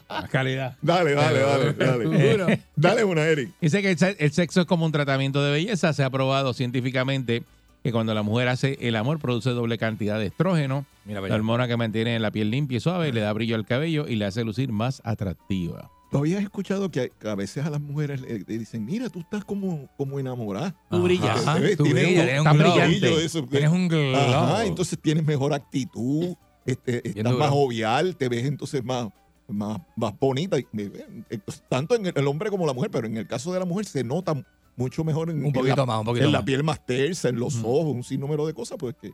Más 0.10 0.30
calidad. 0.32 0.76
dale, 0.82 1.14
dale, 1.14 1.40
dale, 1.40 1.74
dale. 1.74 2.62
Dale 2.76 3.04
una, 3.04 3.22
Eric. 3.24 3.52
Dice 3.62 3.82
que 3.82 3.92
el, 3.92 3.98
se- 3.98 4.16
el 4.20 4.32
sexo 4.32 4.62
es 4.62 4.68
como 4.68 4.86
un 4.86 4.92
tratamiento 4.92 5.44
de 5.44 5.52
belleza. 5.52 5.94
Se 5.94 6.04
ha 6.04 6.10
probado 6.10 6.54
científicamente 6.54 7.44
que 7.84 7.92
cuando 7.92 8.14
la 8.14 8.24
mujer 8.24 8.48
hace 8.48 8.78
el 8.82 8.96
amor 8.96 9.20
produce 9.20 9.52
doble 9.52 9.78
cantidad 9.78 10.18
de 10.20 10.26
estrógeno, 10.28 10.86
Mira, 11.06 11.22
la 11.22 11.36
hormona 11.36 11.68
que 11.68 11.78
mantiene 11.78 12.20
la 12.20 12.32
piel 12.32 12.50
limpia 12.50 12.78
y 12.78 12.80
suave, 12.80 13.14
le 13.14 13.22
da 13.22 13.32
brillo 13.34 13.56
al 13.56 13.66
cabello 13.66 14.08
y 14.08 14.16
le 14.16 14.26
hace 14.26 14.44
lucir 14.44 14.72
más 14.72 15.02
atractiva. 15.06 15.92
¿Tú 16.12 16.20
habías 16.20 16.42
escuchado 16.42 16.90
que 16.92 17.12
a 17.26 17.36
veces 17.36 17.66
a 17.66 17.70
las 17.70 17.82
mujeres 17.82 18.22
le, 18.22 18.40
dicen, 18.46 18.86
mira, 18.86 19.10
tú 19.10 19.20
estás 19.20 19.44
como, 19.44 19.90
como 19.98 20.20
enamorada? 20.20 20.74
Tú 20.90 21.02
brillas. 21.04 21.44
Tú 21.78 21.84
tienes 21.84 22.44
brillante 22.44 23.26
eso. 23.26 23.44
Tienes 23.44 23.70
un 23.70 23.88
glow. 23.88 24.16
Ajá, 24.16 24.66
entonces 24.66 24.98
tienes 25.02 25.26
mejor 25.26 25.54
actitud, 25.54 26.36
este, 26.66 27.08
estás 27.08 27.34
más 27.34 27.50
jovial, 27.50 28.16
te 28.16 28.30
ves 28.30 28.46
entonces 28.46 28.84
más, 28.84 29.10
más, 29.48 29.80
más 29.96 30.18
bonita. 30.20 30.60
Y, 30.60 30.66
eh, 30.78 31.40
Tanto 31.70 31.96
en 31.96 32.08
el, 32.08 32.28
hombre 32.28 32.50
como 32.50 32.66
la 32.66 32.74
mujer, 32.74 32.92
pero 32.92 33.08
en 33.08 33.18
el 33.18 33.28
caso 33.28 33.54
de 33.54 33.60
la 33.60 33.66
mujer 33.66 33.86
se 33.86 34.04
nota 34.04 34.36
mucho 34.76 35.04
mejor 35.04 35.30
en, 35.30 35.40
Un 35.40 35.46
en 35.48 35.54
poquito 35.54 35.76
la, 35.78 35.86
más, 35.86 36.00
un 36.00 36.06
poquito 36.06 36.26
en 36.26 36.32
la 36.32 36.44
piel 36.44 36.64
más 36.64 36.86
tersa, 36.86 37.30
en 37.30 37.40
los 37.40 37.58
ojos, 37.64 37.94
un 37.94 38.04
sinnúmero 38.04 38.46
de 38.46 38.54
cosas, 38.54 38.78
pues 38.78 38.96
que 39.00 39.12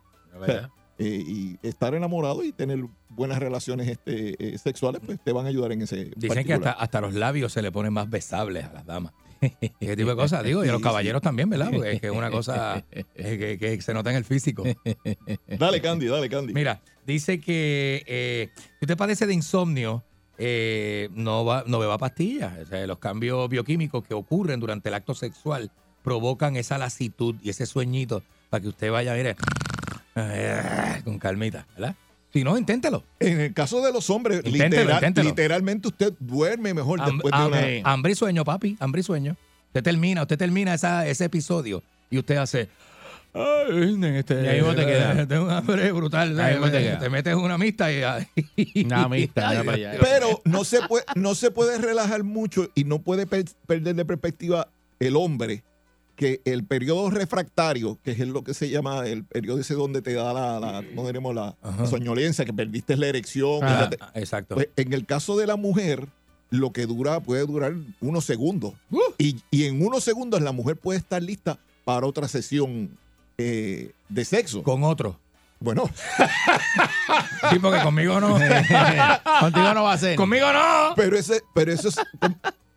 eh, 0.97 1.23
y 1.25 1.57
estar 1.63 1.95
enamorado 1.95 2.43
y 2.43 2.51
tener 2.51 2.85
buenas 3.09 3.39
relaciones 3.39 3.87
este, 3.87 4.35
eh, 4.53 4.57
sexuales, 4.59 5.01
pues 5.03 5.19
te 5.23 5.31
van 5.31 5.47
a 5.47 5.49
ayudar 5.49 5.71
en 5.71 5.81
ese 5.81 6.11
Dicen 6.15 6.45
que 6.45 6.53
hasta, 6.53 6.71
hasta 6.73 7.01
los 7.01 7.15
labios 7.15 7.51
se 7.51 7.63
le 7.63 7.71
ponen 7.71 7.91
más 7.91 8.07
besables 8.07 8.65
a 8.65 8.73
las 8.73 8.85
damas. 8.85 9.11
Ese 9.79 9.95
tipo 9.95 10.09
de 10.09 10.15
cosas, 10.15 10.43
digo, 10.43 10.63
y 10.63 10.69
a 10.69 10.73
los 10.73 10.79
Sí, 10.79 10.83
caballeros 10.83 11.23
también, 11.23 11.49
¿verdad? 11.49 11.71
Porque 11.73 11.93
es 11.93 12.01
que 12.01 12.07
es 12.07 12.13
una 12.13 12.29
cosa 12.29 12.85
eh, 12.91 13.03
que, 13.15 13.57
que 13.57 13.81
se 13.81 13.95
nota 13.95 14.11
en 14.11 14.17
el 14.17 14.25
físico. 14.25 14.63
Dale, 15.57 15.81
Candy, 15.81 16.05
dale, 16.05 16.29
Candy. 16.29 16.53
Mira, 16.53 16.79
dice 17.05 17.39
que 17.39 18.03
eh, 18.07 18.49
si 18.55 18.85
usted 18.85 18.97
padece 18.97 19.25
de 19.27 19.33
insomnio, 19.33 20.03
eh, 20.37 21.09
no, 21.13 21.45
va, 21.45 21.63
no 21.67 21.79
beba 21.79 21.97
pastillas. 21.97 22.57
O 22.59 22.65
sea, 22.65 22.85
los 22.87 22.99
cambios 22.99 23.47
bioquímicos 23.49 24.03
que 24.07 24.13
ocurren 24.13 24.59
durante 24.59 24.89
el 24.89 24.95
acto 24.95 25.13
sexual 25.13 25.71
provocan 26.03 26.55
esa 26.55 26.77
lasitud 26.77 27.35
y 27.43 27.49
ese 27.51 27.65
sueñito 27.65 28.23
para 28.49 28.61
que 28.61 28.67
usted 28.69 28.91
vaya, 28.91 29.13
mire, 29.13 29.35
eh, 30.15 31.01
con 31.03 31.19
calmita, 31.19 31.67
¿verdad? 31.75 31.95
Si 32.33 32.43
no, 32.43 32.57
inténtelo. 32.57 33.03
En 33.19 33.39
el 33.41 33.53
caso 33.53 33.81
de 33.81 33.91
los 33.91 34.09
hombres, 34.09 34.37
Inténtelo, 34.45 34.83
literal- 34.83 34.95
inténtelo. 34.95 35.29
literalmente 35.29 35.87
usted 35.89 36.13
duerme 36.19 36.73
mejor 36.73 36.99
Ham- 37.01 37.11
después 37.11 37.31
de 37.31 37.37
ham- 37.37 37.79
una... 37.81 37.91
Hambre 37.91 38.11
y 38.13 38.15
sueño, 38.15 38.43
papi, 38.45 38.77
hambre 38.79 39.01
y 39.01 39.03
sueño. 39.03 39.35
Usted 39.67 39.83
termina, 39.83 40.21
usted 40.21 40.37
termina 40.37 40.73
esa, 40.73 41.07
ese 41.07 41.25
episodio 41.25 41.83
y 42.09 42.17
usted 42.17 42.37
hace... 42.37 42.69
Ay, 43.33 43.97
este, 44.17 44.43
Y 44.43 44.47
ahí 44.47 44.61
vos 44.61 44.75
te 44.75 44.85
quedas. 44.85 45.27
Tengo 45.27 45.45
un 45.45 45.51
hambre 45.51 45.91
brutal. 45.91 46.39
Ahí 46.39 46.53
te, 46.55 46.59
vos 46.59 46.71
te 46.99 47.09
metes 47.09 47.35
una 47.35 47.53
amistad 47.53 47.89
y... 47.89 48.83
Una 48.83 49.05
allá. 49.05 49.93
Pero 50.01 50.41
no 50.43 50.63
se 50.63 50.81
puede, 50.87 51.05
no 51.15 51.35
se 51.35 51.51
puede 51.51 51.77
relajar 51.77 52.23
mucho 52.23 52.69
y 52.75 52.83
no 52.83 52.99
puede 52.99 53.25
per- 53.27 53.45
perder 53.67 53.95
de 53.95 54.05
perspectiva 54.05 54.67
el 54.99 55.15
hombre 55.15 55.63
que 56.15 56.41
el 56.45 56.63
periodo 56.65 57.09
refractario, 57.09 57.97
que 58.03 58.11
es 58.11 58.19
lo 58.19 58.43
que 58.43 58.53
se 58.53 58.69
llama 58.69 59.07
el 59.07 59.23
periodo 59.23 59.59
ese 59.59 59.73
donde 59.73 60.01
te 60.01 60.13
da 60.13 60.33
la, 60.33 60.59
la 60.59 60.83
¿cómo 60.93 61.07
diremos? 61.07 61.33
La, 61.33 61.55
Ajá. 61.63 61.87
soñolencia, 61.87 62.45
que 62.45 62.53
perdiste 62.53 62.95
la 62.97 63.07
erección. 63.07 63.59
Ah, 63.63 63.89
te- 63.89 64.19
exacto. 64.19 64.55
Pues, 64.55 64.67
en 64.75 64.93
el 64.93 65.05
caso 65.05 65.37
de 65.37 65.47
la 65.47 65.55
mujer, 65.55 66.05
lo 66.51 66.71
que 66.73 66.85
dura 66.85 67.21
puede 67.21 67.45
durar 67.47 67.73
unos 68.01 68.25
segundos. 68.25 68.73
Uh. 68.91 68.99
Y, 69.17 69.37
y 69.49 69.63
en 69.63 69.83
unos 69.83 70.03
segundos 70.03 70.41
la 70.41 70.51
mujer 70.51 70.75
puede 70.75 70.99
estar 70.99 71.23
lista 71.23 71.57
para 71.85 72.05
otra 72.05 72.27
sesión 72.27 72.91
eh, 73.41 73.91
de 74.09 74.25
sexo. 74.25 74.63
Con 74.63 74.83
otro. 74.83 75.17
Bueno, 75.59 75.89
Sí, 77.51 77.59
porque 77.59 77.81
conmigo 77.83 78.19
no. 78.19 78.29
Contigo 79.39 79.73
no 79.73 79.83
va 79.83 79.93
a 79.93 79.97
ser. 79.97 80.15
conmigo 80.15 80.51
no. 80.51 80.93
pero 80.95 81.17
ese, 81.17 81.41
pero 81.53 81.71
eso 81.71 81.89
es, 81.89 81.99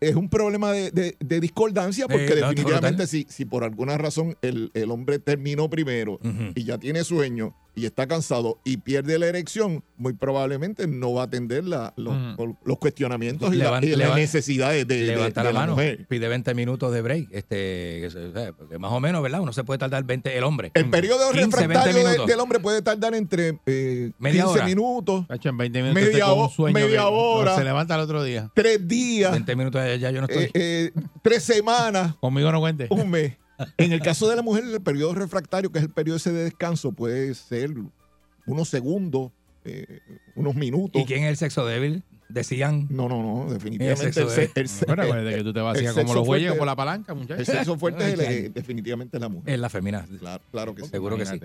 es 0.01 0.15
un 0.15 0.29
problema 0.29 0.71
de, 0.71 0.91
de- 0.91 1.15
de 1.19 1.39
discordancia 1.39 2.07
porque 2.07 2.25
Eh, 2.25 2.35
definitivamente 2.35 3.07
si, 3.07 3.25
si 3.29 3.45
por 3.45 3.63
alguna 3.63 3.97
razón 3.97 4.37
el, 4.41 4.71
el 4.73 4.91
hombre 4.91 5.19
terminó 5.19 5.69
primero 5.69 6.19
y 6.55 6.63
ya 6.63 6.77
tiene 6.77 7.03
sueño 7.03 7.55
y 7.77 7.85
está 7.85 8.07
cansado 8.07 8.57
y 8.63 8.77
pierde 8.77 9.19
la 9.19 9.25
erección, 9.27 9.83
muy 9.97 10.13
probablemente 10.13 10.87
no 10.87 11.11
va 11.13 11.23
a 11.23 11.25
atender 11.25 11.65
la- 11.65 11.93
los, 11.97 12.15
los 12.63 12.77
cuestionamientos 12.77 13.53
y, 13.53 13.57
la- 13.57 13.81
las 13.81 14.15
necesidades 14.15 14.87
de, 14.87 14.95
de- 15.01 15.07
Levanta 15.07 15.43
de 15.43 15.51
la 15.53 15.59
mano, 15.59 15.73
mujer. 15.73 16.05
pide 16.07 16.27
20 16.29 16.53
minutos 16.53 16.93
de 16.93 17.01
break. 17.01 17.27
Este, 17.31 18.07
que 18.69 18.77
más 18.79 18.91
o 18.93 18.99
menos, 19.01 19.21
¿verdad? 19.21 19.41
Uno 19.41 19.51
se 19.51 19.63
puede 19.65 19.77
tardar 19.77 20.03
20, 20.05 20.37
el 20.37 20.43
hombre. 20.45 20.71
El 20.73 20.89
periodo 20.89 21.31
15, 21.31 21.45
20 21.47 21.57
refractario 21.57 22.07
de- 22.07 22.25
del 22.25 22.39
hombre 22.39 22.59
puede 22.59 22.81
tardar 22.81 23.13
entre 23.13 23.59
eh, 23.65 24.11
Media 24.19 24.43
15 24.43 24.59
hora. 24.59 24.65
minutos, 24.65 25.27
Tacho, 25.27 25.49
en 25.49 25.57
20 25.57 25.81
minutos 25.83 26.03
Media 26.03 26.25
sueño 26.55 27.09
hora. 27.09 27.55
Se 27.57 27.63
levanta 27.65 27.95
el 27.95 28.01
otro 28.01 28.23
día. 28.23 28.49
3 28.55 28.87
días, 28.87 29.31
20 29.33 29.55
minutos 29.57 29.81
ya, 29.87 29.95
ya 29.95 30.11
yo 30.11 30.21
no 30.21 30.27
estoy. 30.27 30.45
eh, 30.45 30.51
eh, 30.53 30.91
3 31.21 31.43
semanas. 31.43 32.15
Conmigo 32.19 32.51
no 32.51 32.59
cuente. 32.59 32.87
un 32.89 33.09
mes. 33.09 33.33
En 33.77 33.93
el 33.93 34.01
caso 34.01 34.27
de 34.27 34.35
la 34.35 34.41
mujer, 34.41 34.65
el 34.65 34.81
periodo 34.81 35.13
refractario, 35.13 35.71
que 35.71 35.77
es 35.79 35.85
el 35.85 35.89
periodo 35.89 36.17
ese 36.17 36.33
de 36.33 36.43
descanso, 36.43 36.91
puede 36.91 37.33
ser 37.35 37.71
unos 38.45 38.67
segundos, 38.67 39.31
eh, 39.63 40.01
unos 40.35 40.55
minutos. 40.55 41.01
¿Y 41.01 41.05
quién 41.05 41.23
es 41.23 41.29
el 41.29 41.37
sexo 41.37 41.65
débil? 41.65 42.03
Decían. 42.27 42.87
No, 42.89 43.07
no, 43.07 43.21
no, 43.23 43.53
definitivamente. 43.53 44.07
El 44.07 44.13
sexo 44.13 44.41
El, 44.41 44.51
el 44.55 44.67
se- 44.67 44.85
Bueno, 44.85 45.03
acuérdate 45.03 45.37
que 45.37 45.43
tú 45.43 45.53
te 45.53 45.61
vacías 45.61 45.95
el 45.95 46.03
como 46.03 46.15
los 46.15 46.25
bueyes 46.27 46.51
por 46.53 46.65
la 46.67 46.75
palanca, 46.75 47.13
el 47.13 47.19
muchachos. 47.19 47.45
sexo 47.45 47.77
fuerte 47.77 48.03
es, 48.13 48.19
eh, 48.19 48.51
definitivamente 48.53 49.17
la 49.19 49.29
mujer. 49.29 49.53
Es 49.53 49.59
la 49.59 49.69
femina. 49.69 50.05
Claro, 50.19 50.43
claro 50.51 50.75
que 50.75 50.83
sí. 50.83 50.89
Seguro 50.89 51.15
que 51.17 51.25
sí. 51.25 51.39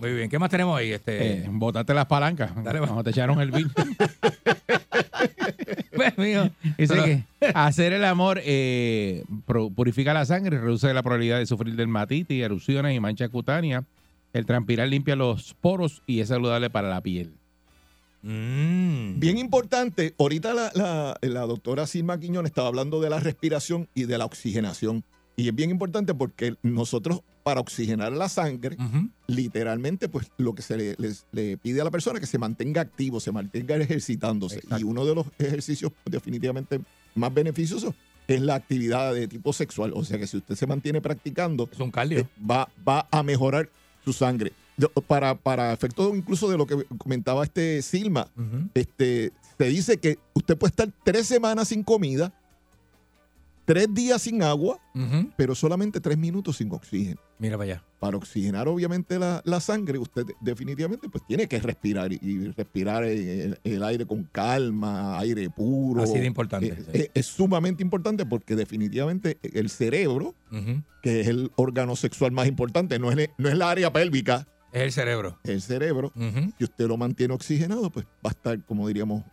Muy 0.00 0.12
bien, 0.14 0.28
¿qué 0.28 0.38
más 0.40 0.50
tenemos 0.50 0.76
ahí? 0.76 0.90
Este, 0.92 1.44
Eh, 1.44 1.46
botaste 1.50 1.94
las 1.94 2.06
palancas. 2.06 2.50
Dale, 2.64 2.80
te 3.04 3.10
echaron 3.10 3.40
el 3.40 3.52
bill. 3.52 3.70
pues, 5.94 6.16
mío, 6.18 6.50
Dice 6.78 6.94
pero- 6.94 7.04
que 7.04 7.24
hacer 7.54 7.92
el 7.92 8.04
amor 8.04 8.40
eh, 8.44 9.24
purifica 9.74 10.12
la 10.14 10.24
sangre, 10.26 10.58
reduce 10.60 10.92
la 10.94 11.02
probabilidad 11.02 11.38
de 11.38 11.46
sufrir 11.46 11.74
dermatitis, 11.76 12.42
erupciones 12.42 12.96
y 12.96 13.00
manchas 13.00 13.30
cutáneas. 13.30 13.84
El 14.32 14.44
transpirar 14.46 14.88
limpia 14.88 15.16
los 15.16 15.54
poros 15.54 16.02
y 16.06 16.20
es 16.20 16.28
saludable 16.28 16.68
para 16.70 16.88
la 16.90 17.00
piel. 17.00 17.32
Mm. 18.22 19.20
Bien 19.20 19.38
importante, 19.38 20.14
ahorita 20.18 20.52
la, 20.54 20.70
la- 20.74 21.16
la 21.22 21.40
doctora 21.42 21.86
Silma 21.86 22.18
Quiñón 22.18 22.46
estaba 22.46 22.68
hablando 22.68 23.00
de 23.00 23.10
la 23.10 23.20
respiración 23.20 23.88
y 23.94 24.04
de 24.04 24.18
la 24.18 24.24
oxigenación. 24.26 25.04
Y 25.38 25.48
es 25.48 25.54
bien 25.54 25.70
importante 25.70 26.14
porque 26.14 26.56
nosotros, 26.64 27.20
para 27.44 27.60
oxigenar 27.60 28.10
la 28.10 28.28
sangre, 28.28 28.76
literalmente, 29.28 30.08
pues 30.08 30.32
lo 30.36 30.52
que 30.52 30.62
se 30.62 30.96
le, 31.30 31.56
pide 31.58 31.80
a 31.80 31.84
la 31.84 31.92
persona 31.92 32.18
es 32.18 32.20
que 32.22 32.26
se 32.26 32.38
mantenga 32.38 32.80
activo, 32.80 33.20
se 33.20 33.30
mantenga 33.30 33.76
ejercitándose. 33.76 34.56
Exacto. 34.56 34.80
Y 34.80 34.82
uno 34.82 35.04
de 35.04 35.14
los 35.14 35.26
ejercicios 35.38 35.92
definitivamente 36.04 36.80
más 37.14 37.32
beneficiosos 37.32 37.94
es 38.26 38.40
la 38.40 38.56
actividad 38.56 39.14
de 39.14 39.28
tipo 39.28 39.52
sexual. 39.52 39.92
O 39.94 40.04
sea 40.04 40.18
que 40.18 40.26
si 40.26 40.38
usted 40.38 40.56
se 40.56 40.66
mantiene 40.66 41.00
practicando, 41.00 41.68
Es 41.70 41.78
un 41.78 41.92
cardio. 41.92 42.18
eh, 42.18 42.26
va, 42.44 42.68
va 42.86 43.06
a 43.08 43.22
mejorar 43.22 43.70
su 44.04 44.12
sangre. 44.12 44.52
Para, 45.06 45.36
para 45.36 45.72
efectos 45.72 46.16
incluso 46.16 46.50
de 46.50 46.58
lo 46.58 46.66
que 46.66 46.84
comentaba 46.98 47.44
este 47.44 47.80
Silma, 47.82 48.28
este, 48.74 49.32
se 49.56 49.64
dice 49.66 49.98
que 49.98 50.18
usted 50.34 50.56
puede 50.58 50.70
estar 50.70 50.88
tres 51.04 51.26
semanas 51.26 51.68
sin 51.68 51.82
comida, 51.82 52.32
tres 53.68 53.86
días 53.92 54.22
sin 54.22 54.42
agua, 54.42 54.78
pero 55.36 55.54
solamente 55.54 56.00
tres 56.00 56.16
minutos 56.16 56.56
sin 56.56 56.72
oxígeno. 56.72 57.20
Mira 57.38 57.58
para 57.58 57.72
allá. 57.72 57.84
Para 58.00 58.16
oxigenar 58.16 58.66
obviamente 58.66 59.18
la, 59.18 59.42
la 59.44 59.60
sangre, 59.60 59.98
usted 59.98 60.24
definitivamente 60.40 61.08
pues 61.10 61.22
tiene 61.28 61.46
que 61.46 61.58
respirar 61.60 62.10
y, 62.12 62.18
y 62.22 62.48
respirar 62.52 63.04
el, 63.04 63.58
el 63.62 63.82
aire 63.82 64.06
con 64.06 64.24
calma, 64.32 65.18
aire 65.18 65.50
puro. 65.50 66.02
Así 66.02 66.18
de 66.18 66.24
importante, 66.26 66.68
Eh, 66.68 66.76
sí. 66.78 66.90
eh, 66.94 67.10
es 67.12 67.26
sumamente 67.26 67.82
importante 67.82 68.24
porque 68.24 68.56
definitivamente 68.56 69.38
el 69.42 69.68
cerebro, 69.68 70.34
que 71.02 71.20
es 71.20 71.26
el 71.28 71.50
órgano 71.56 71.94
sexual 71.94 72.32
más 72.32 72.48
importante, 72.48 72.98
no 72.98 73.12
es, 73.12 73.28
no 73.36 73.48
es 73.50 73.56
la 73.58 73.70
área 73.70 73.92
pélvica, 73.92 74.48
Es 74.72 74.82
el 74.82 74.92
cerebro. 74.92 75.38
el 75.44 75.60
cerebro, 75.60 76.10
Ujú. 76.16 76.52
si 76.56 76.64
usted 76.64 76.86
lo 76.88 76.96
mantiene 76.96 77.34
oxigenado, 77.34 77.90
pues 77.90 78.06
va 78.24 78.30
a 78.30 78.34
estar, 78.36 78.64
como 78.64 78.88
diríamos, 78.88 79.24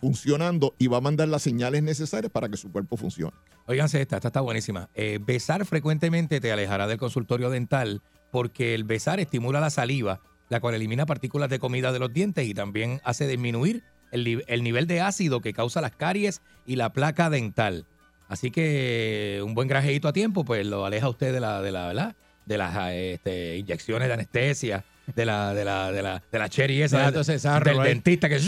funcionando 0.00 0.74
y 0.78 0.86
va 0.86 0.98
a 0.98 1.00
mandar 1.00 1.28
las 1.28 1.42
señales 1.42 1.82
necesarias 1.82 2.30
para 2.30 2.48
que 2.48 2.56
su 2.56 2.70
cuerpo 2.70 2.96
funcione. 2.96 3.32
Óiganse 3.68 4.00
esta, 4.00 4.16
esta 4.16 4.28
está 4.28 4.40
buenísima. 4.40 4.88
Eh, 4.94 5.18
besar 5.20 5.66
frecuentemente 5.66 6.40
te 6.40 6.50
alejará 6.50 6.86
del 6.86 6.96
consultorio 6.96 7.50
dental 7.50 8.00
porque 8.30 8.74
el 8.74 8.84
besar 8.84 9.20
estimula 9.20 9.60
la 9.60 9.68
saliva, 9.68 10.20
la 10.48 10.60
cual 10.60 10.74
elimina 10.74 11.04
partículas 11.04 11.50
de 11.50 11.58
comida 11.58 11.92
de 11.92 11.98
los 11.98 12.10
dientes 12.10 12.46
y 12.46 12.54
también 12.54 13.02
hace 13.04 13.28
disminuir 13.28 13.84
el, 14.10 14.24
nivel 14.62 14.86
de 14.86 15.02
ácido 15.02 15.42
que 15.42 15.52
causa 15.52 15.82
las 15.82 15.94
caries 15.94 16.40
y 16.64 16.76
la 16.76 16.94
placa 16.94 17.28
dental. 17.28 17.84
Así 18.26 18.50
que 18.50 19.42
un 19.44 19.54
buen 19.54 19.68
grajeito 19.68 20.08
a 20.08 20.14
tiempo, 20.14 20.46
pues 20.46 20.66
lo 20.66 20.86
aleja 20.86 21.10
usted 21.10 21.34
de 21.34 21.40
la, 21.40 21.60
de 21.60 21.70
la, 21.70 21.88
¿verdad? 21.88 22.16
De 22.46 22.56
las 22.56 22.74
eh, 22.92 23.12
este, 23.14 23.58
inyecciones 23.58 24.08
de 24.08 24.14
anestesia, 24.14 24.84
de 25.14 25.26
la, 25.26 25.52
de 25.52 25.66
la, 25.66 25.92
de 25.92 26.02
la, 26.02 26.22
de 26.32 26.38
la 26.38 26.48
cherry 26.48 26.80
esa, 26.80 27.10
del 27.10 27.82
dentista 27.82 28.30
que, 28.30 28.40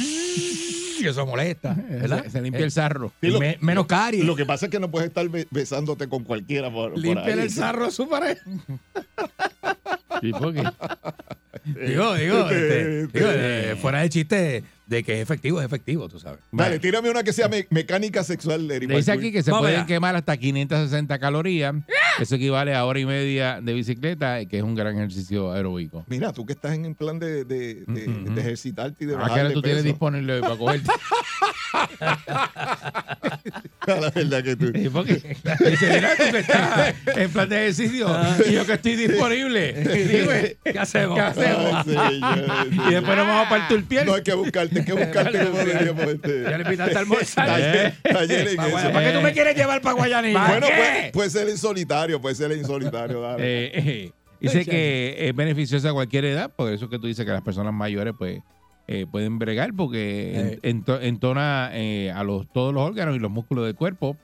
que 1.03 1.09
eso 1.11 1.27
molesta, 1.27 1.75
¿verdad? 1.89 2.25
Se, 2.25 2.31
se 2.31 2.41
limpia 2.43 2.61
Eh, 2.61 2.65
el 2.65 2.71
sarro. 2.71 3.13
Sí, 3.21 3.29
lo- 3.29 3.39
me- 3.41 3.59
menos 3.61 3.87
caries. 3.87 4.25
Lo 4.25 4.37
que 4.37 4.47
pasa 4.47 4.67
es 4.67 4.71
que 4.73 4.79
no 4.81 4.91
puedes 4.91 5.09
estar 5.09 5.29
be- 5.29 5.47
besándote 5.51 6.09
con 6.09 6.25
cualquiera 6.25 6.71
por, 6.71 6.91
por 6.93 6.99
Limpia 7.01 7.35
ahí. 7.35 7.41
el 7.41 7.51
sarro 7.51 7.87
a 7.87 7.91
su 7.91 8.09
pareja. 8.09 8.43
¿Y 10.23 10.33
por 10.33 10.53
qué? 10.55 10.63
Digo, 11.65 12.15
digo, 12.15 12.39
este, 12.51 13.03
Este, 13.03 13.19
digo, 13.19 13.31
eh, 13.33 13.77
fuera 13.81 14.01
de 14.01 14.09
chiste 14.11 14.65
de 14.91 15.03
que 15.05 15.15
es 15.15 15.21
efectivo, 15.21 15.61
es 15.61 15.67
efectivo, 15.67 16.09
tú 16.09 16.19
sabes. 16.19 16.41
Dale, 16.51 16.79
tírame 16.81 17.09
una 17.11 17.23
que 17.23 17.33
sea 17.33 17.49
me- 17.49 17.67
mecánica 17.71 18.25
sexual, 18.25 18.69
Eric 18.71 18.91
Le 18.91 18.97
dice 18.97 19.13
aquí 19.13 19.31
que 19.31 19.43
se 19.43 19.51
Vamos 19.53 19.63
pueden 19.65 19.79
allá. 19.79 19.87
quemar 19.87 20.17
hasta 20.17 20.37
560 20.37 21.19
calorías. 21.21 21.75
Eso 22.19 22.35
equivale 22.35 22.75
a 22.75 22.85
hora 22.85 22.99
y 22.99 23.07
media 23.07 23.61
de 23.63 23.73
bicicleta, 23.73 24.45
que 24.47 24.59
es 24.59 24.63
un 24.65 24.75
gran 24.75 24.97
ejercicio 24.97 25.53
aeróbico. 25.53 26.05
Mira, 26.09 26.33
tú 26.33 26.45
que 26.45 26.55
estás 26.55 26.73
en 26.75 26.95
plan 26.97 27.19
de, 27.21 27.45
de, 27.45 27.85
de- 27.87 28.07
de 28.35 28.41
ejercitarte 28.41 29.05
y 29.05 29.07
de 29.07 29.15
¿A 29.15 29.19
bajar 29.19 29.35
qué 29.35 29.41
hora 29.41 29.49
de 29.51 29.55
tú 29.55 29.63
tienes 29.63 29.85
disponible 29.85 30.41
para 30.41 30.57
cogerte? 30.57 30.91
La 33.87 34.11
verdad 34.11 34.43
que 34.45 34.57
tú. 34.57 34.71
Sí, 34.75 34.89
porque 34.91 35.15
dice, 35.71 35.95
mira, 35.95 36.11
tú 36.17 36.25
que 36.31 36.39
estás 36.39 36.95
en 37.17 37.31
plan 37.31 37.49
de 37.49 37.57
ejercicio 37.63 38.09
y 38.49 38.53
yo 38.53 38.67
que 38.67 38.73
estoy 38.75 38.97
disponible. 38.97 39.73
Dime, 39.73 40.57
¿Qué 40.73 40.79
hacemos? 40.79 41.17
¿Qué 41.17 41.21
hacemos? 41.23 41.87
Ay, 41.97 42.21
señor, 42.21 42.67
Y 42.71 42.95
después 42.95 43.17
nos 43.17 43.27
vamos 43.27 43.49
para 43.49 43.63
el 43.63 43.69
turpiel. 43.69 44.07
No 44.07 44.15
hay 44.15 44.23
que 44.23 44.35
buscarte, 44.35 44.80
hay 44.81 44.85
que 44.85 44.93
buscarte 44.93 45.39
como 45.47 45.59
diríamos 45.65 46.05
este. 46.05 46.43
Ya 46.43 46.59
le 46.59 46.65
invitaste 46.65 46.97
a 46.97 47.01
almorzar. 47.01 47.49
Taller- 47.49 47.95
en 48.05 48.61
eso. 48.61 48.93
¿Para 48.93 49.07
qué 49.07 49.13
tú 49.17 49.21
me 49.23 49.33
quieres 49.33 49.57
llevar 49.57 49.81
para 49.81 49.95
Guayanilla? 49.95 50.47
Bueno, 50.49 50.67
¿Qué? 50.67 51.11
puede, 51.13 51.31
ser 51.31 51.49
en 51.49 51.59
solitario, 51.59 52.21
puede 52.21 52.35
ser 52.35 52.53
en 52.53 52.65
solitario. 52.65 53.21
dale. 53.21 53.43
Eh, 53.67 53.71
eh, 53.75 54.13
dice 54.41 54.65
que 54.65 55.17
es 55.29 55.35
beneficiosa 55.35 55.91
a 55.91 55.93
cualquier 55.93 56.25
edad, 56.25 56.51
por 56.55 56.73
eso 56.73 56.89
que 56.89 56.99
tú 56.99 57.07
dices 57.07 57.25
que 57.25 57.33
las 57.33 57.43
personas 57.43 57.73
mayores 57.73 58.15
pues 58.19 58.41
eh, 58.89 59.07
pueden 59.11 59.39
bregar 59.39 59.73
porque 59.75 60.33
en- 60.35 60.47
Eh. 60.49 60.59
ento- 60.63 60.99
entona 61.01 61.71
eh, 61.75 62.11
a 62.15 62.25
los, 62.25 62.51
todos 62.53 62.75
los 62.75 62.83
órganos 62.83 63.15
y 63.15 63.19
los 63.21 63.31
músculos 63.31 63.65
del 63.67 63.75
cuerpo, 63.77 64.17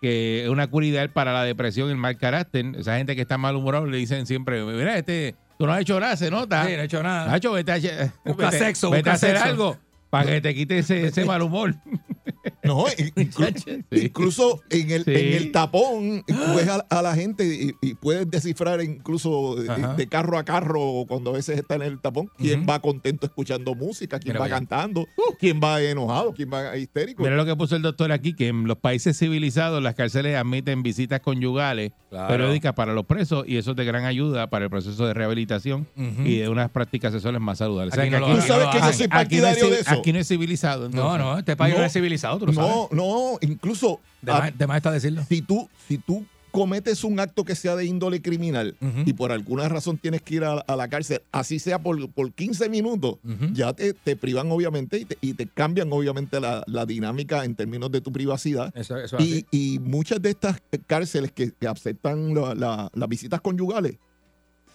que 0.00 0.44
es 0.44 0.48
una 0.48 0.66
cura 0.68 0.86
ideal 0.86 1.10
para 1.10 1.32
la 1.32 1.44
depresión 1.44 1.88
y 1.88 1.90
el 1.92 1.96
mal 1.98 2.16
carácter. 2.16 2.64
Esa 2.78 2.96
gente 2.96 3.14
que 3.14 3.22
está 3.22 3.36
malhumorada 3.38 3.86
le 3.86 3.98
dicen 3.98 4.26
siempre, 4.26 4.64
mira, 4.64 4.96
este, 4.96 5.34
tú 5.58 5.66
no 5.66 5.72
has 5.74 5.80
hecho 5.82 6.00
nada, 6.00 6.16
se 6.16 6.30
nota. 6.30 6.64
Sí, 6.66 6.72
no 6.74 6.82
he 6.82 6.84
hecho 6.86 7.02
nada. 7.02 7.26
Nacho, 7.30 7.52
vete 7.52 7.70
a, 7.70 7.74
hacer- 7.74 8.10
Busca 8.24 8.50
vete- 8.50 8.58
sexo, 8.58 8.90
vete 8.90 9.02
busca 9.02 9.10
a 9.10 9.14
hacer 9.14 9.36
sexo. 9.36 9.44
algo 9.44 9.78
para 10.10 10.26
que 10.26 10.40
te 10.40 10.54
quite 10.54 10.78
ese, 10.78 11.06
ese 11.06 11.24
mal 11.24 11.42
humor. 11.42 11.74
No, 12.62 12.86
inclu- 13.16 13.84
incluso 13.90 14.60
en 14.70 14.90
el, 14.90 15.04
Sí. 15.04 15.10
en 15.14 15.32
el 15.34 15.52
tapón 15.52 16.22
ves 16.56 16.68
a, 16.68 16.84
a 16.88 17.02
la 17.02 17.14
gente 17.14 17.44
y, 17.46 17.74
y 17.80 17.94
puedes 17.94 18.30
descifrar 18.30 18.82
incluso 18.82 19.56
de, 19.56 20.06
carro 20.08 20.38
a 20.38 20.44
carro 20.44 21.04
cuando 21.08 21.30
a 21.30 21.34
veces 21.34 21.58
está 21.58 21.74
en 21.76 21.82
el 21.82 22.00
tapón 22.00 22.30
quién 22.38 22.66
va 22.68 22.80
contento 22.80 23.26
escuchando 23.26 23.74
música, 23.74 24.18
quién 24.18 24.34
Mira 24.34 24.40
va 24.40 24.48
cantando, 24.48 25.06
quién 25.38 25.60
va 25.62 25.80
enojado, 25.82 26.32
quién 26.34 26.50
va 26.52 26.76
histérico. 26.76 27.22
Mira 27.22 27.36
lo 27.36 27.44
que 27.46 27.56
puso 27.56 27.76
el 27.76 27.82
doctor 27.82 28.12
aquí, 28.12 28.34
que 28.34 28.48
en 28.48 28.66
los 28.66 28.76
países 28.78 29.18
civilizados 29.18 29.82
las 29.82 29.94
cárceles 29.94 30.36
admiten 30.36 30.82
visitas 30.82 31.20
conyugales 31.20 31.92
Claro. 32.10 32.26
periódicas 32.26 32.72
para 32.74 32.92
los 32.92 33.06
presos 33.06 33.44
y 33.46 33.56
eso 33.56 33.70
es 33.70 33.76
de 33.76 33.84
gran 33.84 34.04
ayuda 34.04 34.50
para 34.50 34.64
el 34.64 34.70
proceso 34.70 35.06
de 35.06 35.14
rehabilitación 35.14 35.86
y 36.24 36.38
de 36.38 36.48
unas 36.48 36.68
prácticas 36.68 37.12
sexuales 37.12 37.40
más 37.40 37.58
saludables. 37.58 37.94
Aquí 37.96 38.08
O 38.08 38.10
sea, 38.10 38.20
no 38.20 38.34
Tú 38.34 38.40
sabes 38.42 38.66
que 38.68 38.78
yo 38.78 38.92
soy 38.92 39.06
es 39.52 39.70
de 39.70 39.80
eso. 39.80 39.90
Aquí 39.92 40.12
no 40.12 40.18
es 40.18 40.26
civilizado. 40.26 40.88
No, 40.88 41.16
no, 41.16 41.38
este 41.38 41.54
país 41.56 41.72
no, 41.74 41.80
No, 41.80 41.86
es 41.86 41.92
civilizado, 41.92 42.09
tú 42.38 42.46
lo 42.46 42.52
sabes. 42.52 42.70
No, 42.70 42.88
no, 42.92 43.38
incluso 43.40 44.00
De 44.22 44.32
a- 44.32 44.38
más, 44.38 44.58
de 44.58 44.66
más 44.66 44.76
está 44.78 44.90
decirlo. 44.92 45.22
si 45.28 45.42
tú, 45.42 45.68
si 45.88 45.98
tú 45.98 46.24
cometes 46.52 47.04
un 47.04 47.20
acto 47.20 47.44
que 47.44 47.54
sea 47.54 47.76
de 47.76 47.84
índole 47.84 48.20
criminal 48.20 48.74
y 49.06 49.12
por 49.12 49.30
alguna 49.30 49.68
razón 49.68 49.98
tienes 49.98 50.20
que 50.20 50.34
ir 50.34 50.42
a, 50.44 50.54
a 50.54 50.74
la 50.74 50.88
cárcel, 50.88 51.22
así 51.30 51.60
sea 51.60 51.78
por, 51.78 52.10
por 52.10 52.32
15 52.32 52.68
minutos, 52.68 53.18
ya 53.52 53.72
te, 53.72 53.92
te 53.94 54.16
privan 54.16 54.50
obviamente 54.50 54.98
y 54.98 55.04
te, 55.04 55.16
y 55.20 55.34
te 55.34 55.46
cambian 55.46 55.92
obviamente 55.92 56.40
la, 56.40 56.64
la 56.66 56.86
dinámica 56.86 57.44
en 57.44 57.54
términos 57.54 57.92
de 57.92 58.00
tu 58.00 58.10
privacidad. 58.10 58.76
Eso, 58.76 58.96
eso 58.96 59.16
es 59.18 59.24
Y, 59.24 59.46
y 59.52 59.78
muchas 59.78 60.20
de 60.20 60.30
estas 60.30 60.60
cárceles 60.88 61.30
que, 61.30 61.52
que 61.52 61.68
aceptan 61.68 62.34
la- 62.34 62.56
la- 62.56 62.90
las 62.94 63.08
visitas 63.08 63.40
conyugales 63.40 63.98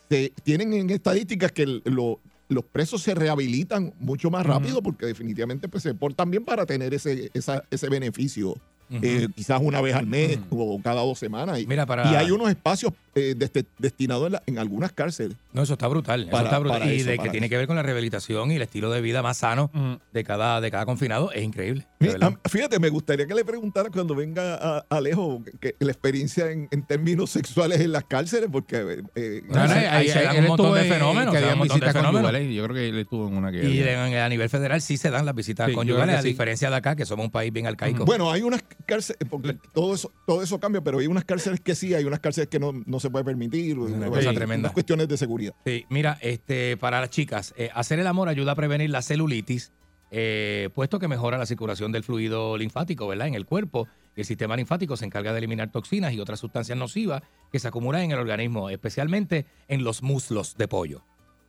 se, 0.10 0.32
tienen 0.44 0.72
en 0.74 0.90
estadísticas 0.92 1.52
que 1.52 1.64
el- 1.64 1.82
lo- 1.86 2.22
los 2.48 2.64
presos 2.66 3.02
se 3.02 3.16
rehabilitan 3.16 3.94
mucho 4.00 4.30
más 4.30 4.46
rápido 4.46 4.82
porque 4.84 5.06
definitivamente 5.06 5.68
pues, 5.68 5.84
se 5.84 5.94
portan 5.96 6.30
bien 6.30 6.46
para 6.46 6.66
tener 6.66 6.94
ese, 6.94 7.32
esa- 7.34 7.64
ese 7.72 7.90
beneficio. 7.90 8.56
Ujú. 8.90 9.00
eh, 9.04 9.28
quizás 9.36 9.60
una 9.64 9.82
vez 9.82 9.96
al 9.96 10.06
mes 10.06 10.38
Ujú. 10.50 10.76
o 10.76 10.82
cada 10.82 11.02
dos 11.02 11.18
semanas. 11.20 11.60
Y, 11.60 11.68
Mira, 11.68 11.86
para- 11.86 12.12
y 12.12 12.16
hay 12.16 12.32
unos 12.32 12.50
espacios 12.50 12.94
eh, 13.18 13.34
deste- 13.38 13.66
destinados 13.80 14.26
en, 14.26 14.34
la- 14.34 14.44
en 14.46 14.60
algunas 14.60 14.92
cárceles. 14.92 15.38
No, 15.54 15.62
eso 15.64 15.74
está 15.74 15.88
brutal. 15.88 16.24
eso 16.24 16.32
Para- 16.32 16.44
está 16.46 16.60
brutal. 16.60 16.92
y 16.92 16.98
eso, 16.98 17.10
de 17.12 17.18
que 17.18 17.30
tiene 17.30 17.46
eso. 17.48 17.52
que 17.52 17.58
ver 17.58 17.68
con 17.68 17.78
la 17.78 17.82
rehabilitación 17.84 18.52
y 18.52 18.56
el 18.58 18.62
estilo 18.62 18.92
de 18.92 19.00
vida 19.00 19.22
más 19.22 19.38
sano 19.38 19.72
Ujú. 19.74 20.00
de 20.12 20.24
cada, 20.26 20.60
de 20.60 20.70
cada 20.70 20.86
confinado 20.86 21.32
es 21.32 21.42
increíble. 21.44 21.88
Mira, 22.00 22.18
am- 22.28 22.38
Fíjate, 22.50 22.78
me 22.78 22.90
gustaría 22.90 23.26
que 23.26 23.34
le 23.34 23.46
preguntara 23.46 23.90
cuando 23.90 24.16
venga 24.16 24.56
a, 24.56 24.86
Alejo 24.90 25.42
que, 25.62 25.74
que 25.74 25.86
la 25.86 25.92
experiencia 25.94 26.52
en, 26.52 26.68
en 26.72 26.84
términos 26.84 27.30
sexuales 27.30 27.80
en 27.80 27.94
las 27.94 28.04
cárceles, 28.04 28.50
porque 28.52 29.02
eh, 29.16 29.42
No, 29.48 29.56
No, 29.60 29.68
no, 29.68 29.74
ahí 29.74 29.86
ahí- 29.86 30.10
se 30.10 30.20
ahí- 30.20 30.26
dan 30.26 30.36
él 30.36 30.42
un 30.44 30.48
montón 30.50 30.74
de 30.76 30.82
en- 30.82 30.94
fenómenos, 30.94 31.34
Que 31.34 31.40
se 31.40 31.46
dan 31.46 31.52
había 31.52 31.54
un 31.54 31.60
montón 31.60 31.80
de 31.80 31.86
visitas 31.86 31.94
fenómenos. 32.02 32.32
conyugales. 32.32 32.56
Yo 32.56 32.64
creo 32.66 32.76
que 32.76 32.90
él 32.90 33.00
estuvo 33.00 33.28
en 33.30 33.38
una 33.38 33.52
que. 33.52 33.58
Y 33.70 33.78
de- 33.78 33.96
a 34.20 34.30
nivel 34.30 34.50
federal 34.50 34.82
sí 34.82 34.98
se 34.98 35.10
dan 35.10 35.26
las 35.26 35.34
visitas 35.36 35.70
Sí, 35.70 35.74
conyugales, 35.74 36.18
a 36.18 36.22
sí. 36.22 36.28
diferencia 36.28 36.70
de 36.70 36.76
acá, 36.76 36.98
que 36.98 37.06
somos 37.06 37.26
un 37.26 37.32
país 37.32 37.54
bien 37.54 37.66
arcaico. 37.66 38.04
Bueno, 38.04 38.30
hay 38.30 38.42
unas 38.42 38.62
cárceles, 38.86 39.20
porque 39.30 39.58
todo 39.74 39.94
eso, 39.94 40.12
todo 40.26 40.42
eso 40.42 40.60
cambia, 40.60 40.82
pero 40.82 41.00
hay 41.00 41.08
unas 41.08 41.26
cárceles 41.26 41.60
que 41.60 41.76
sí, 41.76 41.94
hay 41.94 42.06
unas 42.06 42.20
cárceles 42.20 42.50
que 42.50 42.60
no, 42.60 42.72
no 42.86 43.00
se 43.00 43.10
puede 43.10 43.26
permitir. 43.26 43.78
Una 43.80 44.08
eh, 44.08 44.10
cosa 44.10 44.34
tremenda. 44.34 44.72
cuestiones 44.72 45.08
de 45.08 45.18
seguridad. 45.18 45.54
Sí, 45.66 45.86
mira, 45.90 46.18
este, 46.22 46.78
para 46.78 47.00
las 47.02 47.10
chicas, 47.10 47.54
eh, 47.58 47.70
hacer 47.74 48.00
el 48.00 48.08
amor 48.08 48.30
ayuda 48.30 48.54
a 48.54 48.56
prevenir 48.56 48.90
la 48.90 49.02
celulitis, 49.02 49.72
eh, 50.12 50.70
puesto 50.74 51.00
que 51.00 51.08
mejora 51.08 51.38
la 51.38 51.46
circulación 51.46 51.92
del 51.92 52.04
fluido 52.04 52.58
linfático, 52.58 53.08
¿verdad? 53.08 53.28
En 53.28 53.36
el 53.36 53.46
cuerpo. 53.46 53.88
Y 54.16 54.22
el 54.22 54.26
sistema 54.26 54.56
linfático 54.56 54.96
se 54.96 55.06
encarga 55.06 55.34
de 55.34 55.40
eliminar 55.40 55.72
toxinas 55.72 56.14
y 56.14 56.20
otras 56.20 56.40
sustancias 56.40 56.78
nocivas 56.78 57.22
que 57.52 57.60
se 57.60 57.68
acumulan 57.68 58.04
en 58.04 58.12
el 58.12 58.20
organismo, 58.20 58.70
especialmente 58.70 59.46
en 59.68 59.84
los 59.84 60.04
muslos 60.04 60.56
de 60.58 60.68
pollo. 60.68 61.04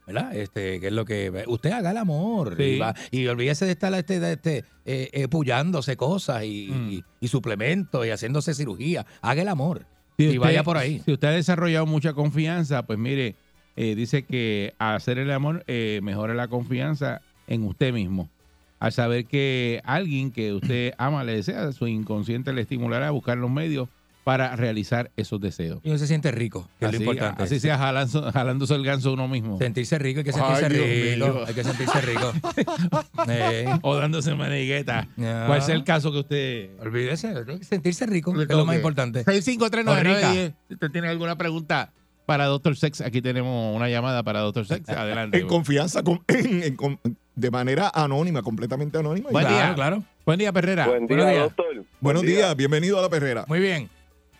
¿Verdad? 0.06 0.36
Este, 0.36 0.78
que 0.80 0.86
es 0.86 0.92
lo 0.92 1.04
que. 1.04 1.44
Usted 1.48 1.70
haga 1.72 1.90
el 1.90 1.96
amor. 1.96 2.54
Sí. 2.56 2.62
Y, 2.62 2.78
va- 2.78 2.94
y 3.10 3.26
olvídese 3.26 3.64
de 3.66 3.72
estar 3.72 3.92
este, 3.94 4.20
de 4.20 4.32
este, 4.34 4.64
eh, 4.84 5.10
eh, 5.12 5.28
pullándose 5.28 5.96
cosas 5.96 6.44
y, 6.44 6.68
Mm. 6.70 6.90
y- 6.92 7.04
y 7.20 7.28
suplementos 7.28 8.06
y 8.06 8.10
haciéndose 8.10 8.54
cirugía. 8.54 9.04
Haga 9.20 9.42
el 9.42 9.48
amor. 9.48 9.84
Si 10.16 10.24
y 10.24 10.28
usted- 10.28 10.40
vaya 10.40 10.62
por 10.62 10.76
ahí. 10.76 11.02
Si 11.04 11.12
usted 11.12 11.28
ha 11.28 11.32
desarrollado 11.32 11.86
mucha 11.86 12.12
confianza, 12.12 12.84
pues 12.84 12.98
mire, 12.98 13.34
eh, 13.74 13.94
dice 13.96 14.22
que 14.24 14.74
hacer 14.78 15.18
el 15.18 15.30
amor 15.32 15.64
eh, 15.66 16.00
mejora 16.02 16.34
la 16.34 16.46
confianza 16.48 17.20
en 17.48 17.64
usted 17.64 17.92
mismo. 17.92 18.30
Al 18.78 18.92
saber 18.92 19.24
que 19.26 19.80
alguien 19.84 20.30
que 20.30 20.52
usted 20.52 20.92
ama 20.98 21.24
le 21.24 21.34
desea, 21.34 21.72
su 21.72 21.86
inconsciente 21.88 22.52
le 22.52 22.60
estimulará 22.62 23.08
a 23.08 23.10
buscar 23.10 23.38
los 23.38 23.50
medios 23.50 23.88
para 24.26 24.56
realizar 24.56 25.12
esos 25.16 25.40
deseos. 25.40 25.78
Y 25.84 25.88
uno 25.90 25.98
se 25.98 26.08
siente 26.08 26.32
rico, 26.32 26.68
que 26.80 26.86
es 26.86 26.90
lo 26.92 26.98
importante. 26.98 27.44
así 27.44 27.60
sea 27.60 27.78
jalando- 27.78 28.32
jalándose 28.32 28.74
el 28.74 28.82
ganso 28.84 29.12
uno 29.12 29.28
mismo. 29.28 29.56
Sentirse 29.56 30.00
rico, 30.00 30.18
hay 30.18 30.24
que 30.24 30.32
sentirse 30.32 30.64
Ay, 30.66 30.72
rico. 31.14 31.26
mío. 31.28 31.44
Hay 31.46 31.54
que 31.54 31.62
sentirse 31.62 32.00
rico. 32.00 32.32
Eh, 33.28 33.66
O 33.82 33.94
dándose 33.94 34.34
manigueta. 34.34 35.06
Ya. 35.16 35.46
¿Cuál 35.46 35.62
sea 35.62 35.76
el 35.76 35.84
caso 35.84 36.10
que 36.10 36.18
usted... 36.18 36.70
Olvídese, 36.80 37.28
hay 37.28 37.58
que 37.58 37.64
sentirse 37.64 38.04
rico, 38.06 38.32
que 38.34 38.42
es 38.42 38.48
lo 38.48 38.64
más 38.66 38.74
importante. 38.74 39.24
6539910. 39.24 40.54
Si 40.66 40.74
usted 40.74 40.90
tiene 40.90 41.06
alguna 41.08 41.36
pregunta 41.38 41.92
para 42.26 42.46
Doctor 42.46 42.76
Sex, 42.76 43.02
aquí 43.02 43.22
tenemos 43.22 43.76
una 43.76 43.88
llamada 43.88 44.24
para 44.24 44.40
Doctor 44.40 44.66
Sex. 44.66 44.88
Adelante. 44.88 45.38
En 45.38 45.46
confianza, 45.46 46.02
con- 46.02 46.22
en- 46.28 46.62
en- 46.64 46.74
con- 46.76 46.98
de 47.36 47.50
manera 47.52 47.92
anónima, 47.94 48.42
completamente 48.42 48.98
anónima. 48.98 49.30
Buen 49.30 49.46
Claro, 49.46 49.64
día. 49.66 49.74
claro. 49.76 50.04
Buen 50.24 50.38
día, 50.40 50.52
Perrera. 50.52 50.86
Buen 50.88 51.06
día, 51.06 51.16
Buenos 51.16 51.32
días. 51.32 51.42
doctor. 51.44 51.66
Buenos 52.00 52.22
Buen 52.22 52.26
día. 52.26 52.36
días, 52.46 52.56
bienvenido 52.56 52.98
a 52.98 53.02
la 53.02 53.08
perrera. 53.08 53.44
Muy 53.46 53.60
bien. 53.60 53.88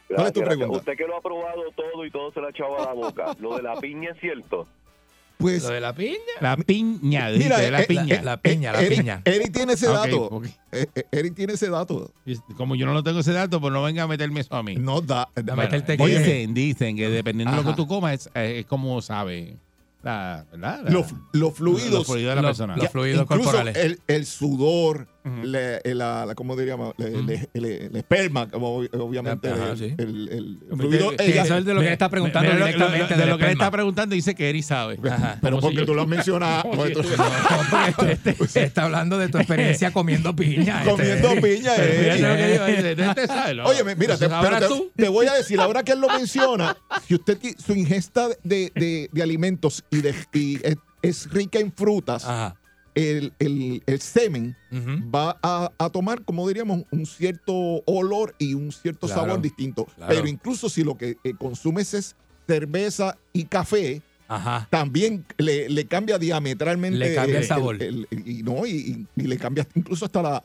¿Cuál 0.08 0.26
es 0.28 0.32
tu 0.32 0.40
Gracias, 0.40 0.56
pregunta? 0.58 0.78
Usted 0.78 0.96
que 0.96 1.06
lo 1.06 1.16
ha 1.16 1.20
probado 1.20 1.62
todo 1.74 2.04
y 2.04 2.10
todo 2.10 2.32
se 2.32 2.40
le 2.40 2.46
ha 2.46 2.50
echado 2.50 2.80
a 2.80 2.86
la 2.86 2.92
boca. 2.92 3.36
Lo 3.40 3.56
de 3.56 3.62
la 3.62 3.76
piña 3.80 4.10
es 4.12 4.20
cierto. 4.20 4.66
Pues, 5.38 5.64
Lo 5.64 5.70
de 5.70 5.80
la 5.80 5.92
piña. 5.92 6.16
La 6.40 6.56
piña, 6.56 7.28
mira, 7.36 7.58
la 7.70 7.82
eh, 7.82 7.86
piña. 7.86 8.14
eh, 8.14 8.20
La 8.22 8.36
piña, 8.38 8.72
la 8.72 8.80
Eric, 8.80 8.98
piña. 8.98 9.22
Eric 9.24 9.52
tiene 9.52 9.72
ese 9.74 9.86
dato. 9.88 10.22
ok. 10.24 10.46
Eh, 10.72 10.86
eh, 10.94 11.02
Eric 11.12 11.34
tiene 11.34 11.52
ese 11.52 11.68
dato. 11.68 12.10
Como 12.56 12.74
yo 12.74 12.86
no 12.86 12.94
lo 12.94 13.02
tengo 13.02 13.20
ese 13.20 13.32
dato, 13.32 13.60
pues 13.60 13.70
no 13.72 13.82
venga 13.82 14.04
a 14.04 14.06
meterme 14.06 14.40
eso 14.40 14.54
a 14.56 14.62
mí. 14.62 14.76
No 14.76 15.02
da. 15.02 15.28
Bueno, 15.34 15.56
meterte 15.56 15.96
oye, 16.00 16.18
Dicen, 16.20 16.54
dicen 16.54 16.96
que 16.96 17.10
dependiendo 17.10 17.54
de 17.54 17.62
lo 17.62 17.68
que 17.68 17.76
tú 17.76 17.86
comas, 17.86 18.14
es, 18.14 18.30
eh, 18.34 18.60
es 18.60 18.66
como 18.66 19.02
sabe. 19.02 19.56
La, 20.02 20.46
¿verdad? 20.52 20.82
La- 20.84 20.90
los, 20.90 21.06
los 21.32 21.52
fluidos. 21.54 21.90
los 21.90 22.06
fluidos 22.06 22.30
de 22.30 22.36
la 22.36 22.42
Los- 22.42 22.50
persona. 22.52 22.76
los 22.76 22.88
fluidos 22.90 23.26
corporales. 23.26 23.76
El, 23.76 24.00
el 24.06 24.24
sudor, 24.24 25.06
Ujú. 25.26 25.42
le- 25.46 25.80
la, 25.94 26.24
la- 26.26 26.34
¿cómo 26.34 26.54
diríamos? 26.56 26.94
Le- 26.98 27.10
le- 27.22 27.48
le- 27.54 27.86
el 27.86 27.96
esperma, 27.96 28.48
como 28.48 28.82
ob- 28.82 29.00
obviamente. 29.00 29.48
Ajá, 29.50 29.70
el, 29.72 29.78
sí. 29.78 29.94
el- 29.98 30.28
el 30.30 30.58
Mira, 30.62 30.76
fluido. 30.76 31.10
que 31.16 31.24
ella- 31.26 31.42
eso 31.42 31.56
es 31.58 31.64
de 31.64 31.74
lo 31.74 31.80
que 31.80 31.84
Mira, 31.86 31.92
está 31.94 32.08
preguntando 32.08 32.48
lo- 32.52 32.56
directamente 32.66 32.98
lo- 33.02 33.08
de, 33.08 33.16
del 33.16 33.30
lo 33.30 33.38
que 33.38 33.44
le 33.46 33.52
está 33.52 33.70
preguntando 33.70 34.14
dice 34.14 34.34
que 34.34 34.48
Eri 34.48 34.62
sabe. 34.62 34.98
Ajá. 35.10 35.38
pero 35.42 35.58
porque 35.58 35.74
si 35.74 35.80
yo- 35.80 35.86
tú 35.86 35.94
lo 35.94 36.02
has 36.02 36.08
mencionado. 36.16 36.70
Porque 36.70 36.92
este 38.12 38.36
está 38.64 38.84
hablando 38.84 39.18
de 39.18 39.28
tu 39.28 39.38
experiencia 39.38 39.92
comiendo 39.92 40.34
piña. 40.34 40.78
este. 40.82 40.90
comiendo 40.90 41.30
piña. 41.42 41.72
Eh. 41.78 43.62
Oye, 43.64 43.82
mira, 43.96 44.16
te, 44.16 44.28
voy 45.08 45.26
a 45.26 45.34
decir, 45.34 45.60
ahora 45.60 45.82
que 45.82 45.92
él 45.92 46.00
lo 46.00 46.08
menciona, 46.08 46.76
si 47.06 47.14
usted 47.14 47.38
su 47.58 47.74
ingesta 47.74 48.28
de, 48.42 48.70
de- 48.74 49.08
de 49.12 49.22
alimentos 49.22 49.84
y, 49.90 50.00
de, 50.02 50.14
es 51.02 51.30
rica 51.30 51.58
en 51.58 51.72
frutas, 51.72 52.24
Ajá. 52.24 52.56
El, 52.96 53.32
el- 53.38 53.82
el 53.86 54.00
semen 54.00 54.56
va 55.14 55.38
a, 55.42 55.70
a 55.78 55.90
tomar, 55.90 56.22
como 56.24 56.48
diríamos, 56.48 56.82
un 56.90 57.06
cierto 57.06 57.54
olor 57.86 58.34
y 58.38 58.54
un 58.54 58.72
cierto 58.72 59.06
Claro, 59.06 59.22
sabor 59.22 59.40
distinto. 59.42 59.84
claro. 59.84 60.12
Pero 60.12 60.26
incluso 60.26 60.68
si 60.68 60.82
lo 60.82 60.96
que 60.96 61.16
eh, 61.22 61.34
consumes 61.38 61.94
es 61.94 62.16
cerveza 62.48 63.16
y 63.32 63.44
café, 63.44 64.02
Ajá. 64.28 64.66
también 64.70 65.24
le, 65.38 65.68
le 65.68 65.84
cambia 65.86 66.18
diametralmente. 66.18 66.98
Le 66.98 67.14
cambia 67.14 67.38
el 67.38 67.44
sabor. 67.44 67.80
el- 67.82 68.08
y, 68.10 68.42
no, 68.42 68.66
y, 68.66 68.70
y- 68.70 69.06
y 69.22 69.26
le 69.26 69.36
cambia 69.36 69.66
incluso 69.74 70.04
hasta 70.06 70.22
la, 70.22 70.42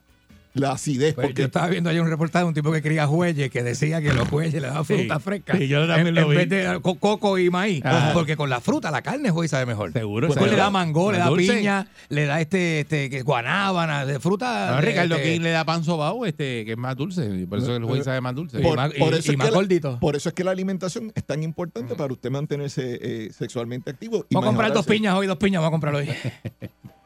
la 0.54 0.72
acidez. 0.74 1.14
Pues 1.16 1.28
porque 1.28 1.42
yo 1.44 1.46
estaba 1.48 1.68
viendo 1.68 1.90
ayer 1.90 2.02
un 2.02 2.10
reportaje 2.10 2.44
de 2.44 2.50
un 2.50 2.54
tipo 2.54 2.72
que 2.72 2.82
cría 2.82 3.08
jueyes 3.08 3.50
que 3.50 3.64
decía 3.64 4.02
que 4.02 4.14
los 4.14 4.28
jueyes 4.28 4.54
le 4.54 4.62
daban 4.68 4.84
fruta 4.86 5.16
Sí, 5.16 5.22
fresca. 5.22 5.58
sí, 5.58 5.68
yo 5.68 5.88
también 5.88 6.08
en, 6.08 6.16
lo 6.16 6.22
en 6.24 6.30
vi. 6.30 6.36
vez 6.36 6.50
de 6.50 6.80
co- 6.82 6.96
coco 6.96 7.38
y 7.38 7.50
maíz. 7.50 7.86
Ajá. 7.86 8.12
Porque 8.14 8.36
con 8.36 8.50
la 8.50 8.60
fruta, 8.60 8.92
la 8.92 9.02
carne 9.02 9.30
juez 9.32 9.52
sabe 9.52 9.66
mejor. 9.66 9.94
Seguro, 9.94 10.28
Después 10.28 10.44
seguro. 10.46 10.52
le 10.58 10.62
da 10.64 10.70
mango, 10.70 11.12
le 11.12 11.18
da 11.20 11.28
Dulce. 11.28 11.54
piña, 11.54 11.88
le 12.10 12.26
da 12.26 12.42
este, 12.42 12.82
este 12.82 13.22
guanábana, 13.24 14.06
de 14.06 14.20
fruta. 14.20 14.72
No, 14.72 14.76
de- 14.78 14.82
Ricardo 14.82 15.16
este, 15.16 15.34
King 15.34 15.42
le 15.42 15.52
da 15.52 15.64
pan 15.64 15.84
sobao, 15.84 16.26
este, 16.26 16.66
que 16.66 16.72
es 16.74 16.78
más 16.78 16.96
dulce. 16.98 17.26
y 17.26 17.46
Por 17.46 17.60
eso 17.60 17.76
el 17.76 17.84
juez 17.86 18.04
sabe 18.04 18.20
más 18.22 18.36
dulce. 18.36 18.60
y 18.60 18.64
más, 18.76 18.92
por 18.94 19.14
y- 19.14 19.18
eso 19.18 19.32
y 19.32 19.34
es 19.34 19.38
más 19.38 19.48
que 19.48 19.52
la- 19.52 19.58
gordito. 19.58 20.00
Por 20.00 20.16
eso 20.16 20.30
es 20.30 20.36
que 20.36 20.44
la 20.44 20.52
alimentación 20.52 21.12
es 21.16 21.24
tan 21.24 21.44
importante 21.44 21.96
para 21.96 22.12
usted 22.12 22.30
mantenerse 22.30 23.00
eh, 23.02 23.32
sexualmente 23.32 23.90
activo. 23.92 24.26
y 24.30 24.36
Voy 24.36 24.44
a 24.44 24.48
comprar 24.48 24.74
dos 24.74 24.86
piñas 24.86 25.16
hoy, 25.16 25.28
dos 25.28 25.38
piñas, 25.38 25.62
voy 25.62 25.68
a 25.68 25.72
comprar 25.72 25.96
hoy. 25.96 26.10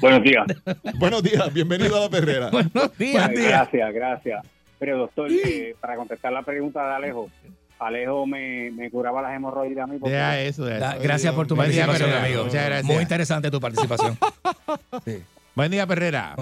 Buenos 0.00 0.22
días. 0.22 0.46
Buenos 0.98 1.22
días, 1.22 1.52
bienvenido 1.52 1.96
a 1.96 2.00
la 2.00 2.08
perrera. 2.10 2.50
Buenos 2.52 2.96
días. 2.98 3.30
Gracias, 3.30 3.92
gracias. 3.94 4.46
Pero 4.78 4.98
doctor, 4.98 5.30
eh, 5.30 5.74
para 5.80 5.96
contestar 5.96 6.32
la 6.32 6.42
pregunta 6.42 6.86
de 6.88 6.94
Alejo, 6.94 7.28
Alejo 7.78 8.26
me, 8.26 8.70
me 8.70 8.90
curaba 8.90 9.20
las 9.22 9.34
hemorroides 9.34 9.78
a 9.78 9.86
mí. 9.86 9.98
porque- 9.98 10.14
Deja 10.14 10.40
eso, 10.40 10.68
eso. 10.68 10.86
Gracias 11.02 11.34
por 11.34 11.46
tu 11.46 11.54
Buen 11.56 11.68
participación, 11.68 12.12
amigo. 12.12 12.44
Muchas 12.44 12.64
gracias. 12.64 12.84
Muy 12.84 13.02
interesante 13.02 13.50
tu 13.50 13.60
participación. 13.60 14.16
Sí. 15.04 15.22
Buen 15.54 15.70
día, 15.70 15.86
Perrera. 15.86 16.34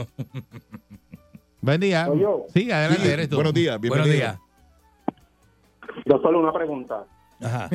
Buen 1.61 1.81
día. 1.81 2.07
Soy 2.07 2.21
yo. 2.21 2.45
Sí, 2.53 2.71
adelante, 2.71 3.03
Sí, 3.05 3.11
eres 3.11 3.29
tú. 3.29 3.37
buenos 3.37 3.55
días, 3.55 3.79
Buenos 3.79 4.07
bienvenido. 4.07 4.33
días. 4.33 4.39
Doctor, 6.05 6.35
una 6.37 6.53
pregunta. 6.53 7.05
Ajá. 7.43 7.69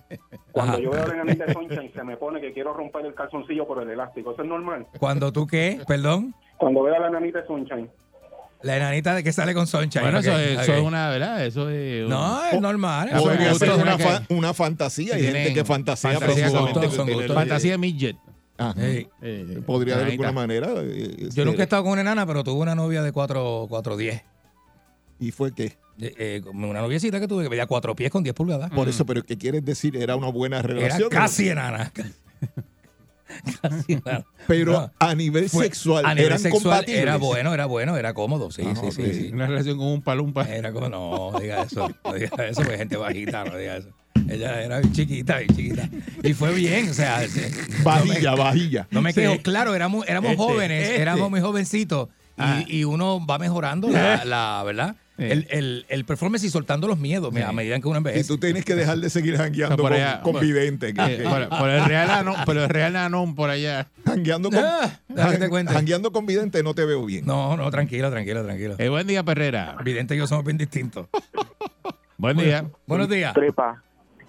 Cuando 0.52 0.72
Ajá. 0.74 0.82
yo 0.82 0.90
veo 0.90 1.06
la 1.06 1.14
enanita 1.14 1.46
de 1.46 1.52
Sunshine, 1.52 1.92
se 1.92 2.02
me 2.04 2.16
pone 2.16 2.40
que 2.40 2.52
quiero 2.52 2.72
romper 2.72 3.06
el 3.06 3.14
calzoncillo 3.14 3.66
por 3.66 3.82
el 3.82 3.90
elástico. 3.90 4.32
¿Eso 4.32 4.42
es 4.42 4.48
normal? 4.48 4.86
Cuando 4.98 5.32
tú 5.32 5.46
qué, 5.46 5.80
perdón, 5.86 6.34
Cuando 6.56 6.82
veo 6.82 6.94
a 6.94 6.98
la 7.00 7.08
enanita 7.08 7.40
de 7.40 7.46
Sunshine. 7.46 7.88
la 8.62 8.76
enanita 8.76 9.14
de 9.14 9.22
que 9.22 9.32
sale 9.32 9.54
con 9.54 9.66
Sunshine. 9.66 10.02
Bueno, 10.02 10.18
eso, 10.18 10.36
es, 10.38 10.60
eso 10.60 10.72
ok. 10.72 10.78
es 10.78 10.84
una, 10.84 11.10
¿verdad? 11.10 11.44
Eso 11.46 11.68
es. 11.70 12.08
No, 12.08 12.44
es 12.46 12.60
normal. 12.60 13.08
Eso 13.08 13.22
Podría 13.22 13.50
es 13.52 13.62
una, 13.62 13.96
que- 13.96 14.02
fa- 14.04 14.22
una 14.30 14.54
fantasía. 14.54 15.14
Hay 15.14 15.22
gente 15.24 15.54
que 15.54 15.64
fantasía 15.64 16.18
tener- 16.18 16.50
gustos. 16.50 16.96
Fantasía 17.34 17.72
de 17.72 17.78
midget. 17.78 18.16
Ajá. 18.60 18.74
Sí. 18.74 19.08
Eh, 19.22 19.60
Podría 19.64 19.94
de 19.98 20.02
nanita. 20.04 20.26
alguna 20.26 20.32
manera. 20.40 20.68
eh, 20.78 21.28
Yo 21.32 21.44
nunca 21.44 21.60
he 21.60 21.62
estado 21.62 21.84
con 21.84 21.92
una 21.92 22.00
enana, 22.00 22.26
pero 22.26 22.42
tuve 22.42 22.60
una 22.60 22.74
novia 22.74 23.02
de 23.04 23.12
4'10. 23.12 24.22
¿Y 25.20 25.30
fue 25.32 25.52
qué? 25.52 25.76
Eh, 26.00 26.14
eh, 26.18 26.42
una 26.52 26.80
noviecita 26.80 27.18
que 27.18 27.26
tuve 27.26 27.42
que 27.44 27.50
medía 27.50 27.66
4 27.66 27.94
pies 27.96 28.10
con 28.10 28.22
10 28.22 28.34
pulgadas. 28.34 28.70
Por 28.70 28.88
eso, 28.88 29.04
pero 29.04 29.24
¿qué 29.24 29.36
quieres 29.36 29.64
decir? 29.64 29.96
Era 29.96 30.14
una 30.16 30.28
buena 30.28 30.58
Era 30.58 30.68
relación. 30.68 31.08
casi 31.10 31.48
enana. 31.48 31.92
casi 33.62 33.92
enana. 33.94 34.24
Pero 34.46 34.72
No, 34.72 34.92
a 34.98 35.14
nivel 35.14 35.48
fue- 35.48 35.64
sexual, 35.64 36.06
a 36.06 36.10
nivel 36.14 36.26
eran 36.26 36.38
sexual 36.38 36.62
compatibles. 36.62 37.02
era 37.02 37.16
bueno, 37.16 37.52
era 37.54 37.66
bueno, 37.66 37.96
era 37.96 38.14
cómodo. 38.14 38.50
Sí, 38.50 38.62
Ah, 38.64 38.74
sí, 38.90 39.12
sí. 39.12 39.30
Una 39.32 39.46
relación 39.46 39.76
con 39.78 39.88
un 39.88 40.02
palumpa. 40.02 40.44
Era 40.44 40.72
como, 40.72 40.88
no, 40.88 41.32
diga 41.40 41.62
eso, 41.62 41.88
no 42.04 42.12
diga 42.14 42.46
eso, 42.46 42.62
porque 42.62 42.78
gente 42.78 42.96
bajita, 42.96 43.44
no 43.44 43.56
diga 43.56 43.76
eso. 43.78 43.88
Ella 44.28 44.62
era 44.62 44.80
bien 44.80 44.92
chiquita, 44.92 45.38
bien 45.38 45.54
chiquita. 45.56 45.88
Y 46.22 46.34
fue 46.34 46.52
bien, 46.54 46.88
o 46.90 46.94
sea, 46.94 47.26
se- 47.28 47.50
Vajilla, 47.82 48.34
vajilla. 48.34 48.86
no 48.90 49.00
me 49.02 49.12
Sí. 49.12 49.20
quejo. 49.20 49.38
Claro, 49.42 49.74
éramos, 49.74 50.06
éramos 50.08 50.32
Este, 50.32 50.42
jóvenes, 50.42 50.88
este. 50.88 51.02
éramos 51.02 51.30
muy 51.30 51.40
jovencitos. 51.40 52.08
Y, 52.36 52.40
Ah. 52.40 52.64
y 52.68 52.84
uno 52.84 53.24
va 53.26 53.38
mejorando 53.38 53.88
la, 53.88 54.24
la 54.24 54.62
¿verdad? 54.64 54.96
El, 55.18 55.46
el, 55.50 55.84
el 55.88 56.04
performance 56.04 56.44
y 56.44 56.50
soltando 56.50 56.86
los 56.86 56.96
miedos 56.98 57.34
Sí. 57.34 57.42
a 57.42 57.50
medida 57.52 57.78
que 57.80 57.88
uno 57.88 57.96
Y 57.96 57.98
envejece. 57.98 58.28
tú 58.28 58.38
tienes 58.38 58.64
que 58.64 58.76
dejar 58.76 58.98
de 58.98 59.10
seguir 59.10 59.36
jangueando 59.36 59.76
por 59.76 59.92
con, 60.22 60.32
con 60.32 60.40
vidente. 60.40 60.94
que- 60.94 61.14
Eh, 61.16 61.24
por, 61.28 61.48
por 61.48 61.68
el 61.70 61.84
Real 61.84 62.10
Anón, 62.10 62.36
por 62.44 62.56
el 62.56 62.68
Real 62.68 62.94
Anón 62.96 63.34
por 63.34 63.50
allá. 63.50 63.88
jangueando, 64.06 64.48
con, 64.50 64.60
Ah, 64.64 65.00
con 66.12 66.26
vidente 66.26 66.62
no 66.62 66.74
te 66.74 66.84
veo 66.84 67.04
bien. 67.04 67.26
No, 67.26 67.56
no, 67.56 67.68
tranquilo, 67.70 68.10
tranquilo, 68.10 68.44
tranquilo. 68.44 68.76
Eh, 68.78 68.88
buen 68.88 69.06
día, 69.08 69.22
Perrera. 69.24 69.76
Evidente 69.80 70.16
que 70.16 70.26
somos 70.26 70.44
bien 70.44 70.56
distintos. 70.56 71.06
Buen 72.16 72.36
día. 72.36 72.64
Buenos 72.86 73.08
días. 73.08 73.32
Tripa, 73.32 73.80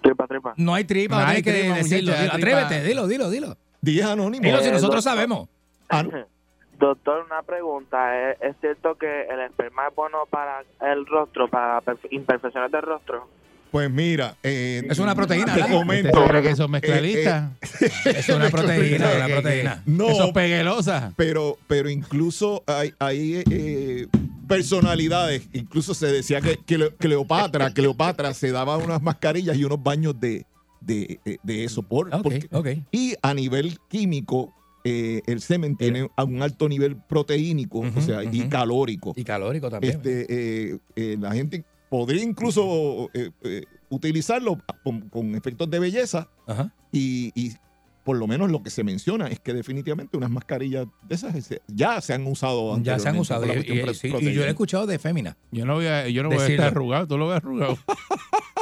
tripa, 0.02 0.26
tripa. 0.28 0.54
No 0.56 0.74
hay 0.74 0.84
tripa, 0.84 1.20
No 1.22 1.26
hay 1.26 1.36
hay 1.36 1.42
que 1.42 1.52
tripa, 1.52 1.74
decirlo. 1.76 2.12
muchacha, 2.12 2.22
Dilo, 2.22 2.32
tripa. 2.46 2.60
Atrévete, 2.62 2.88
dilo, 2.88 3.06
dilo, 3.08 3.30
dilo. 3.30 3.56
Dije 3.80 4.02
anónimo. 4.04 4.44
Dilo 4.44 4.60
si 4.60 4.68
Eh, 4.68 4.72
nosotros 4.72 5.02
sabemos. 5.02 5.48
Ah, 5.88 6.04
Doctor, 6.80 7.24
una 7.26 7.42
pregunta. 7.42 8.30
¿Es, 8.32 8.38
es 8.40 8.56
cierto 8.60 8.96
que 8.96 9.22
el 9.28 9.40
esperma 9.40 9.88
es 9.88 9.94
bueno 9.94 10.18
para 10.30 10.64
el 10.80 11.06
rostro, 11.06 11.46
para 11.48 11.80
perf- 11.82 12.08
imperfecciones 12.10 12.72
del 12.72 12.82
rostro? 12.82 13.28
pues 13.70 13.88
mira, 13.88 14.34
eh, 14.42 14.82
Es 14.90 14.98
una 14.98 15.14
proteína, 15.14 15.54
Te 15.54 15.60
comento. 15.72 16.08
¿Usted 16.18 16.28
cree 16.30 16.42
que 16.42 16.56
son 16.56 16.72
mezclalistas? 16.72 17.52
Es 18.04 18.28
una 18.28 18.50
proteína, 18.50 19.08
una 19.16 19.26
proteína. 19.28 19.82
No, 19.86 20.08
Eso 20.08 20.32
peguelosa. 20.32 21.12
pero, 21.16 21.56
pero 21.68 21.88
incluso 21.88 22.64
hay, 22.66 22.92
hay 22.98 23.44
eh, 23.48 24.08
personalidades. 24.48 25.48
Incluso 25.52 25.94
se 25.94 26.06
decía 26.08 26.40
que, 26.40 26.56
que 26.66 26.78
Le- 26.78 26.94
Cleopatra, 26.96 27.72
Cleopatra 27.72 28.34
se 28.34 28.50
daba 28.50 28.76
unas 28.76 29.00
mascarillas 29.02 29.56
y 29.56 29.64
unos 29.64 29.80
baños 29.82 30.18
de, 30.18 30.46
de, 30.80 31.20
eh, 31.24 31.38
de 31.42 31.64
eso. 31.64 31.82
Por, 31.84 32.08
Ok, 32.12 32.22
porque- 32.24 32.48
ok. 32.50 32.68
y 32.90 33.14
a 33.22 33.32
nivel 33.34 33.78
químico, 33.88 34.52
eh, 34.84 35.22
el 35.26 35.40
semen 35.40 35.76
tiene 35.76 36.08
a 36.16 36.24
un 36.24 36.42
alto 36.42 36.68
nivel 36.68 36.96
proteínico, 36.96 37.80
o 37.80 38.00
sea, 38.00 38.22
y 38.24 38.48
calórico. 38.48 39.12
Y 39.16 39.24
calórico 39.24 39.70
también. 39.70 39.96
Este, 39.96 40.26
eh, 40.72 40.78
eh, 40.96 41.16
la 41.20 41.32
gente 41.32 41.64
podría 41.88 42.22
incluso 42.22 43.10
eh, 43.14 43.30
eh, 43.42 43.64
utilizarlo 43.88 44.58
con, 44.84 45.08
con 45.08 45.34
efectos 45.34 45.68
de 45.70 45.78
belleza 45.80 46.28
Ajá. 46.46 46.72
y, 46.92 47.32
y 47.34 47.54
por 48.04 48.16
lo 48.16 48.26
menos 48.26 48.50
lo 48.50 48.62
que 48.62 48.70
se 48.70 48.82
menciona 48.82 49.26
es 49.28 49.40
que 49.40 49.52
definitivamente 49.52 50.16
unas 50.16 50.30
mascarillas 50.30 50.86
de 51.06 51.14
esas 51.14 51.34
ya 51.68 52.00
se 52.00 52.14
han 52.14 52.26
usado 52.26 52.80
Ya 52.82 52.98
se 52.98 53.08
han 53.08 53.18
usado. 53.18 53.44
Y, 53.46 53.50
y- 53.50 53.94
sí, 53.94 54.08
yo 54.10 54.40
lo 54.40 54.44
he 54.46 54.48
escuchado 54.48 54.86
de 54.86 54.98
fémina. 54.98 55.36
Yo 55.50 55.66
no 55.66 55.74
voy 55.74 55.86
a, 55.86 56.08
yo 56.08 56.22
no 56.22 56.30
voy 56.30 56.38
a 56.38 56.46
estar 56.46 56.68
arrugado. 56.68 57.06
Tú 57.06 57.18
lo 57.18 57.28
ves 57.28 57.36
arrugado. 57.36 57.78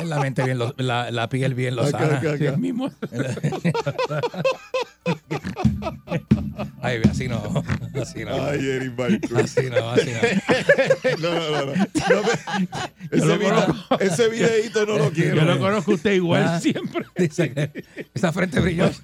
La 0.05 0.21
mente 0.21 0.45
bien, 0.45 0.59
lo- 0.59 0.75
la, 0.77 1.11
la 1.11 1.29
piel 1.29 1.55
bien 1.55 1.77
acá. 1.79 2.21
Sí, 2.39 2.45
el 2.47 2.59
mismo. 2.59 2.89
Ay, 6.83 7.01
así 7.09 7.29
no. 7.29 7.41
Así 8.01 8.25
no. 8.25 8.35
Ay, 8.35 8.59
Eric. 8.69 8.93
Así 9.37 9.69
no, 9.71 9.91
así 9.91 10.11
no. 11.21 11.31
No, 11.31 11.35
no, 11.35 11.67
no. 11.67 11.73
me- 11.73 11.89
ese, 13.11 13.39
video- 13.39 13.75
ese 14.01 14.29
videito 14.29 14.87
no 14.87 14.99
lo 14.99 15.11
quiero. 15.11 15.37
Yo 15.37 15.43
lo 15.45 15.59
conozco 15.59 15.93
a 15.93 15.95
usted 15.95 16.13
igual 16.13 16.45
Ah. 16.47 16.61
siempre. 16.61 17.05
Dice 17.17 17.53
que 17.53 17.85
esa 18.15 18.33
frente 18.33 18.61
brillosa. 18.61 19.01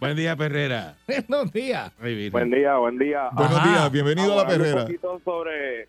Buen 0.00 0.16
día, 0.16 0.36
Perrera. 0.36 0.96
Buenos 1.28 1.52
días. 1.52 1.92
Buen 1.98 2.50
día, 2.50 2.76
buen 2.76 2.98
día. 2.98 3.28
Buenos 3.32 3.56
Ajá. 3.58 3.68
días, 3.68 3.92
bienvenido 3.92 4.32
a 4.32 4.36
la 4.36 4.46
perrera. 4.46 4.80
Un 4.82 4.86
poquito 4.86 5.20
sobre, 5.24 5.88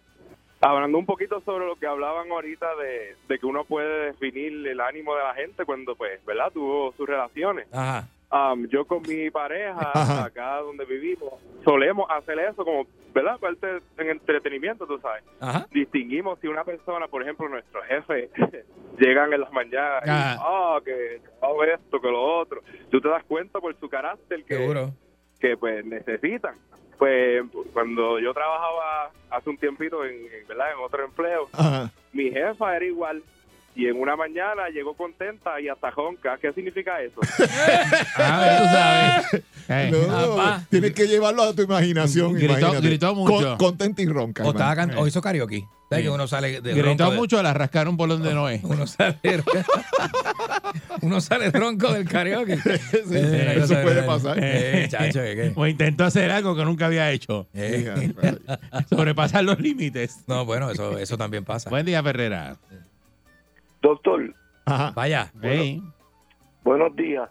hablando 0.61 0.97
un 0.97 1.05
poquito 1.05 1.41
sobre 1.45 1.65
lo 1.65 1.75
que 1.75 1.87
hablaban 1.87 2.31
ahorita 2.31 2.67
de, 2.81 3.15
de 3.27 3.39
que 3.39 3.45
uno 3.45 3.63
puede 3.65 4.07
definir 4.07 4.65
el 4.67 4.79
ánimo 4.81 5.15
de 5.15 5.23
la 5.23 5.33
gente 5.35 5.65
cuando, 5.65 5.95
pues, 5.95 6.23
¿verdad? 6.25 6.51
Tuvo 6.53 6.93
sus 6.97 7.07
relaciones. 7.07 7.67
Ajá. 7.71 8.07
Um, 8.29 8.67
yo 8.67 8.85
con 8.85 9.01
mi 9.07 9.29
pareja, 9.31 9.79
Ajá. 9.93 10.25
acá 10.25 10.57
donde 10.57 10.83
vivimos, 10.83 11.33
solemos 11.63 12.09
hacer 12.09 12.37
eso 12.39 12.65
como, 12.65 12.85
¿verdad? 13.13 13.39
Parte 13.39 13.79
en 13.97 14.09
entretenimiento, 14.09 14.85
tú 14.85 14.99
sabes. 14.99 15.23
Ajá. 15.39 15.65
Distinguimos 15.71 16.37
si 16.41 16.47
una 16.47 16.65
persona, 16.65 17.07
por 17.07 17.21
ejemplo, 17.23 17.47
nuestro 17.47 17.81
jefe, 17.83 18.29
llegan 18.99 19.31
en 19.31 19.39
las 19.41 19.51
mañanas 19.53 20.03
y, 20.05 20.09
ah, 20.09 20.77
que 20.83 21.21
hago 21.41 21.63
esto, 21.63 22.01
que 22.01 22.07
lo 22.09 22.21
otro. 22.39 22.61
Tú 22.91 22.99
te 22.99 23.07
das 23.07 23.23
cuenta 23.23 23.61
por 23.61 23.73
su 23.79 23.87
carácter 23.87 24.43
que, 24.43 24.57
Seguro. 24.57 24.91
que 25.39 25.55
pues 25.55 25.85
necesitan. 25.85 26.55
Pues 26.97 27.43
cuando 27.73 28.19
yo 28.19 28.33
trabajaba 28.33 29.11
hace 29.29 29.49
un 29.49 29.57
tiempito 29.57 30.03
en, 30.03 30.15
en, 30.15 30.47
¿verdad? 30.47 30.71
en 30.73 30.79
otro 30.83 31.05
empleo, 31.05 31.47
Ajá. 31.53 31.91
mi 32.11 32.29
jefa 32.31 32.75
era 32.75 32.85
igual. 32.85 33.23
Y 33.79 33.85
en 33.85 33.95
una 34.01 34.15
mañana 34.15 34.69
llegó 34.73 34.95
contenta 34.97 35.61
y 35.61 35.69
hasta 35.69 35.91
jonca. 35.91 36.37
¿Qué 36.41 36.51
significa 36.53 36.99
eso? 36.99 37.21
A 38.17 38.39
ver, 38.39 38.57
tú 38.57 38.65
sabes. 38.65 39.43
Eh, 39.69 39.91
No, 39.91 40.63
tienes 40.71 40.93
que 40.93 41.05
llevarlo 41.07 41.43
a 41.43 41.53
tu 41.53 41.61
imaginación. 41.61 42.33
Gritó- 42.33 43.13
mucho. 43.13 43.49
Con- 43.49 43.57
contenta 43.57 44.01
y 44.01 44.07
ronca. 44.07 44.43
O, 44.43 44.49
estaba 44.49 44.75
can- 44.75 44.97
o 44.97 45.05
hizo 45.05 45.21
karaoke. 45.21 45.63
¿Sabes 45.89 46.03
Sí. 46.03 46.09
que 46.09 46.13
uno 46.15 46.27
sale 46.27 46.59
de 46.59 46.71
Gritó 46.73 46.85
ronco 46.87 47.11
de- 47.11 47.17
mucho, 47.17 47.43
la 47.43 47.53
rascaron 47.53 47.95
por 47.97 48.09
donde 48.09 48.33
no 48.33 48.49
es. 48.49 48.61
Uno 48.63 48.87
sale, 48.87 49.17
uno 51.01 51.21
sale 51.21 51.51
ronco 51.51 51.93
del 51.93 52.05
karaoke. 52.09 52.57
Sí, 52.57 52.71
sí, 53.07 53.15
eso 53.15 53.81
puede 53.83 54.03
pasar. 54.03 54.37
Eh, 54.41 54.87
chacho, 54.89 55.19
¿qué, 55.21 55.35
qué? 55.35 55.51
O 55.55 55.65
intentó 55.67 56.03
hacer 56.05 56.31
algo 56.31 56.55
que 56.55 56.65
nunca 56.65 56.87
había 56.87 57.11
hecho. 57.11 57.47
Eh, 57.53 58.11
Sobrepasar 58.89 59.43
los 59.43 59.59
límites. 59.59 60.23
No, 60.27 60.45
bueno, 60.45 60.71
eso, 60.71 60.97
eso 60.97 61.17
también 61.17 61.45
pasa. 61.45 61.69
Buen 61.69 61.85
día, 61.85 62.01
Perrera. 62.03 62.57
Doctor, 63.81 64.33
Ajá. 64.65 64.91
Vaya. 64.95 65.31
Hey. 65.41 65.81
buenos 66.63 66.95
días. 66.95 67.29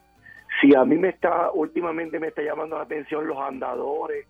Si 0.60 0.74
a 0.74 0.84
mí 0.84 0.96
me 0.96 1.08
está, 1.10 1.50
últimamente 1.52 2.18
me 2.18 2.28
está 2.28 2.42
llamando 2.42 2.76
la 2.76 2.82
atención 2.84 3.26
los 3.26 3.36
andadores 3.38 4.26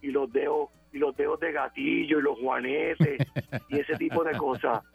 y 0.00 0.08
los 0.08 0.32
dedos 0.32 0.68
y 0.92 0.98
los 0.98 1.14
dedos 1.16 1.40
de 1.40 1.52
gatillo 1.52 2.20
y 2.20 2.22
los 2.22 2.38
juanetes 2.38 3.26
y 3.68 3.78
ese 3.80 3.94
tipo 3.96 4.22
de 4.24 4.36
cosas. 4.36 4.82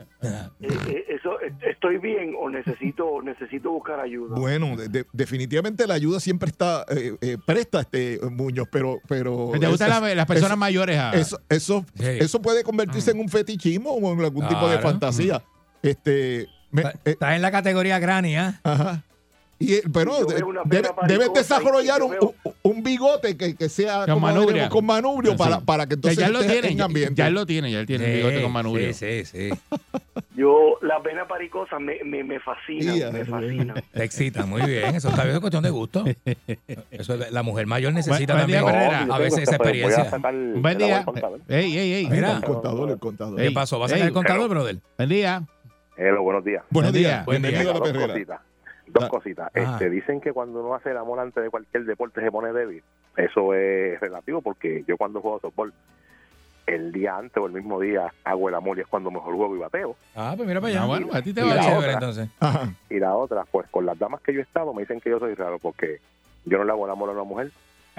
Eh, 0.64 0.68
eh, 0.90 1.06
eso 1.10 1.42
eh, 1.42 1.52
estoy 1.72 1.98
bien 1.98 2.36
o 2.40 2.48
necesito 2.48 3.20
necesito 3.24 3.72
buscar 3.72 4.00
ayuda. 4.00 4.36
Bueno, 4.40 4.76
de- 4.78 4.90
de- 4.90 5.06
definitivamente 5.12 5.88
la 5.88 5.96
ayuda 5.96 6.20
siempre 6.20 6.50
está 6.50 6.86
eh, 6.96 7.16
eh, 7.20 7.38
presta, 7.44 7.80
este 7.82 8.20
Muñoz, 8.30 8.68
pero... 8.72 9.00
pero 9.10 9.50
¿Te 9.60 9.66
gustan 9.68 9.90
la- 9.90 10.14
las 10.14 10.26
personas 10.28 10.52
eso- 10.52 10.58
mayores? 10.60 11.00
Eso, 11.14 11.40
eso, 11.50 11.84
Sí. 11.96 12.06
eso 12.20 12.40
puede 12.44 12.64
convertirse 12.64 13.10
en 13.10 13.20
un 13.22 13.28
fetichismo 13.30 13.90
o 13.90 14.14
en 14.14 14.20
algún 14.20 14.48
tipo 14.48 14.70
de 14.70 14.78
fantasía. 14.78 15.42
Este, 15.82 16.48
me- 16.72 16.82
Está- 16.82 16.92
eh, 17.06 17.12
Estás 17.12 17.36
en 17.36 17.42
la 17.42 17.52
categoría 17.52 18.00
granny, 18.00 18.36
¿ah? 18.36 18.60
ajá. 18.64 19.04
Y, 19.60 19.76
eh, 19.76 19.84
pero 19.94 20.26
de- 20.26 20.42
debe- 20.66 20.90
debes 21.08 21.34
desarrollar 21.34 22.02
un, 22.02 22.16
un- 22.20 22.34
un 22.64 22.82
bigote 22.84 23.38
que, 23.38 23.56
que 23.56 23.70
sea 23.70 24.06
Con 24.08 24.20
manubrio. 24.20 24.70
con 24.70 24.88
para, 25.38 25.60
para 25.60 25.86
que 25.86 25.94
entonces 25.94 26.18
ya 26.18 26.30
lo 26.30 26.40
tiene, 26.40 26.70
en 26.70 26.78
ya, 26.78 26.86
ambiente. 26.86 27.14
ya 27.14 27.30
lo 27.30 27.46
tiene, 27.46 27.72
ya 27.72 27.80
él 27.82 27.86
tiene 27.86 28.06
el 28.06 28.18
bigote 28.18 28.42
con 28.42 28.52
manubrio. 28.52 28.92
Sí, 28.92 29.24
sí, 29.24 29.50
sí. 29.52 29.78
Yo 30.36 30.80
las 30.82 31.04
venas 31.04 31.28
paricosas 31.28 31.80
me, 31.80 32.04
me, 32.04 32.24
me 32.24 32.40
fascinan, 32.40 32.96
Ya, 32.98 33.12
me 33.12 33.24
fascinan. 33.24 33.84
Te 33.94 34.04
excita, 34.04 34.48
muy 34.48 34.64
bien. 34.64 34.96
Eso 34.96 35.10
está 35.10 35.24
bien, 35.26 35.36
es 35.36 35.42
cuestión 35.42 35.62
de 35.64 35.70
gusto. 35.70 36.06
Eso, 36.90 37.14
es- 37.14 37.32
la 37.32 37.44
mujer 37.44 37.68
mayor 37.68 37.94
necesita 37.94 38.44
día, 38.46 38.62
también 38.64 39.12
a 39.12 39.18
veces 39.20 39.44
esa 39.44 39.58
experiencia. 39.58 40.10
Buen 40.56 40.78
día. 40.80 41.06
Ey, 41.50 41.78
ey, 41.78 41.94
ey. 41.94 42.08
Mira. 42.10 42.38
el 42.38 42.44
contador, 42.44 42.90
el 42.90 42.98
contador. 42.98 43.40
¿Qué 43.40 43.52
pasó? 43.52 43.78
¿Vas 43.78 43.92
a 43.92 43.96
sacar 43.96 44.08
el 44.08 44.14
contador, 44.14 44.50
brother? 44.50 44.78
Buen 44.98 45.10
día. 45.10 45.44
Hello, 46.04 46.24
buenos 46.24 46.44
días. 46.44 46.64
Buenos 46.72 46.92
Buen 46.92 47.04
días, 47.04 47.12
día. 47.20 47.24
Buen 47.26 47.42
día. 47.44 47.52
bienvenido 47.52 47.72
a 47.84 47.86
la 47.88 47.92
dos 47.94 48.08
cositas. 48.08 48.40
Dos 48.88 49.04
Ah. 49.04 49.10
cositas. 49.10 49.52
Ajá. 49.56 49.74
Este, 49.74 49.90
dicen 49.92 50.20
que 50.20 50.34
cuando 50.34 50.60
uno 50.62 50.74
hace 50.74 50.90
el 50.90 50.98
amor 50.98 51.20
antes 51.20 51.44
de 51.44 51.50
cualquier 51.52 51.86
deporte 51.86 52.22
se 52.22 52.32
pone 52.32 52.52
débil. 52.54 52.84
Eso 53.18 53.54
es 53.54 54.00
relativo 54.00 54.42
porque 54.42 54.84
yo 54.88 54.98
cuando 54.98 55.22
juego 55.22 55.40
softball, 55.40 55.72
el 56.66 56.92
día 56.92 57.18
antes 57.18 57.38
o 57.38 57.46
el 57.46 57.52
mismo 57.54 57.80
día 57.80 58.12
hago 58.24 58.50
el 58.50 58.56
amor 58.56 58.80
y 58.80 58.82
es 58.82 58.88
cuando 58.88 59.12
mejor 59.12 59.36
juego 59.36 59.56
y 59.56 59.60
bateo. 59.60 59.96
Ah, 60.16 60.34
pues 60.36 60.48
mira 60.48 60.60
para 60.60 60.72
allá. 60.74 60.84
Ah, 60.84 60.88
bueno, 60.88 61.08
a 61.14 61.22
ti 61.22 61.34
te 61.34 61.42
Y 61.42 61.44
va 61.48 61.54
la 61.56 61.62
bien. 61.68 61.78
otra. 61.78 61.94
entonces. 61.94 62.30
Ajá. 62.40 62.74
Y 62.90 62.98
la 63.00 63.16
otra, 63.16 63.46
pues 63.52 63.68
con 63.70 63.86
las 63.86 64.00
damas 64.00 64.22
que 64.22 64.34
yo 64.34 64.40
he 64.40 64.44
estado 64.44 64.74
me 64.74 64.82
dicen 64.82 65.00
que 65.02 65.12
yo 65.12 65.20
soy 65.20 65.36
raro 65.36 65.60
porque 65.60 66.00
yo 66.46 66.58
no 66.58 66.64
le 66.64 66.72
hago 66.72 66.86
el 66.86 66.92
amor 66.92 67.10
a 67.10 67.14
una 67.14 67.24
mujer, 67.24 67.52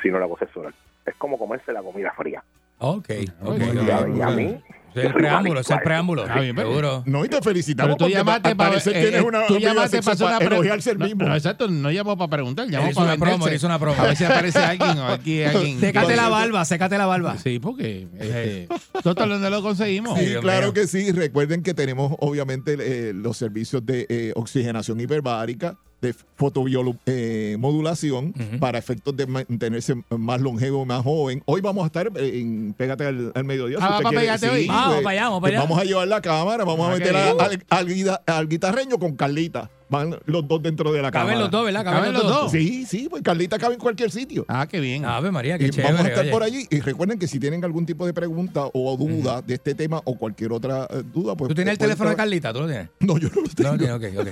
sino 0.03 0.19
le 0.19 0.25
hago 0.25 0.37
sexo 0.39 0.59
oral. 0.61 0.75
Es 1.07 1.15
como 1.15 1.39
comerse 1.39 1.73
la 1.73 1.83
comida 1.83 2.13
fría. 2.17 2.43
Ok, 2.79 3.09
ok. 3.43 3.49
Ok. 3.51 3.59
ya, 3.87 4.09
y 4.09 4.21
a 4.23 4.31
mí, 4.31 4.61
Es 4.95 5.05
el 5.05 5.13
preámbulo, 5.13 5.61
es 5.61 5.71
el 5.71 5.79
preámbulo. 5.81 6.23
Está 6.25 6.41
bien, 6.41 6.55
pero- 6.57 6.69
Seguro. 6.69 7.03
No, 7.07 7.25
y 7.25 7.29
te 7.29 7.41
felicitamos 7.43 7.89
Pero 7.89 7.97
tú 7.97 8.05
porque 8.05 8.15
llamaste 8.15 8.57
para. 8.57 8.71
parecer 8.71 8.97
eh, 8.97 9.01
tienes 9.03 9.21
eh, 9.21 9.25
una 9.25 9.47
tú 9.47 9.59
llamaste 9.59 10.03
para 10.03 10.13
hacer 10.13 10.27
una 10.27 10.39
elogiarse 10.39 10.91
el 10.91 10.99
mismo. 10.99 11.25
No, 11.27 11.35
exacto, 11.35 11.69
no 11.69 11.91
llamó 11.91 12.17
para 12.17 12.29
preguntar, 12.31 12.69
llamó 12.69 12.89
Él 12.89 12.95
para 12.95 13.07
una 13.15 13.17
promo, 13.17 13.49
hizo 13.49 13.67
una 13.67 13.79
promo. 13.79 14.01
A 14.01 14.05
ver 14.07 14.17
si 14.17 14.25
aparece 14.25 14.59
alguien 14.59 14.99
o 14.99 15.07
aquí 15.09 15.43
alguien. 15.45 15.81
Sécate 15.81 16.17
la 16.17 16.29
barba, 16.29 16.65
sécate 16.65 16.99
la 16.99 17.07
barba. 17.07 17.39
Sí, 17.39 17.59
porque 17.59 18.09
este, 18.19 18.69
nosotros 18.95 19.29
donde 19.29 19.51
lo 19.51 19.63
conseguimos. 19.63 20.19
Sí, 20.19 20.35
claro 20.41 20.73
que 20.73 20.87
sí. 20.87 21.11
Recuerden 21.13 21.63
que 21.63 21.75
tenemos 21.75 22.15
obviamente 22.19 22.77
eh, 22.79 23.13
los 23.15 23.37
servicios 23.37 23.85
de 23.87 24.07
eh, 24.09 24.33
oxigenación 24.37 25.01
hiperbárica, 25.01 25.77
de 26.03 26.15
fotomodulación 26.37 28.35
Ujú. 28.39 28.59
para 28.59 28.79
efectos 28.79 29.17
de 29.17 29.27
mantenerse 29.27 29.95
más 30.11 30.41
longevo, 30.41 30.85
más 30.85 31.03
joven. 31.03 31.43
Hoy 31.47 31.61
vamos 31.61 31.85
a 31.85 31.87
estar 31.87 32.11
eh, 32.17 32.41
en 32.41 32.75
Pégate 32.77 33.07
al, 33.07 33.33
al 33.35 33.45
mediodía. 33.45 33.79
Ah, 33.81 33.85
usted 33.99 34.05
¿va 34.05 34.11
para 34.11 34.11
quiere- 34.11 34.27
Pégate 34.27 34.51
hoy? 34.51 34.67
Vamos 34.67 34.87
pues, 34.95 35.03
para 35.05 35.11
allá, 35.13 35.23
vamos 35.25 35.41
para 35.41 35.41
pues 35.41 35.53
allá. 35.53 35.63
vamos 35.69 35.79
a 35.79 35.85
llevar 35.85 36.09
la 36.09 36.21
cámara, 36.21 36.65
vamos 36.65 36.87
Ah, 36.89 36.91
a 36.91 36.95
qué 36.95 37.05
meter 37.05 37.17
al, 37.17 37.65
al 37.71 37.87
guida- 37.87 38.23
al 38.27 38.49
guitarreño 38.49 38.99
con 38.99 39.17
Carlita. 39.17 39.71
Van 39.89 40.17
los 40.27 40.47
dos 40.49 40.63
dentro 40.63 40.93
de 40.93 41.03
la 41.03 41.11
cámara. 41.11 41.29
Caben 41.31 41.41
los 41.41 41.51
dos, 41.51 41.65
¿verdad? 41.65 41.85
Caben, 41.85 42.01
¿Caben 42.01 42.13
los 42.15 42.23
los 42.23 42.33
dos. 42.33 42.43
dos? 42.43 42.53
Sí, 42.53 42.85
sí, 42.87 43.09
pues 43.11 43.23
Carlita 43.23 43.59
cabe 43.59 43.75
en 43.75 43.81
cualquier 43.81 44.11
sitio. 44.11 44.45
Ah, 44.49 44.67
qué 44.69 44.81
bien. 44.81 45.05
Ave 45.05 45.31
María, 45.31 45.59
qué 45.59 45.67
Y 45.67 45.71
chévere. 45.71 45.93
vamos 45.93 46.07
a 46.07 46.09
estar 46.09 46.25
oye. 46.25 46.33
por 46.33 46.43
allí. 46.43 46.67
Y 46.71 46.81
recuerden 46.81 47.19
que 47.19 47.29
si 47.29 47.39
tienen 47.39 47.63
algún 47.65 47.85
tipo 47.87 48.07
de 48.07 48.13
pregunta 48.15 48.65
o 48.73 48.97
duda 48.97 49.43
de 49.43 49.55
este 49.55 49.75
tema 49.75 50.01
o 50.05 50.17
cualquier 50.17 50.53
otra 50.53 50.87
eh, 50.91 51.03
duda, 51.13 51.37
pues. 51.37 51.49
¿Tú 51.49 51.55
tienes 51.55 51.73
el 51.73 51.79
teléfono 51.79 52.11
de 52.11 52.17
Carlita? 52.17 52.53
¿Tú 52.53 52.61
lo 52.61 52.67
tienes? 52.67 52.89
No, 53.01 53.19
yo 53.19 53.29
no 53.35 53.43
lo 53.43 53.49
tengo. 53.49 53.77
No, 53.77 53.97
ok, 53.97 54.05
ok. 54.19 54.29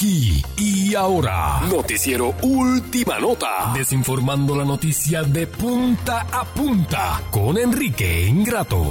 Aquí 0.00 0.42
y 0.56 0.94
ahora, 0.94 1.60
Noticiero 1.70 2.34
Última 2.40 3.18
Nota, 3.18 3.70
desinformando 3.76 4.56
la 4.56 4.64
noticia 4.64 5.22
de 5.24 5.46
punta 5.46 6.22
a 6.32 6.42
punta 6.46 7.20
con 7.30 7.58
Enrique 7.58 8.26
Ingrato. 8.26 8.88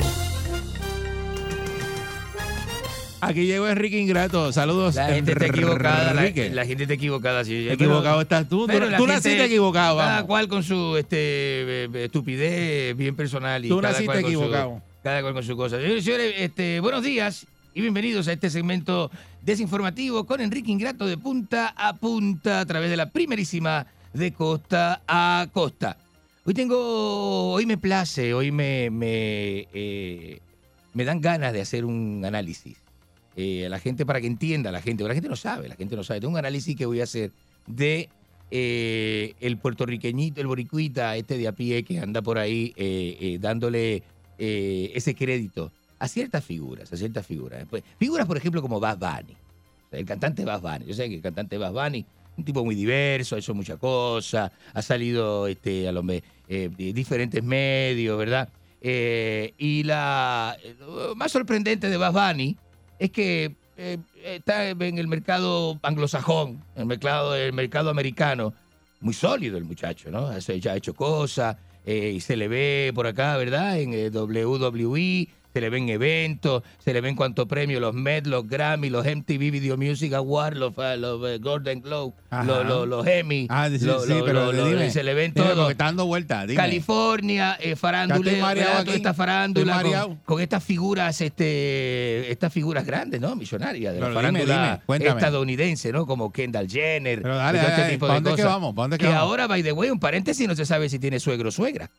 Aquí 3.22 3.48
llegó 3.48 3.68
Enrique 3.68 3.98
Ingrato. 4.00 4.54
Saludos. 4.54 4.94
La 4.94 5.08
gente 5.08 5.32
está 5.32 5.48
equivocada. 5.48 6.14
La, 6.14 6.22
Enrique. 6.22 6.52
la 6.52 6.64
gente 6.68 6.84
está 6.84 6.94
equivocada. 6.94 7.44
Sí, 7.44 7.68
Equivocado 7.68 8.22
estás 8.22 8.48
tú. 8.48 8.68
Tú- 8.68 8.68
pero 8.68 8.88
naciste 9.08 9.46
equivocado, 9.46 9.98
Cada 9.98 10.12
vamos. 10.12 10.28
cual 10.28 10.48
con 10.48 10.62
su 10.62 10.96
este, 10.96 11.86
estupidez 12.06 12.96
bien 12.96 13.16
personal. 13.16 13.66
Y 13.66 13.70
Tú 13.70 13.82
naciste 13.82 14.06
con 14.06 14.22
su- 14.22 14.28
equivocado. 14.28 14.80
cada 15.02 15.22
cual 15.24 15.34
con 15.34 15.44
su 15.44 15.58
cosa. 15.58 15.78
Señores, 15.78 16.04
y 16.04 16.06
señores, 16.06 16.34
este, 16.38 16.80
buenos 16.82 17.02
días 17.02 17.48
y 17.74 17.82
bienvenidos 17.82 18.28
a 18.28 18.34
este 18.34 18.50
segmento 18.50 19.12
desinformativo 19.42 20.26
con 20.26 20.42
Enrique 20.42 20.72
Ingrato 20.72 21.06
de 21.06 21.18
punta 21.18 21.74
a 21.78 21.94
punta 21.94 22.62
a 22.62 22.66
través 22.66 22.90
de 22.90 22.98
la 22.98 23.10
primerísima 23.10 23.86
de 24.14 24.34
costa 24.34 25.02
a 25.08 25.48
costa. 25.54 25.98
Hoy 26.46 26.54
tengo, 26.54 27.52
hoy 27.52 27.66
me 27.66 27.78
place, 27.78 28.34
hoy 28.34 28.52
me, 28.52 28.90
me, 28.90 29.68
eh, 29.74 30.40
me 30.94 31.06
dan 31.06 31.22
ganas 31.22 31.54
de 31.54 31.62
hacer 31.62 31.86
un 31.86 32.24
análisis. 32.26 32.78
Eh, 33.36 33.68
a 33.68 33.70
la 33.70 33.80
gente 33.80 34.06
para 34.06 34.20
que 34.20 34.28
entienda, 34.28 34.72
la 34.72 34.82
gente, 34.82 35.04
la 35.04 35.14
gente 35.14 35.30
no 35.30 35.36
sabe, 35.36 35.70
la 35.70 35.76
gente 35.76 35.96
no 35.96 36.04
sabe. 36.04 36.20
Tengo 36.20 36.34
un 36.34 36.40
análisis 36.40 36.76
que 36.76 36.86
voy 36.86 37.02
a 37.02 37.04
hacer 37.04 37.32
de 37.68 38.10
eh, 38.52 39.36
el 39.40 39.58
puertorriqueñito, 39.58 40.42
el 40.42 40.48
boricuita, 40.48 41.16
este 41.16 41.38
de 41.38 41.48
a 41.48 41.52
pie 41.52 41.84
que 41.84 42.00
anda 42.00 42.22
por 42.22 42.40
ahí 42.40 42.74
dándole 43.40 44.04
ese 44.38 45.14
crédito 45.16 45.72
a 46.00 46.08
ciertas 46.08 46.44
figuras, 46.44 46.92
a 46.92 46.98
ciertas 46.98 47.26
figuras. 47.26 47.66
Figuras, 47.98 48.26
por 48.26 48.38
ejemplo, 48.38 48.62
como 48.62 48.80
Bad 48.80 48.98
Bunny. 48.98 49.36
El 49.92 50.06
cantante 50.06 50.46
Bad 50.46 50.62
Bunny. 50.62 50.86
Yo 50.86 50.94
sé 50.94 51.10
que 51.10 51.16
el 51.16 51.22
cantante 51.22 51.58
Bad 51.58 51.74
Bunny, 51.74 52.06
un 52.38 52.46
tipo 52.46 52.64
muy 52.64 52.76
diverso, 52.76 53.36
ha 53.36 53.40
hecho 53.40 53.54
muchas 53.54 53.78
cosas, 53.78 54.52
ha 54.74 54.82
salido 54.82 55.48
este, 55.48 55.88
a 55.88 55.92
los 55.92 56.06
eh, 56.48 56.70
diferentes 56.78 57.44
medios, 57.44 58.18
¿verdad? 58.18 58.50
Eh, 58.82 59.54
y 59.58 59.84
la 59.84 60.58
lo 60.80 61.14
más 61.16 61.34
sorprendente 61.34 61.90
de 61.90 61.98
Bad 61.98 62.14
Bunny 62.14 62.56
es 62.98 63.12
que 63.12 63.56
eh, 63.76 63.98
está 64.24 64.70
en 64.70 64.98
el 64.98 65.08
mercado 65.08 65.80
anglosajón, 65.82 66.64
en 66.76 66.82
el 66.82 66.86
mercado, 66.86 67.36
el 67.36 67.54
mercado 67.54 67.90
americano, 67.90 68.54
muy 69.02 69.14
sólido 69.14 69.58
el 69.58 69.66
muchacho, 69.66 70.12
¿no? 70.12 70.38
Ya 70.38 70.74
ha 70.74 70.76
hecho 70.76 70.94
cosas 70.94 71.58
eh, 71.86 72.12
y 72.16 72.20
se 72.20 72.36
le 72.36 72.48
ve 72.48 72.92
por 72.94 73.08
acá, 73.08 73.38
¿verdad? 73.38 73.80
En 73.80 73.92
WWE, 74.16 75.28
se 75.60 75.62
le 75.62 75.70
ven 75.70 75.90
eventos, 75.90 76.64
se 76.84 76.94
le 76.94 77.02
ven 77.02 77.16
cuantos 77.18 77.46
premios, 77.46 77.82
los 77.82 77.94
Met, 77.94 78.26
los 78.28 78.48
Grammy, 78.48 78.90
los 78.90 79.06
MTV 79.06 79.52
Video 79.52 79.76
Music 79.76 80.14
Awards, 80.14 80.56
los, 80.58 80.74
eh, 80.78 80.96
los 80.98 81.22
eh, 81.30 81.38
Golden 81.40 81.82
Globe, 81.82 82.14
los, 82.46 82.66
los, 82.66 82.88
los 82.88 83.06
Emmy, 83.06 83.46
Ah, 83.50 83.68
sí, 83.70 83.84
los- 83.86 84.06
sí, 84.06 84.14
pero 84.24 84.52
dime. 84.54 84.90
se 84.90 85.04
le 85.04 85.14
ven 85.14 85.34
Dime, 85.34 85.48
todo. 85.50 85.70
está 85.70 85.86
dando 85.86 86.06
vueltas. 86.06 86.44
Dime. 86.48 86.56
California, 86.56 87.58
eh, 87.60 87.76
farándula, 87.76 88.56
toda 88.86 88.96
esta 88.96 89.14
farándula 89.14 89.82
con, 89.82 90.16
con 90.26 90.42
estas 90.42 90.64
figuras, 90.64 91.20
este, 91.20 92.32
estas 92.32 92.54
figuras 92.54 92.86
grandes, 92.86 93.20
¿no? 93.20 93.36
Millonarias 93.36 93.94
de 93.94 94.00
la 94.00 94.06
Pero 94.08 94.20
dime, 94.22 94.30
farándula 94.40 94.64
dime, 94.72 94.82
cuéntame. 94.86 95.20
estadounidense, 95.20 95.92
¿no? 95.92 96.06
Como 96.06 96.32
Kendall 96.32 96.70
Jenner, 96.70 97.22
Pero 97.22 97.36
dale, 97.36 97.58
y 97.58 97.62
todo 97.62 97.70
dale, 97.72 97.82
este 97.84 97.94
tipo 97.94 98.08
¿pa' 98.08 98.14
de 98.14 98.16
dónde 98.16 98.30
es 98.30 98.36
que 98.38 98.42
cosas. 98.44 98.56
vamos? 98.56 98.76
¿Pa' 98.76 98.82
dónde 98.84 98.96
es 98.96 99.00
que 99.00 99.06
que 99.08 99.12
vamos? 99.12 99.24
ahora, 99.30 99.48
by 99.48 99.62
the 99.64 99.72
way, 99.74 99.90
un 99.90 100.00
paréntesis, 100.00 100.48
no 100.48 100.56
se 100.56 100.66
sabe 100.66 100.88
si 100.88 101.00
tiene 101.00 101.20
suegro 101.20 101.50
o 101.50 101.52
suegra. 101.52 101.90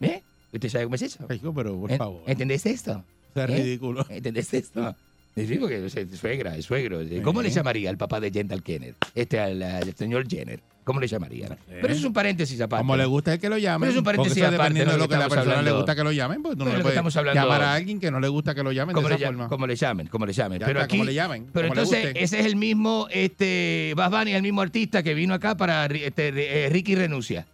¿Eh? 0.00 0.22
¿Usted 0.52 0.68
sabe 0.68 0.84
cómo 0.84 0.94
es 0.96 1.02
eso? 1.02 1.26
pero 1.28 1.78
por 1.80 1.90
¿En- 1.90 1.98
favor. 1.98 2.22
¿Entendés 2.26 2.66
esto? 2.66 3.04
Es 3.34 3.42
¿Eh? 3.42 3.46
ridículo. 3.46 4.06
¿Entendés 4.10 4.52
esto? 4.54 4.94
Sí, 5.34 5.56
porque 5.58 5.86
es 5.86 6.18
suegra, 6.20 6.54
es 6.58 6.66
suegro. 6.66 7.00
¿Cómo 7.24 7.40
le 7.40 7.48
llamaría 7.50 7.88
al 7.88 7.96
papá 7.96 8.20
de 8.20 8.30
Kendall 8.30 8.62
Jenner? 8.62 8.94
Este, 9.14 9.40
al, 9.40 9.62
al 9.62 9.94
señor 9.96 10.28
Jenner. 10.28 10.60
¿Cómo 10.84 11.00
le 11.00 11.06
llamaría? 11.08 11.56
Pero 11.68 11.86
eso 11.86 12.00
es 12.00 12.04
un 12.04 12.12
paréntesis 12.12 12.60
aparte. 12.60 12.82
Como 12.82 12.96
le 12.98 13.06
gusta 13.06 13.32
es 13.32 13.40
que 13.40 13.48
lo 13.48 13.56
llamen. 13.56 13.80
Pero 13.80 13.92
es 13.92 13.96
un 13.98 14.04
paréntesis 14.04 14.36
eso 14.36 14.46
es 14.48 14.52
aparte, 14.54 14.74
dependiendo 14.74 14.92
¿no? 14.92 14.98
de 14.98 15.04
lo 15.04 15.08
que 15.08 15.14
a 15.14 15.18
la 15.20 15.28
persona 15.28 15.52
le 15.52 15.58
hablando- 15.60 15.76
gusta 15.78 15.94
que 15.94 16.04
lo 16.04 16.12
llamen, 16.12 16.42
pues 16.42 16.58
tú 16.58 16.64
no 16.64 16.64
le 16.66 16.70
lo 16.72 16.76
que 16.78 16.82
puedes 16.82 16.94
estamos 16.96 17.16
hablando- 17.16 17.40
llamar 17.40 17.62
a 17.62 17.72
alguien 17.74 17.98
que 18.00 18.10
no 18.10 18.20
le 18.20 18.28
gusta 18.28 18.54
que 18.54 18.62
lo 18.62 18.72
llamen 18.72 18.94
de 18.94 19.00
esa 19.00 19.08
le, 19.16 19.24
forma. 19.26 19.48
como 19.48 19.66
le 19.66 19.76
llamen, 19.76 20.08
como 20.08 20.26
le 20.26 20.32
llamen. 20.34 20.58
Ya 20.60 20.66
pero 20.66 20.80
está, 20.80 20.84
aquí, 20.84 20.96
como 20.98 21.04
le 21.06 21.14
llamen, 21.14 21.46
pero 21.50 21.62
le 21.62 21.68
entonces 21.68 22.12
ese 22.16 22.40
es 22.40 22.44
el 22.46 22.56
mismo, 22.56 23.06
este, 23.10 23.94
Bad 23.96 24.10
Bunny, 24.10 24.32
el 24.32 24.42
mismo 24.42 24.60
artista 24.60 25.02
que 25.02 25.14
vino 25.14 25.32
acá 25.32 25.56
para 25.56 25.86
este, 25.86 26.64
eh, 26.66 26.68
Ricky 26.68 26.94
Renuncia. 26.94 27.46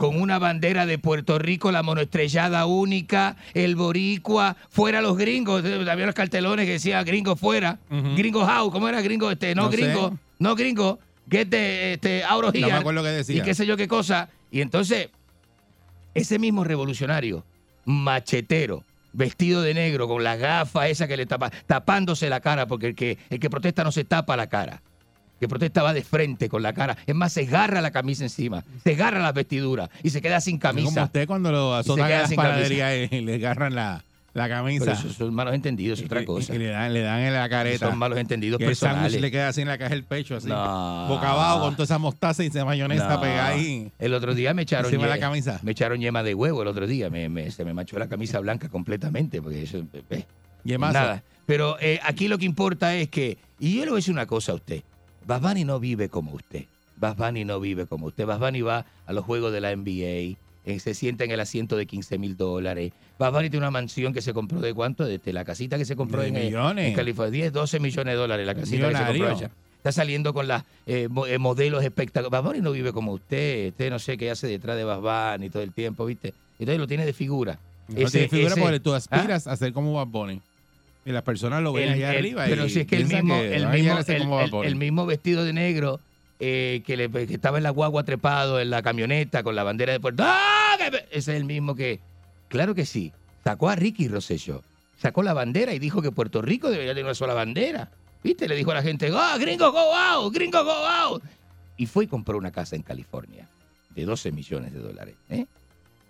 Con 0.00 0.18
una 0.18 0.38
bandera 0.38 0.86
de 0.86 0.96
Puerto 0.96 1.38
Rico, 1.38 1.70
la 1.70 1.82
monoestrellada 1.82 2.64
única, 2.64 3.36
el 3.52 3.76
boricua, 3.76 4.56
fuera 4.70 5.02
los 5.02 5.18
gringos, 5.18 5.62
eh, 5.62 5.84
había 5.90 6.06
los 6.06 6.14
cartelones 6.14 6.64
que 6.64 6.72
decía 6.72 7.04
gringo 7.04 7.36
fuera, 7.36 7.78
gringo 8.16 8.40
how, 8.46 8.70
¿cómo 8.70 8.88
era 8.88 9.02
gringo? 9.02 9.30
Este, 9.30 9.54
no, 9.54 9.64
No 9.64 9.70
sé. 9.70 9.76
gringo, 9.76 10.18
no 10.38 10.56
gringo, 10.56 10.98
get 11.30 11.48
the, 11.50 11.92
este, 11.92 12.24
out 12.24 12.44
of 12.46 12.54
No 12.54 12.60
me 12.62 12.66
here, 12.68 12.76
acuerdo 12.78 13.02
qué 13.02 13.10
decía. 13.10 13.36
Y 13.36 13.42
qué 13.42 13.54
sé 13.54 13.66
yo 13.66 13.76
qué 13.76 13.88
cosa. 13.88 14.30
Y 14.50 14.62
entonces, 14.62 15.10
ese 16.14 16.38
mismo 16.38 16.64
revolucionario, 16.64 17.44
machetero, 17.84 18.84
vestido 19.12 19.60
de 19.60 19.74
negro, 19.74 20.08
con 20.08 20.24
la 20.24 20.36
gafa 20.36 20.88
esa 20.88 21.08
que 21.08 21.18
le 21.18 21.26
tapa, 21.26 21.50
tapándose 21.66 22.30
la 22.30 22.40
cara, 22.40 22.66
porque 22.66 22.86
el 22.86 22.94
que, 22.94 23.18
el 23.28 23.38
que 23.38 23.50
protesta 23.50 23.84
no 23.84 23.92
se 23.92 24.04
tapa 24.04 24.34
la 24.34 24.46
cara. 24.48 24.80
Que 25.40 25.48
protesta 25.48 25.82
va 25.82 25.94
de 25.94 26.02
frente 26.02 26.48
con 26.50 26.62
la 26.62 26.74
cara. 26.74 26.96
Es 27.06 27.14
más, 27.14 27.32
se 27.32 27.46
agarra 27.46 27.80
la 27.80 27.90
camisa 27.90 28.22
encima, 28.24 28.62
se 28.84 28.92
agarra 28.92 29.20
las 29.20 29.32
vestiduras 29.34 29.88
y 30.02 30.10
se 30.10 30.20
queda 30.20 30.38
sin 30.40 30.56
Es 30.56 30.60
como 30.60 30.74
camisa. 30.74 31.04
usted 31.04 31.26
cuando 31.26 31.50
lo 31.50 31.74
azotan 31.74 32.04
en 32.04 32.10
las 32.12 32.22
camisa. 32.24 32.42
panaderías 32.42 33.10
y 33.12 33.20
le 33.22 33.34
agarran 33.36 33.74
la, 33.74 34.04
la 34.34 34.48
camisa. 34.50 34.84
Pero 34.84 34.98
esos 34.98 35.14
son 35.14 35.32
malos 35.34 35.54
entendidos, 35.54 35.98
es 35.98 36.04
otra 36.04 36.26
cosa. 36.26 36.54
Y, 36.54 36.58
le 36.58 36.66
dan, 36.66 36.92
le 36.92 37.00
dan 37.00 37.20
en 37.20 37.32
la 37.32 37.48
careta. 37.48 37.88
Son 37.88 37.96
malos 37.98 38.18
entendidos 38.18 38.58
que 38.58 38.64
el 38.64 38.70
personales. 38.70 39.18
le 39.18 39.30
queda 39.30 39.48
así 39.48 39.62
en 39.62 39.68
la 39.68 39.78
caja 39.78 39.90
del 39.94 40.04
pecho, 40.04 40.36
así. 40.36 40.46
No. 40.46 41.06
Boca 41.08 41.30
abajo 41.30 41.60
con 41.60 41.72
toda 41.72 41.84
esa 41.84 41.96
mostaza 41.98 42.44
y 42.44 42.48
esa 42.48 42.64
mayonesa 42.66 43.08
No. 43.08 43.20
pegada 43.22 43.48
ahí. 43.48 43.90
El 43.98 44.12
otro 44.12 44.34
día 44.34 44.52
me 44.52 44.62
echaron, 44.62 44.90
de 44.90 44.98
la 44.98 45.18
camisa. 45.18 45.58
me 45.62 45.72
echaron 45.72 46.00
yema 46.00 46.22
de 46.22 46.34
huevo 46.34 46.60
el 46.60 46.68
otro 46.68 46.86
día. 46.86 47.08
Me, 47.08 47.30
me- 47.30 47.50
se 47.50 47.64
me 47.64 47.72
manchó 47.72 47.98
la 47.98 48.08
camisa 48.08 48.38
blanca 48.40 48.68
completamente. 48.68 49.40
Porque 49.40 49.62
eso, 49.62 49.82
eh, 50.10 50.24
Yemazo. 50.64 50.92
Nada. 50.92 51.22
Pero 51.46 51.78
eh, 51.80 51.98
aquí 52.04 52.28
lo 52.28 52.36
que 52.36 52.44
importa 52.44 52.94
es 52.94 53.08
que. 53.08 53.38
Y 53.58 53.76
yo 53.78 53.84
le 53.84 53.90
voy 53.90 53.96
a 53.96 54.00
decir 54.00 54.12
una 54.12 54.26
cosa 54.26 54.52
a 54.52 54.56
usted. 54.56 54.82
Bad 55.26 55.40
Bunny 55.42 55.64
no 55.64 55.78
vive 55.80 56.08
como 56.08 56.32
usted. 56.32 56.64
Bad 56.96 57.16
Bunny 57.16 57.44
no 57.44 57.60
vive 57.60 57.86
como 57.86 58.06
usted. 58.06 58.26
Bad 58.26 58.40
Bunny 58.40 58.60
va 58.62 58.84
a 59.06 59.12
los 59.12 59.24
juegos 59.24 59.52
de 59.52 59.60
la 59.60 59.70
NBA. 59.74 60.36
eh, 60.66 60.78
se 60.78 60.92
sienta 60.92 61.24
en 61.24 61.30
el 61.30 61.40
asiento 61.40 61.76
de 61.76 61.86
15 61.86 62.18
mil 62.18 62.36
dólares. 62.36 62.92
Bad 63.18 63.32
Bunny 63.32 63.48
tiene 63.48 63.64
una 63.64 63.70
mansión 63.70 64.12
que 64.12 64.20
se 64.20 64.34
compró 64.34 64.60
de 64.60 64.74
cuánto? 64.74 65.04
De 65.06 65.20
la 65.32 65.42
casita 65.44 65.78
que 65.78 65.84
se 65.86 65.96
compró 65.96 66.22
en, 66.22 66.36
eh, 66.36 66.44
millones. 66.44 66.88
en 66.88 66.94
California. 66.94 67.32
10, 67.32 67.52
12 67.54 67.80
millones 67.80 68.12
de 68.14 68.18
dólares 68.18 68.46
la 68.46 68.54
casita 68.54 68.88
que 68.90 68.96
se 68.96 69.04
compró 69.06 69.28
allá. 69.30 69.50
Está 69.78 69.92
saliendo 69.92 70.34
con 70.34 70.46
las 70.46 70.64
eh, 70.86 71.08
eh, 71.28 71.38
modelos 71.38 71.82
espectaculares. 71.82 72.30
Bad 72.30 72.44
Bunny 72.44 72.60
no 72.60 72.72
vive 72.72 72.92
como 72.92 73.12
usted. 73.12 73.68
Usted 73.70 73.88
no 73.90 73.98
sé 73.98 74.18
qué 74.18 74.30
hace 74.30 74.46
detrás 74.48 74.76
de 74.76 74.84
Bad 74.84 75.36
Bunny 75.38 75.48
todo 75.48 75.62
el 75.62 75.72
tiempo, 75.72 76.04
¿viste? 76.04 76.34
Entonces 76.58 76.78
lo 76.78 76.86
tiene 76.86 77.06
de 77.06 77.14
figura. 77.14 77.58
No 77.88 77.98
Ese- 77.98 78.10
tiene 78.18 78.28
figura 78.28 78.52
ese- 78.52 78.60
porque 78.60 78.80
tú 78.80 78.92
¿Ah? 78.92 78.96
aspiras 78.98 79.46
a 79.46 79.56
ser 79.56 79.72
como 79.72 79.94
Bad 79.94 80.06
Bunny. 80.08 80.42
Y 81.04 81.12
las 81.12 81.22
personas 81.22 81.62
lo 81.62 81.72
ven 81.72 81.88
El- 81.88 81.94
allá 81.94 82.10
el- 82.12 82.18
arriba. 82.18 82.44
Pero 82.46 82.66
y 82.66 82.70
si 82.70 82.80
es 82.80 82.86
que 82.86 82.96
el 82.96 83.06
mismo, 83.06 83.34
que 83.40 83.56
el, 83.56 83.66
mismo, 83.68 83.98
el- 84.40 85.00
el- 85.00 85.06
vestido 85.06 85.44
de 85.44 85.52
negro 85.52 86.00
eh, 86.38 86.82
que, 86.86 86.96
le- 86.96 87.10
que 87.10 87.34
estaba 87.34 87.58
en 87.58 87.64
la 87.64 87.70
guagua 87.70 88.04
trepado 88.04 88.60
en 88.60 88.70
la 88.70 88.82
camioneta 88.82 89.42
con 89.42 89.54
la 89.56 89.62
bandera 89.62 89.92
de 89.92 90.00
Puerto 90.00 90.22
¡Ah! 90.26 90.76
Ese 91.10 91.32
es 91.32 91.36
el 91.36 91.44
mismo 91.44 91.74
que, 91.74 92.00
claro 92.48 92.74
que 92.74 92.86
sí, 92.86 93.12
sacó 93.44 93.68
a 93.68 93.76
Ricky 93.76 94.08
Rosselló. 94.08 94.62
Sacó 94.98 95.22
la 95.22 95.32
bandera 95.34 95.72
y 95.74 95.78
dijo 95.78 96.02
que 96.02 96.10
Puerto 96.12 96.42
Rico 96.42 96.70
debería 96.70 96.92
tener 96.92 97.04
una 97.04 97.14
sola 97.14 97.34
bandera. 97.34 97.90
¿Viste? 98.22 98.46
Le 98.48 98.54
dijo 98.54 98.70
a 98.70 98.74
la 98.74 98.82
gente, 98.82 99.10
¡Ah, 99.14 99.36
gringo, 99.38 99.70
go 99.72 99.94
out! 99.94 100.34
¡Gringo, 100.34 100.62
go 100.62 100.70
out! 100.86 101.22
Y 101.78 101.86
fue 101.86 102.04
y 102.04 102.06
compró 102.06 102.36
una 102.36 102.50
casa 102.50 102.76
en 102.76 102.82
California 102.82 103.48
de 103.94 104.04
12 104.04 104.30
millones 104.32 104.72
de 104.74 104.78
dólares. 104.78 105.14
¿eh? 105.30 105.46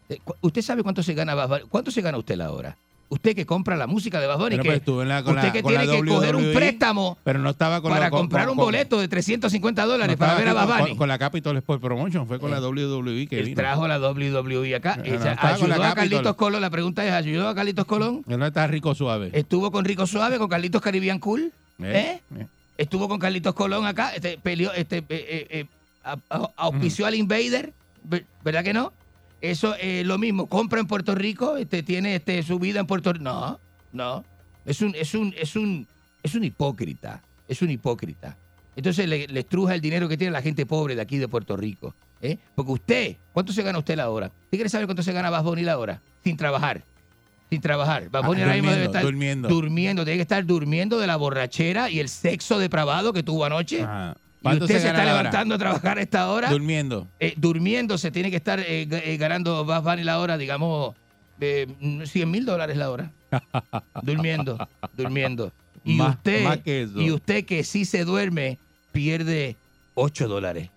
Eh, 0.08 0.18
¿Usted 0.40 0.62
sabe 0.62 0.82
cuánto 0.82 1.02
se 1.04 1.14
gana? 1.14 1.36
¿Cuánto 1.68 1.90
se 1.92 2.02
gana 2.02 2.18
usted 2.18 2.36
la 2.36 2.50
hora? 2.50 2.76
Usted 3.12 3.34
que 3.34 3.44
compra 3.44 3.76
la 3.76 3.88
música 3.88 4.20
de 4.20 4.28
Bad 4.28 4.38
Bunny, 4.38 4.56
que 4.56 4.62
pues 4.62 4.82
la- 5.06 5.18
usted 5.18 5.34
la- 5.34 5.52
que 5.52 5.62
tiene 5.64 5.86
que 5.88 6.04
coger 6.06 6.36
un 6.36 6.52
préstamo 6.54 7.18
Pero 7.24 7.40
no 7.40 7.50
estaba 7.50 7.80
con 7.82 7.90
para 7.90 8.04
la- 8.04 8.10
con- 8.10 8.20
comprar 8.20 8.44
con- 8.46 8.52
un 8.52 8.64
boleto 8.64 9.00
de 9.00 9.08
350 9.08 9.84
dólares 9.84 10.16
no 10.16 10.18
para 10.18 10.36
ver 10.36 10.48
a 10.48 10.52
Bad 10.54 10.78
Bunny. 10.78 10.96
Con, 10.96 11.08
la 11.08 11.18
Capitol 11.18 11.56
Sport 11.56 11.82
Promotion, 11.82 12.26
fue 12.28 12.38
con 12.38 12.52
la 12.52 12.60
WWE 12.60 13.26
que 13.26 13.40
Él 13.40 13.46
vino. 13.46 13.56
trajo 13.56 13.88
la 13.88 13.98
WWE 13.98 14.74
acá. 14.76 14.96
No, 14.96 15.04
Eh, 15.04 15.18
no, 15.18 15.24
ayudó 15.40 15.82
a. 15.84 15.94
Carlitos 15.94 16.36
Colón. 16.36 16.60
La 16.62 16.70
pregunta 16.70 17.04
es, 17.04 17.12
¿ayudó 17.12 17.48
a 17.48 17.54
Carlitos 17.54 17.84
Colón? 17.84 18.22
No 18.26 18.46
está 18.46 18.66
rico 18.68 18.94
suave. 18.94 19.30
Estuvo 19.32 19.72
con 19.72 19.84
Rico 19.84 20.06
Suave, 20.06 20.38
con 20.38 20.48
Carlitos 20.48 20.80
Caribbean 20.80 21.18
Cool. 21.18 21.52
¿Eh? 21.82 22.20
Eh, 22.38 22.46
Estuvo 22.78 23.08
con 23.08 23.18
Carlitos 23.18 23.54
Colón 23.54 23.86
acá. 23.86 24.12
Este, 24.14 24.38
peleó, 24.38 24.72
este, 24.72 24.98
eh, 24.98 25.04
eh, 25.10 25.46
eh, 25.50 25.66
auspició 26.56 27.06
al 27.06 27.14
Invader. 27.14 27.72
Ver- 28.04 28.24
¿Verdad 28.44 28.64
que 28.64 28.72
no? 28.72 28.92
Eso 29.40 29.74
es 29.76 30.04
lo 30.06 30.18
mismo. 30.18 30.46
Compra 30.46 30.80
en 30.80 30.86
Puerto 30.86 31.14
Rico, 31.14 31.56
este, 31.56 31.82
tiene 31.82 32.16
este, 32.16 32.42
su 32.42 32.58
vida 32.58 32.80
en 32.80 32.86
Puerto 32.86 33.12
Rico. 33.12 33.24
No, 33.24 33.58
no. 33.92 34.24
Es 34.66 34.80
un, 34.82 34.94
es 34.94 35.14
un, 35.14 35.34
es 35.38 35.56
un, 35.56 35.86
es 36.22 36.34
un 36.34 36.44
hipócrita. 36.44 37.22
Es 37.48 37.62
un 37.62 37.70
hipócrita. 37.70 38.36
Entonces 38.76 39.08
le, 39.08 39.26
le 39.26 39.40
estruja 39.40 39.74
el 39.74 39.80
dinero 39.80 40.08
que 40.08 40.16
tiene 40.16 40.30
la 40.30 40.42
gente 40.42 40.66
pobre 40.66 40.94
de 40.94 41.02
aquí 41.02 41.18
de 41.18 41.26
Puerto 41.28 41.56
Rico. 41.56 41.94
¿eh? 42.22 42.36
Porque 42.54 42.72
usted, 42.72 43.16
¿cuánto 43.32 43.52
se 43.52 43.62
gana 43.62 43.78
usted 43.78 43.96
la 43.96 44.10
hora? 44.10 44.26
¿Usted 44.26 44.50
quiere 44.58 44.68
saber 44.68 44.86
cuánto 44.86 45.02
se 45.02 45.12
gana 45.12 45.30
Bad 45.30 45.42
Bunny 45.44 45.62
la 45.62 45.78
hora? 45.78 46.00
Sin 46.22 46.36
trabajar. 46.36 46.82
sin 47.48 47.60
trabajar. 47.60 48.08
Bad 48.10 48.22
Ah, 48.24 48.26
Bunny 48.28 48.42
ahora 48.42 48.54
mismo 48.54 48.70
debe 48.70 48.84
estar 48.84 49.02
durmiendo. 49.02 49.48
durmiendo. 49.48 50.04
Tiene 50.04 50.18
que 50.18 50.22
estar 50.22 50.44
durmiendo 50.46 50.98
de 51.00 51.06
la 51.08 51.16
borrachera 51.16 51.90
y 51.90 51.98
el 51.98 52.08
sexo 52.08 52.58
depravado 52.58 53.12
que 53.12 53.22
tuvo 53.22 53.44
anoche. 53.44 53.84
Y 54.40 54.42
¿Cuánto 54.42 54.64
usted 54.64 54.80
se 54.80 54.86
está 54.88 55.02
hora? 55.02 55.04
levantando 55.12 55.54
a 55.54 55.58
trabajar 55.58 55.98
a 55.98 56.02
esta 56.02 56.30
hora. 56.30 56.50
Durmiendo. 56.50 57.06
Eh, 57.20 57.34
durmiendo 57.36 57.98
se 57.98 58.10
tiene 58.10 58.30
que 58.30 58.36
estar 58.36 58.58
eh, 58.60 58.88
eh, 58.90 59.16
ganando 59.18 59.64
Bad 59.66 59.82
Bunny 59.82 60.02
la 60.02 60.18
hora, 60.18 60.38
digamos, 60.38 60.94
eh, 61.40 61.66
100 62.06 62.30
mil 62.30 62.44
dólares 62.46 62.76
la 62.76 62.90
hora. 62.90 63.12
durmiendo, 64.02 64.58
durmiendo. 64.96 65.52
Y 65.84 65.94
Más- 65.94 66.16
usted, 66.16 66.44
más 66.44 66.58
que 66.58 66.82
eso. 66.82 67.00
y 67.00 67.10
usted 67.10 67.44
que 67.44 67.64
sí 67.64 67.84
se 67.84 68.04
duerme, 68.04 68.58
pierde 68.92 69.56
8 69.94 70.26
dólares 70.28 70.70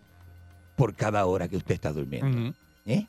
por 0.76 0.94
cada 0.96 1.26
hora 1.26 1.48
que 1.48 1.58
usted 1.58 1.74
está 1.76 1.92
durmiendo. 1.94 2.54
¿Eh? 2.86 3.06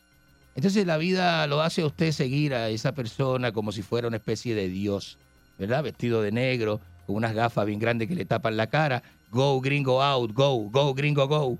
Entonces 0.55 0.86
la 0.86 0.97
vida 0.98 1.47
lo 1.48 1.62
hace 1.62 1.82
a 1.82 1.86
usted 1.86 2.12
seguir 2.12 2.55
a 2.55 2.68
esa 2.68 2.93
persona 2.93 3.51
como 3.52 3.72
si 3.72 3.82
fuera 3.82 4.06
una 4.06 4.18
especie 4.18 4.55
de 4.55 4.68
Dios, 4.68 5.18
¿verdad? 5.59 5.82
Vestido 5.82 6.22
de 6.22 6.31
negro, 6.31 6.81
con 7.06 7.16
unas 7.16 7.35
gafas 7.35 7.66
bien 7.66 7.81
grandes 7.81 8.06
que 8.09 8.14
le 8.14 8.24
tapan 8.24 8.56
la 8.56 8.68
cara. 8.68 9.02
Go, 9.35 9.61
gringo, 9.61 10.01
out, 10.01 10.32
go, 10.32 10.70
go, 10.70 10.94
gringo, 10.94 11.27
go. 11.27 11.59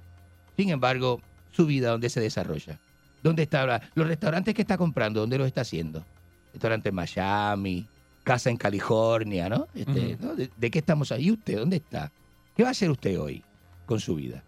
Sin 0.57 0.71
embargo, 0.71 1.21
su 1.51 1.67
vida, 1.67 1.91
¿dónde 1.91 2.09
se 2.09 2.21
desarrolla? 2.21 2.79
¿Dónde 3.21 3.43
está? 3.43 3.63
ahora? 3.63 3.83
Los 3.97 4.07
restaurantes 4.07 4.55
que 4.55 4.63
está 4.63 4.79
comprando, 4.79 5.19
¿dónde 5.19 5.39
los 5.39 5.49
está 5.49 5.63
haciendo? 5.63 6.05
Restaurante 6.53 6.91
en 6.91 6.95
Miami, 6.95 7.89
casa 8.23 8.49
en 8.49 8.59
California, 8.59 9.49
¿no? 9.49 9.67
Este. 9.75 10.17
¿no? 10.21 10.37
¿De, 10.37 10.51
de 10.57 10.71
qué 10.71 10.79
estamos 10.79 11.11
ahí? 11.11 11.25
¿Y 11.25 11.31
usted 11.33 11.59
dónde 11.59 11.77
está? 11.79 12.13
¿Qué 12.55 12.63
va 12.63 12.69
a 12.69 12.73
hacer 12.73 12.93
usted 12.93 13.19
hoy 13.19 13.43
con 13.87 13.99
su 13.99 14.15
vida? 14.15 14.45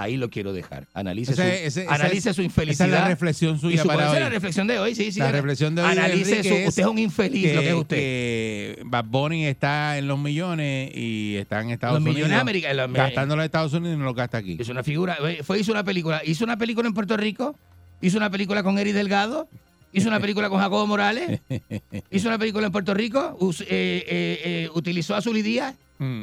Ahí 0.00 0.16
lo 0.16 0.30
quiero 0.30 0.52
dejar. 0.52 0.86
Analice, 0.94 1.34
su, 1.34 1.42
ese- 1.42 1.66
esa 1.66 1.92
analice 1.92 2.30
es- 2.30 2.36
su 2.36 2.40
esa 2.40 2.42
infelicidad. 2.42 2.86
es 2.86 2.92
la 2.92 3.08
reflexión 3.08 3.58
suya 3.58 3.74
Y 3.74 3.78
su- 3.78 3.88
para 3.88 4.04
esa 4.06 4.14
es 4.14 4.20
la 4.22 4.28
reflexión 4.28 4.66
de 4.68 4.78
hoy, 4.78 4.94
sí, 4.94 5.10
sí. 5.10 5.18
La 5.18 5.32
reflexión 5.32 5.74
de 5.74 5.82
hoy 5.82 5.90
Analice 5.90 6.42
su- 6.44 6.54
es 6.54 6.68
usted 6.68 6.82
es 6.84 6.88
un 6.88 6.98
infeliz, 7.00 7.52
lo 7.54 7.60
que 7.60 7.68
es 7.68 7.74
usted. 7.74 7.96
que 7.96 8.82
Bad 8.84 9.04
Bunny 9.06 9.46
está 9.46 9.98
en 9.98 10.06
los 10.06 10.16
millones 10.18 10.92
y 10.94 11.34
está 11.36 11.60
en 11.62 11.70
Estados 11.70 11.94
Los 11.96 12.02
Unidos. 12.02 12.16
millones 12.28 12.40
América, 12.40 12.72
los- 12.74 12.92
gastándolo 12.92 13.42
en 13.42 13.46
Estados 13.46 13.72
Unidos 13.72 13.96
y 13.96 13.98
no 13.98 14.04
lo 14.04 14.14
gasta 14.14 14.38
aquí. 14.38 14.56
Es 14.60 14.68
una 14.68 14.84
figura. 14.84 15.18
eh, 15.28 15.40
Fue, 15.42 15.58
hizo 15.58 15.72
una 15.72 15.82
película. 15.82 16.22
Hizo 16.24 16.44
una 16.44 16.56
película 16.56 16.86
en 16.86 16.94
Puerto 16.94 17.16
Rico. 17.16 17.56
Hizo 18.00 18.18
una 18.18 18.30
película 18.30 18.62
con 18.62 18.78
Eric 18.78 18.94
Delgado. 18.94 19.48
Hizo 19.92 20.06
una 20.08 20.20
película 20.20 20.48
con 20.48 20.60
Jacobo 20.60 20.86
Morales. 20.86 21.40
Hizo 22.12 22.28
una 22.28 22.38
película 22.38 22.66
en 22.66 22.72
Puerto 22.72 22.94
Rico. 22.94 23.36
us- 23.40 23.62
eh, 23.62 23.66
eh, 23.68 24.40
eh, 24.44 24.70
utilizó 24.74 25.16
a 25.16 25.22
Zully 25.22 25.42
Díaz. 25.42 25.74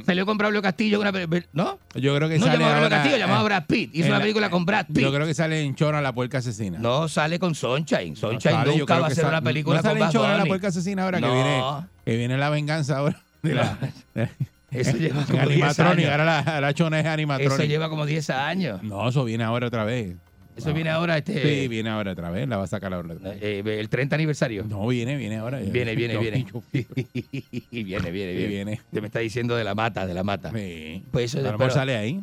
Salió 0.06 0.26
con 0.26 0.38
Braulio 0.38 0.62
Castillo. 0.62 1.02
en 1.02 1.08
Una, 1.08 1.12
pe- 1.28 1.46
¿No? 1.54 1.80
Mm. 1.94 2.00
Yo 2.00 2.16
creo 2.16 2.30
que 2.30 2.40
no 2.40 2.46
sale 2.46 2.58
llamaba 2.60 2.74
a 2.76 2.78
ahora, 2.84 2.90
Castillo, 2.98 3.18
llamaba 3.18 3.40
a 3.40 3.44
Brad 3.44 3.66
Pitt. 3.66 3.90
Hizo 3.94 4.04
en 4.06 4.10
una 4.12 4.18
la- 4.20 4.22
película 4.24 4.50
con 4.50 4.66
Brad 4.66 4.86
Pitt. 4.88 4.98
Yo 5.00 5.14
creo 5.14 5.28
que 5.28 5.34
sale 5.34 5.62
en 5.62 5.76
Chora 5.76 6.02
la 6.02 6.14
puerca 6.14 6.38
asesina. 6.38 6.80
No 6.80 7.08
sale 7.08 7.40
con 7.40 7.56
Sunshine. 7.56 8.16
Sunshine 8.16 8.66
yo 8.66 8.78
nunca 8.78 9.00
va 9.00 9.08
a 9.08 9.10
hacer 9.10 9.26
una 9.26 9.42
película 9.42 9.78
no 9.78 9.82
con 9.84 9.90
sale 9.90 10.00
en 10.00 10.06
Bad 10.08 10.14
Chora 10.14 10.38
la 10.38 10.46
puerca 10.46 10.68
asesina 10.70 11.04
ahora 11.04 11.20
que 11.20 11.26
No. 11.28 11.34
viene 11.34 11.62
que 12.06 12.18
viene 12.18 12.38
la 12.38 12.50
venganza 12.50 12.98
ahora. 13.00 13.22
de 13.44 13.54
la- 13.54 13.78
Eso 14.72 14.98
lleva 14.98 15.22
en 15.22 15.26
como 15.28 15.38
10 15.40 15.52
animatronic, 15.52 16.00
años. 16.06 16.12
ahora 16.12 16.26
la, 16.44 16.60
la 16.62 16.74
chona 16.74 17.00
es 17.00 17.06
animatronic. 17.06 17.54
Eso 17.54 17.64
lleva 17.64 17.88
como 17.90 18.06
10 18.06 18.30
años. 18.32 18.84
No, 18.84 19.08
eso 19.08 19.24
viene 19.24 19.44
ahora 19.46 19.68
otra 19.68 19.86
vez. 19.86 20.16
Eso 20.56 20.73
viene 20.73 20.90
ahora, 20.90 21.18
este. 21.18 21.61
Sí, 21.61 21.68
viene 21.68 21.90
ahora 21.90 22.11
otra 22.14 22.30
vez, 22.30 22.48
la 22.48 22.57
va 22.57 22.64
a 22.64 22.68
sacar 22.68 22.94
ahora 22.94 23.14
otra 23.14 23.32
vez. 23.32 23.40
eh, 23.41 23.64
el 23.80 23.90
30 23.90 24.15
aniversario. 24.15 24.64
No, 24.68 24.88
viene, 24.88 25.18
viene 25.18 25.38
ahora. 25.38 25.60
Viene, 25.60 25.95
viene, 25.95 26.18
viene. 26.18 26.45
yo- 26.53 26.64
viene, 26.72 28.11
viene, 28.11 28.11
viene. 28.11 28.48
viene. 28.48 28.82
Te 28.91 29.02
me 29.02 29.07
está 29.07 29.19
diciendo 29.19 29.56
de 29.56 29.64
la 29.64 29.76
mata, 29.76 30.06
de 30.07 30.14
la 30.14 30.23
mata. 30.23 30.52
Sí. 30.53 31.03
Pues 31.11 31.34
eso 31.36 31.40
A 31.48 31.52
lo 31.52 31.57
mejor 31.57 31.72
sale 31.72 31.95
ahí. 31.98 32.19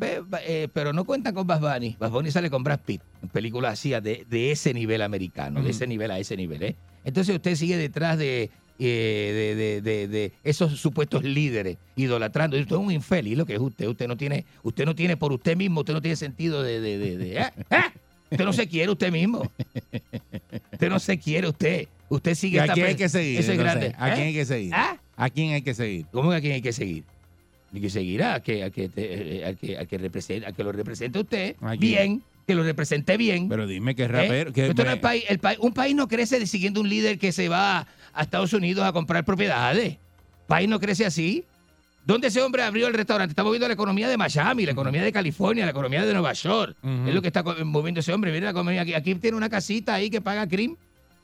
eh, 0.47 0.69
pero 0.73 0.93
no 0.93 1.05
cuentan 1.05 1.35
con 1.35 1.47
Bad 1.47 1.61
Bunny. 1.61 1.97
Bad 1.99 2.11
Bunny 2.11 2.31
sale 2.31 2.51
con 2.51 2.63
Brad 2.65 2.81
Pitt 2.81 3.03
en 3.23 3.29
películas 3.29 3.75
así 3.75 3.91
de, 3.91 4.25
de 4.29 4.51
ese 4.51 4.73
nivel 4.75 5.03
americano, 5.03 5.63
de 5.63 5.71
ese 5.71 5.87
nivel 5.87 6.11
a 6.11 6.19
ese 6.19 6.37
nivel. 6.37 6.63
¿eh? 6.63 6.77
Entonces 7.05 7.35
usted 7.35 7.55
sigue 7.57 7.77
detrás 7.77 8.17
de, 8.19 8.51
eh, 8.79 9.55
de, 9.57 9.81
de- 9.83 10.09
de- 10.09 10.33
esos 10.45 10.81
supuestos 10.81 11.23
líderes, 11.25 11.77
idolatrando. 11.97 12.57
Usted 12.59 12.77
es 12.77 12.81
un 12.83 12.91
infeliz, 12.93 13.37
lo 13.37 13.45
que 13.47 13.55
es 13.55 13.61
usted. 13.61 13.87
Usted 13.87 14.09
no 14.09 14.17
tiene, 14.17 14.45
usted 14.63 14.85
no 14.87 14.95
tiene 14.95 15.17
por 15.17 15.33
usted 15.33 15.57
mismo, 15.57 15.81
usted 15.81 15.93
no 15.95 16.01
tiene 16.03 16.17
sentido 16.17 16.63
de- 16.63 16.79
¿eh? 17.39 17.51
¿eh? 17.71 17.77
Usted 18.33 18.45
no 18.45 18.53
se 18.53 18.67
quiere 18.69 18.91
usted 18.91 19.13
mismo. 19.13 19.43
Usted 20.73 20.89
no 20.89 20.99
se 20.99 21.19
quiere 21.19 21.49
usted. 21.49 21.89
Usted 22.09 22.35
sigue 22.35 22.57
¿Y 22.57 22.61
a 22.61 22.69
quién 22.69 22.87
hay 22.87 22.95
que 22.97 23.09
seguir? 23.09 23.39
Eso 23.41 23.53
es 23.53 23.59
grande. 23.59 23.95
¿A 23.99 24.11
¿Eh? 24.11 24.15
quién 24.15 24.27
hay 24.29 24.35
que 24.35 24.45
seguir? 24.45 24.73
¿Ah? 24.75 24.97
¿A 25.17 25.31
quién 25.31 25.53
hay 25.55 25.63
que 25.63 25.75
seguir? 25.75 26.07
¿Cómo 26.13 26.31
que 26.31 26.37
a 26.37 26.41
quién 26.41 26.53
hay 26.55 26.63
que 26.63 26.73
seguir? 26.73 27.05
Hay 27.75 27.81
que 27.81 27.91
seguir 27.91 28.23
a 28.23 28.41
que, 28.41 28.65
a 28.65 28.71
que, 28.71 28.91
eh, 28.97 29.45
a 29.47 29.55
que, 29.55 29.79
a 29.79 29.87
que, 29.87 29.99
represente, 29.99 30.47
a 30.47 30.53
que 30.53 30.63
lo 30.65 30.73
represente 30.73 31.19
usted 31.19 31.57
bien, 31.79 32.23
que 32.47 32.55
lo 32.55 32.63
represente 32.65 33.17
bien. 33.17 33.49
Pero 33.49 33.67
dime 33.67 33.93
es 33.93 33.99
¿eh? 33.99 34.09
rapero. 34.09 34.53
que- 34.53 34.67
Esto 34.67 34.85
no 34.85 34.91
es 34.93 34.99
país- 34.99 35.25
el 35.29 35.39
país- 35.39 35.59
un 35.61 35.73
país 35.73 35.95
no 35.95 36.07
crece 36.09 36.47
siguiendo 36.47 36.81
un 36.81 36.89
líder 36.89 37.19
que 37.19 37.33
se 37.33 37.49
va 37.49 37.87
a 38.13 38.23
Estados 38.23 38.53
Unidos 38.53 38.85
a 38.85 38.93
comprar 38.93 39.25
propiedades. 39.25 39.97
país 40.47 40.69
no 40.69 40.79
crece 40.81 41.07
así. 41.07 41.45
¿Dónde 42.05 42.29
ese 42.29 42.43
hombre 42.43 42.63
abrió 42.63 42.89
el 42.89 42.95
restaurante? 42.95 43.31
Está 43.33 43.45
moviendo 43.45 43.69
la 43.69 43.75
economía 43.75 44.09
de 44.09 44.17
Miami, 44.17 44.67
la 44.67 44.73
economía 44.73 45.03
de 45.05 45.13
California, 45.13 45.65
la 45.65 45.71
economía 45.71 46.05
de 46.05 46.13
Nueva 46.13 46.33
York. 46.33 46.77
Es 47.07 47.15
lo 47.15 47.23
que 47.23 47.29
está 47.29 47.43
moviendo 47.43 48.01
ese 48.01 48.13
hombre. 48.13 48.33
Mira 48.33 48.47
la 48.47 48.51
economía 48.51 48.83
aquí. 48.83 48.95
Aquí 48.95 49.15
tiene 49.15 49.37
una 49.37 49.49
casita 49.49 49.95
ahí 49.95 50.11
que 50.11 50.21
paga 50.21 50.47
CRIM. 50.47 50.77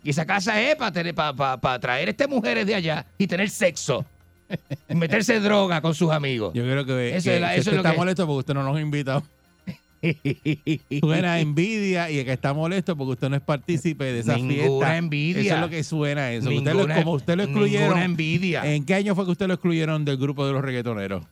Y 0.04 0.10
esa 0.10 0.24
casa 0.24 0.60
es 0.62 0.76
para 0.76 0.92
tener, 0.92 1.14
para, 1.14 1.56
para, 1.56 1.78
traer 1.80 2.08
este 2.08 2.28
mujeres 2.28 2.64
de 2.66 2.76
allá 2.76 3.04
y 3.18 3.26
tener 3.26 3.50
sexo. 3.50 4.04
y 4.88 4.94
meterse 4.94 5.40
droga 5.40 5.80
con 5.80 5.94
sus 5.94 6.12
amigos. 6.12 6.54
Yo 6.54 6.62
creo 6.62 6.84
que, 6.86 7.16
Eso 7.16 7.24
que- 7.28 7.34
es 7.34 7.40
la- 7.40 7.54
que 7.54 7.58
usted 7.58 7.72
es 7.72 7.76
lo 7.76 7.80
está 7.82 7.90
que- 7.92 7.98
molesto 7.98 8.26
porque 8.26 8.38
usted 8.38 8.54
no 8.54 8.62
nos 8.62 8.76
ha 8.76 8.80
invitado. 8.80 9.24
Suena 11.00 11.32
a 11.34 11.40
envidia 11.40 12.10
y 12.10 12.18
el 12.18 12.24
que 12.24 12.32
está 12.32 12.54
molesto 12.54 12.96
porque 12.96 13.12
usted 13.12 13.28
no 13.28 13.36
es 13.36 13.42
partícipe 13.42 14.04
de 14.04 14.20
esa 14.20 14.36
Ninguna 14.36 14.54
fiesta. 14.54 14.96
envidia. 14.96 15.40
Eso 15.42 15.54
es 15.56 15.60
lo 15.60 15.68
que 15.68 15.84
suena 15.84 16.32
eso. 16.32 16.48
Usted 16.50 16.64
lo- 16.72 16.80
Ninguna- 16.80 16.94
como 16.96 17.12
usted 17.12 17.36
lo 17.36 17.42
excluyeron. 17.44 17.88
ninguna 17.88 18.04
envidia. 18.04 18.72
¿En 18.74 18.84
qué 18.84 18.94
año 18.94 19.14
fue 19.14 19.24
que 19.24 19.32
usted 19.32 19.46
lo 19.48 19.54
excluyeron 19.54 20.04
del 20.04 20.16
grupo 20.16 20.46
de 20.46 20.52
los 20.52 20.62
reggaetoneros? 20.62 21.24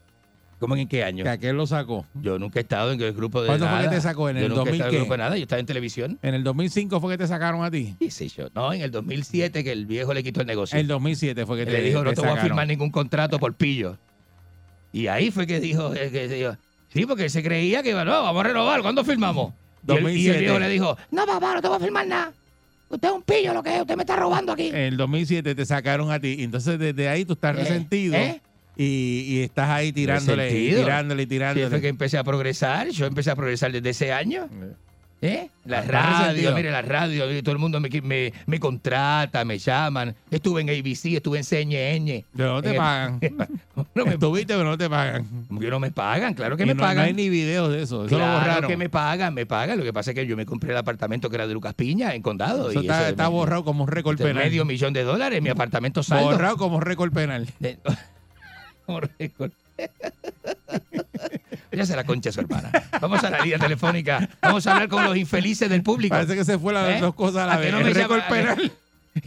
¿Cómo 0.58 0.74
en 0.74 0.88
qué 0.88 1.04
año? 1.04 1.22
Que 1.22 1.28
aquel 1.28 1.54
lo 1.56 1.66
sacó. 1.66 2.06
Yo 2.14 2.38
nunca 2.38 2.58
he 2.58 2.62
estado 2.62 2.90
en 2.90 2.98
el 3.00 3.12
grupo 3.12 3.42
de 3.42 3.48
¿Cuándo 3.48 3.68
fue 3.68 3.82
que 3.82 3.88
te 3.90 4.00
sacó? 4.00 4.30
¿En 4.30 4.36
Yo 4.38 4.42
el 4.44 4.48
nunca 4.48 4.62
he 4.62 4.64
2000 4.64 4.74
estado 4.74 4.88
en 4.88 4.90
qué? 4.90 4.96
el 4.96 5.02
grupo 5.02 5.12
de 5.12 5.18
nada. 5.18 5.36
Yo 5.36 5.42
estaba 5.42 5.60
en 5.60 5.66
televisión. 5.66 6.18
En 6.22 6.34
el 6.34 6.44
2005 6.44 6.98
fue 6.98 7.12
que 7.12 7.18
te 7.18 7.26
sacaron 7.26 7.62
a 7.62 7.70
ti. 7.70 7.94
¿Qué 7.98 8.10
sé 8.10 8.28
yo? 8.28 8.48
No, 8.54 8.72
en 8.72 8.80
el 8.80 8.90
2007 8.90 9.62
que 9.62 9.70
el 9.72 9.84
viejo 9.84 10.14
le 10.14 10.22
quitó 10.22 10.40
el 10.40 10.46
negocio. 10.46 10.78
El 10.78 10.86
2007 10.86 11.44
fue 11.44 11.58
que 11.58 11.66
te 11.66 11.72
le 11.72 11.82
dijo, 11.82 12.02
no 12.02 12.08
te 12.10 12.16
te 12.16 12.22
voy 12.26 12.30
a 12.38 12.40
firmar 12.40 12.66
ningún 12.66 12.90
contrato 12.90 13.38
por 13.38 13.52
pillo. 13.54 13.98
Y 14.94 15.08
ahí 15.08 15.30
fue 15.30 15.46
que 15.46 15.60
dijo, 15.60 15.94
eh, 15.94 16.10
que 16.10 16.26
dijo, 16.26 16.56
sí, 16.96 17.06
porque 17.06 17.24
él 17.24 17.30
se 17.30 17.42
creía 17.42 17.82
que 17.82 17.90
iba, 17.90 18.04
no, 18.04 18.22
vamos 18.22 18.40
a 18.44 18.48
renovar, 18.48 18.82
¿cuándo 18.82 19.04
firmamos? 19.04 19.52
Y 19.86 19.92
el, 19.92 19.96
y 19.98 19.98
el 19.98 20.02
2007. 20.02 20.38
viejo 20.40 20.58
le 20.58 20.68
dijo, 20.68 20.96
no, 21.12 21.26
papá, 21.26 21.54
no 21.54 21.62
te 21.62 21.68
voy 21.68 21.76
a 21.76 21.80
firmar 21.80 22.06
nada. 22.06 22.32
Usted 22.88 23.08
es 23.08 23.14
un 23.14 23.22
pillo 23.22 23.52
lo 23.54 23.62
que 23.62 23.74
es, 23.74 23.80
usted 23.80 23.96
me 23.96 24.02
está 24.02 24.16
robando 24.16 24.52
aquí. 24.52 24.68
En 24.68 24.76
el 24.76 24.96
2007 24.96 25.54
te 25.54 25.66
sacaron 25.66 26.10
a 26.10 26.20
ti. 26.20 26.36
Entonces 26.40 26.78
desde 26.78 27.08
ahí 27.08 27.24
tú 27.24 27.32
estás 27.34 27.56
Eh, 27.56 27.60
resentido. 27.60 28.14
¿eh? 28.16 28.40
Y, 28.76 29.24
y 29.26 29.42
estás 29.42 29.68
ahí 29.70 29.90
tirándole, 29.92 30.44
y 30.50 30.50
Resentido. 30.50 30.80
tirándole, 30.84 31.22
y 31.22 31.24
Sí, 31.24 31.28
tirándole. 31.30 31.68
fue 31.70 31.80
que 31.80 31.88
empecé 31.88 32.18
a 32.18 32.24
progresar. 32.24 32.88
Yo 32.90 33.06
empecé 33.06 33.30
a 33.30 33.36
progresar 33.36 33.72
desde 33.72 33.88
ese 33.90 34.12
año. 34.12 34.44
¿Eh? 34.52 34.72
La 35.20 35.80
¿Estás 35.80 35.86
radio, 35.88 36.54
mire, 36.54 36.70
la 36.70 36.82
radio, 36.82 37.42
todo 37.42 37.52
el 37.52 37.58
mundo 37.58 37.80
me, 37.80 37.88
me, 38.02 38.32
me 38.46 38.60
contrata, 38.60 39.44
me 39.44 39.58
llaman. 39.58 40.14
Estuve 40.30 40.60
en 40.60 40.68
ABC, 40.70 41.16
estuve 41.16 41.38
en 41.38 41.44
CNN. 41.44 42.24
¿De 42.32 42.44
dónde 42.44 42.58
En 42.58 42.62
te 42.62 42.70
el- 42.70 42.76
pagan? 42.76 43.20
No 43.94 44.04
me, 44.04 44.12
Estuviste, 44.12 44.52
pero 44.54 44.64
no 44.64 44.76
te 44.78 44.88
pagan. 44.90 45.26
que 45.58 45.70
no 45.70 45.80
me 45.80 45.90
pagan, 45.90 46.34
claro 46.34 46.56
que 46.56 46.62
Y 46.64 46.66
me 46.66 46.74
no, 46.74 46.80
pagan. 46.82 46.96
No 46.96 47.02
hay 47.02 47.14
ni 47.14 47.28
videos 47.30 47.70
de 47.72 47.82
eso. 47.82 48.04
Eso 48.06 48.14
claro 48.16 48.60
lo 48.62 48.68
que 48.68 48.76
me 48.76 48.88
pagan, 48.90 49.32
me 49.34 49.46
pagan. 49.46 49.78
Lo 49.78 49.84
que 49.84 49.92
pasa 49.92 50.10
es 50.10 50.14
que 50.14 50.26
yo 50.26 50.36
me 50.36 50.44
compré 50.46 50.70
el 50.72 50.76
apartamento 50.76 51.28
que 51.30 51.36
era 51.36 51.46
de 51.46 51.54
Lucas 51.54 51.74
Piña, 51.74 52.14
en 52.14 52.22
Condado. 52.22 52.70
Eso 52.70 52.80
y 52.80 52.84
está, 52.84 53.00
eso 53.00 53.10
está 53.10 53.24
me- 53.24 53.30
borrado 53.30 53.64
como 53.64 53.84
un 53.84 53.88
récord 53.90 54.18
penal. 54.18 54.44
medio 54.44 54.64
millón 54.66 54.92
de 54.92 55.02
dólares, 55.02 55.40
mi 55.42 55.48
apartamento 55.48 56.02
saldo. 56.02 56.26
Borrado 56.26 56.56
como 56.58 56.78
récord 56.80 57.12
penal. 57.12 57.46
Como 58.86 59.00
récord. 59.00 59.50
Ya 61.76 61.84
se 61.86 61.94
la 61.94 62.04
concha 62.04 62.30
a 62.30 62.32
su 62.32 62.40
hermana. 62.40 62.70
Vamos 63.00 63.22
a 63.22 63.30
la 63.30 63.40
línea 63.40 63.58
telefónica. 63.58 64.28
Vamos 64.40 64.66
a 64.66 64.72
hablar 64.72 64.88
con 64.88 65.04
los 65.04 65.16
infelices 65.16 65.68
del 65.68 65.82
público. 65.82 66.14
Parece 66.14 66.34
que 66.34 66.44
se 66.44 66.58
fue 66.58 66.72
las 66.72 66.88
¿Eh? 66.88 66.98
dos 67.00 67.14
cosas 67.14 67.42
a 67.42 67.46
la 67.46 67.52
¿A 67.54 67.56
que 67.58 67.64
vez. 67.64 67.72
no 67.72 67.78
el 67.80 67.84
me 67.84 67.92
récord 67.92 68.18
llama- 68.20 68.28
penal 68.30 68.72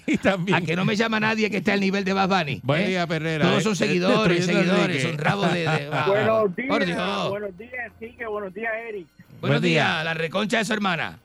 y 0.07 0.17
también. 0.17 0.57
A 0.57 0.61
que 0.61 0.76
no 0.76 0.84
me 0.85 0.95
llama 0.95 1.19
nadie 1.19 1.49
que 1.51 1.57
esté 1.57 1.71
al 1.71 1.80
nivel 1.80 2.03
de 2.03 2.13
Bad 2.13 2.30
Bunny. 2.30 2.59
Buen 2.63 2.81
¿eh? 2.81 2.88
día, 2.88 3.07
Perrera. 3.07 3.45
Todos 3.47 3.63
son 3.63 3.73
eh, 3.73 3.76
seguidores, 3.76 4.45
seguidores, 4.45 5.03
son 5.03 5.17
rabos 5.17 5.53
de. 5.53 5.59
de- 5.59 5.89
ah, 5.93 6.05
Buenos 6.07 6.55
días, 6.55 6.69
Por 6.69 6.85
Dios. 6.85 7.30
buenos 7.30 7.57
días, 7.57 7.73
Enrique, 7.99 8.26
buenos 8.27 8.53
días, 8.53 8.71
Eric. 8.88 9.07
Buenos 9.17 9.39
Buen 9.41 9.61
día. 9.61 9.84
días, 9.85 10.03
la 10.05 10.13
reconcha 10.15 10.57
de 10.57 10.65
su 10.65 10.73
hermana. 10.73 11.19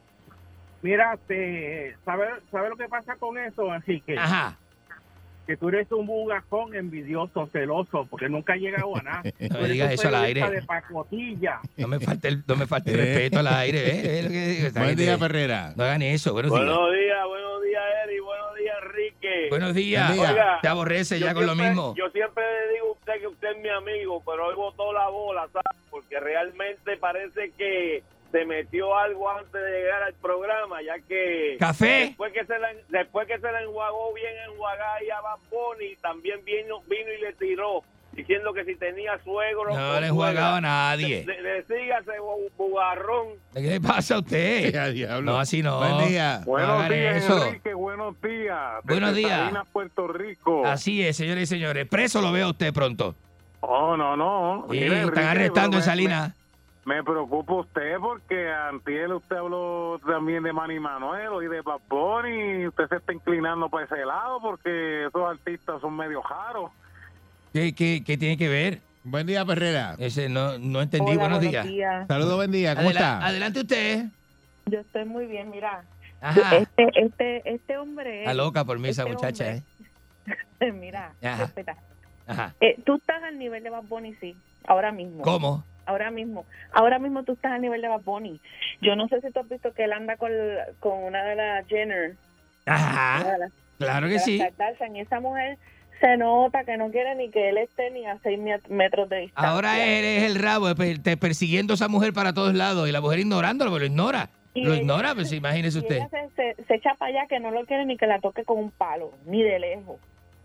Mira, 0.81 1.17
te, 1.27 1.95
¿sabes 2.05 2.29
sabe 2.51 2.69
lo 2.69 2.75
que 2.77 2.87
pasa 2.87 3.15
con 3.15 3.37
eso, 3.39 3.73
Enrique? 3.73 4.15
Ajá. 4.17 4.57
Que 5.45 5.57
tú 5.57 5.69
eres 5.69 5.91
un 5.91 6.07
bugajón 6.07 6.73
envidioso, 6.75 7.47
celoso, 7.51 8.07
porque 8.09 8.27
nunca 8.29 8.53
has 8.53 8.59
llegado 8.59 8.95
a 8.97 9.01
nada. 9.03 9.23
No 9.51 9.59
me 9.61 9.67
digas 9.69 9.91
eso 9.93 10.07
al 10.07 10.15
aire. 10.15 10.49
de 10.49 10.61
pacotilla. 10.63 11.59
No 11.77 11.87
me 11.87 11.99
falte 11.99 12.27
el, 12.29 12.43
no 12.47 12.55
me 12.55 12.65
falte 12.65 12.91
el 12.91 12.99
Eh. 12.99 13.03
respeto 13.05 13.39
al 13.39 13.47
aire, 13.47 13.79
¿eh? 13.79 14.19
Es 14.19 14.23
lo 14.25 14.29
que 14.31 14.47
digo, 14.47 14.69
Buen 14.79 14.95
día, 14.95 15.17
Perrera. 15.17 15.73
No 15.75 15.83
hagan 15.83 16.01
eso. 16.01 16.33
Buenos 16.33 16.51
días. 16.51 16.65
Buenos 16.65 16.93
días, 16.93 17.27
buenos 17.27 17.63
días, 17.63 17.83
Eri, 18.05 18.19
buenos 18.19 18.55
días, 18.55 18.75
Enrique. 18.83 19.47
Buenos 19.49 19.73
días. 19.75 20.07
Buen 20.07 20.19
día. 20.19 20.31
Oiga, 20.31 20.59
Te 20.61 20.67
aborrece 20.67 21.19
ya 21.19 21.33
con 21.33 21.45
lo 21.45 21.55
mismo. 21.55 21.93
Yo 21.95 22.09
siempre 22.09 22.43
le 22.67 22.73
digo 22.73 22.87
a 22.87 22.91
usted 22.93 23.13
que 23.21 23.27
usted 23.27 23.51
es 23.55 23.61
mi 23.61 23.69
amigo, 23.69 24.23
pero 24.25 24.47
hoy 24.47 24.55
botó 24.55 24.91
la 24.93 25.07
bola, 25.09 25.47
¿sabes? 25.53 25.81
Porque 25.91 26.19
realmente 26.19 26.97
parece 26.97 27.51
que 27.57 28.03
se 28.37 28.45
metió 28.45 28.97
algo 28.97 29.29
antes 29.29 29.53
de 29.53 29.71
llegar 29.71 30.03
al 30.03 30.13
programa, 30.15 30.81
ya 30.81 30.95
que 31.07 31.55
¿Café? 31.57 32.07
después 32.07 32.33
que 32.33 32.45
se 32.45 32.59
la, 32.59 32.67
después 32.89 33.27
que 33.27 33.39
se 33.39 33.49
la 33.49 33.61
enjuagó 33.61 34.13
bien 34.13 34.33
enjuagada 34.51 35.03
y 35.05 35.09
a 35.09 35.21
Bad 35.21 35.39
Bunny, 35.49 35.95
también 36.01 36.43
vino, 36.43 36.81
vino 36.89 37.13
y 37.17 37.21
le 37.21 37.31
tiró 37.33 37.83
diciendo 38.11 38.53
que 38.53 38.63
si 38.65 38.75
tenía 38.75 39.17
suegro 39.23 39.73
No 39.75 39.99
le 40.01 40.07
enjuagaba 40.07 40.57
a 40.57 40.61
nadie. 40.61 41.25
Decígase 41.25 42.11
bu- 42.19 42.49
bugarrón. 42.57 43.27
¿Qué 43.53 43.61
le 43.61 43.79
pasa 43.81 44.15
a 44.15 44.19
usted? 44.19 44.73
No, 45.23 45.37
así 45.39 45.61
no. 45.63 45.77
Buen 45.79 46.09
día. 46.09 46.39
No 46.39 46.45
Buenos 46.45 46.89
días, 46.89 47.15
eso. 47.23 47.45
Enrique. 47.47 47.73
Buenos 47.73 48.21
días. 48.21 48.83
Buenos 48.83 49.15
días. 49.15 49.31
Salinas, 49.39 49.67
Puerto 49.71 50.07
Rico. 50.07 50.65
Así 50.65 51.05
es, 51.05 51.15
señores 51.17 51.43
y 51.43 51.47
señores. 51.47 51.87
Preso 51.87 52.21
lo 52.21 52.31
veo 52.33 52.47
a 52.47 52.49
usted 52.51 52.73
pronto. 52.73 53.15
Oh, 53.61 53.95
no, 53.97 54.15
no. 54.15 54.67
Sí, 54.71 54.77
están 54.77 54.97
Enrique, 54.99 55.19
arrestando 55.21 55.77
en 55.77 55.83
Salinas. 55.83 56.33
Me, 56.85 57.03
preocupa 57.03 57.53
usted 57.53 57.97
porque 57.99 58.51
antier 58.51 59.11
usted 59.11 59.35
habló 59.37 59.99
también 60.05 60.43
de 60.43 60.53
Manny 60.53 60.79
Manuel 60.79 61.43
y 61.43 61.47
de 61.47 61.61
Bad 61.61 61.79
Bunny, 61.89 62.61
y 62.61 62.67
usted 62.67 62.87
se 62.87 62.97
está 62.97 63.11
inclinando 63.11 63.69
para 63.69 63.85
ese 63.85 64.05
lado 64.05 64.39
porque 64.39 65.05
esos 65.07 65.27
artistas 65.29 65.81
son 65.81 65.95
medio 65.97 66.21
jaros. 66.21 66.71
¿Qué, 67.53 67.73
qué, 67.73 68.03
qué 68.05 68.17
tiene 68.17 68.37
que 68.37 68.49
ver? 68.49 68.81
Buen 69.03 69.25
día, 69.25 69.43
Perrera. 69.45 69.95
Ese 69.97 70.29
no, 70.29 70.59
no 70.59 70.81
entendí. 70.81 71.11
Hola, 71.11 71.21
buenos 71.21 71.39
buenos 71.39 71.51
días. 71.51 71.65
días. 71.65 72.07
Saludos, 72.07 72.35
buen 72.35 72.51
día. 72.51 72.75
¿Cómo 72.75 72.89
Adela- 72.89 72.99
está? 72.99 73.25
Adelante 73.25 73.59
usted. 73.61 74.05
Yo 74.67 74.79
estoy 74.79 75.05
muy 75.05 75.25
bien, 75.25 75.49
mira. 75.49 75.83
Ajá. 76.21 76.57
Este, 76.57 76.87
este, 76.95 77.49
este 77.53 77.77
hombre. 77.77 78.19
Está 78.21 78.33
loca 78.33 78.63
por 78.65 78.77
mí 78.79 78.89
esa 78.89 79.03
este 79.03 79.13
muchacha, 79.13 79.43
hombre- 79.45 79.63
¿eh? 80.61 80.71
mira, 80.73 81.13
Ajá. 81.23 81.45
respeta. 81.45 81.75
Ajá. 82.27 82.53
Eh, 82.61 82.77
tú 82.85 82.95
estás 82.95 83.23
al 83.23 83.37
nivel 83.39 83.63
de 83.63 83.69
Bad 83.71 83.83
Bunny, 83.83 84.13
sí. 84.15 84.35
Ahora 84.67 84.91
mismo. 84.91 85.21
¿Cómo? 85.23 85.63
Ahora 85.85 86.11
mismo. 86.11 86.45
Ahora 86.73 86.99
mismo 86.99 87.23
tú 87.23 87.33
estás 87.33 87.51
al 87.53 87.61
nivel 87.61 87.81
de 87.81 87.87
Bad 87.87 88.01
Bunny. 88.01 88.39
Yo 88.81 88.95
no 88.95 89.07
sé 89.07 89.21
si 89.21 89.31
tú 89.31 89.39
has 89.39 89.49
visto 89.49 89.73
que 89.73 89.83
él 89.85 89.93
anda 89.93 90.17
con, 90.17 90.31
con 90.79 91.03
una 91.03 91.23
de 91.23 91.35
las 91.35 91.67
Jenner. 91.67 92.15
Ajá. 92.65 93.23
De 93.31 93.37
las- 93.39 93.51
Claro 93.77 94.05
de 94.07 94.11
que 94.13 94.15
las 94.15 94.23
sí. 94.25 94.41
Y 94.93 94.99
esa 94.99 95.19
mujer 95.19 95.57
se 95.99 96.17
nota 96.17 96.63
que 96.63 96.77
no 96.77 96.89
quiere 96.91 97.15
ni 97.15 97.29
que 97.29 97.49
él 97.49 97.57
esté 97.57 97.91
ni 97.91 98.05
a 98.05 98.17
seis 98.23 98.39
met- 98.39 98.67
metros 98.69 99.07
de 99.09 99.17
distancia. 99.21 99.49
Ahora 99.51 99.83
eres 99.83 100.23
el 100.23 100.35
rabo 100.41 100.73
te- 100.75 101.17
persiguiendo 101.17 101.73
a 101.73 101.75
esa 101.75 101.87
mujer 101.87 102.13
para 102.13 102.33
todos 102.33 102.53
lados 102.53 102.87
y 102.89 102.91
la 102.91 103.01
mujer 103.01 103.19
ignorándolo, 103.19 103.71
pero 103.71 103.79
lo 103.81 103.85
ignora. 103.85 104.29
Y 104.53 104.63
Lo 104.63 104.71
ella- 104.73 104.81
ignora, 104.81 105.13
pues 105.15 105.31
imagínese 105.33 105.79
usted. 105.79 105.99
se, 106.35 106.55
se 106.65 106.75
echa 106.75 106.95
para 106.95 107.11
allá 107.11 107.27
que 107.27 107.39
no 107.41 107.51
lo 107.51 107.65
quiere 107.65 107.85
ni 107.85 107.97
que 107.97 108.07
la 108.07 108.19
toque 108.19 108.43
con 108.45 108.57
un 108.57 108.71
palo, 108.71 109.11
ni 109.25 109.43
de 109.43 109.59
lejos. 109.59 109.99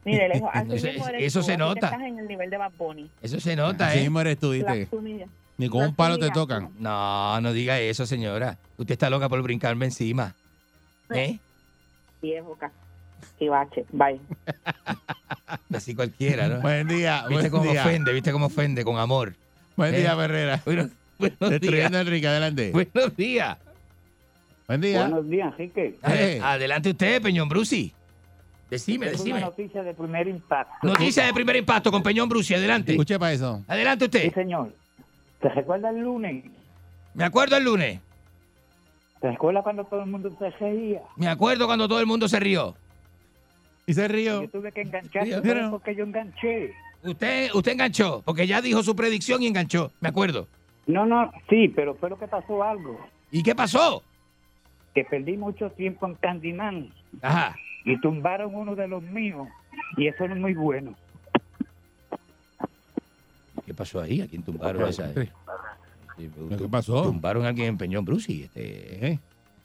Lejos. 0.04 0.50
Así 0.54 0.74
Eso- 0.76 0.86
mismo 0.88 1.08
eres 1.08 1.22
eso 1.24 1.40
tú, 1.40 1.46
se 1.46 1.52
así 1.52 1.58
que 1.58 1.64
nota. 1.64 1.86
Estás 1.88 2.02
en 2.02 2.18
el 2.18 2.26
nivel 2.28 2.50
de 2.50 2.56
Bad 2.56 2.72
Bunny. 2.78 3.10
Eso 3.22 3.40
se 3.40 3.56
nota, 3.56 3.88
Así 3.88 3.98
¿eh? 3.98 4.02
mismo 4.02 4.20
eres 4.20 4.38
tú, 4.38 4.48
humillas. 4.92 5.28
Ni 5.58 5.68
con 5.68 5.82
un 5.82 5.94
palo 5.94 6.18
te 6.18 6.30
tocan. 6.30 6.70
No, 6.78 7.38
no 7.42 7.52
diga 7.52 7.78
eso, 7.80 8.06
señora. 8.06 8.56
Usted 8.78 8.92
está 8.92 9.10
loca 9.10 9.28
por 9.28 9.42
brincarme 9.42 9.84
encima. 9.86 10.34
¿Eh? 11.12 11.38
Viejo, 12.22 12.56
ca- 12.58 12.72
y 13.38 13.48
bache. 13.48 13.84
Bye. 13.92 14.20
Así 15.74 15.94
cualquiera, 15.94 16.48
¿no? 16.48 16.60
Buen 16.60 16.88
día, 16.88 17.24
¿Viste 17.28 17.34
buen 17.34 17.50
cómo 17.50 17.70
día. 17.70 17.82
ofende? 17.84 18.12
¿Viste 18.12 18.32
cómo 18.32 18.46
ofende? 18.46 18.84
Con 18.84 18.98
amor. 18.98 19.34
Buen 19.76 19.94
¿Eh? 19.94 19.98
día, 19.98 20.16
Perrera. 20.16 20.62
Bueno, 20.64 20.88
buenos 21.18 21.50
Destruyendo 21.50 21.90
días. 21.90 21.94
a 21.94 22.00
Enrique, 22.00 22.26
adelante. 22.26 22.70
Buenos 22.72 23.16
días. 23.16 23.58
Buen 24.66 24.80
día. 24.80 25.00
Buenos 25.08 25.28
días, 25.28 25.52
Enrique. 25.58 25.98
Ade- 26.02 26.40
Adelante 26.42 26.90
usted, 26.90 27.20
Peñón 27.20 27.48
Brusi. 27.50 27.92
Decime, 28.70 29.06
Tengo 29.06 29.18
decime. 29.18 29.38
una 29.38 29.46
noticia 29.46 29.82
de 29.82 29.94
primer 29.94 30.28
impacto. 30.28 30.86
Noticia 30.86 31.24
de 31.26 31.32
primer 31.34 31.56
impacto 31.56 31.90
con 31.90 32.02
Peñón 32.02 32.28
Brusi, 32.28 32.54
adelante. 32.54 32.92
Escuche 32.92 33.18
para 33.18 33.32
eso. 33.32 33.64
Adelante 33.66 34.04
Sí, 34.04 34.16
usted. 34.28 34.34
señor. 34.34 34.72
¿Te 35.40 35.48
recuerdas 35.48 35.94
el 35.94 36.02
lunes? 36.02 36.44
Me 37.14 37.24
acuerdo 37.24 37.56
el 37.56 37.64
lunes. 37.64 38.00
¿Te 39.20 39.30
recuerdas 39.30 39.64
cuando 39.64 39.84
todo 39.84 40.02
el 40.04 40.10
mundo 40.10 40.30
se 40.38 40.50
reía? 40.50 41.02
Me 41.16 41.28
acuerdo 41.28 41.66
cuando 41.66 41.88
todo 41.88 42.00
el 42.00 42.06
mundo 42.06 42.28
se 42.28 42.38
rió. 42.38 42.74
Y 43.86 43.92
se 43.94 44.06
rió. 44.06 44.42
Yo 44.42 44.48
tuve 44.50 44.70
que 44.72 44.82
enganchar, 44.82 45.24
Sí, 45.24 45.32
¿tú 45.32 45.40
pero- 45.42 45.54
sabes 45.56 45.70
por 45.70 45.82
qué 45.82 45.94
yo 45.96 46.04
enganché? 46.04 46.72
Usted, 47.02 47.50
usted 47.54 47.72
enganchó, 47.72 48.22
porque 48.24 48.46
ya 48.46 48.60
dijo 48.62 48.82
su 48.82 48.94
predicción 48.94 49.42
y 49.42 49.46
enganchó. 49.48 49.90
Me 50.00 50.10
acuerdo. 50.10 50.46
No, 50.86 51.06
no, 51.06 51.32
sí, 51.48 51.68
pero 51.68 51.94
fue 51.96 52.08
lo 52.10 52.18
que 52.18 52.28
pasó 52.28 52.62
algo. 52.62 53.00
¿Y 53.30 53.42
qué 53.42 53.54
pasó? 53.54 54.02
Que 54.94 55.04
perdí 55.04 55.36
mucho 55.36 55.70
tiempo 55.70 56.06
en 56.06 56.14
Candyman 56.16 56.90
Ajá. 57.22 57.56
Y 57.84 58.00
tumbaron 58.00 58.54
uno 58.54 58.74
de 58.74 58.88
los 58.88 59.02
míos 59.02 59.48
y 59.96 60.06
eso 60.08 60.26
no 60.28 60.34
es 60.34 60.40
muy 60.40 60.54
bueno. 60.54 60.94
¿Qué 63.64 63.74
pasó 63.74 64.00
ahí? 64.00 64.20
¿A 64.20 64.26
quién 64.26 64.42
tumbaron 64.42 64.88
esa? 64.88 65.12
Sí. 65.14 65.28
¿Qué 66.58 66.68
pasó? 66.70 67.02
Tumbaron 67.02 67.44
a 67.44 67.48
alguien 67.48 67.68
en 67.68 67.78
Peñón 67.78 68.04
Brusi. 68.04 68.42
Este, 68.44 69.18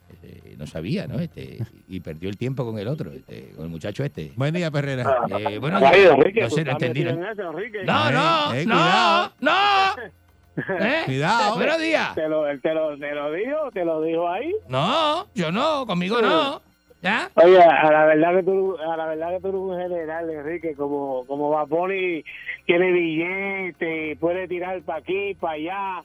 este, 0.10 0.56
no 0.58 0.68
sabía, 0.68 1.08
¿no? 1.08 1.20
Este, 1.20 1.58
y 1.90 2.00
perdió 2.00 2.30
el 2.30 2.38
tiempo 2.38 2.64
con 2.66 2.78
el 2.78 2.88
otro, 2.88 3.12
este, 3.12 3.52
con 3.56 3.66
el 3.66 3.72
muchacho 3.72 4.04
este. 4.04 4.32
Buen 4.36 4.54
día, 4.54 4.70
Perrera. 4.72 5.18
Eh, 5.40 5.58
bueno, 5.58 5.80
no 5.80 5.92
Enrique, 5.94 6.50
sé, 6.50 6.64
tú 6.64 6.66
no 6.66 6.72
entendí. 6.74 7.04
¿no? 7.04 7.10
en 7.12 7.24
eso, 7.26 7.50
Enrique. 7.52 7.84
No, 7.84 8.12
no, 8.12 8.54
Eh, 8.54 8.62
eh, 8.62 8.66
no, 8.66 8.76
cuidado. 8.76 9.32
no. 9.42 9.52
¿Eh? 10.86 11.02
Cuidado. 11.06 11.56
Buenos 11.56 11.80
días. 11.80 12.16
¿Te 12.16 12.30
lo, 12.30 12.44
te, 12.60 12.74
lo, 12.74 12.98
¿Te 12.98 13.12
lo 13.14 13.32
dijo? 13.34 13.72
¿Te 13.74 13.84
lo 13.84 14.02
dijo 14.02 14.30
ahí? 14.30 14.54
No, 14.70 15.28
yo 15.34 15.52
no, 15.52 15.86
conmigo 15.86 16.22
no. 16.22 16.62
¿Ya? 17.06 17.30
Oye, 17.36 17.62
a 17.62 17.92
la 17.92 18.06
verdad 18.06 18.36
que 18.36 18.44
tú, 18.44 18.76
a 18.78 18.98
la 18.98 19.06
verdad 19.06 19.30
que 19.30 19.40
tú 19.40 19.48
eres 19.48 19.60
un 19.62 19.78
general, 19.78 20.28
Enrique, 20.30 20.74
como, 20.76 21.24
como 21.28 21.52
Baponi 21.52 22.24
tiene 22.66 22.92
billete, 22.92 24.18
puede 24.20 24.48
tirar 24.48 24.82
para 24.82 25.00
aquí, 25.00 25.36
para 25.36 25.54
allá. 25.54 26.04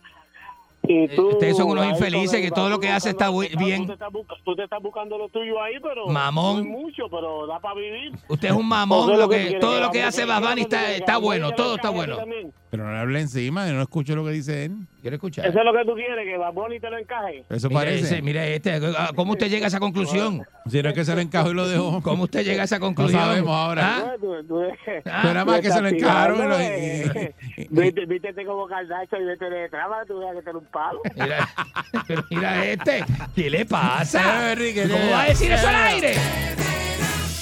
Y 0.83 1.09
tú, 1.09 1.31
Eh, 1.31 1.33
Ustedes 1.35 1.57
son 1.57 1.71
unos 1.71 1.87
infelices 1.87 2.41
que 2.41 2.51
todo 2.51 2.69
lo 2.69 2.79
que 2.81 2.89
hace 2.89 3.11
está 3.11 3.31
bien. 3.31 3.83
Tú 3.83 3.87
te, 3.87 3.93
estás 3.95 4.13
busca- 4.13 4.35
tú 4.45 4.57
te 4.57 4.65
estás 4.65 4.83
buscando 4.83 5.17
lo 5.19 5.29
tuyo 5.29 5.63
ahí, 5.63 5.75
pero 5.83 6.07
Mamón. 6.09 6.65
no 6.71 6.79
mucho, 6.81 7.05
pero 7.11 7.47
da 7.47 7.59
para 7.61 7.75
vivir. 7.77 8.13
Usted 8.29 8.49
es 8.49 8.55
un 8.55 8.67
mamón, 8.69 9.19
lo 9.19 9.29
que 9.29 9.59
todo 9.61 9.81
lo 9.81 9.91
que 9.91 10.03
hace 10.03 10.25
vamos, 10.25 10.57
está, 10.59 10.93
está 10.93 11.17
bueno, 11.19 11.53
todo 11.53 11.77
está 11.77 11.91
bueno. 11.91 12.17
también. 12.17 12.53
Pero 12.71 12.85
no 12.85 12.93
le 12.93 12.99
hable 12.99 13.21
encima, 13.21 13.67
yo 13.69 13.75
no 13.75 13.83
escucho 13.83 14.15
lo 14.17 14.25
que 14.25 14.31
dice 14.33 14.67
él. 14.67 14.73
Quiero 15.01 15.17
escuchar. 15.17 15.47
Eso 15.47 15.59
es 15.59 15.65
lo 15.65 15.73
que 15.73 15.85
tú 15.85 15.95
quieres, 15.95 16.25
que 16.25 16.37
Baboni 16.37 16.79
te 16.81 16.91
lo 16.91 16.99
encaje. 16.99 17.45
Eso 17.49 17.69
Mira 17.69 17.81
parece. 17.81 18.05
ese, 18.05 18.23
mira 18.23 18.47
este, 18.47 18.79
ah, 18.97 19.11
¿cómo 19.15 19.33
usted 19.33 19.49
llega 19.49 19.65
a 19.67 19.69
esa 19.69 19.81
conclusión? 19.81 20.43
Si 20.69 20.83
no 20.83 20.89
es 20.91 20.95
que 20.95 21.05
se 21.05 21.17
le 21.17 21.23
encajó 21.23 21.51
y 21.51 21.55
lo 21.55 21.67
dejó. 21.69 22.03
¿Cómo 22.03 22.25
usted 22.25 22.45
llega 22.45 22.63
a 22.63 22.65
esa 22.65 22.79
No 22.79 22.87
conclusión? 22.87 23.21
sabemos 23.23 23.57
ahora. 23.57 23.97
¿Ah? 23.97 24.13
Tú- 24.21 24.45
tú- 24.47 24.61
Ah, 25.07 25.21
Pero 25.23 25.35
nada 25.35 25.45
más 25.45 25.61
que 25.61 25.71
se 25.71 25.81
lo 25.81 25.89
encajaron 25.89 26.49
lo. 26.49 26.57
Viste, 27.71 28.07
viste 28.07 28.45
como 28.45 28.67
Cardacho 28.67 29.17
y 29.17 29.25
vete 29.25 29.49
de 29.51 29.69
trama, 29.69 30.05
tú 30.07 30.19
veas 30.19 30.37
que 30.37 30.43
te 30.43 30.51
un 30.57 30.65
palo. 30.67 31.01
Mira, 31.17 31.49
pero 32.07 32.25
mira 32.31 32.65
este, 32.67 33.05
¿qué 33.35 33.51
le 33.51 33.65
pasa? 33.67 34.53
Enrique, 34.53 34.83
¿Cómo 34.89 35.11
va 35.13 35.23
a 35.23 35.27
decir 35.27 35.51
eso 35.53 35.67
al 35.69 35.75
aire? 35.75 36.15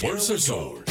Fuerza 0.01 0.32
el 0.35 0.40
sol. 0.40 0.85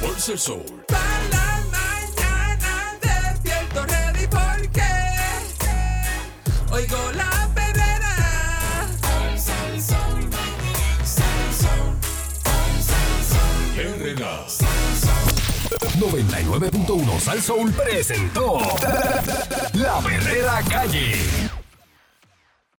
Fuerza 0.00 0.32
el 0.32 0.38
sol. 0.38 0.64
para 0.86 1.28
la 1.30 1.62
mañana 1.70 2.98
despierto 3.02 3.84
ready 3.86 4.26
porque 4.26 4.82
oigo 6.72 7.12
la 7.12 7.48
perrera. 7.54 7.68
99.1 15.98 17.20
Sal 17.20 17.42
Soul 17.42 17.72
presentó 17.72 18.58
La 19.72 20.00
Verdadera 20.00 20.62
Calle. 20.68 21.47